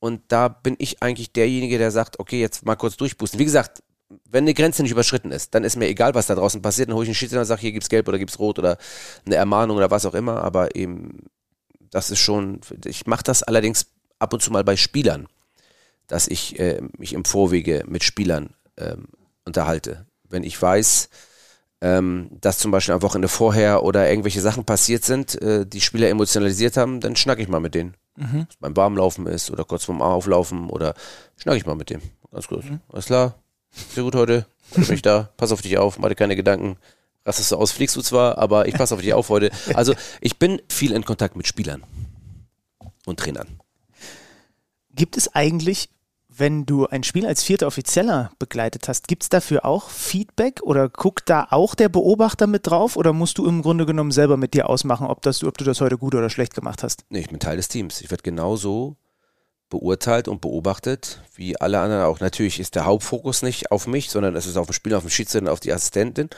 Und 0.00 0.22
da 0.28 0.48
bin 0.48 0.74
ich 0.78 1.02
eigentlich 1.02 1.32
derjenige, 1.32 1.78
der 1.78 1.90
sagt, 1.90 2.18
okay, 2.18 2.40
jetzt 2.40 2.64
mal 2.64 2.76
kurz 2.76 2.96
durchpusten. 2.96 3.38
Wie 3.38 3.44
gesagt, 3.44 3.82
wenn 4.28 4.44
eine 4.44 4.54
Grenze 4.54 4.82
nicht 4.82 4.92
überschritten 4.92 5.30
ist, 5.30 5.54
dann 5.54 5.62
ist 5.62 5.76
mir 5.76 5.88
egal, 5.88 6.14
was 6.14 6.26
da 6.26 6.34
draußen 6.34 6.62
passiert. 6.62 6.88
Dann 6.88 6.96
hole 6.96 7.04
ich 7.04 7.10
einen 7.10 7.14
Schiedsrichter 7.14 7.42
und 7.42 7.46
sage, 7.46 7.60
hier 7.60 7.72
gibt's 7.72 7.88
gelb 7.88 8.08
oder 8.08 8.18
gibt's 8.18 8.38
rot 8.38 8.58
oder 8.58 8.78
eine 9.24 9.36
Ermahnung 9.36 9.76
oder 9.76 9.90
was 9.90 10.06
auch 10.06 10.14
immer. 10.14 10.42
Aber 10.42 10.74
eben, 10.74 11.26
das 11.90 12.10
ist 12.10 12.18
schon, 12.18 12.60
ich 12.84 13.06
mache 13.06 13.22
das 13.22 13.42
allerdings 13.42 13.86
ab 14.18 14.32
und 14.32 14.42
zu 14.42 14.50
mal 14.50 14.64
bei 14.64 14.76
Spielern, 14.76 15.28
dass 16.06 16.26
ich 16.26 16.58
äh, 16.58 16.80
mich 16.96 17.12
im 17.12 17.24
Vorwege 17.24 17.84
mit 17.86 18.02
Spielern 18.02 18.54
ähm, 18.78 19.08
unterhalte. 19.44 20.06
Wenn 20.28 20.44
ich 20.44 20.60
weiß, 20.60 21.08
ähm, 21.82 22.30
dass 22.40 22.58
zum 22.58 22.70
Beispiel 22.70 22.94
am 22.94 23.02
Wochenende 23.02 23.28
vorher 23.28 23.82
oder 23.82 24.08
irgendwelche 24.08 24.40
Sachen 24.40 24.64
passiert 24.64 25.04
sind, 25.04 25.40
äh, 25.40 25.66
die 25.66 25.80
Spieler 25.80 26.08
emotionalisiert 26.08 26.76
haben, 26.76 27.00
dann 27.00 27.16
schnack 27.16 27.38
ich 27.38 27.48
mal 27.48 27.60
mit 27.60 27.74
denen. 27.74 27.96
Mhm. 28.20 28.46
beim 28.60 28.76
Warmlaufen 28.76 29.26
ist 29.26 29.50
oder 29.50 29.64
kurz 29.64 29.84
vorm 29.84 30.02
Auflaufen 30.02 30.68
oder 30.68 30.94
schnack 31.36 31.56
ich 31.56 31.64
mal 31.64 31.74
mit 31.74 31.88
dem. 31.88 32.02
Ganz 32.30 32.48
kurz. 32.48 32.66
Mhm. 32.66 32.80
Alles 32.92 33.06
klar, 33.06 33.34
sehr 33.94 34.04
gut 34.04 34.14
heute. 34.14 34.46
Heute 34.72 34.86
bin 34.86 34.94
ich 34.94 35.02
da. 35.02 35.30
Pass 35.36 35.52
auf 35.52 35.62
dich 35.62 35.78
auf, 35.78 35.98
mach 35.98 36.08
dir 36.10 36.14
keine 36.14 36.36
Gedanken. 36.36 36.76
Rastest 37.24 37.52
du 37.52 37.56
aus, 37.56 37.72
fliegst 37.72 37.96
du 37.96 38.02
zwar, 38.02 38.38
aber 38.38 38.68
ich 38.68 38.74
passe 38.74 38.94
auf 38.94 39.00
dich 39.00 39.14
auf 39.14 39.28
heute. 39.30 39.50
Also 39.74 39.94
ich 40.20 40.38
bin 40.38 40.60
viel 40.68 40.92
in 40.92 41.04
Kontakt 41.04 41.34
mit 41.34 41.46
Spielern 41.46 41.82
und 43.06 43.18
Trainern. 43.18 43.60
Gibt 44.94 45.16
es 45.16 45.34
eigentlich, 45.34 45.88
wenn 46.40 46.66
du 46.66 46.86
ein 46.86 47.04
Spiel 47.04 47.26
als 47.26 47.42
vierter 47.42 47.66
Offizieller 47.66 48.32
begleitet 48.38 48.88
hast, 48.88 49.06
gibt 49.06 49.22
es 49.22 49.28
dafür 49.28 49.64
auch 49.64 49.90
Feedback 49.90 50.60
oder 50.62 50.88
guckt 50.88 51.28
da 51.30 51.46
auch 51.50 51.74
der 51.74 51.88
Beobachter 51.88 52.46
mit 52.46 52.66
drauf 52.66 52.96
oder 52.96 53.12
musst 53.12 53.38
du 53.38 53.46
im 53.46 53.62
Grunde 53.62 53.86
genommen 53.86 54.10
selber 54.10 54.36
mit 54.36 54.54
dir 54.54 54.68
ausmachen, 54.68 55.06
ob, 55.06 55.22
das, 55.22 55.44
ob 55.44 55.56
du 55.58 55.64
das 55.64 55.80
heute 55.80 55.98
gut 55.98 56.14
oder 56.14 56.30
schlecht 56.30 56.54
gemacht 56.54 56.82
hast? 56.82 57.04
Nee, 57.10 57.20
ich 57.20 57.28
bin 57.28 57.38
Teil 57.38 57.58
des 57.58 57.68
Teams. 57.68 58.00
Ich 58.00 58.10
werde 58.10 58.22
genauso 58.22 58.96
beurteilt 59.68 60.28
und 60.28 60.40
beobachtet, 60.40 61.22
wie 61.36 61.60
alle 61.60 61.78
anderen 61.78 62.02
auch. 62.04 62.20
Natürlich 62.20 62.58
ist 62.58 62.74
der 62.74 62.86
Hauptfokus 62.86 63.42
nicht 63.42 63.70
auf 63.70 63.86
mich, 63.86 64.10
sondern 64.10 64.34
es 64.34 64.46
ist 64.46 64.56
auf 64.56 64.66
dem 64.66 64.72
Spieler, 64.72 64.96
auf 64.96 65.04
dem 65.04 65.10
Schiedsrichter, 65.10 65.52
auf 65.52 65.60
die 65.60 65.72
Assistentin, 65.72 66.28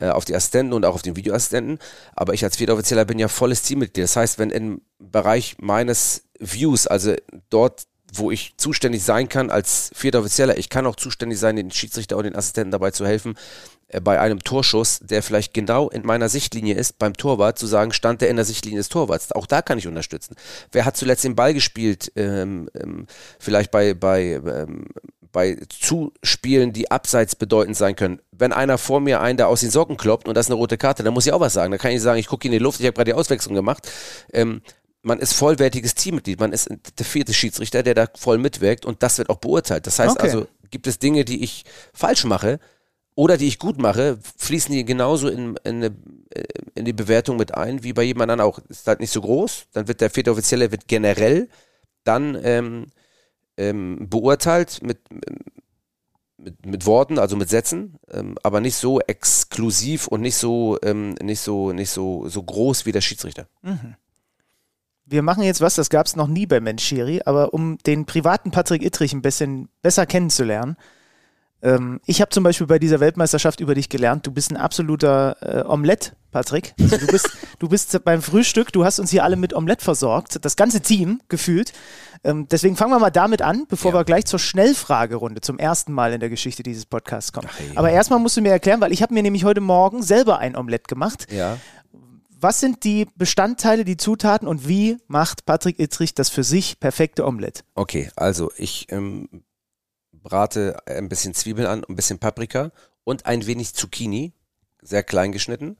äh, 0.00 0.08
auf 0.08 0.24
die 0.24 0.34
Assistenten 0.34 0.72
und 0.72 0.84
auch 0.84 0.94
auf 0.94 1.02
den 1.02 1.16
Videoassistenten. 1.16 1.78
Aber 2.14 2.34
ich 2.34 2.42
als 2.42 2.56
Viertoffizieller 2.56 3.04
bin 3.04 3.18
ja 3.18 3.28
volles 3.28 3.62
Teammitglied. 3.62 4.04
Das 4.04 4.16
heißt, 4.16 4.38
wenn 4.38 4.50
im 4.50 4.80
Bereich 4.98 5.56
meines 5.60 6.24
Views, 6.40 6.86
also 6.86 7.14
dort 7.48 7.84
wo 8.12 8.30
ich 8.30 8.54
zuständig 8.56 9.02
sein 9.02 9.28
kann 9.28 9.50
als 9.50 9.90
vierter 9.94 10.20
Offizieller. 10.20 10.58
Ich 10.58 10.68
kann 10.68 10.86
auch 10.86 10.96
zuständig 10.96 11.38
sein, 11.38 11.56
den 11.56 11.70
Schiedsrichter 11.70 12.16
und 12.16 12.24
den 12.24 12.36
Assistenten 12.36 12.70
dabei 12.70 12.90
zu 12.90 13.06
helfen, 13.06 13.34
äh, 13.88 14.00
bei 14.00 14.20
einem 14.20 14.40
Torschuss, 14.40 15.00
der 15.02 15.22
vielleicht 15.22 15.54
genau 15.54 15.88
in 15.88 16.06
meiner 16.06 16.28
Sichtlinie 16.28 16.74
ist, 16.74 16.98
beim 16.98 17.14
Torwart 17.14 17.58
zu 17.58 17.66
sagen, 17.66 17.92
stand 17.92 18.20
der 18.20 18.30
in 18.30 18.36
der 18.36 18.44
Sichtlinie 18.44 18.78
des 18.78 18.88
Torwarts. 18.88 19.32
Auch 19.32 19.46
da 19.46 19.62
kann 19.62 19.78
ich 19.78 19.86
unterstützen. 19.86 20.36
Wer 20.72 20.84
hat 20.84 20.96
zuletzt 20.96 21.24
den 21.24 21.36
Ball 21.36 21.54
gespielt? 21.54 22.12
Ähm, 22.16 22.68
ähm, 22.74 23.06
vielleicht 23.38 23.70
bei, 23.70 23.94
bei, 23.94 24.40
ähm, 24.44 24.86
bei 25.32 25.56
Zuspielen, 25.68 26.72
die 26.72 26.90
abseits 26.90 27.36
bedeutend 27.36 27.76
sein 27.76 27.96
können. 27.96 28.20
Wenn 28.32 28.52
einer 28.52 28.78
vor 28.78 29.00
mir 29.00 29.20
einen 29.20 29.36
da 29.36 29.46
aus 29.46 29.60
den 29.60 29.70
Socken 29.70 29.96
kloppt 29.96 30.28
und 30.28 30.34
das 30.34 30.46
ist 30.46 30.50
eine 30.50 30.58
rote 30.58 30.78
Karte, 30.78 31.02
dann 31.02 31.14
muss 31.14 31.26
ich 31.26 31.32
auch 31.32 31.40
was 31.40 31.52
sagen. 31.52 31.70
Da 31.70 31.78
kann 31.78 31.92
ich 31.92 32.02
sagen, 32.02 32.18
ich 32.18 32.26
gucke 32.26 32.48
in 32.48 32.52
die 32.52 32.58
Luft, 32.58 32.80
ich 32.80 32.86
habe 32.86 32.94
gerade 32.94 33.10
die 33.10 33.14
Auswechslung 33.14 33.54
gemacht. 33.54 33.90
Ähm, 34.32 34.62
man 35.02 35.18
ist 35.18 35.32
vollwertiges 35.32 35.94
Teammitglied, 35.94 36.40
man 36.40 36.52
ist 36.52 36.68
der 36.98 37.06
vierte 37.06 37.32
Schiedsrichter, 37.32 37.82
der 37.82 37.94
da 37.94 38.06
voll 38.14 38.38
mitwirkt 38.38 38.84
und 38.84 39.02
das 39.02 39.18
wird 39.18 39.30
auch 39.30 39.38
beurteilt. 39.38 39.86
Das 39.86 39.98
heißt 39.98 40.16
okay. 40.16 40.22
also, 40.22 40.46
gibt 40.70 40.86
es 40.86 40.98
Dinge, 40.98 41.24
die 41.24 41.42
ich 41.42 41.64
falsch 41.92 42.24
mache 42.24 42.60
oder 43.14 43.36
die 43.36 43.48
ich 43.48 43.58
gut 43.58 43.78
mache, 43.78 44.18
fließen 44.36 44.72
die 44.74 44.84
genauso 44.84 45.28
in, 45.28 45.56
in, 45.64 45.82
äh, 45.82 45.90
in 46.74 46.84
die 46.84 46.92
Bewertung 46.92 47.36
mit 47.36 47.54
ein, 47.54 47.82
wie 47.82 47.92
bei 47.92 48.02
jemand 48.02 48.30
anderem 48.30 48.50
auch. 48.50 48.58
Ist 48.68 48.86
halt 48.86 49.00
nicht 49.00 49.12
so 49.12 49.20
groß, 49.20 49.66
dann 49.72 49.88
wird 49.88 50.00
der 50.00 50.10
vierte 50.10 50.30
Offizielle 50.30 50.70
wird 50.70 50.86
generell 50.86 51.48
dann 52.04 52.38
ähm, 52.42 52.86
ähm, 53.56 54.06
beurteilt 54.08 54.82
mit, 54.82 55.00
mit, 56.38 56.64
mit 56.64 56.86
Worten, 56.86 57.18
also 57.18 57.36
mit 57.36 57.50
Sätzen, 57.50 57.98
ähm, 58.10 58.38
aber 58.42 58.60
nicht 58.60 58.76
so 58.76 59.00
exklusiv 59.00 60.06
und 60.06 60.20
nicht 60.20 60.36
so, 60.36 60.78
ähm, 60.82 61.14
nicht 61.22 61.40
so, 61.40 61.72
nicht 61.72 61.90
so, 61.90 62.28
so 62.28 62.42
groß 62.42 62.86
wie 62.86 62.92
der 62.92 63.02
Schiedsrichter. 63.02 63.48
Mhm 63.62 63.96
wir 65.10 65.22
machen 65.22 65.42
jetzt 65.42 65.60
was, 65.60 65.74
das 65.74 65.90
gab 65.90 66.06
es 66.06 66.16
noch 66.16 66.28
nie 66.28 66.46
bei 66.46 66.60
Menschiri, 66.60 67.22
aber 67.24 67.52
um 67.52 67.78
den 67.78 68.06
privaten 68.06 68.50
Patrick 68.50 68.82
Ittrich 68.82 69.12
ein 69.12 69.22
bisschen 69.22 69.68
besser 69.82 70.06
kennenzulernen. 70.06 70.76
Ähm, 71.62 72.00
ich 72.06 72.20
habe 72.20 72.30
zum 72.30 72.44
Beispiel 72.44 72.66
bei 72.66 72.78
dieser 72.78 73.00
Weltmeisterschaft 73.00 73.60
über 73.60 73.74
dich 73.74 73.88
gelernt, 73.88 74.26
du 74.26 74.30
bist 74.30 74.50
ein 74.50 74.56
absoluter 74.56 75.36
äh, 75.40 75.68
Omelett, 75.68 76.14
Patrick. 76.30 76.74
Also 76.80 76.96
du, 76.96 77.06
bist, 77.06 77.28
du 77.58 77.68
bist 77.68 78.04
beim 78.04 78.22
Frühstück, 78.22 78.72
du 78.72 78.84
hast 78.84 78.98
uns 78.98 79.10
hier 79.10 79.24
alle 79.24 79.36
mit 79.36 79.52
Omelett 79.52 79.82
versorgt, 79.82 80.42
das 80.44 80.56
ganze 80.56 80.80
Team 80.80 81.20
gefühlt. 81.28 81.72
Ähm, 82.22 82.46
deswegen 82.50 82.76
fangen 82.76 82.92
wir 82.92 82.98
mal 82.98 83.10
damit 83.10 83.42
an, 83.42 83.64
bevor 83.68 83.92
ja. 83.92 83.98
wir 83.98 84.04
gleich 84.04 84.26
zur 84.26 84.38
Schnellfragerunde 84.38 85.40
zum 85.40 85.58
ersten 85.58 85.92
Mal 85.92 86.12
in 86.12 86.20
der 86.20 86.28
Geschichte 86.28 86.62
dieses 86.62 86.86
Podcasts 86.86 87.32
kommen. 87.32 87.48
Ach, 87.50 87.60
ja. 87.60 87.78
Aber 87.78 87.90
erstmal 87.90 88.18
musst 88.18 88.36
du 88.36 88.42
mir 88.42 88.52
erklären, 88.52 88.80
weil 88.80 88.92
ich 88.92 89.02
habe 89.02 89.12
mir 89.12 89.22
nämlich 89.22 89.44
heute 89.44 89.60
Morgen 89.60 90.02
selber 90.02 90.38
ein 90.38 90.56
Omelett 90.56 90.86
gemacht. 90.86 91.26
Ja 91.32 91.58
was 92.40 92.60
sind 92.60 92.84
die 92.84 93.06
Bestandteile, 93.16 93.84
die 93.84 93.96
Zutaten 93.96 94.48
und 94.48 94.66
wie 94.66 94.96
macht 95.06 95.44
Patrick 95.44 95.78
Ittrich 95.78 96.14
das 96.14 96.30
für 96.30 96.44
sich 96.44 96.80
perfekte 96.80 97.26
Omelette? 97.26 97.62
Okay, 97.74 98.10
also 98.16 98.50
ich 98.56 98.86
ähm, 98.90 99.28
brate 100.12 100.78
ein 100.86 101.08
bisschen 101.08 101.34
Zwiebeln 101.34 101.66
an, 101.66 101.84
ein 101.84 101.96
bisschen 101.96 102.18
Paprika 102.18 102.72
und 103.04 103.26
ein 103.26 103.46
wenig 103.46 103.74
Zucchini, 103.74 104.32
sehr 104.82 105.02
klein 105.02 105.32
geschnitten. 105.32 105.76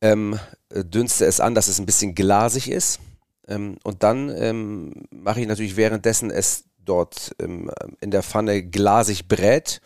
Ähm, 0.00 0.38
dünste 0.70 1.26
es 1.26 1.40
an, 1.40 1.54
dass 1.54 1.68
es 1.68 1.78
ein 1.78 1.86
bisschen 1.86 2.14
glasig 2.14 2.70
ist. 2.70 3.00
Ähm, 3.46 3.76
und 3.82 4.02
dann 4.02 4.30
ähm, 4.30 4.94
mache 5.10 5.40
ich 5.40 5.46
natürlich 5.46 5.76
währenddessen 5.76 6.30
es 6.30 6.64
dort 6.78 7.34
ähm, 7.38 7.70
in 8.00 8.10
der 8.10 8.22
Pfanne 8.22 8.62
glasig 8.62 9.28
brät 9.28 9.80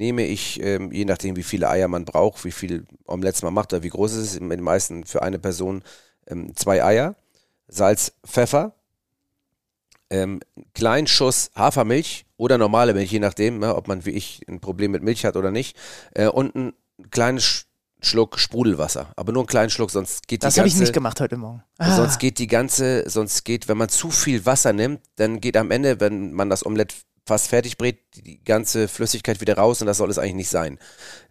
nehme 0.00 0.24
ich, 0.24 0.60
ähm, 0.62 0.90
je 0.90 1.04
nachdem 1.04 1.36
wie 1.36 1.42
viele 1.42 1.68
Eier 1.68 1.86
man 1.86 2.06
braucht, 2.06 2.44
wie 2.46 2.52
viel 2.52 2.86
Omelettes 3.06 3.42
man 3.42 3.52
macht 3.52 3.72
oder 3.72 3.82
wie 3.82 3.90
groß 3.90 4.12
es 4.12 4.32
ist, 4.32 4.36
in 4.36 4.48
den 4.48 4.62
meisten 4.62 5.04
für 5.04 5.22
eine 5.22 5.38
Person 5.38 5.82
ähm, 6.26 6.56
zwei 6.56 6.82
Eier, 6.82 7.16
Salz, 7.68 8.12
Pfeffer, 8.26 8.72
ähm, 10.08 10.40
kleinen 10.74 11.06
Schuss 11.06 11.50
Hafermilch 11.54 12.24
oder 12.38 12.56
normale 12.56 12.94
Milch, 12.94 13.12
je 13.12 13.20
nachdem, 13.20 13.62
ja, 13.62 13.76
ob 13.76 13.88
man 13.88 14.06
wie 14.06 14.12
ich 14.12 14.40
ein 14.48 14.60
Problem 14.60 14.90
mit 14.90 15.02
Milch 15.02 15.26
hat 15.26 15.36
oder 15.36 15.50
nicht, 15.50 15.76
äh, 16.14 16.28
und 16.28 16.54
ein 16.56 16.72
kleines 17.10 17.66
Schluck 18.00 18.38
Sprudelwasser, 18.38 19.12
aber 19.16 19.32
nur 19.32 19.42
einen 19.42 19.48
kleinen 19.48 19.68
Schluck, 19.68 19.90
sonst 19.90 20.26
geht 20.26 20.42
das 20.42 20.54
die 20.54 20.60
ganze. 20.60 20.68
Das 20.68 20.74
habe 20.74 20.82
ich 20.82 20.88
nicht 20.88 20.94
gemacht 20.94 21.20
heute 21.20 21.36
Morgen. 21.36 21.62
Ah. 21.76 21.94
Sonst 21.94 22.18
geht 22.18 22.38
die 22.38 22.46
ganze, 22.46 23.04
sonst 23.06 23.44
geht, 23.44 23.68
wenn 23.68 23.76
man 23.76 23.90
zu 23.90 24.10
viel 24.10 24.46
Wasser 24.46 24.72
nimmt, 24.72 25.02
dann 25.16 25.40
geht 25.40 25.58
am 25.58 25.70
Ende, 25.70 26.00
wenn 26.00 26.32
man 26.32 26.48
das 26.48 26.64
Omelett 26.64 26.94
fast 27.30 27.46
fertig 27.46 27.78
brät, 27.78 28.00
die 28.16 28.42
ganze 28.42 28.88
Flüssigkeit 28.88 29.40
wieder 29.40 29.56
raus 29.56 29.80
und 29.80 29.86
das 29.86 29.98
soll 29.98 30.10
es 30.10 30.18
eigentlich 30.18 30.34
nicht 30.34 30.48
sein. 30.48 30.80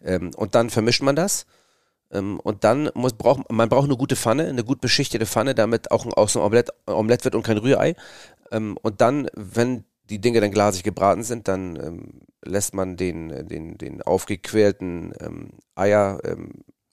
Ähm, 0.02 0.30
und 0.34 0.54
dann 0.54 0.70
vermischt 0.70 1.02
man 1.02 1.14
das. 1.14 1.44
Ähm, 2.10 2.40
und 2.40 2.64
dann 2.64 2.90
muss, 2.94 3.12
braucht 3.12 3.52
man 3.52 3.68
braucht 3.68 3.84
eine 3.84 3.98
gute 3.98 4.16
Pfanne, 4.16 4.46
eine 4.46 4.64
gut 4.64 4.80
beschichtete 4.80 5.26
Pfanne, 5.26 5.54
damit 5.54 5.90
auch 5.90 6.06
aus 6.16 6.36
einem 6.36 6.46
Omelett, 6.46 6.70
Omelett 6.86 7.24
wird 7.24 7.34
und 7.34 7.42
kein 7.42 7.58
Rührei. 7.58 7.96
Ähm, 8.50 8.78
und 8.80 9.02
dann, 9.02 9.28
wenn 9.34 9.84
die 10.08 10.22
Dinge 10.22 10.40
dann 10.40 10.50
glasig 10.52 10.84
gebraten 10.84 11.22
sind, 11.22 11.48
dann 11.48 11.76
ähm, 11.76 12.22
lässt 12.42 12.72
man 12.72 12.96
den, 12.96 13.46
den, 13.46 13.76
den 13.76 14.00
aufgequälten 14.00 15.12
Eier, 15.74 16.18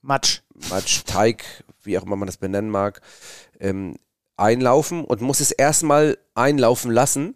Matsch. 0.01 0.41
Matsch, 0.69 1.05
Teig, 1.05 1.45
wie 1.81 1.97
auch 1.97 2.03
immer 2.03 2.17
man 2.17 2.27
das 2.27 2.37
benennen 2.37 2.69
mag, 2.69 3.01
einlaufen 4.35 5.05
und 5.05 5.21
muss 5.21 5.39
es 5.39 5.51
erstmal 5.51 6.17
einlaufen 6.35 6.91
lassen 6.91 7.35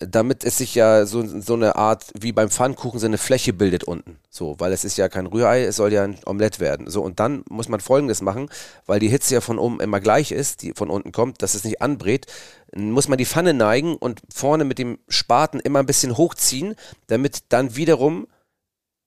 damit 0.00 0.44
es 0.44 0.56
sich 0.56 0.74
ja 0.74 1.04
so, 1.04 1.22
so 1.40 1.54
eine 1.54 1.76
Art, 1.76 2.06
wie 2.18 2.32
beim 2.32 2.50
Pfannkuchen, 2.50 2.98
so 2.98 3.06
eine 3.06 3.18
Fläche 3.18 3.52
bildet 3.52 3.84
unten. 3.84 4.18
So, 4.30 4.58
weil 4.58 4.72
es 4.72 4.82
ist 4.82 4.96
ja 4.96 5.10
kein 5.10 5.26
Rührei, 5.26 5.64
es 5.64 5.76
soll 5.76 5.92
ja 5.92 6.04
ein 6.04 6.18
Omelett 6.24 6.58
werden. 6.58 6.88
So, 6.88 7.02
und 7.02 7.20
dann 7.20 7.44
muss 7.50 7.68
man 7.68 7.80
folgendes 7.80 8.22
machen, 8.22 8.48
weil 8.86 8.98
die 8.98 9.08
Hitze 9.08 9.34
ja 9.34 9.40
von 9.42 9.58
oben 9.58 9.78
immer 9.80 10.00
gleich 10.00 10.32
ist, 10.32 10.62
die 10.62 10.72
von 10.72 10.88
unten 10.88 11.12
kommt, 11.12 11.42
dass 11.42 11.54
es 11.54 11.64
nicht 11.64 11.82
anbrät, 11.82 12.26
muss 12.74 13.08
man 13.08 13.18
die 13.18 13.26
Pfanne 13.26 13.52
neigen 13.52 13.96
und 13.96 14.22
vorne 14.32 14.64
mit 14.64 14.78
dem 14.78 14.98
Spaten 15.08 15.60
immer 15.60 15.80
ein 15.80 15.86
bisschen 15.86 16.16
hochziehen, 16.16 16.76
damit 17.08 17.44
dann 17.50 17.76
wiederum 17.76 18.26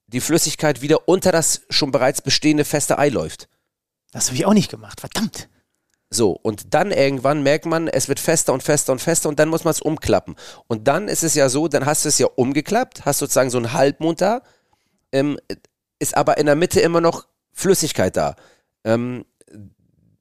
die 0.07 0.21
Flüssigkeit 0.21 0.81
wieder 0.81 1.07
unter 1.07 1.31
das 1.31 1.61
schon 1.69 1.91
bereits 1.91 2.21
bestehende 2.21 2.65
feste 2.65 2.99
Ei 2.99 3.09
läuft. 3.09 3.49
Das 4.11 4.27
habe 4.27 4.35
ich 4.35 4.45
auch 4.45 4.53
nicht 4.53 4.69
gemacht, 4.69 4.99
verdammt. 4.99 5.49
So, 6.13 6.31
und 6.31 6.75
dann 6.75 6.91
irgendwann 6.91 7.41
merkt 7.41 7.65
man, 7.65 7.87
es 7.87 8.07
wird 8.07 8.19
fester 8.19 8.53
und 8.53 8.61
fester 8.61 8.91
und 8.91 8.99
fester 8.99 9.29
und 9.29 9.39
dann 9.39 9.49
muss 9.49 9.63
man 9.63 9.71
es 9.71 9.81
umklappen. 9.81 10.35
Und 10.67 10.87
dann 10.87 11.07
ist 11.07 11.23
es 11.23 11.33
ja 11.33 11.49
so, 11.49 11.67
dann 11.67 11.87
hast 11.87 12.05
du 12.05 12.09
es 12.09 12.19
ja 12.19 12.27
umgeklappt, 12.35 13.03
hast 13.03 13.17
sozusagen 13.17 13.49
so 13.49 13.57
einen 13.57 13.73
Halbmond 13.73 14.21
da, 14.21 14.43
ähm, 15.11 15.39
ist 15.97 16.15
aber 16.15 16.37
in 16.37 16.45
der 16.45 16.55
Mitte 16.55 16.81
immer 16.81 17.01
noch 17.01 17.25
Flüssigkeit 17.51 18.15
da. 18.15 18.35
Ähm, 18.83 19.25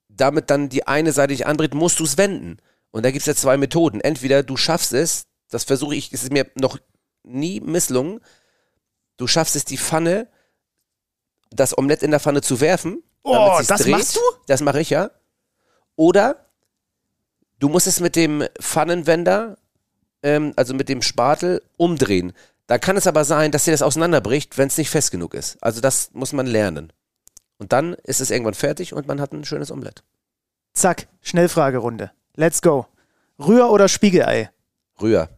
damit 0.09 0.49
dann 0.49 0.71
die 0.71 0.87
eine 0.87 1.13
Seite 1.13 1.35
dich 1.35 1.47
anbrät, 1.47 1.75
musst 1.75 2.01
du 2.01 2.05
es 2.05 2.17
wenden. 2.17 2.57
Und 2.91 3.05
da 3.05 3.11
gibt 3.11 3.21
es 3.21 3.27
ja 3.27 3.35
zwei 3.35 3.59
Methoden. 3.59 4.01
Entweder 4.01 4.43
du 4.43 4.57
schaffst 4.57 4.95
es, 4.95 5.27
das 5.51 5.65
versuche 5.65 5.95
ich, 5.95 6.11
es 6.13 6.23
ist 6.23 6.33
mir 6.33 6.47
noch 6.55 6.79
nie 7.23 7.61
misslungen, 7.61 8.21
du 9.19 9.27
schaffst 9.27 9.57
es, 9.57 9.67
die 9.67 9.79
Pfanne, 9.79 10.29
das 11.51 11.77
Omelett 11.77 12.03
in 12.03 12.13
der 12.13 12.21
Pfanne 12.21 12.41
zu 12.41 12.61
werfen. 12.61 13.03
Oh, 13.25 13.61
das 13.67 13.83
dreht. 13.83 13.93
machst 13.93 14.17
du? 14.17 14.21
Das 14.47 14.63
mache 14.63 14.81
ich 14.81 14.89
ja. 14.89 15.11
Oder 15.97 16.47
du 17.59 17.69
musst 17.69 17.87
es 17.87 18.01
mit 18.01 18.17
dem 18.17 18.45
Pfannenwender 18.61 19.57
ähm, 20.23 20.53
also 20.57 20.75
mit 20.75 20.89
dem 20.89 21.03
Spatel, 21.03 21.63
umdrehen. 21.77 22.33
Da 22.67 22.79
kann 22.79 22.97
es 22.97 23.07
aber 23.07 23.25
sein, 23.25 23.51
dass 23.51 23.65
dir 23.65 23.73
das 23.73 23.83
auseinanderbricht, 23.83 24.57
wenn 24.57 24.69
es 24.69 24.79
nicht 24.79 24.91
fest 24.91 25.11
genug 25.11 25.35
ist. 25.35 25.63
Also 25.63 25.81
das 25.81 26.11
muss 26.13 26.33
man 26.33 26.47
lernen. 26.47 26.93
Und 27.59 27.73
dann 27.73 27.95
ist 28.05 28.21
es 28.21 28.31
irgendwann 28.31 28.55
fertig 28.55 28.95
und 28.95 29.07
man 29.07 29.21
hat 29.21 29.33
ein 29.33 29.45
schönes 29.45 29.71
Omelett. 29.71 30.03
Zack, 30.73 31.09
Schnellfragerunde. 31.21 32.13
Let's 32.35 32.63
go. 32.63 32.87
Rühr- 33.39 33.71
oder 33.71 33.89
Spiegelei? 33.89 34.51
Rühr, 35.01 35.29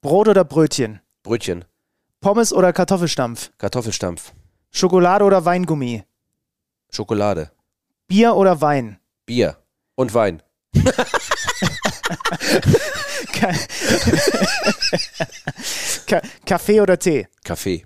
Brot 0.00 0.28
oder 0.28 0.44
Brötchen? 0.44 1.00
Brötchen, 1.22 1.64
Pommes 2.20 2.52
oder 2.52 2.72
Kartoffelstampf? 2.72 3.50
Kartoffelstampf, 3.58 4.32
Schokolade 4.70 5.24
oder 5.24 5.44
Weingummi? 5.44 6.04
Schokolade, 6.90 7.50
Bier 8.06 8.36
oder 8.36 8.60
Wein? 8.60 8.98
Bier 9.26 9.56
und 10.00 10.14
Wein. 10.14 10.42
Ka 13.32 13.52
Ka 16.06 16.22
Kaffee 16.46 16.80
oder 16.80 16.98
Tee? 16.98 17.28
Kaffee. 17.44 17.84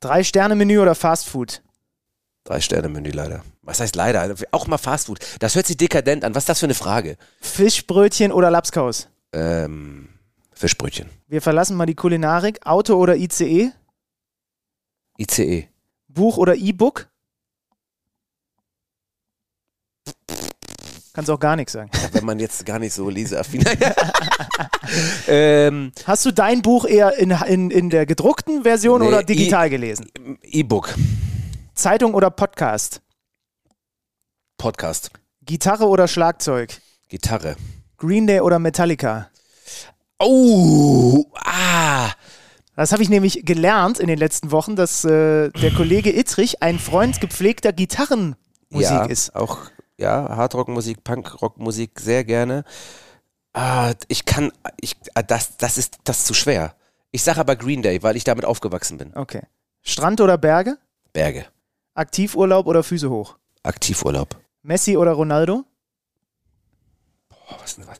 Drei-Sterne-Menü 0.00 0.78
oder 0.78 0.94
Fastfood? 0.94 1.62
Drei 2.44 2.60
Sterne 2.60 2.88
Menü 2.88 3.10
leider. 3.10 3.42
Was 3.62 3.80
heißt 3.80 3.94
leider? 3.96 4.34
Auch 4.52 4.66
mal 4.66 4.78
Fastfood. 4.78 5.18
Das 5.40 5.54
hört 5.54 5.66
sich 5.66 5.76
dekadent 5.76 6.24
an. 6.24 6.34
Was 6.34 6.44
ist 6.44 6.48
das 6.48 6.60
für 6.60 6.66
eine 6.66 6.74
Frage? 6.74 7.18
Fischbrötchen 7.40 8.32
oder 8.32 8.50
Lapskaus? 8.50 9.08
Ähm, 9.34 10.08
Fischbrötchen. 10.52 11.10
Wir 11.26 11.42
verlassen 11.42 11.76
mal 11.76 11.84
die 11.84 11.94
Kulinarik. 11.94 12.64
Auto 12.64 12.94
oder 12.94 13.16
ICE? 13.16 13.72
ICE. 15.18 15.68
Buch 16.08 16.38
oder 16.38 16.54
E-Book? 16.54 17.07
Kannst 21.18 21.32
auch 21.32 21.40
gar 21.40 21.56
nichts 21.56 21.72
sagen. 21.72 21.90
Wenn 22.12 22.24
man 22.24 22.38
jetzt 22.38 22.64
gar 22.64 22.78
nicht 22.78 22.94
so 22.94 23.10
leseaffin 23.10 23.64
ähm, 25.26 25.90
Hast 26.04 26.24
du 26.24 26.30
dein 26.30 26.62
Buch 26.62 26.84
eher 26.84 27.18
in, 27.18 27.32
in, 27.32 27.72
in 27.72 27.90
der 27.90 28.06
gedruckten 28.06 28.62
Version 28.62 29.00
Nee, 29.00 29.08
oder 29.08 29.24
digital 29.24 29.66
I- 29.66 29.70
gelesen? 29.70 30.06
E-Book. 30.42 30.94
Zeitung 31.74 32.14
oder 32.14 32.30
Podcast? 32.30 33.00
Podcast. 34.58 35.10
Gitarre 35.42 35.88
oder 35.88 36.06
Schlagzeug? 36.06 36.80
Gitarre. 37.08 37.56
Green 37.96 38.28
Day 38.28 38.38
oder 38.38 38.60
Metallica? 38.60 39.28
Oh, 40.20 41.24
ah. 41.34 42.12
Das 42.76 42.92
habe 42.92 43.02
ich 43.02 43.08
nämlich 43.08 43.44
gelernt 43.44 43.98
in 43.98 44.06
den 44.06 44.20
letzten 44.20 44.52
Wochen, 44.52 44.76
dass 44.76 45.04
äh, 45.04 45.48
der 45.50 45.72
Kollege 45.72 46.16
Ittrich 46.16 46.62
ein 46.62 46.78
Freund 46.78 47.20
gepflegter 47.20 47.72
Gitarrenmusik 47.72 48.36
ja, 48.70 49.04
ist. 49.06 49.34
Auch, 49.34 49.58
ja, 49.98 50.36
Hardrockmusik, 50.36 51.04
Punkrockmusik 51.04 52.00
sehr 52.00 52.24
gerne. 52.24 52.64
Ah, 53.52 53.92
ich 54.08 54.24
kann, 54.24 54.52
ich, 54.80 54.96
ah, 55.14 55.22
das, 55.22 55.56
das 55.56 55.78
ist 55.78 55.98
das 56.04 56.20
ist 56.20 56.26
zu 56.26 56.34
schwer. 56.34 56.74
Ich 57.10 57.22
sage 57.22 57.40
aber 57.40 57.56
Green 57.56 57.82
Day, 57.82 58.02
weil 58.02 58.16
ich 58.16 58.24
damit 58.24 58.44
aufgewachsen 58.44 58.98
bin. 58.98 59.16
Okay. 59.16 59.42
Strand 59.82 60.20
oder 60.20 60.38
Berge? 60.38 60.78
Berge. 61.12 61.46
Aktivurlaub 61.94 62.66
oder 62.66 62.82
Füße 62.82 63.10
hoch? 63.10 63.36
Aktivurlaub. 63.62 64.36
Messi 64.62 64.96
oder 64.96 65.12
Ronaldo? 65.12 65.64
Oh, 67.30 67.54
was 67.60 67.76
denn 67.76 67.86
was? 67.86 67.98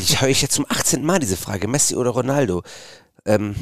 Ich 0.00 0.20
höre 0.20 0.28
ich 0.28 0.42
jetzt 0.42 0.54
zum 0.54 0.66
18. 0.68 1.02
Mal 1.04 1.18
diese 1.18 1.36
Frage, 1.36 1.66
Messi 1.66 1.96
oder 1.96 2.10
Ronaldo. 2.10 2.62
Ähm, 3.24 3.56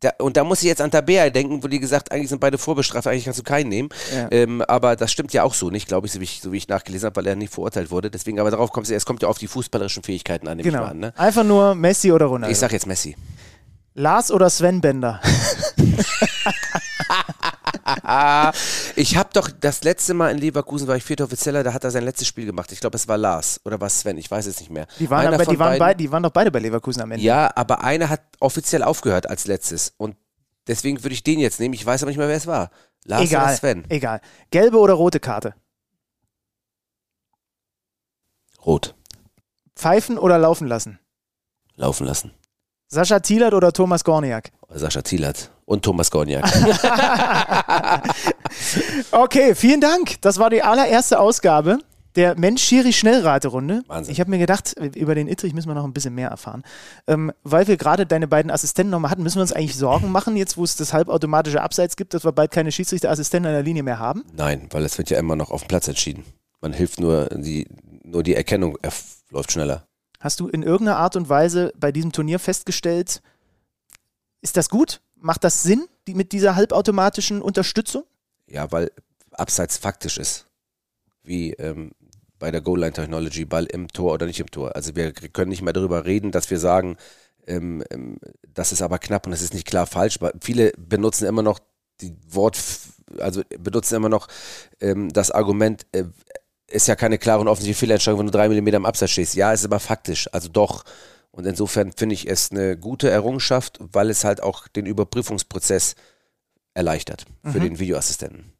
da, 0.00 0.12
und 0.18 0.36
da 0.36 0.44
muss 0.44 0.60
ich 0.60 0.64
jetzt 0.66 0.80
an 0.80 0.90
Tabea 0.90 1.28
denken, 1.30 1.62
wo 1.62 1.68
die 1.68 1.78
gesagt, 1.78 2.10
eigentlich 2.10 2.30
sind 2.30 2.40
beide 2.40 2.56
vorbestraft, 2.58 3.06
eigentlich 3.06 3.24
kannst 3.26 3.38
du 3.38 3.42
keinen 3.42 3.68
nehmen. 3.68 3.90
Ja. 4.14 4.28
Ähm, 4.30 4.62
aber 4.62 4.96
das 4.96 5.12
stimmt 5.12 5.32
ja 5.32 5.42
auch 5.42 5.52
so 5.54 5.70
nicht, 5.70 5.88
glaube 5.88 6.06
ich, 6.06 6.12
so 6.12 6.20
wie 6.20 6.24
ich, 6.24 6.40
so 6.40 6.52
wie 6.52 6.56
ich 6.56 6.68
nachgelesen 6.68 7.06
habe, 7.06 7.16
weil 7.16 7.26
er 7.26 7.36
nicht 7.36 7.52
verurteilt 7.52 7.90
wurde. 7.90 8.10
Deswegen, 8.10 8.40
aber 8.40 8.50
darauf 8.50 8.72
kommt 8.72 8.86
es, 8.86 8.92
es 8.92 9.04
kommt 9.06 9.22
ja 9.22 9.28
auf 9.28 9.38
die 9.38 9.46
fußballerischen 9.46 10.02
Fähigkeiten 10.02 10.48
an, 10.48 10.56
nehme 10.56 10.68
Genau. 10.70 10.82
ich 10.82 10.86
mal 10.86 10.90
an. 10.90 10.98
Ne? 10.98 11.12
Einfach 11.16 11.44
nur 11.44 11.74
Messi 11.74 12.12
oder 12.12 12.26
Ronaldo. 12.26 12.50
Ich 12.50 12.58
sag 12.58 12.72
jetzt 12.72 12.86
Messi. 12.86 13.14
Lars 13.94 14.30
oder 14.30 14.48
Sven 14.48 14.80
Bender? 14.80 15.20
Ich 18.96 19.16
habe 19.16 19.30
doch 19.32 19.48
das 19.50 19.84
letzte 19.84 20.14
Mal 20.14 20.30
in 20.30 20.38
Leverkusen 20.38 20.86
war 20.88 20.96
ich 20.96 21.04
vierter 21.04 21.24
Offizieller, 21.24 21.62
da 21.62 21.72
hat 21.72 21.84
er 21.84 21.90
sein 21.90 22.04
letztes 22.04 22.26
Spiel 22.28 22.46
gemacht. 22.46 22.72
Ich 22.72 22.80
glaube, 22.80 22.96
es 22.96 23.08
war 23.08 23.16
Lars 23.18 23.60
oder 23.64 23.80
war 23.80 23.86
es 23.86 24.00
Sven, 24.00 24.18
ich 24.18 24.30
weiß 24.30 24.46
es 24.46 24.60
nicht 24.60 24.70
mehr. 24.70 24.86
Die 24.98 25.08
waren, 25.10 25.26
aber, 25.32 25.44
die, 25.44 25.58
waren 25.58 25.70
beiden- 25.70 25.78
beid, 25.78 26.00
die 26.00 26.10
waren 26.12 26.22
doch 26.22 26.30
beide 26.32 26.50
bei 26.50 26.58
Leverkusen 26.58 27.02
am 27.02 27.10
Ende. 27.12 27.24
Ja, 27.24 27.50
aber 27.54 27.82
einer 27.84 28.08
hat 28.08 28.22
offiziell 28.40 28.82
aufgehört 28.82 29.28
als 29.28 29.46
letztes. 29.46 29.94
Und 29.96 30.16
deswegen 30.66 31.02
würde 31.02 31.14
ich 31.14 31.22
den 31.22 31.38
jetzt 31.38 31.60
nehmen. 31.60 31.74
Ich 31.74 31.84
weiß 31.86 32.02
aber 32.02 32.10
nicht 32.10 32.18
mehr, 32.18 32.28
wer 32.28 32.36
es 32.36 32.46
war. 32.46 32.70
Lars 33.04 33.22
oder 33.22 33.30
egal, 33.30 33.56
Sven? 33.56 33.84
egal. 33.88 34.20
Gelbe 34.50 34.78
oder 34.78 34.94
rote 34.94 35.20
Karte? 35.20 35.54
Rot. 38.64 38.94
Pfeifen 39.76 40.18
oder 40.18 40.38
laufen 40.38 40.66
lassen? 40.66 40.98
Laufen 41.76 42.06
lassen. 42.06 42.32
Sascha 42.88 43.20
Thielert 43.20 43.54
oder 43.54 43.72
Thomas 43.72 44.04
Gorniak? 44.04 44.50
Sascha 44.68 45.00
Thielert 45.02 45.50
und 45.70 45.82
Thomas 45.84 46.10
Gorniak. 46.10 46.44
Okay, 49.12 49.54
vielen 49.54 49.80
Dank. 49.80 50.20
Das 50.22 50.38
war 50.38 50.50
die 50.50 50.62
allererste 50.62 51.18
Ausgabe 51.20 51.78
der 52.16 52.36
Mensch-Schiri-Schnellraterunde. 52.36 53.82
Wahnsinn. 53.86 54.12
Ich 54.12 54.18
habe 54.20 54.30
mir 54.30 54.38
gedacht, 54.38 54.74
über 54.96 55.14
den 55.14 55.28
Ittrich 55.28 55.54
müssen 55.54 55.68
wir 55.68 55.74
noch 55.74 55.84
ein 55.84 55.92
bisschen 55.92 56.14
mehr 56.14 56.28
erfahren. 56.28 56.64
Ähm, 57.06 57.30
weil 57.44 57.68
wir 57.68 57.76
gerade 57.76 58.04
deine 58.06 58.26
beiden 58.26 58.50
Assistenten 58.50 58.90
nochmal 58.90 59.12
hatten, 59.12 59.22
müssen 59.22 59.36
wir 59.36 59.42
uns 59.42 59.52
eigentlich 59.52 59.76
Sorgen 59.76 60.10
machen, 60.10 60.36
jetzt 60.36 60.56
wo 60.56 60.64
es 60.64 60.74
das 60.76 60.92
halbautomatische 60.92 61.60
Abseits 61.62 61.94
gibt, 61.96 62.12
dass 62.14 62.24
wir 62.24 62.32
bald 62.32 62.50
keine 62.50 62.72
Schiedsrichterassistenten 62.72 63.46
an 63.48 63.54
der 63.54 63.62
Linie 63.62 63.84
mehr 63.84 64.00
haben? 64.00 64.24
Nein, 64.36 64.66
weil 64.70 64.84
es 64.84 64.98
wird 64.98 65.10
ja 65.10 65.18
immer 65.18 65.36
noch 65.36 65.52
auf 65.52 65.62
dem 65.62 65.68
Platz 65.68 65.86
entschieden. 65.86 66.24
Man 66.60 66.72
hilft 66.72 66.98
nur, 67.00 67.26
die, 67.32 67.68
nur 68.02 68.24
die 68.24 68.34
Erkennung 68.34 68.76
erf- 68.78 69.20
läuft 69.30 69.52
schneller. 69.52 69.84
Hast 70.18 70.40
du 70.40 70.48
in 70.48 70.62
irgendeiner 70.64 70.98
Art 70.98 71.14
und 71.16 71.28
Weise 71.28 71.72
bei 71.78 71.92
diesem 71.92 72.10
Turnier 72.12 72.40
festgestellt, 72.40 73.22
ist 74.42 74.56
das 74.56 74.68
gut? 74.68 75.00
Macht 75.20 75.44
das 75.44 75.62
Sinn 75.62 75.86
die, 76.06 76.14
mit 76.14 76.32
dieser 76.32 76.56
halbautomatischen 76.56 77.42
Unterstützung? 77.42 78.04
Ja, 78.46 78.72
weil 78.72 78.90
Abseits 79.32 79.76
faktisch 79.76 80.18
ist. 80.18 80.46
Wie 81.22 81.52
ähm, 81.52 81.92
bei 82.38 82.50
der 82.50 82.60
Goal 82.60 82.80
Line 82.80 82.92
Technology, 82.92 83.44
Ball 83.44 83.66
im 83.66 83.88
Tor 83.88 84.14
oder 84.14 84.26
nicht 84.26 84.40
im 84.40 84.50
Tor. 84.50 84.74
Also 84.74 84.96
wir 84.96 85.12
können 85.12 85.50
nicht 85.50 85.62
mehr 85.62 85.72
darüber 85.72 86.04
reden, 86.04 86.32
dass 86.32 86.50
wir 86.50 86.58
sagen, 86.58 86.96
ähm, 87.46 87.84
ähm, 87.90 88.18
das 88.52 88.72
ist 88.72 88.82
aber 88.82 88.98
knapp 88.98 89.26
und 89.26 89.32
das 89.32 89.42
ist 89.42 89.54
nicht 89.54 89.66
klar 89.66 89.86
falsch. 89.86 90.18
Viele 90.40 90.72
benutzen 90.76 91.26
immer 91.26 91.42
noch 91.42 91.60
die 92.00 92.16
Wort, 92.28 92.58
also 93.18 93.42
benutzen 93.58 93.96
immer 93.96 94.08
noch 94.08 94.26
ähm, 94.80 95.10
das 95.10 95.30
Argument, 95.30 95.86
äh, 95.92 96.04
ist 96.66 96.88
ja 96.88 96.96
keine 96.96 97.18
klare 97.18 97.40
und 97.40 97.48
offensichtliche 97.48 97.80
Fehlentscheidung, 97.80 98.20
wenn 98.20 98.26
du 98.26 98.32
drei 98.32 98.48
Millimeter 98.48 98.76
am 98.76 98.86
Abseits 98.86 99.12
stehst. 99.12 99.34
Ja, 99.34 99.52
ist 99.52 99.64
aber 99.64 99.80
faktisch, 99.80 100.28
also 100.32 100.48
doch. 100.48 100.84
Und 101.32 101.46
insofern 101.46 101.92
finde 101.92 102.14
ich 102.14 102.28
es 102.28 102.50
eine 102.50 102.76
gute 102.76 103.08
Errungenschaft, 103.10 103.78
weil 103.80 104.10
es 104.10 104.24
halt 104.24 104.42
auch 104.42 104.66
den 104.68 104.86
Überprüfungsprozess 104.86 105.94
erleichtert 106.74 107.26
für 107.44 107.58
Mhm. 107.58 107.62
den 107.62 107.78
Videoassistenten. 107.78 108.52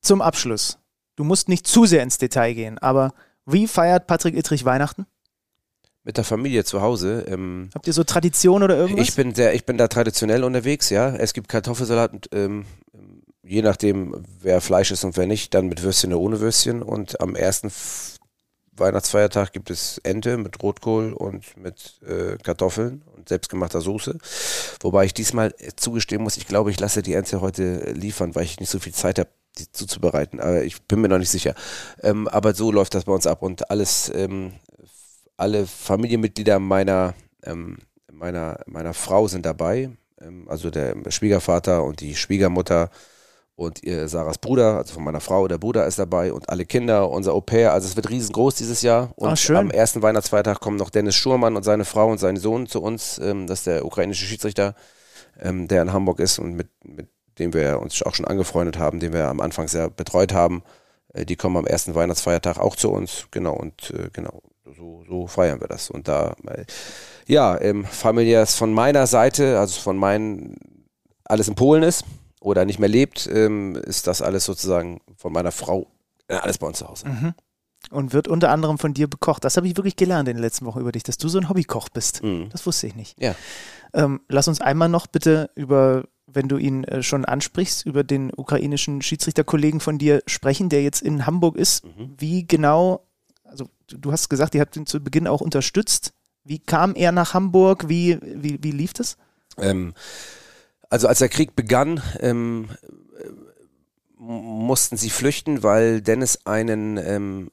Zum 0.00 0.22
Abschluss. 0.22 0.78
Du 1.16 1.24
musst 1.24 1.48
nicht 1.48 1.66
zu 1.66 1.86
sehr 1.86 2.02
ins 2.02 2.18
Detail 2.18 2.54
gehen, 2.54 2.78
aber 2.78 3.14
wie 3.46 3.66
feiert 3.68 4.06
Patrick 4.06 4.36
Ittrich 4.36 4.64
Weihnachten? 4.64 5.06
Mit 6.02 6.16
der 6.18 6.24
Familie 6.24 6.64
zu 6.64 6.82
Hause. 6.82 7.24
Ähm, 7.28 7.70
Habt 7.74 7.86
ihr 7.86 7.92
so 7.94 8.04
Tradition 8.04 8.62
oder 8.62 8.76
irgendwas? 8.76 9.08
ich 9.08 9.14
bin 9.14 9.34
sehr, 9.34 9.54
ich 9.54 9.64
bin 9.64 9.78
da 9.78 9.88
traditionell 9.88 10.44
unterwegs, 10.44 10.90
ja. 10.90 11.14
Es 11.14 11.32
gibt 11.32 11.48
Kartoffelsalat 11.48 12.12
und 12.12 12.28
ähm, 12.32 12.66
je 13.42 13.62
nachdem, 13.62 14.22
wer 14.40 14.60
Fleisch 14.60 14.90
ist 14.90 15.04
und 15.04 15.16
wer 15.16 15.26
nicht, 15.26 15.54
dann 15.54 15.66
mit 15.68 15.82
Würstchen 15.82 16.12
oder 16.12 16.20
ohne 16.20 16.40
Würstchen. 16.40 16.82
Und 16.82 17.20
am 17.22 17.34
ersten 17.36 17.70
Weihnachtsfeiertag 18.76 19.52
gibt 19.52 19.70
es 19.70 19.98
Ente 19.98 20.36
mit 20.36 20.62
Rotkohl 20.62 21.12
und 21.12 21.56
mit 21.56 22.00
äh, 22.06 22.36
Kartoffeln 22.42 23.02
und 23.16 23.28
selbstgemachter 23.28 23.80
Soße. 23.80 24.18
Wobei 24.80 25.04
ich 25.04 25.14
diesmal 25.14 25.54
zugestehen 25.76 26.22
muss, 26.22 26.36
ich 26.36 26.46
glaube, 26.46 26.70
ich 26.70 26.80
lasse 26.80 27.02
die 27.02 27.14
Ente 27.14 27.40
heute 27.40 27.92
liefern, 27.92 28.34
weil 28.34 28.44
ich 28.44 28.60
nicht 28.60 28.70
so 28.70 28.78
viel 28.78 28.92
Zeit 28.92 29.18
habe, 29.18 29.30
die 29.58 29.70
zuzubereiten. 29.70 30.40
Aber 30.40 30.64
ich 30.64 30.82
bin 30.82 31.00
mir 31.00 31.08
noch 31.08 31.18
nicht 31.18 31.30
sicher. 31.30 31.54
Ähm, 32.02 32.26
aber 32.28 32.54
so 32.54 32.72
läuft 32.72 32.94
das 32.94 33.04
bei 33.04 33.12
uns 33.12 33.26
ab 33.26 33.42
und 33.42 33.70
alles, 33.70 34.10
ähm, 34.14 34.54
alle 35.36 35.66
Familienmitglieder 35.66 36.58
meiner, 36.58 37.14
ähm, 37.44 37.78
meiner, 38.12 38.60
meiner 38.66 38.94
Frau 38.94 39.28
sind 39.28 39.46
dabei. 39.46 39.90
Ähm, 40.20 40.48
also 40.48 40.70
der 40.70 40.96
Schwiegervater 41.10 41.84
und 41.84 42.00
die 42.00 42.16
Schwiegermutter 42.16 42.90
und 43.56 43.84
ihr 43.84 44.08
Sarahs 44.08 44.38
Bruder, 44.38 44.78
also 44.78 44.94
von 44.94 45.04
meiner 45.04 45.20
Frau, 45.20 45.46
der 45.46 45.58
Bruder 45.58 45.86
ist 45.86 45.98
dabei 45.98 46.32
und 46.32 46.48
alle 46.48 46.64
Kinder, 46.66 47.08
unser 47.10 47.34
Au 47.34 47.40
pair. 47.40 47.72
Also 47.72 47.86
es 47.86 47.94
wird 47.96 48.10
riesengroß 48.10 48.56
dieses 48.56 48.82
Jahr. 48.82 49.12
Und 49.16 49.28
Ah, 49.28 49.36
schön. 49.36 49.56
am 49.56 49.70
ersten 49.70 50.02
Weihnachtsfeiertag 50.02 50.60
kommen 50.60 50.76
noch 50.76 50.90
Dennis 50.90 51.14
Schurmann 51.14 51.54
und 51.56 51.62
seine 51.62 51.84
Frau 51.84 52.10
und 52.10 52.18
sein 52.18 52.36
Sohn 52.36 52.66
zu 52.66 52.82
uns. 52.82 53.18
Ähm, 53.18 53.46
das 53.46 53.60
ist 53.60 53.66
der 53.68 53.84
ukrainische 53.84 54.24
Schiedsrichter, 54.26 54.74
ähm, 55.40 55.68
der 55.68 55.82
in 55.82 55.92
Hamburg 55.92 56.18
ist 56.18 56.38
und 56.40 56.54
mit, 56.54 56.68
mit 56.84 57.08
dem 57.38 57.52
wir 57.54 57.80
uns 57.80 58.02
auch 58.02 58.14
schon 58.14 58.26
angefreundet 58.26 58.78
haben, 58.78 58.98
den 58.98 59.12
wir 59.12 59.28
am 59.28 59.40
Anfang 59.40 59.68
sehr 59.68 59.88
betreut 59.88 60.32
haben. 60.32 60.64
Äh, 61.12 61.24
die 61.24 61.36
kommen 61.36 61.56
am 61.56 61.66
ersten 61.66 61.94
Weihnachtsfeiertag 61.94 62.58
auch 62.58 62.74
zu 62.74 62.90
uns. 62.90 63.28
Genau, 63.30 63.54
und 63.54 63.92
äh, 63.92 64.10
genau, 64.12 64.42
so, 64.76 65.04
so 65.08 65.28
feiern 65.28 65.60
wir 65.60 65.68
das. 65.68 65.90
Und 65.90 66.08
da, 66.08 66.34
äh, 66.48 66.64
ja, 67.28 67.60
ähm, 67.60 67.84
familiär 67.84 68.42
ist 68.42 68.56
von 68.56 68.72
meiner 68.72 69.06
Seite, 69.06 69.60
also 69.60 69.80
von 69.80 69.96
meinen, 69.96 70.56
alles 71.24 71.46
in 71.46 71.54
Polen 71.54 71.84
ist 71.84 72.04
oder 72.44 72.64
nicht 72.64 72.78
mehr 72.78 72.88
lebt, 72.88 73.26
ähm, 73.26 73.74
ist 73.74 74.06
das 74.06 74.20
alles 74.20 74.44
sozusagen 74.44 75.00
von 75.16 75.32
meiner 75.32 75.50
Frau 75.50 75.86
äh, 76.28 76.36
alles 76.36 76.58
bei 76.58 76.66
uns 76.66 76.78
zu 76.78 76.88
Hause. 76.88 77.08
Mhm. 77.08 77.34
und 77.90 78.12
wird 78.12 78.28
unter 78.28 78.50
anderem 78.50 78.78
von 78.78 78.94
dir 78.94 79.08
bekocht. 79.08 79.44
Das 79.44 79.56
habe 79.56 79.66
ich 79.66 79.76
wirklich 79.76 79.96
gelernt 79.96 80.28
in 80.28 80.36
den 80.36 80.42
letzten 80.42 80.64
Wochen 80.64 80.80
über 80.80 80.92
dich, 80.92 81.02
dass 81.02 81.18
du 81.18 81.28
so 81.28 81.38
ein 81.38 81.48
Hobbykoch 81.48 81.88
bist. 81.90 82.22
Mhm. 82.22 82.48
Das 82.50 82.66
wusste 82.66 82.86
ich 82.86 82.94
nicht. 82.94 83.20
Ja. 83.20 83.34
Ähm, 83.92 84.20
lass 84.28 84.48
uns 84.48 84.60
einmal 84.60 84.88
noch 84.88 85.06
bitte 85.06 85.50
über, 85.54 86.04
wenn 86.26 86.48
du 86.48 86.56
ihn 86.56 86.84
äh, 86.84 87.02
schon 87.02 87.24
ansprichst, 87.24 87.84
über 87.86 88.04
den 88.04 88.30
ukrainischen 88.34 89.02
Schiedsrichterkollegen 89.02 89.80
von 89.80 89.98
dir 89.98 90.22
sprechen, 90.26 90.68
der 90.68 90.82
jetzt 90.82 91.02
in 91.02 91.26
Hamburg 91.26 91.56
ist. 91.56 91.84
Mhm. 91.84 92.14
Wie 92.18 92.46
genau, 92.46 93.06
also 93.44 93.68
du, 93.88 94.12
hast 94.12 94.28
gesagt, 94.28 94.54
ihr 94.54 94.60
habt 94.60 94.76
ihn 94.76 94.86
zu 94.86 95.00
Beginn 95.00 95.26
auch 95.26 95.40
unterstützt. 95.40 96.12
Wie 96.42 96.58
kam 96.58 96.94
er 96.94 97.12
nach 97.12 97.32
Hamburg? 97.34 97.88
Wie, 97.88 98.18
wie, 98.22 98.62
wie 98.62 98.72
lief 98.72 98.92
das? 98.92 99.16
Ähm, 99.58 99.94
also 100.94 101.08
als 101.08 101.18
der 101.18 101.28
Krieg 101.28 101.56
begann, 101.56 102.00
ähm, 102.20 102.68
äh, 103.18 103.28
mussten 104.16 104.96
sie 104.96 105.10
flüchten, 105.10 105.64
weil 105.64 106.00
Dennis 106.00 106.46
einen 106.46 106.98
ähm, 106.98 107.50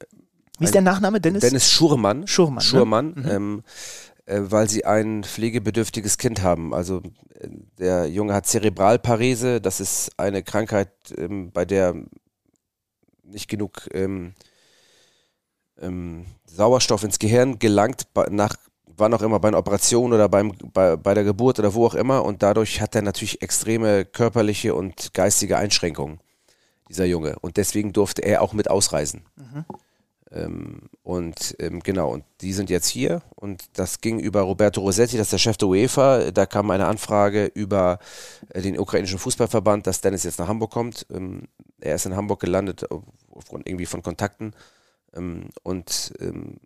Wie 0.59 0.65
ist 0.65 0.75
der 0.75 0.83
Nachname? 0.83 1.19
Dennis? 1.19 1.41
Dennis 1.41 1.71
Schurmann, 1.71 2.27
Schurmann. 2.27 2.57
ne? 2.57 2.61
Schurmann 2.61 3.13
Mhm. 3.15 3.29
ähm, 3.29 3.63
äh, 4.27 4.41
weil 4.43 4.69
sie 4.69 4.85
ein 4.85 5.23
pflegebedürftiges 5.23 6.19
Kind 6.19 6.43
haben. 6.43 6.71
Also 6.75 7.01
äh, 7.39 7.47
der 7.79 8.05
Junge 8.07 8.35
hat 8.35 8.45
Zerebralparese, 8.45 9.59
das 9.59 9.79
ist 9.79 10.11
eine 10.19 10.43
Krankheit, 10.43 10.91
ähm, 11.17 11.51
bei 11.51 11.65
der 11.65 11.95
nicht 13.23 13.49
genug 13.49 13.89
ähm, 13.91 14.33
ähm, 15.79 16.27
Sauerstoff 16.45 17.03
ins 17.03 17.17
Gehirn 17.17 17.57
gelangt, 17.57 18.03
nach 18.29 18.55
wann 19.01 19.13
auch 19.13 19.21
immer, 19.21 19.39
bei 19.39 19.49
einer 19.49 19.57
Operation 19.57 20.13
oder 20.13 20.29
beim, 20.29 20.53
bei, 20.73 20.95
bei 20.95 21.13
der 21.13 21.25
Geburt 21.25 21.59
oder 21.59 21.73
wo 21.73 21.85
auch 21.85 21.95
immer. 21.95 22.23
Und 22.23 22.41
dadurch 22.41 22.79
hat 22.79 22.95
er 22.95 23.01
natürlich 23.01 23.41
extreme 23.41 24.05
körperliche 24.05 24.73
und 24.73 25.13
geistige 25.13 25.57
Einschränkungen, 25.57 26.21
dieser 26.87 27.05
Junge. 27.05 27.35
Und 27.41 27.57
deswegen 27.57 27.91
durfte 27.91 28.21
er 28.21 28.41
auch 28.41 28.53
mit 28.53 28.69
ausreisen. 28.69 29.23
Ähm, 30.31 30.83
und 31.03 31.57
ähm, 31.59 31.81
genau, 31.81 32.09
und 32.09 32.23
die 32.39 32.53
sind 32.53 32.69
jetzt 32.69 32.87
hier 32.87 33.21
und 33.35 33.65
das 33.73 33.99
ging 33.99 34.17
über 34.17 34.41
Roberto 34.41 34.79
Rossetti, 34.79 35.17
das 35.17 35.27
ist 35.27 35.33
der 35.33 35.39
Chef 35.39 35.57
der 35.57 35.67
UEFA. 35.67 36.31
Da 36.31 36.45
kam 36.45 36.71
eine 36.71 36.85
Anfrage 36.85 37.51
über 37.53 37.99
äh, 38.53 38.61
den 38.61 38.79
ukrainischen 38.79 39.19
Fußballverband, 39.19 39.87
dass 39.87 39.99
Dennis 39.99 40.23
jetzt 40.23 40.39
nach 40.39 40.47
Hamburg 40.47 40.71
kommt. 40.71 41.05
Ähm, 41.13 41.49
er 41.81 41.95
ist 41.95 42.05
in 42.05 42.15
Hamburg 42.15 42.39
gelandet 42.39 42.89
auf- 42.89 43.03
aufgrund 43.29 43.67
irgendwie 43.67 43.85
von 43.85 44.03
Kontakten 44.03 44.53
ähm, 45.13 45.49
und 45.63 46.13
ähm, 46.21 46.57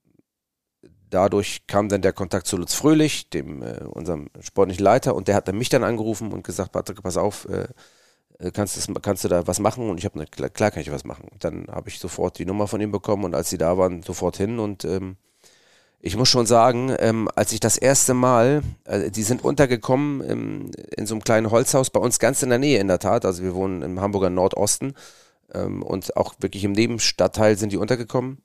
dadurch 1.10 1.68
kam 1.68 1.90
dann 1.90 2.02
der 2.02 2.14
Kontakt 2.14 2.48
zu 2.48 2.58
Lutz 2.58 2.74
Fröhlich, 2.74 3.30
dem 3.30 3.62
äh, 3.62 3.84
unserem 3.84 4.30
sportlichen 4.42 4.84
Leiter, 4.84 5.16
und 5.16 5.28
der 5.28 5.36
hat 5.36 5.48
dann 5.48 5.58
mich 5.58 5.70
dann 5.70 5.84
angerufen 5.84 6.32
und 6.32 6.44
gesagt, 6.44 6.72
Patrick, 6.72 7.02
pass 7.02 7.18
auf, 7.18 7.48
äh, 7.50 7.68
äh, 8.40 8.52
kannst, 8.52 8.78
das, 8.78 8.88
kannst 9.02 9.24
du 9.24 9.28
da 9.28 9.48
was 9.48 9.60
machen? 9.60 9.90
Und 9.90 9.98
ich 9.98 10.06
habe, 10.06 10.26
klar, 10.26 10.50
klar 10.50 10.72
kann 10.72 10.82
ich 10.82 10.92
was 10.92 11.04
machen. 11.04 11.28
Und 11.32 11.44
dann 11.44 11.68
habe 11.72 11.90
ich 11.90 12.00
sofort 12.00 12.38
die 12.40 12.46
Nummer 12.46 12.68
von 12.68 12.82
ihm 12.82 12.92
bekommen 12.92 13.24
und 13.24 13.36
als 13.36 13.50
sie 13.50 13.58
da 13.58 13.78
waren, 13.78 14.04
sofort 14.04 14.38
hin 14.38 14.60
und 14.60 14.86
ähm, 14.86 15.18
ich 16.02 16.16
muss 16.18 16.30
schon 16.30 16.46
sagen, 16.46 16.96
ähm, 17.00 17.28
als 17.36 17.52
ich 17.52 17.60
das 17.60 17.78
erste 17.78 18.14
Mal, 18.14 18.62
äh, 18.84 19.10
die 19.10 19.24
sind 19.24 19.44
untergekommen 19.44 20.24
ähm, 20.30 20.72
in 20.96 21.08
so 21.08 21.16
einem 21.16 21.24
kleinen 21.24 21.50
Holzhaus 21.50 21.90
bei 21.90 22.00
uns 22.00 22.20
ganz 22.20 22.44
in 22.44 22.50
der 22.50 22.60
Nähe 22.60 22.80
in 22.80 22.88
der 22.88 23.00
Tat, 23.00 23.26
also 23.26 23.42
wir 23.42 23.56
wohnen 23.56 23.82
im 23.82 24.00
Hamburger 24.00 24.30
Nordosten 24.30 24.94
ähm, 25.54 25.82
und 25.82 26.16
auch 26.16 26.36
wirklich 26.40 26.64
im 26.64 26.74
Nebenstadtteil 26.74 27.58
sind 27.58 27.72
die 27.72 27.78
untergekommen. 27.78 28.38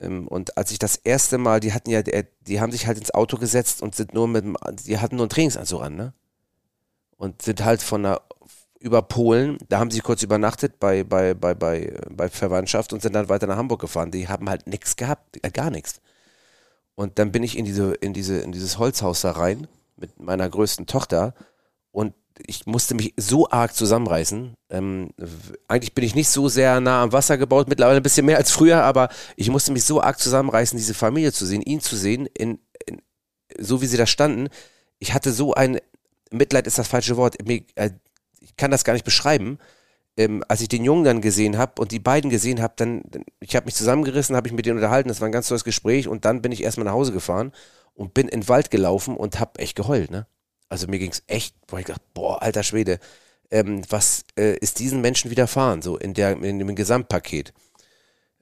Ähm, 0.00 0.28
und 0.28 0.56
als 0.56 0.70
ich 0.70 0.78
das 0.78 0.96
erste 0.96 1.38
Mal, 1.38 1.60
die 1.60 1.72
hatten 1.72 1.90
ja, 1.90 2.02
die, 2.02 2.24
die 2.40 2.60
haben 2.60 2.72
sich 2.72 2.86
halt 2.86 2.98
ins 2.98 3.12
Auto 3.12 3.36
gesetzt 3.36 3.82
und 3.82 3.94
sind 3.94 4.14
nur 4.14 4.28
mit 4.28 4.44
dem, 4.44 4.56
die 4.86 4.98
hatten 4.98 5.16
nur 5.16 5.24
einen 5.24 5.30
Trainingsanzug 5.30 5.82
an, 5.82 5.96
ne? 5.96 6.12
Und 7.16 7.42
sind 7.42 7.64
halt 7.64 7.82
von 7.82 8.02
der, 8.02 8.22
über 8.78 9.02
Polen, 9.02 9.58
da 9.68 9.78
haben 9.78 9.90
sie 9.90 10.00
kurz 10.00 10.22
übernachtet 10.22 10.78
bei, 10.78 11.02
bei, 11.02 11.34
bei, 11.34 11.54
bei, 11.54 11.98
bei 12.10 12.28
Verwandtschaft 12.28 12.92
und 12.92 13.02
sind 13.02 13.14
dann 13.14 13.28
weiter 13.28 13.46
nach 13.46 13.56
Hamburg 13.56 13.80
gefahren. 13.80 14.10
Die 14.10 14.28
haben 14.28 14.48
halt 14.50 14.66
nichts 14.66 14.96
gehabt, 14.96 15.38
äh, 15.42 15.50
gar 15.50 15.70
nichts. 15.70 16.00
Und 16.94 17.18
dann 17.18 17.32
bin 17.32 17.42
ich 17.42 17.58
in 17.58 17.64
diese, 17.64 17.94
in 17.94 18.12
diese, 18.12 18.38
in 18.38 18.52
dieses 18.52 18.78
Holzhaus 18.78 19.22
da 19.22 19.32
rein 19.32 19.66
mit 19.96 20.20
meiner 20.20 20.48
größten 20.48 20.86
Tochter 20.86 21.34
und 21.90 22.14
ich 22.44 22.66
musste 22.66 22.94
mich 22.94 23.14
so 23.16 23.48
arg 23.48 23.74
zusammenreißen. 23.74 24.54
Ähm, 24.70 25.10
eigentlich 25.68 25.94
bin 25.94 26.04
ich 26.04 26.14
nicht 26.14 26.28
so 26.28 26.48
sehr 26.48 26.80
nah 26.80 27.02
am 27.02 27.12
Wasser 27.12 27.38
gebaut, 27.38 27.68
mittlerweile 27.68 27.98
ein 27.98 28.02
bisschen 28.02 28.26
mehr 28.26 28.36
als 28.36 28.50
früher, 28.50 28.82
aber 28.82 29.08
ich 29.36 29.48
musste 29.50 29.72
mich 29.72 29.84
so 29.84 30.00
arg 30.00 30.18
zusammenreißen, 30.18 30.76
diese 30.76 30.94
Familie 30.94 31.32
zu 31.32 31.46
sehen, 31.46 31.62
ihn 31.62 31.80
zu 31.80 31.96
sehen, 31.96 32.26
in, 32.26 32.58
in, 32.86 33.00
so 33.58 33.80
wie 33.80 33.86
sie 33.86 33.96
da 33.96 34.06
standen. 34.06 34.48
Ich 34.98 35.14
hatte 35.14 35.32
so 35.32 35.54
ein, 35.54 35.78
Mitleid 36.30 36.66
ist 36.66 36.78
das 36.78 36.88
falsche 36.88 37.16
Wort, 37.16 37.36
äh, 37.48 37.90
ich 38.40 38.56
kann 38.56 38.70
das 38.70 38.84
gar 38.84 38.92
nicht 38.92 39.04
beschreiben. 39.04 39.58
Ähm, 40.18 40.42
als 40.48 40.62
ich 40.62 40.68
den 40.68 40.84
Jungen 40.84 41.04
dann 41.04 41.20
gesehen 41.20 41.58
habe 41.58 41.80
und 41.80 41.92
die 41.92 41.98
beiden 41.98 42.30
gesehen 42.30 42.62
habe, 42.62 42.72
dann, 42.76 43.02
ich 43.40 43.54
habe 43.54 43.66
mich 43.66 43.74
zusammengerissen, 43.74 44.34
habe 44.34 44.46
mich 44.46 44.56
mit 44.56 44.64
denen 44.64 44.78
unterhalten, 44.78 45.08
das 45.08 45.20
war 45.20 45.28
ein 45.28 45.32
ganz 45.32 45.48
tolles 45.48 45.64
Gespräch 45.64 46.08
und 46.08 46.24
dann 46.24 46.40
bin 46.40 46.52
ich 46.52 46.62
erstmal 46.62 46.86
nach 46.86 46.94
Hause 46.94 47.12
gefahren 47.12 47.52
und 47.92 48.14
bin 48.14 48.28
in 48.28 48.40
den 48.40 48.48
Wald 48.48 48.70
gelaufen 48.70 49.14
und 49.16 49.40
habe 49.40 49.58
echt 49.58 49.76
geheult, 49.76 50.10
ne? 50.10 50.26
Also 50.68 50.86
mir 50.88 50.98
ging 50.98 51.10
es 51.10 51.22
echt, 51.26 51.54
wo 51.68 51.76
ich 51.76 51.84
gedacht, 51.84 52.02
boah, 52.14 52.42
alter 52.42 52.62
Schwede, 52.62 52.98
ähm, 53.50 53.82
was 53.88 54.24
äh, 54.36 54.56
ist 54.58 54.78
diesen 54.80 55.00
Menschen 55.00 55.30
widerfahren, 55.30 55.82
so 55.82 55.96
in, 55.96 56.14
der, 56.14 56.32
in 56.42 56.58
dem 56.58 56.74
Gesamtpaket. 56.74 57.52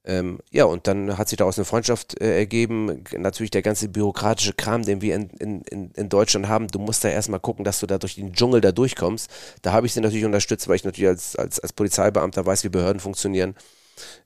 Ähm, 0.07 0.39
ja, 0.51 0.65
und 0.65 0.87
dann 0.87 1.17
hat 1.17 1.29
sich 1.31 1.39
daraus 1.39 1.59
eine 1.59 1.65
Freundschaft 1.65 2.21
äh, 2.21 2.37
ergeben. 2.37 3.05
Natürlich 3.17 3.51
der 3.51 3.63
ganze 3.63 3.89
bürokratische 3.89 4.53
Kram, 4.53 4.83
den 4.83 5.01
wir 5.01 5.15
in, 5.15 5.31
in, 5.39 5.63
in, 5.63 5.91
in 5.93 6.09
Deutschland 6.11 6.47
haben. 6.47 6.69
Du 6.69 6.79
musst 6.79 7.05
da 7.05 7.09
erstmal 7.09 7.41
gucken, 7.41 7.65
dass 7.65 7.81
du 7.81 7.87
da 7.87 7.97
durch 7.97 8.17
den 8.17 8.35
Dschungel 8.35 8.61
da 8.61 8.71
durchkommst. 8.71 9.31
Da 9.63 9.73
habe 9.73 9.87
ich 9.87 9.95
sie 9.95 10.01
natürlich 10.01 10.27
unterstützt, 10.27 10.69
weil 10.69 10.77
ich 10.77 10.85
natürlich 10.85 11.09
als, 11.09 11.37
als, 11.37 11.59
als 11.59 11.73
Polizeibeamter 11.73 12.45
weiß, 12.45 12.65
wie 12.65 12.69
Behörden 12.69 13.01
funktionieren. 13.01 13.55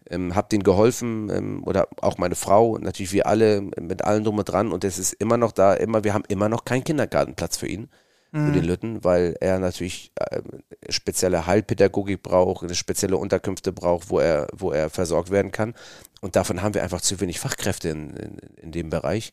Ähm, 0.09 0.35
hab 0.35 0.49
denen 0.51 0.63
geholfen 0.63 1.31
ähm, 1.31 1.65
oder 1.65 1.89
auch 2.01 2.19
meine 2.19 2.35
Frau, 2.35 2.79
natürlich 2.79 3.13
wir 3.13 3.27
alle 3.27 3.61
mit 3.61 4.05
allem 4.05 4.25
drum 4.25 4.39
und 4.39 4.49
dran 4.49 4.73
und 4.73 4.85
es 4.85 4.99
ist 4.99 5.13
immer 5.15 5.37
noch 5.37 5.53
da, 5.53 5.75
immer, 5.75 6.05
wir 6.05 6.15
haben 6.15 6.25
immer 6.29 6.49
noch 6.49 6.65
keinen 6.65 6.85
Kindergartenplatz 6.85 7.57
für 7.57 7.67
ihn, 7.67 7.89
für 8.31 8.53
den 8.53 8.65
Lütten, 8.65 9.05
weil 9.05 9.37
er 9.41 9.59
natürlich 9.59 10.13
ähm, 10.31 10.63
spezielle 10.91 11.47
Heilpädagogik 11.47 12.23
braucht, 12.23 12.77
spezielle 12.77 13.17
Unterkünfte 13.17 13.73
braucht, 13.73 14.11
wo 14.11 14.19
er, 14.19 14.49
wo 14.53 14.71
er 14.71 14.91
versorgt 14.91 15.31
werden 15.31 15.51
kann. 15.51 15.75
Und 16.21 16.37
davon 16.37 16.63
haben 16.63 16.75
wir 16.75 16.83
einfach 16.83 17.01
zu 17.01 17.21
wenig 17.21 17.39
Fachkräfte 17.39 17.91
in, 17.91 18.11
in, 18.17 18.39
in 18.57 18.73
dem 18.73 18.91
Bereich, 18.91 19.31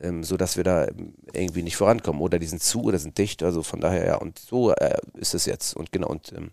ähm, 0.00 0.22
so 0.22 0.36
dass 0.36 0.56
wir 0.56 0.64
da 0.64 0.86
ähm, 0.86 1.14
irgendwie 1.32 1.62
nicht 1.62 1.76
vorankommen. 1.76 2.22
Oder 2.22 2.38
die 2.38 2.46
sind 2.46 2.62
zu 2.62 2.82
oder 2.82 2.98
sind 2.98 3.18
dicht. 3.18 3.42
Also 3.42 3.62
von 3.62 3.80
daher, 3.80 4.06
ja, 4.06 4.16
und 4.16 4.38
so 4.38 4.72
äh, 4.72 4.98
ist 5.14 5.34
es 5.34 5.46
jetzt. 5.46 5.74
Und 5.74 5.90
genau, 5.90 6.08
und 6.08 6.32
ähm, 6.32 6.52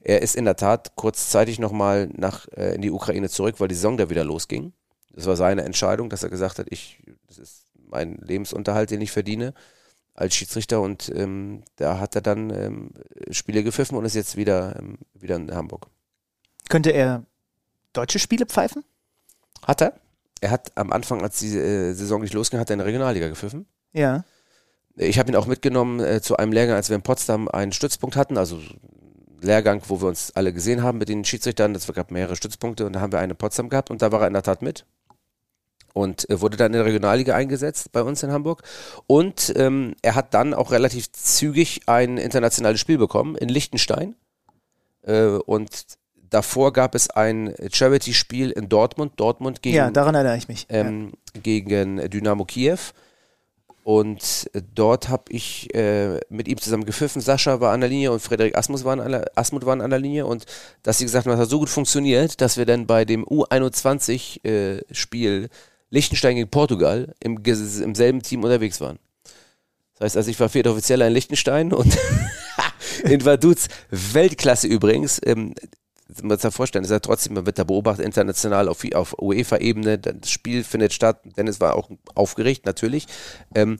er 0.00 0.22
ist 0.22 0.34
in 0.34 0.44
der 0.44 0.56
Tat 0.56 0.96
kurzzeitig 0.96 1.58
nochmal 1.58 2.08
äh, 2.56 2.74
in 2.74 2.82
die 2.82 2.90
Ukraine 2.90 3.28
zurück, 3.28 3.56
weil 3.58 3.68
die 3.68 3.74
Saison 3.74 3.96
da 3.96 4.10
wieder 4.10 4.24
losging. 4.24 4.72
Das 5.12 5.26
war 5.26 5.36
seine 5.36 5.62
Entscheidung, 5.62 6.08
dass 6.10 6.22
er 6.22 6.30
gesagt 6.30 6.58
hat, 6.58 6.66
ich, 6.70 7.02
das 7.26 7.38
ist 7.38 7.66
mein 7.74 8.16
Lebensunterhalt, 8.16 8.90
den 8.90 9.00
ich 9.00 9.10
verdiene 9.10 9.54
als 10.14 10.34
Schiedsrichter 10.34 10.80
und 10.80 11.10
ähm, 11.14 11.62
da 11.76 11.98
hat 11.98 12.14
er 12.14 12.20
dann 12.20 12.50
ähm, 12.50 12.90
Spiele 13.30 13.62
gepfiffen 13.62 13.96
und 13.96 14.04
ist 14.04 14.14
jetzt 14.14 14.36
wieder, 14.36 14.76
ähm, 14.78 14.98
wieder 15.14 15.36
in 15.36 15.52
Hamburg. 15.52 15.86
Könnte 16.68 16.90
er 16.90 17.24
deutsche 17.92 18.18
Spiele 18.18 18.46
pfeifen? 18.46 18.84
Hat 19.66 19.82
er? 19.82 19.94
Er 20.40 20.50
hat 20.50 20.72
am 20.76 20.92
Anfang, 20.92 21.22
als 21.22 21.38
die 21.38 21.56
äh, 21.56 21.92
Saison 21.92 22.22
nicht 22.22 22.34
losging, 22.34 22.60
hat 22.60 22.70
er 22.70 22.74
in 22.74 22.78
der 22.78 22.86
Regionalliga 22.86 23.28
gepfiffen. 23.28 23.66
Ja. 23.92 24.24
Ich 24.96 25.18
habe 25.18 25.30
ihn 25.30 25.36
auch 25.36 25.46
mitgenommen 25.46 26.00
äh, 26.00 26.20
zu 26.20 26.36
einem 26.36 26.52
Lehrgang, 26.52 26.76
als 26.76 26.88
wir 26.88 26.96
in 26.96 27.02
Potsdam 27.02 27.48
einen 27.48 27.72
Stützpunkt 27.72 28.16
hatten, 28.16 28.36
also 28.36 28.60
Lehrgang, 29.40 29.82
wo 29.88 30.00
wir 30.00 30.08
uns 30.08 30.32
alle 30.34 30.52
gesehen 30.52 30.82
haben 30.82 30.98
mit 30.98 31.08
den 31.08 31.24
Schiedsrichtern. 31.24 31.74
Es 31.74 31.86
gab 31.92 32.10
mehrere 32.10 32.36
Stützpunkte 32.36 32.86
und 32.86 32.94
da 32.94 33.00
haben 33.00 33.12
wir 33.12 33.18
einen 33.18 33.32
in 33.32 33.36
Potsdam 33.36 33.68
gehabt 33.68 33.90
und 33.90 34.02
da 34.02 34.12
war 34.12 34.22
er 34.22 34.26
in 34.26 34.32
der 34.32 34.42
Tat 34.42 34.62
mit. 34.62 34.84
Und 35.92 36.28
äh, 36.30 36.40
wurde 36.40 36.56
dann 36.56 36.72
in 36.72 36.78
der 36.78 36.84
Regionalliga 36.84 37.34
eingesetzt 37.34 37.92
bei 37.92 38.02
uns 38.02 38.22
in 38.22 38.30
Hamburg. 38.30 38.62
Und 39.06 39.52
ähm, 39.56 39.94
er 40.02 40.14
hat 40.14 40.34
dann 40.34 40.54
auch 40.54 40.70
relativ 40.70 41.10
zügig 41.12 41.82
ein 41.86 42.16
internationales 42.16 42.80
Spiel 42.80 42.98
bekommen 42.98 43.34
in 43.34 43.48
Liechtenstein. 43.48 44.14
Äh, 45.02 45.26
und 45.26 45.98
davor 46.30 46.72
gab 46.72 46.94
es 46.94 47.10
ein 47.10 47.54
Charity-Spiel 47.70 48.50
in 48.50 48.68
Dortmund. 48.68 49.12
Dortmund 49.16 49.62
gegen 49.62 49.76
Ja, 49.76 49.90
daran 49.90 50.14
erinnere 50.14 50.36
ich 50.36 50.48
mich. 50.48 50.66
ähm, 50.68 51.12
gegen 51.42 52.08
Dynamo 52.10 52.44
Kiew. 52.44 52.78
Und 53.82 54.50
äh, 54.52 54.60
dort 54.74 55.08
habe 55.08 55.24
ich 55.30 55.74
äh, 55.74 56.20
mit 56.28 56.48
ihm 56.48 56.58
zusammen 56.58 56.84
gepfiffen. 56.84 57.22
Sascha 57.22 57.60
war 57.60 57.72
an 57.72 57.80
der 57.80 57.88
Linie 57.88 58.12
und 58.12 58.20
Frederik 58.20 58.56
Asmus 58.56 58.84
waren 58.84 59.00
an 59.00 59.12
der, 59.12 59.30
Asmut 59.34 59.64
waren 59.64 59.80
an 59.80 59.90
der 59.90 59.98
Linie. 59.98 60.26
Und 60.26 60.44
dass 60.82 60.98
sie 60.98 61.04
gesagt 61.04 61.26
haben, 61.26 61.32
das 61.32 61.40
hat 61.40 61.48
so 61.48 61.58
gut 61.58 61.70
funktioniert, 61.70 62.40
dass 62.40 62.56
wir 62.56 62.66
dann 62.66 62.86
bei 62.86 63.04
dem 63.04 63.24
U21-Spiel 63.24 65.48
Liechtenstein 65.90 66.36
gegen 66.36 66.48
Portugal 66.50 67.14
im, 67.20 67.42
im 67.44 67.94
selben 67.94 68.22
Team 68.22 68.44
unterwegs 68.44 68.80
waren. 68.80 68.98
Das 69.94 70.06
heißt, 70.06 70.16
also 70.18 70.30
ich 70.30 70.38
war 70.38 70.48
vierter 70.48 70.70
Offizieller 70.72 71.08
in 71.08 71.12
Liechtenstein 71.12 71.72
und 71.72 71.98
in 73.04 73.24
Vaduz, 73.24 73.66
Weltklasse 73.90 74.68
übrigens. 74.68 75.20
Ähm, 75.24 75.54
das 76.10 76.22
muss 76.22 76.30
man 76.30 76.38
sich 76.38 76.54
vorstellen, 76.54 76.84
ist 76.84 76.90
ja 76.90 77.00
trotzdem, 77.00 77.34
man 77.34 77.46
wird 77.46 77.58
da 77.58 77.64
beobachtet 77.64 78.04
international 78.04 78.68
auf, 78.68 78.84
auf 78.94 79.16
UEFA-Ebene, 79.20 79.98
das 79.98 80.30
Spiel 80.30 80.64
findet 80.64 80.92
statt, 80.92 81.20
Dennis 81.36 81.60
war 81.60 81.76
auch 81.76 81.90
aufgeregt, 82.14 82.66
natürlich. 82.66 83.06
Ähm, 83.54 83.78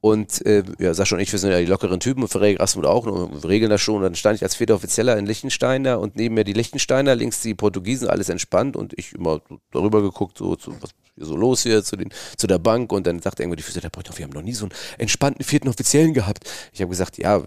Und 0.00 0.46
äh, 0.46 0.62
ja, 0.78 0.94
Sascha 0.94 1.16
und 1.16 1.22
ich, 1.22 1.32
wir 1.32 1.40
sind 1.40 1.50
ja 1.50 1.58
die 1.58 1.66
lockeren 1.66 1.98
Typen 1.98 2.22
und 2.22 2.28
Ferreira 2.28 2.58
Grasmut 2.58 2.86
auch 2.86 3.04
und 3.04 3.44
regeln 3.44 3.68
das 3.68 3.80
schon. 3.80 3.96
Und 3.96 4.02
dann 4.02 4.14
stand 4.14 4.36
ich 4.36 4.44
als 4.44 4.54
vierter 4.54 4.76
Offizieller 4.76 5.18
in 5.18 5.26
Liechtensteiner 5.26 5.98
und 5.98 6.14
neben 6.14 6.36
mir 6.36 6.44
die 6.44 6.52
Liechtensteiner, 6.52 7.16
links 7.16 7.42
die 7.42 7.56
Portugiesen, 7.56 8.08
alles 8.08 8.28
entspannt 8.28 8.76
und 8.76 8.92
ich 8.96 9.12
immer 9.12 9.40
darüber 9.72 10.00
geguckt, 10.00 10.38
so, 10.38 10.56
so 10.56 10.72
was 10.80 10.90
hier 11.16 11.26
so 11.26 11.36
los 11.36 11.64
hier 11.64 11.82
zu, 11.82 11.96
den, 11.96 12.10
zu 12.36 12.46
der 12.46 12.60
Bank 12.60 12.92
und 12.92 13.08
dann 13.08 13.20
sagte 13.20 13.42
irgendwo 13.42 13.56
die 13.56 13.64
Physiotherapeutin, 13.64 14.16
wir 14.16 14.24
haben 14.24 14.32
noch 14.32 14.42
nie 14.42 14.52
so 14.54 14.66
einen 14.66 14.74
entspannten 14.98 15.44
vierten 15.44 15.68
Offiziellen 15.68 16.14
gehabt. 16.14 16.48
Ich 16.72 16.80
habe 16.80 16.90
gesagt, 16.90 17.18
ja, 17.18 17.42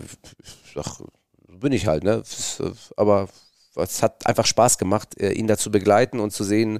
ach, 0.75 0.99
bin 1.47 1.71
ich 1.71 1.87
halt, 1.87 2.03
ne? 2.03 2.21
Aber 2.97 3.29
es 3.75 4.03
hat 4.03 4.25
einfach 4.25 4.45
Spaß 4.45 4.77
gemacht, 4.77 5.19
äh, 5.19 5.31
ihn 5.31 5.47
da 5.47 5.57
zu 5.57 5.71
begleiten 5.71 6.19
und 6.19 6.31
zu 6.31 6.43
sehen, 6.43 6.79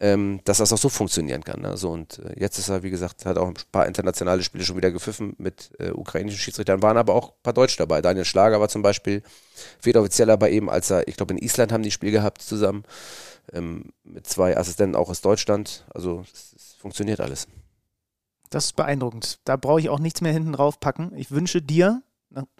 ähm, 0.00 0.40
dass 0.44 0.58
das 0.58 0.72
auch 0.72 0.78
so 0.78 0.88
funktionieren 0.88 1.44
kann. 1.44 1.60
Ne? 1.60 1.76
So, 1.76 1.90
und 1.90 2.18
äh, 2.18 2.40
jetzt 2.40 2.58
ist 2.58 2.68
er, 2.68 2.82
wie 2.82 2.90
gesagt, 2.90 3.24
hat 3.24 3.38
auch 3.38 3.46
ein 3.46 3.54
paar 3.70 3.86
internationale 3.86 4.42
Spiele 4.42 4.64
schon 4.64 4.76
wieder 4.76 4.90
gepfiffen 4.90 5.34
mit 5.38 5.70
äh, 5.78 5.90
ukrainischen 5.90 6.40
Schiedsrichtern, 6.40 6.82
waren 6.82 6.96
aber 6.96 7.14
auch 7.14 7.28
ein 7.28 7.42
paar 7.44 7.52
Deutsche 7.52 7.76
dabei. 7.76 8.02
Daniel 8.02 8.24
Schlager 8.24 8.60
war 8.60 8.68
zum 8.68 8.82
Beispiel 8.82 9.22
Federoffizieller 9.80 10.36
bei 10.36 10.50
ihm, 10.50 10.68
als 10.68 10.90
er, 10.90 11.06
ich 11.06 11.16
glaube, 11.16 11.34
in 11.34 11.38
Island 11.38 11.70
haben 11.70 11.84
die 11.84 11.92
Spiel 11.92 12.10
gehabt 12.10 12.42
zusammen 12.42 12.82
ähm, 13.52 13.92
mit 14.02 14.26
zwei 14.26 14.56
Assistenten 14.56 14.96
auch 14.96 15.08
aus 15.08 15.20
Deutschland. 15.20 15.84
Also 15.94 16.24
es, 16.32 16.52
es 16.56 16.74
funktioniert 16.80 17.20
alles. 17.20 17.46
Das 18.50 18.66
ist 18.66 18.76
beeindruckend. 18.76 19.38
Da 19.44 19.56
brauche 19.56 19.80
ich 19.80 19.88
auch 19.88 20.00
nichts 20.00 20.20
mehr 20.20 20.32
hinten 20.32 20.52
drauf 20.52 20.80
packen. 20.80 21.12
Ich 21.14 21.30
wünsche 21.30 21.62
dir, 21.62 22.02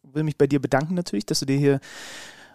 will 0.05 0.23
mich 0.23 0.39
bei 0.39 0.47
dir 0.47 0.61
bedanken 0.61 0.95
natürlich, 0.95 1.27
dass 1.27 1.41
du 1.41 1.47
dir 1.47 1.59
hier 1.59 1.81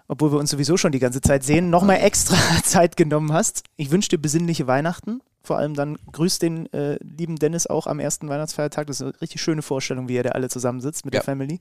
obwohl 0.07 0.31
wir 0.31 0.39
uns 0.39 0.51
sowieso 0.51 0.77
schon 0.77 0.91
die 0.91 0.99
ganze 0.99 1.21
Zeit 1.21 1.43
sehen, 1.43 1.69
nochmal 1.69 1.97
extra 2.01 2.37
Zeit 2.63 2.97
genommen 2.97 3.33
hast. 3.33 3.63
Ich 3.75 3.91
wünsche 3.91 4.09
dir 4.09 4.17
besinnliche 4.17 4.67
Weihnachten. 4.67 5.21
Vor 5.43 5.57
allem 5.57 5.73
dann 5.75 5.97
grüß 6.11 6.39
den 6.39 6.71
äh, 6.73 6.97
lieben 7.01 7.37
Dennis 7.37 7.67
auch 7.67 7.87
am 7.87 7.99
ersten 7.99 8.27
Weihnachtsfeiertag. 8.27 8.87
Das 8.87 8.97
ist 8.97 9.01
eine 9.03 9.21
richtig 9.21 9.41
schöne 9.41 9.61
Vorstellung, 9.61 10.09
wie 10.09 10.15
ihr 10.15 10.23
da 10.23 10.31
alle 10.31 10.49
zusammensitzt 10.49 11.05
mit 11.05 11.13
ja. 11.13 11.19
der 11.19 11.25
Family. 11.25 11.59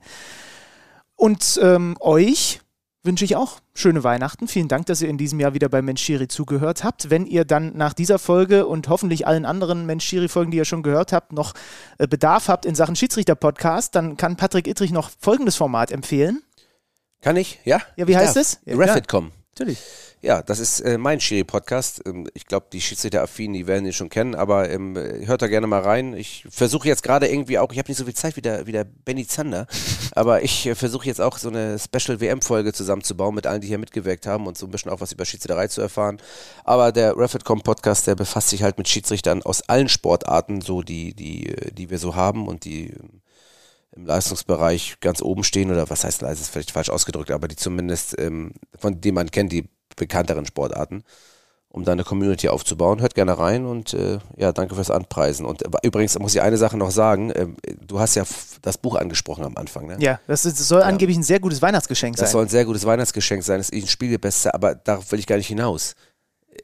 Und 1.15 1.59
ähm, 1.63 1.95
euch 1.99 2.59
wünsche 3.03 3.25
ich 3.25 3.35
auch 3.35 3.59
schöne 3.73 4.03
Weihnachten. 4.03 4.47
Vielen 4.47 4.67
Dank, 4.67 4.85
dass 4.87 5.01
ihr 5.01 5.09
in 5.09 5.17
diesem 5.17 5.39
Jahr 5.39 5.53
wieder 5.53 5.69
bei 5.69 5.81
Menschiri 5.81 6.27
zugehört 6.27 6.83
habt. 6.83 7.09
Wenn 7.09 7.25
ihr 7.25 7.45
dann 7.45 7.75
nach 7.75 7.93
dieser 7.93 8.19
Folge 8.19 8.67
und 8.67 8.89
hoffentlich 8.89 9.25
allen 9.25 9.45
anderen 9.45 9.85
Menschiri-Folgen, 9.85 10.51
die 10.51 10.57
ihr 10.57 10.65
schon 10.65 10.83
gehört 10.83 11.13
habt, 11.13 11.31
noch 11.31 11.53
äh, 11.97 12.07
Bedarf 12.07 12.49
habt 12.49 12.65
in 12.65 12.75
Sachen 12.75 12.95
Schiedsrichter-Podcast, 12.95 13.95
dann 13.95 14.17
kann 14.17 14.35
Patrick 14.35 14.67
Ittrich 14.67 14.91
noch 14.91 15.09
folgendes 15.19 15.55
Format 15.55 15.91
empfehlen. 15.91 16.43
Kann 17.21 17.35
ich? 17.35 17.59
Ja? 17.65 17.81
Ja, 17.95 18.07
wie 18.07 18.11
ich 18.11 18.17
heißt 18.17 18.35
darf. 18.35 18.41
es? 18.41 18.59
Ja, 18.65 18.75
Refit.com. 18.75 19.31
Natürlich. 19.51 19.79
Ja, 20.21 20.41
das 20.41 20.59
ist 20.59 20.79
äh, 20.81 20.97
mein 20.97 21.19
Schiri-Podcast. 21.19 22.01
Ähm, 22.05 22.27
ich 22.33 22.45
glaube, 22.45 22.67
die 22.73 22.81
Schiedsrichter-Affinen, 22.81 23.53
die 23.53 23.67
werden 23.67 23.85
ihn 23.85 23.93
schon 23.93 24.09
kennen, 24.09 24.33
aber 24.33 24.69
ähm, 24.69 24.95
hört 24.95 25.43
da 25.43 25.47
gerne 25.47 25.67
mal 25.67 25.81
rein. 25.81 26.15
Ich 26.15 26.43
versuche 26.49 26.87
jetzt 26.87 27.03
gerade 27.03 27.27
irgendwie 27.27 27.59
auch, 27.59 27.71
ich 27.71 27.77
habe 27.77 27.87
nicht 27.87 27.97
so 27.97 28.05
viel 28.05 28.15
Zeit 28.15 28.35
wie 28.35 28.41
der, 28.41 28.65
wie 28.65 28.71
der 28.71 28.83
Benny 28.83 29.27
Zander, 29.27 29.67
aber 30.13 30.41
ich 30.41 30.65
äh, 30.65 30.73
versuche 30.73 31.05
jetzt 31.05 31.21
auch 31.21 31.37
so 31.37 31.49
eine 31.49 31.77
Special-WM-Folge 31.77 32.73
zusammenzubauen 32.73 33.35
mit 33.35 33.45
allen, 33.45 33.61
die 33.61 33.67
hier 33.67 33.77
mitgewirkt 33.77 34.25
haben 34.25 34.47
und 34.47 34.57
so 34.57 34.65
ein 34.65 34.71
bisschen 34.71 34.91
auch 34.91 35.01
was 35.01 35.11
über 35.11 35.23
Schiedsrichterei 35.23 35.67
zu 35.67 35.81
erfahren. 35.81 36.17
Aber 36.63 36.91
der 36.91 37.15
Refit.com-Podcast, 37.15 38.07
der 38.07 38.15
befasst 38.15 38.49
sich 38.49 38.63
halt 38.63 38.79
mit 38.79 38.89
Schiedsrichtern 38.89 39.43
aus 39.43 39.61
allen 39.69 39.89
Sportarten, 39.89 40.61
so 40.61 40.81
die, 40.81 41.13
die, 41.13 41.47
äh, 41.47 41.71
die 41.71 41.91
wir 41.91 41.99
so 41.99 42.15
haben 42.15 42.47
und 42.47 42.65
die 42.65 42.93
im 43.97 44.05
Leistungsbereich 44.05 44.99
ganz 45.01 45.21
oben 45.21 45.43
stehen 45.43 45.71
oder 45.71 45.89
was 45.89 46.03
heißt 46.03 46.21
leise, 46.21 46.41
ist 46.41 46.49
vielleicht 46.49 46.71
falsch 46.71 46.89
ausgedrückt, 46.89 47.31
aber 47.31 47.47
die 47.47 47.55
zumindest, 47.55 48.17
ähm, 48.19 48.53
von 48.77 49.01
denen 49.01 49.15
man 49.15 49.31
kennt, 49.31 49.51
die 49.51 49.69
bekannteren 49.95 50.45
Sportarten, 50.45 51.03
um 51.69 51.83
da 51.83 51.91
eine 51.91 52.03
Community 52.03 52.47
aufzubauen. 52.47 53.01
Hört 53.01 53.15
gerne 53.15 53.37
rein 53.37 53.65
und 53.65 53.93
äh, 53.93 54.19
ja, 54.37 54.51
danke 54.51 54.75
fürs 54.75 54.91
Anpreisen. 54.91 55.45
Und 55.45 55.63
äh, 55.63 55.69
übrigens 55.81 56.17
muss 56.19 56.35
ich 56.35 56.41
eine 56.41 56.57
Sache 56.57 56.77
noch 56.77 56.91
sagen, 56.91 57.31
äh, 57.31 57.47
du 57.85 57.99
hast 57.99 58.15
ja 58.15 58.23
das 58.61 58.77
Buch 58.77 58.95
angesprochen 58.95 59.43
am 59.43 59.57
Anfang, 59.57 59.87
ne? 59.87 59.97
Ja, 59.99 60.19
das, 60.27 60.45
ist, 60.45 60.59
das 60.59 60.67
soll 60.67 60.81
ja. 60.81 60.85
angeblich 60.85 61.17
ein 61.17 61.23
sehr 61.23 61.39
gutes 61.39 61.61
Weihnachtsgeschenk 61.61 62.17
sein. 62.17 62.23
Das 62.23 62.31
soll 62.31 62.45
ein 62.45 62.49
sehr 62.49 62.65
gutes 62.65 62.85
Weihnachtsgeschenk 62.85 63.43
sein, 63.43 63.57
das 63.57 63.69
ist 63.69 63.83
ein 63.83 63.87
Spiegelbester, 63.87 64.53
aber 64.53 64.75
darauf 64.75 65.11
will 65.11 65.19
ich 65.19 65.27
gar 65.27 65.37
nicht 65.37 65.47
hinaus. 65.47 65.95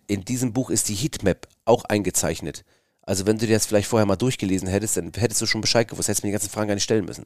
In 0.08 0.24
diesem 0.24 0.54
Buch 0.54 0.70
ist 0.70 0.90
die 0.90 0.96
Heatmap 0.96 1.48
auch 1.66 1.86
eingezeichnet. 1.86 2.64
Also 3.06 3.26
wenn 3.26 3.38
du 3.38 3.46
dir 3.46 3.56
das 3.56 3.66
vielleicht 3.66 3.88
vorher 3.88 4.06
mal 4.06 4.16
durchgelesen 4.16 4.68
hättest, 4.68 4.98
dann 4.98 5.12
hättest 5.16 5.42
du 5.42 5.46
schon 5.46 5.62
Bescheid 5.62 5.88
gewusst, 5.88 6.08
hättest 6.08 6.24
mir 6.24 6.30
die 6.30 6.34
ganzen 6.34 6.50
Fragen 6.50 6.68
gar 6.68 6.76
nicht 6.76 6.84
stellen 6.84 7.06
müssen. 7.06 7.26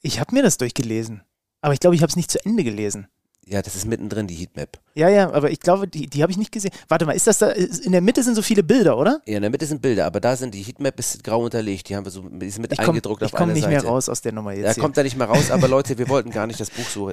Ich 0.00 0.20
habe 0.20 0.34
mir 0.34 0.42
das 0.42 0.58
durchgelesen. 0.58 1.22
Aber 1.60 1.74
ich 1.74 1.80
glaube, 1.80 1.96
ich 1.96 2.02
habe 2.02 2.10
es 2.10 2.16
nicht 2.16 2.30
zu 2.30 2.44
Ende 2.44 2.64
gelesen. 2.64 3.08
Ja, 3.44 3.62
das 3.62 3.76
ist 3.76 3.86
mittendrin, 3.86 4.26
die 4.26 4.34
Heatmap. 4.34 4.78
Ja, 4.98 5.08
ja, 5.08 5.32
aber 5.32 5.48
ich 5.52 5.60
glaube, 5.60 5.86
die, 5.86 6.08
die 6.08 6.22
habe 6.22 6.32
ich 6.32 6.38
nicht 6.38 6.50
gesehen. 6.50 6.72
Warte 6.88 7.06
mal, 7.06 7.12
ist 7.12 7.28
das 7.28 7.38
da, 7.38 7.50
in 7.50 7.92
der 7.92 8.00
Mitte 8.00 8.24
sind 8.24 8.34
so 8.34 8.42
viele 8.42 8.64
Bilder, 8.64 8.98
oder? 8.98 9.20
Ja, 9.26 9.36
in 9.36 9.42
der 9.42 9.50
Mitte 9.50 9.64
sind 9.64 9.80
Bilder, 9.80 10.04
aber 10.06 10.18
da 10.18 10.34
sind 10.34 10.52
die 10.52 10.62
Heatmap 10.62 10.98
ist 10.98 11.22
grau 11.22 11.44
unterlegt, 11.44 11.88
die 11.88 11.94
haben 11.94 12.04
wir 12.04 12.10
so, 12.10 12.22
die 12.22 12.50
sind 12.50 12.62
mit 12.62 12.72
ich 12.72 12.78
komm, 12.78 12.88
eingedruckt 12.88 13.22
auf 13.22 13.30
Ich 13.30 13.36
komme 13.36 13.52
nicht 13.52 13.62
Seite. 13.62 13.76
mehr 13.76 13.84
raus 13.84 14.08
aus 14.08 14.22
der 14.22 14.32
Nummer 14.32 14.54
jetzt. 14.54 14.66
Ja, 14.66 14.72
hier. 14.74 14.82
kommt 14.82 14.96
da 14.96 15.04
nicht 15.04 15.16
mehr 15.16 15.28
raus, 15.28 15.52
aber 15.52 15.68
Leute, 15.78 15.98
wir 15.98 16.08
wollten 16.08 16.30
gar 16.30 16.48
nicht 16.48 16.58
das 16.58 16.70
Buch 16.70 16.82
so, 16.92 17.12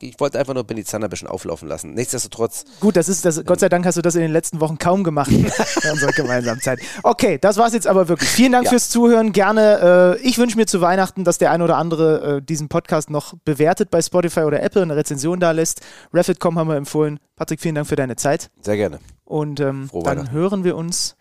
ich 0.00 0.18
wollte 0.18 0.38
einfach 0.38 0.54
nur 0.54 0.64
Benny 0.64 0.84
Zander 0.84 1.08
ein 1.08 1.10
bisschen 1.10 1.28
auflaufen 1.28 1.68
lassen. 1.68 1.92
Nichtsdestotrotz. 1.92 2.64
Gut, 2.80 2.96
das 2.96 3.10
ist, 3.10 3.26
das, 3.26 3.44
Gott 3.44 3.60
sei 3.60 3.68
Dank 3.68 3.84
hast 3.84 3.98
du 3.98 4.02
das 4.02 4.14
in 4.14 4.22
den 4.22 4.32
letzten 4.32 4.62
Wochen 4.62 4.78
kaum 4.78 5.04
gemacht 5.04 5.30
in 5.30 5.44
unserer 5.92 6.12
gemeinsamen 6.12 6.62
Zeit. 6.62 6.80
Okay, 7.02 7.36
das 7.38 7.58
war's 7.58 7.74
jetzt 7.74 7.86
aber 7.86 8.08
wirklich. 8.08 8.30
Vielen 8.30 8.52
Dank 8.52 8.64
ja. 8.64 8.70
fürs 8.70 8.88
Zuhören, 8.88 9.32
gerne. 9.32 10.16
Äh, 10.18 10.26
ich 10.26 10.38
wünsche 10.38 10.56
mir 10.56 10.64
zu 10.64 10.80
Weihnachten, 10.80 11.24
dass 11.24 11.36
der 11.36 11.50
ein 11.50 11.60
oder 11.60 11.76
andere 11.76 12.38
äh, 12.38 12.42
diesen 12.42 12.70
Podcast 12.70 13.10
noch 13.10 13.34
bewertet 13.44 13.90
bei 13.90 14.00
Spotify 14.00 14.40
oder 14.40 14.62
Apple, 14.62 14.80
eine 14.80 14.96
Rezension 14.96 15.40
da 15.40 15.50
lässt. 15.50 15.82
Refit.com 16.14 16.58
haben 16.58 16.68
wir 16.68 16.76
empfohlen. 16.76 17.17
Patrick, 17.36 17.60
vielen 17.60 17.74
Dank 17.74 17.86
für 17.86 17.96
deine 17.96 18.16
Zeit. 18.16 18.50
Sehr 18.60 18.76
gerne. 18.76 18.98
Und 19.24 19.60
ähm, 19.60 19.90
dann 20.04 20.30
hören 20.30 20.64
wir 20.64 20.76
uns 20.76 21.16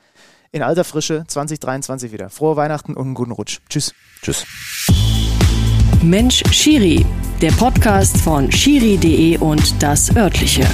in 0.51 0.61
alter 0.61 0.83
Frische 0.83 1.23
2023 1.27 2.11
wieder. 2.11 2.29
Frohe 2.29 2.55
Weihnachten 2.55 2.93
und 2.93 3.05
einen 3.05 3.13
guten 3.15 3.31
Rutsch. 3.31 3.59
Tschüss. 3.69 3.93
Tschüss. 4.21 4.45
Mensch 6.03 6.43
Schiri, 6.51 7.05
der 7.41 7.51
Podcast 7.51 8.17
von 8.17 8.51
schiri.de 8.51 9.37
und 9.39 9.81
das 9.81 10.15
örtliche. 10.15 10.65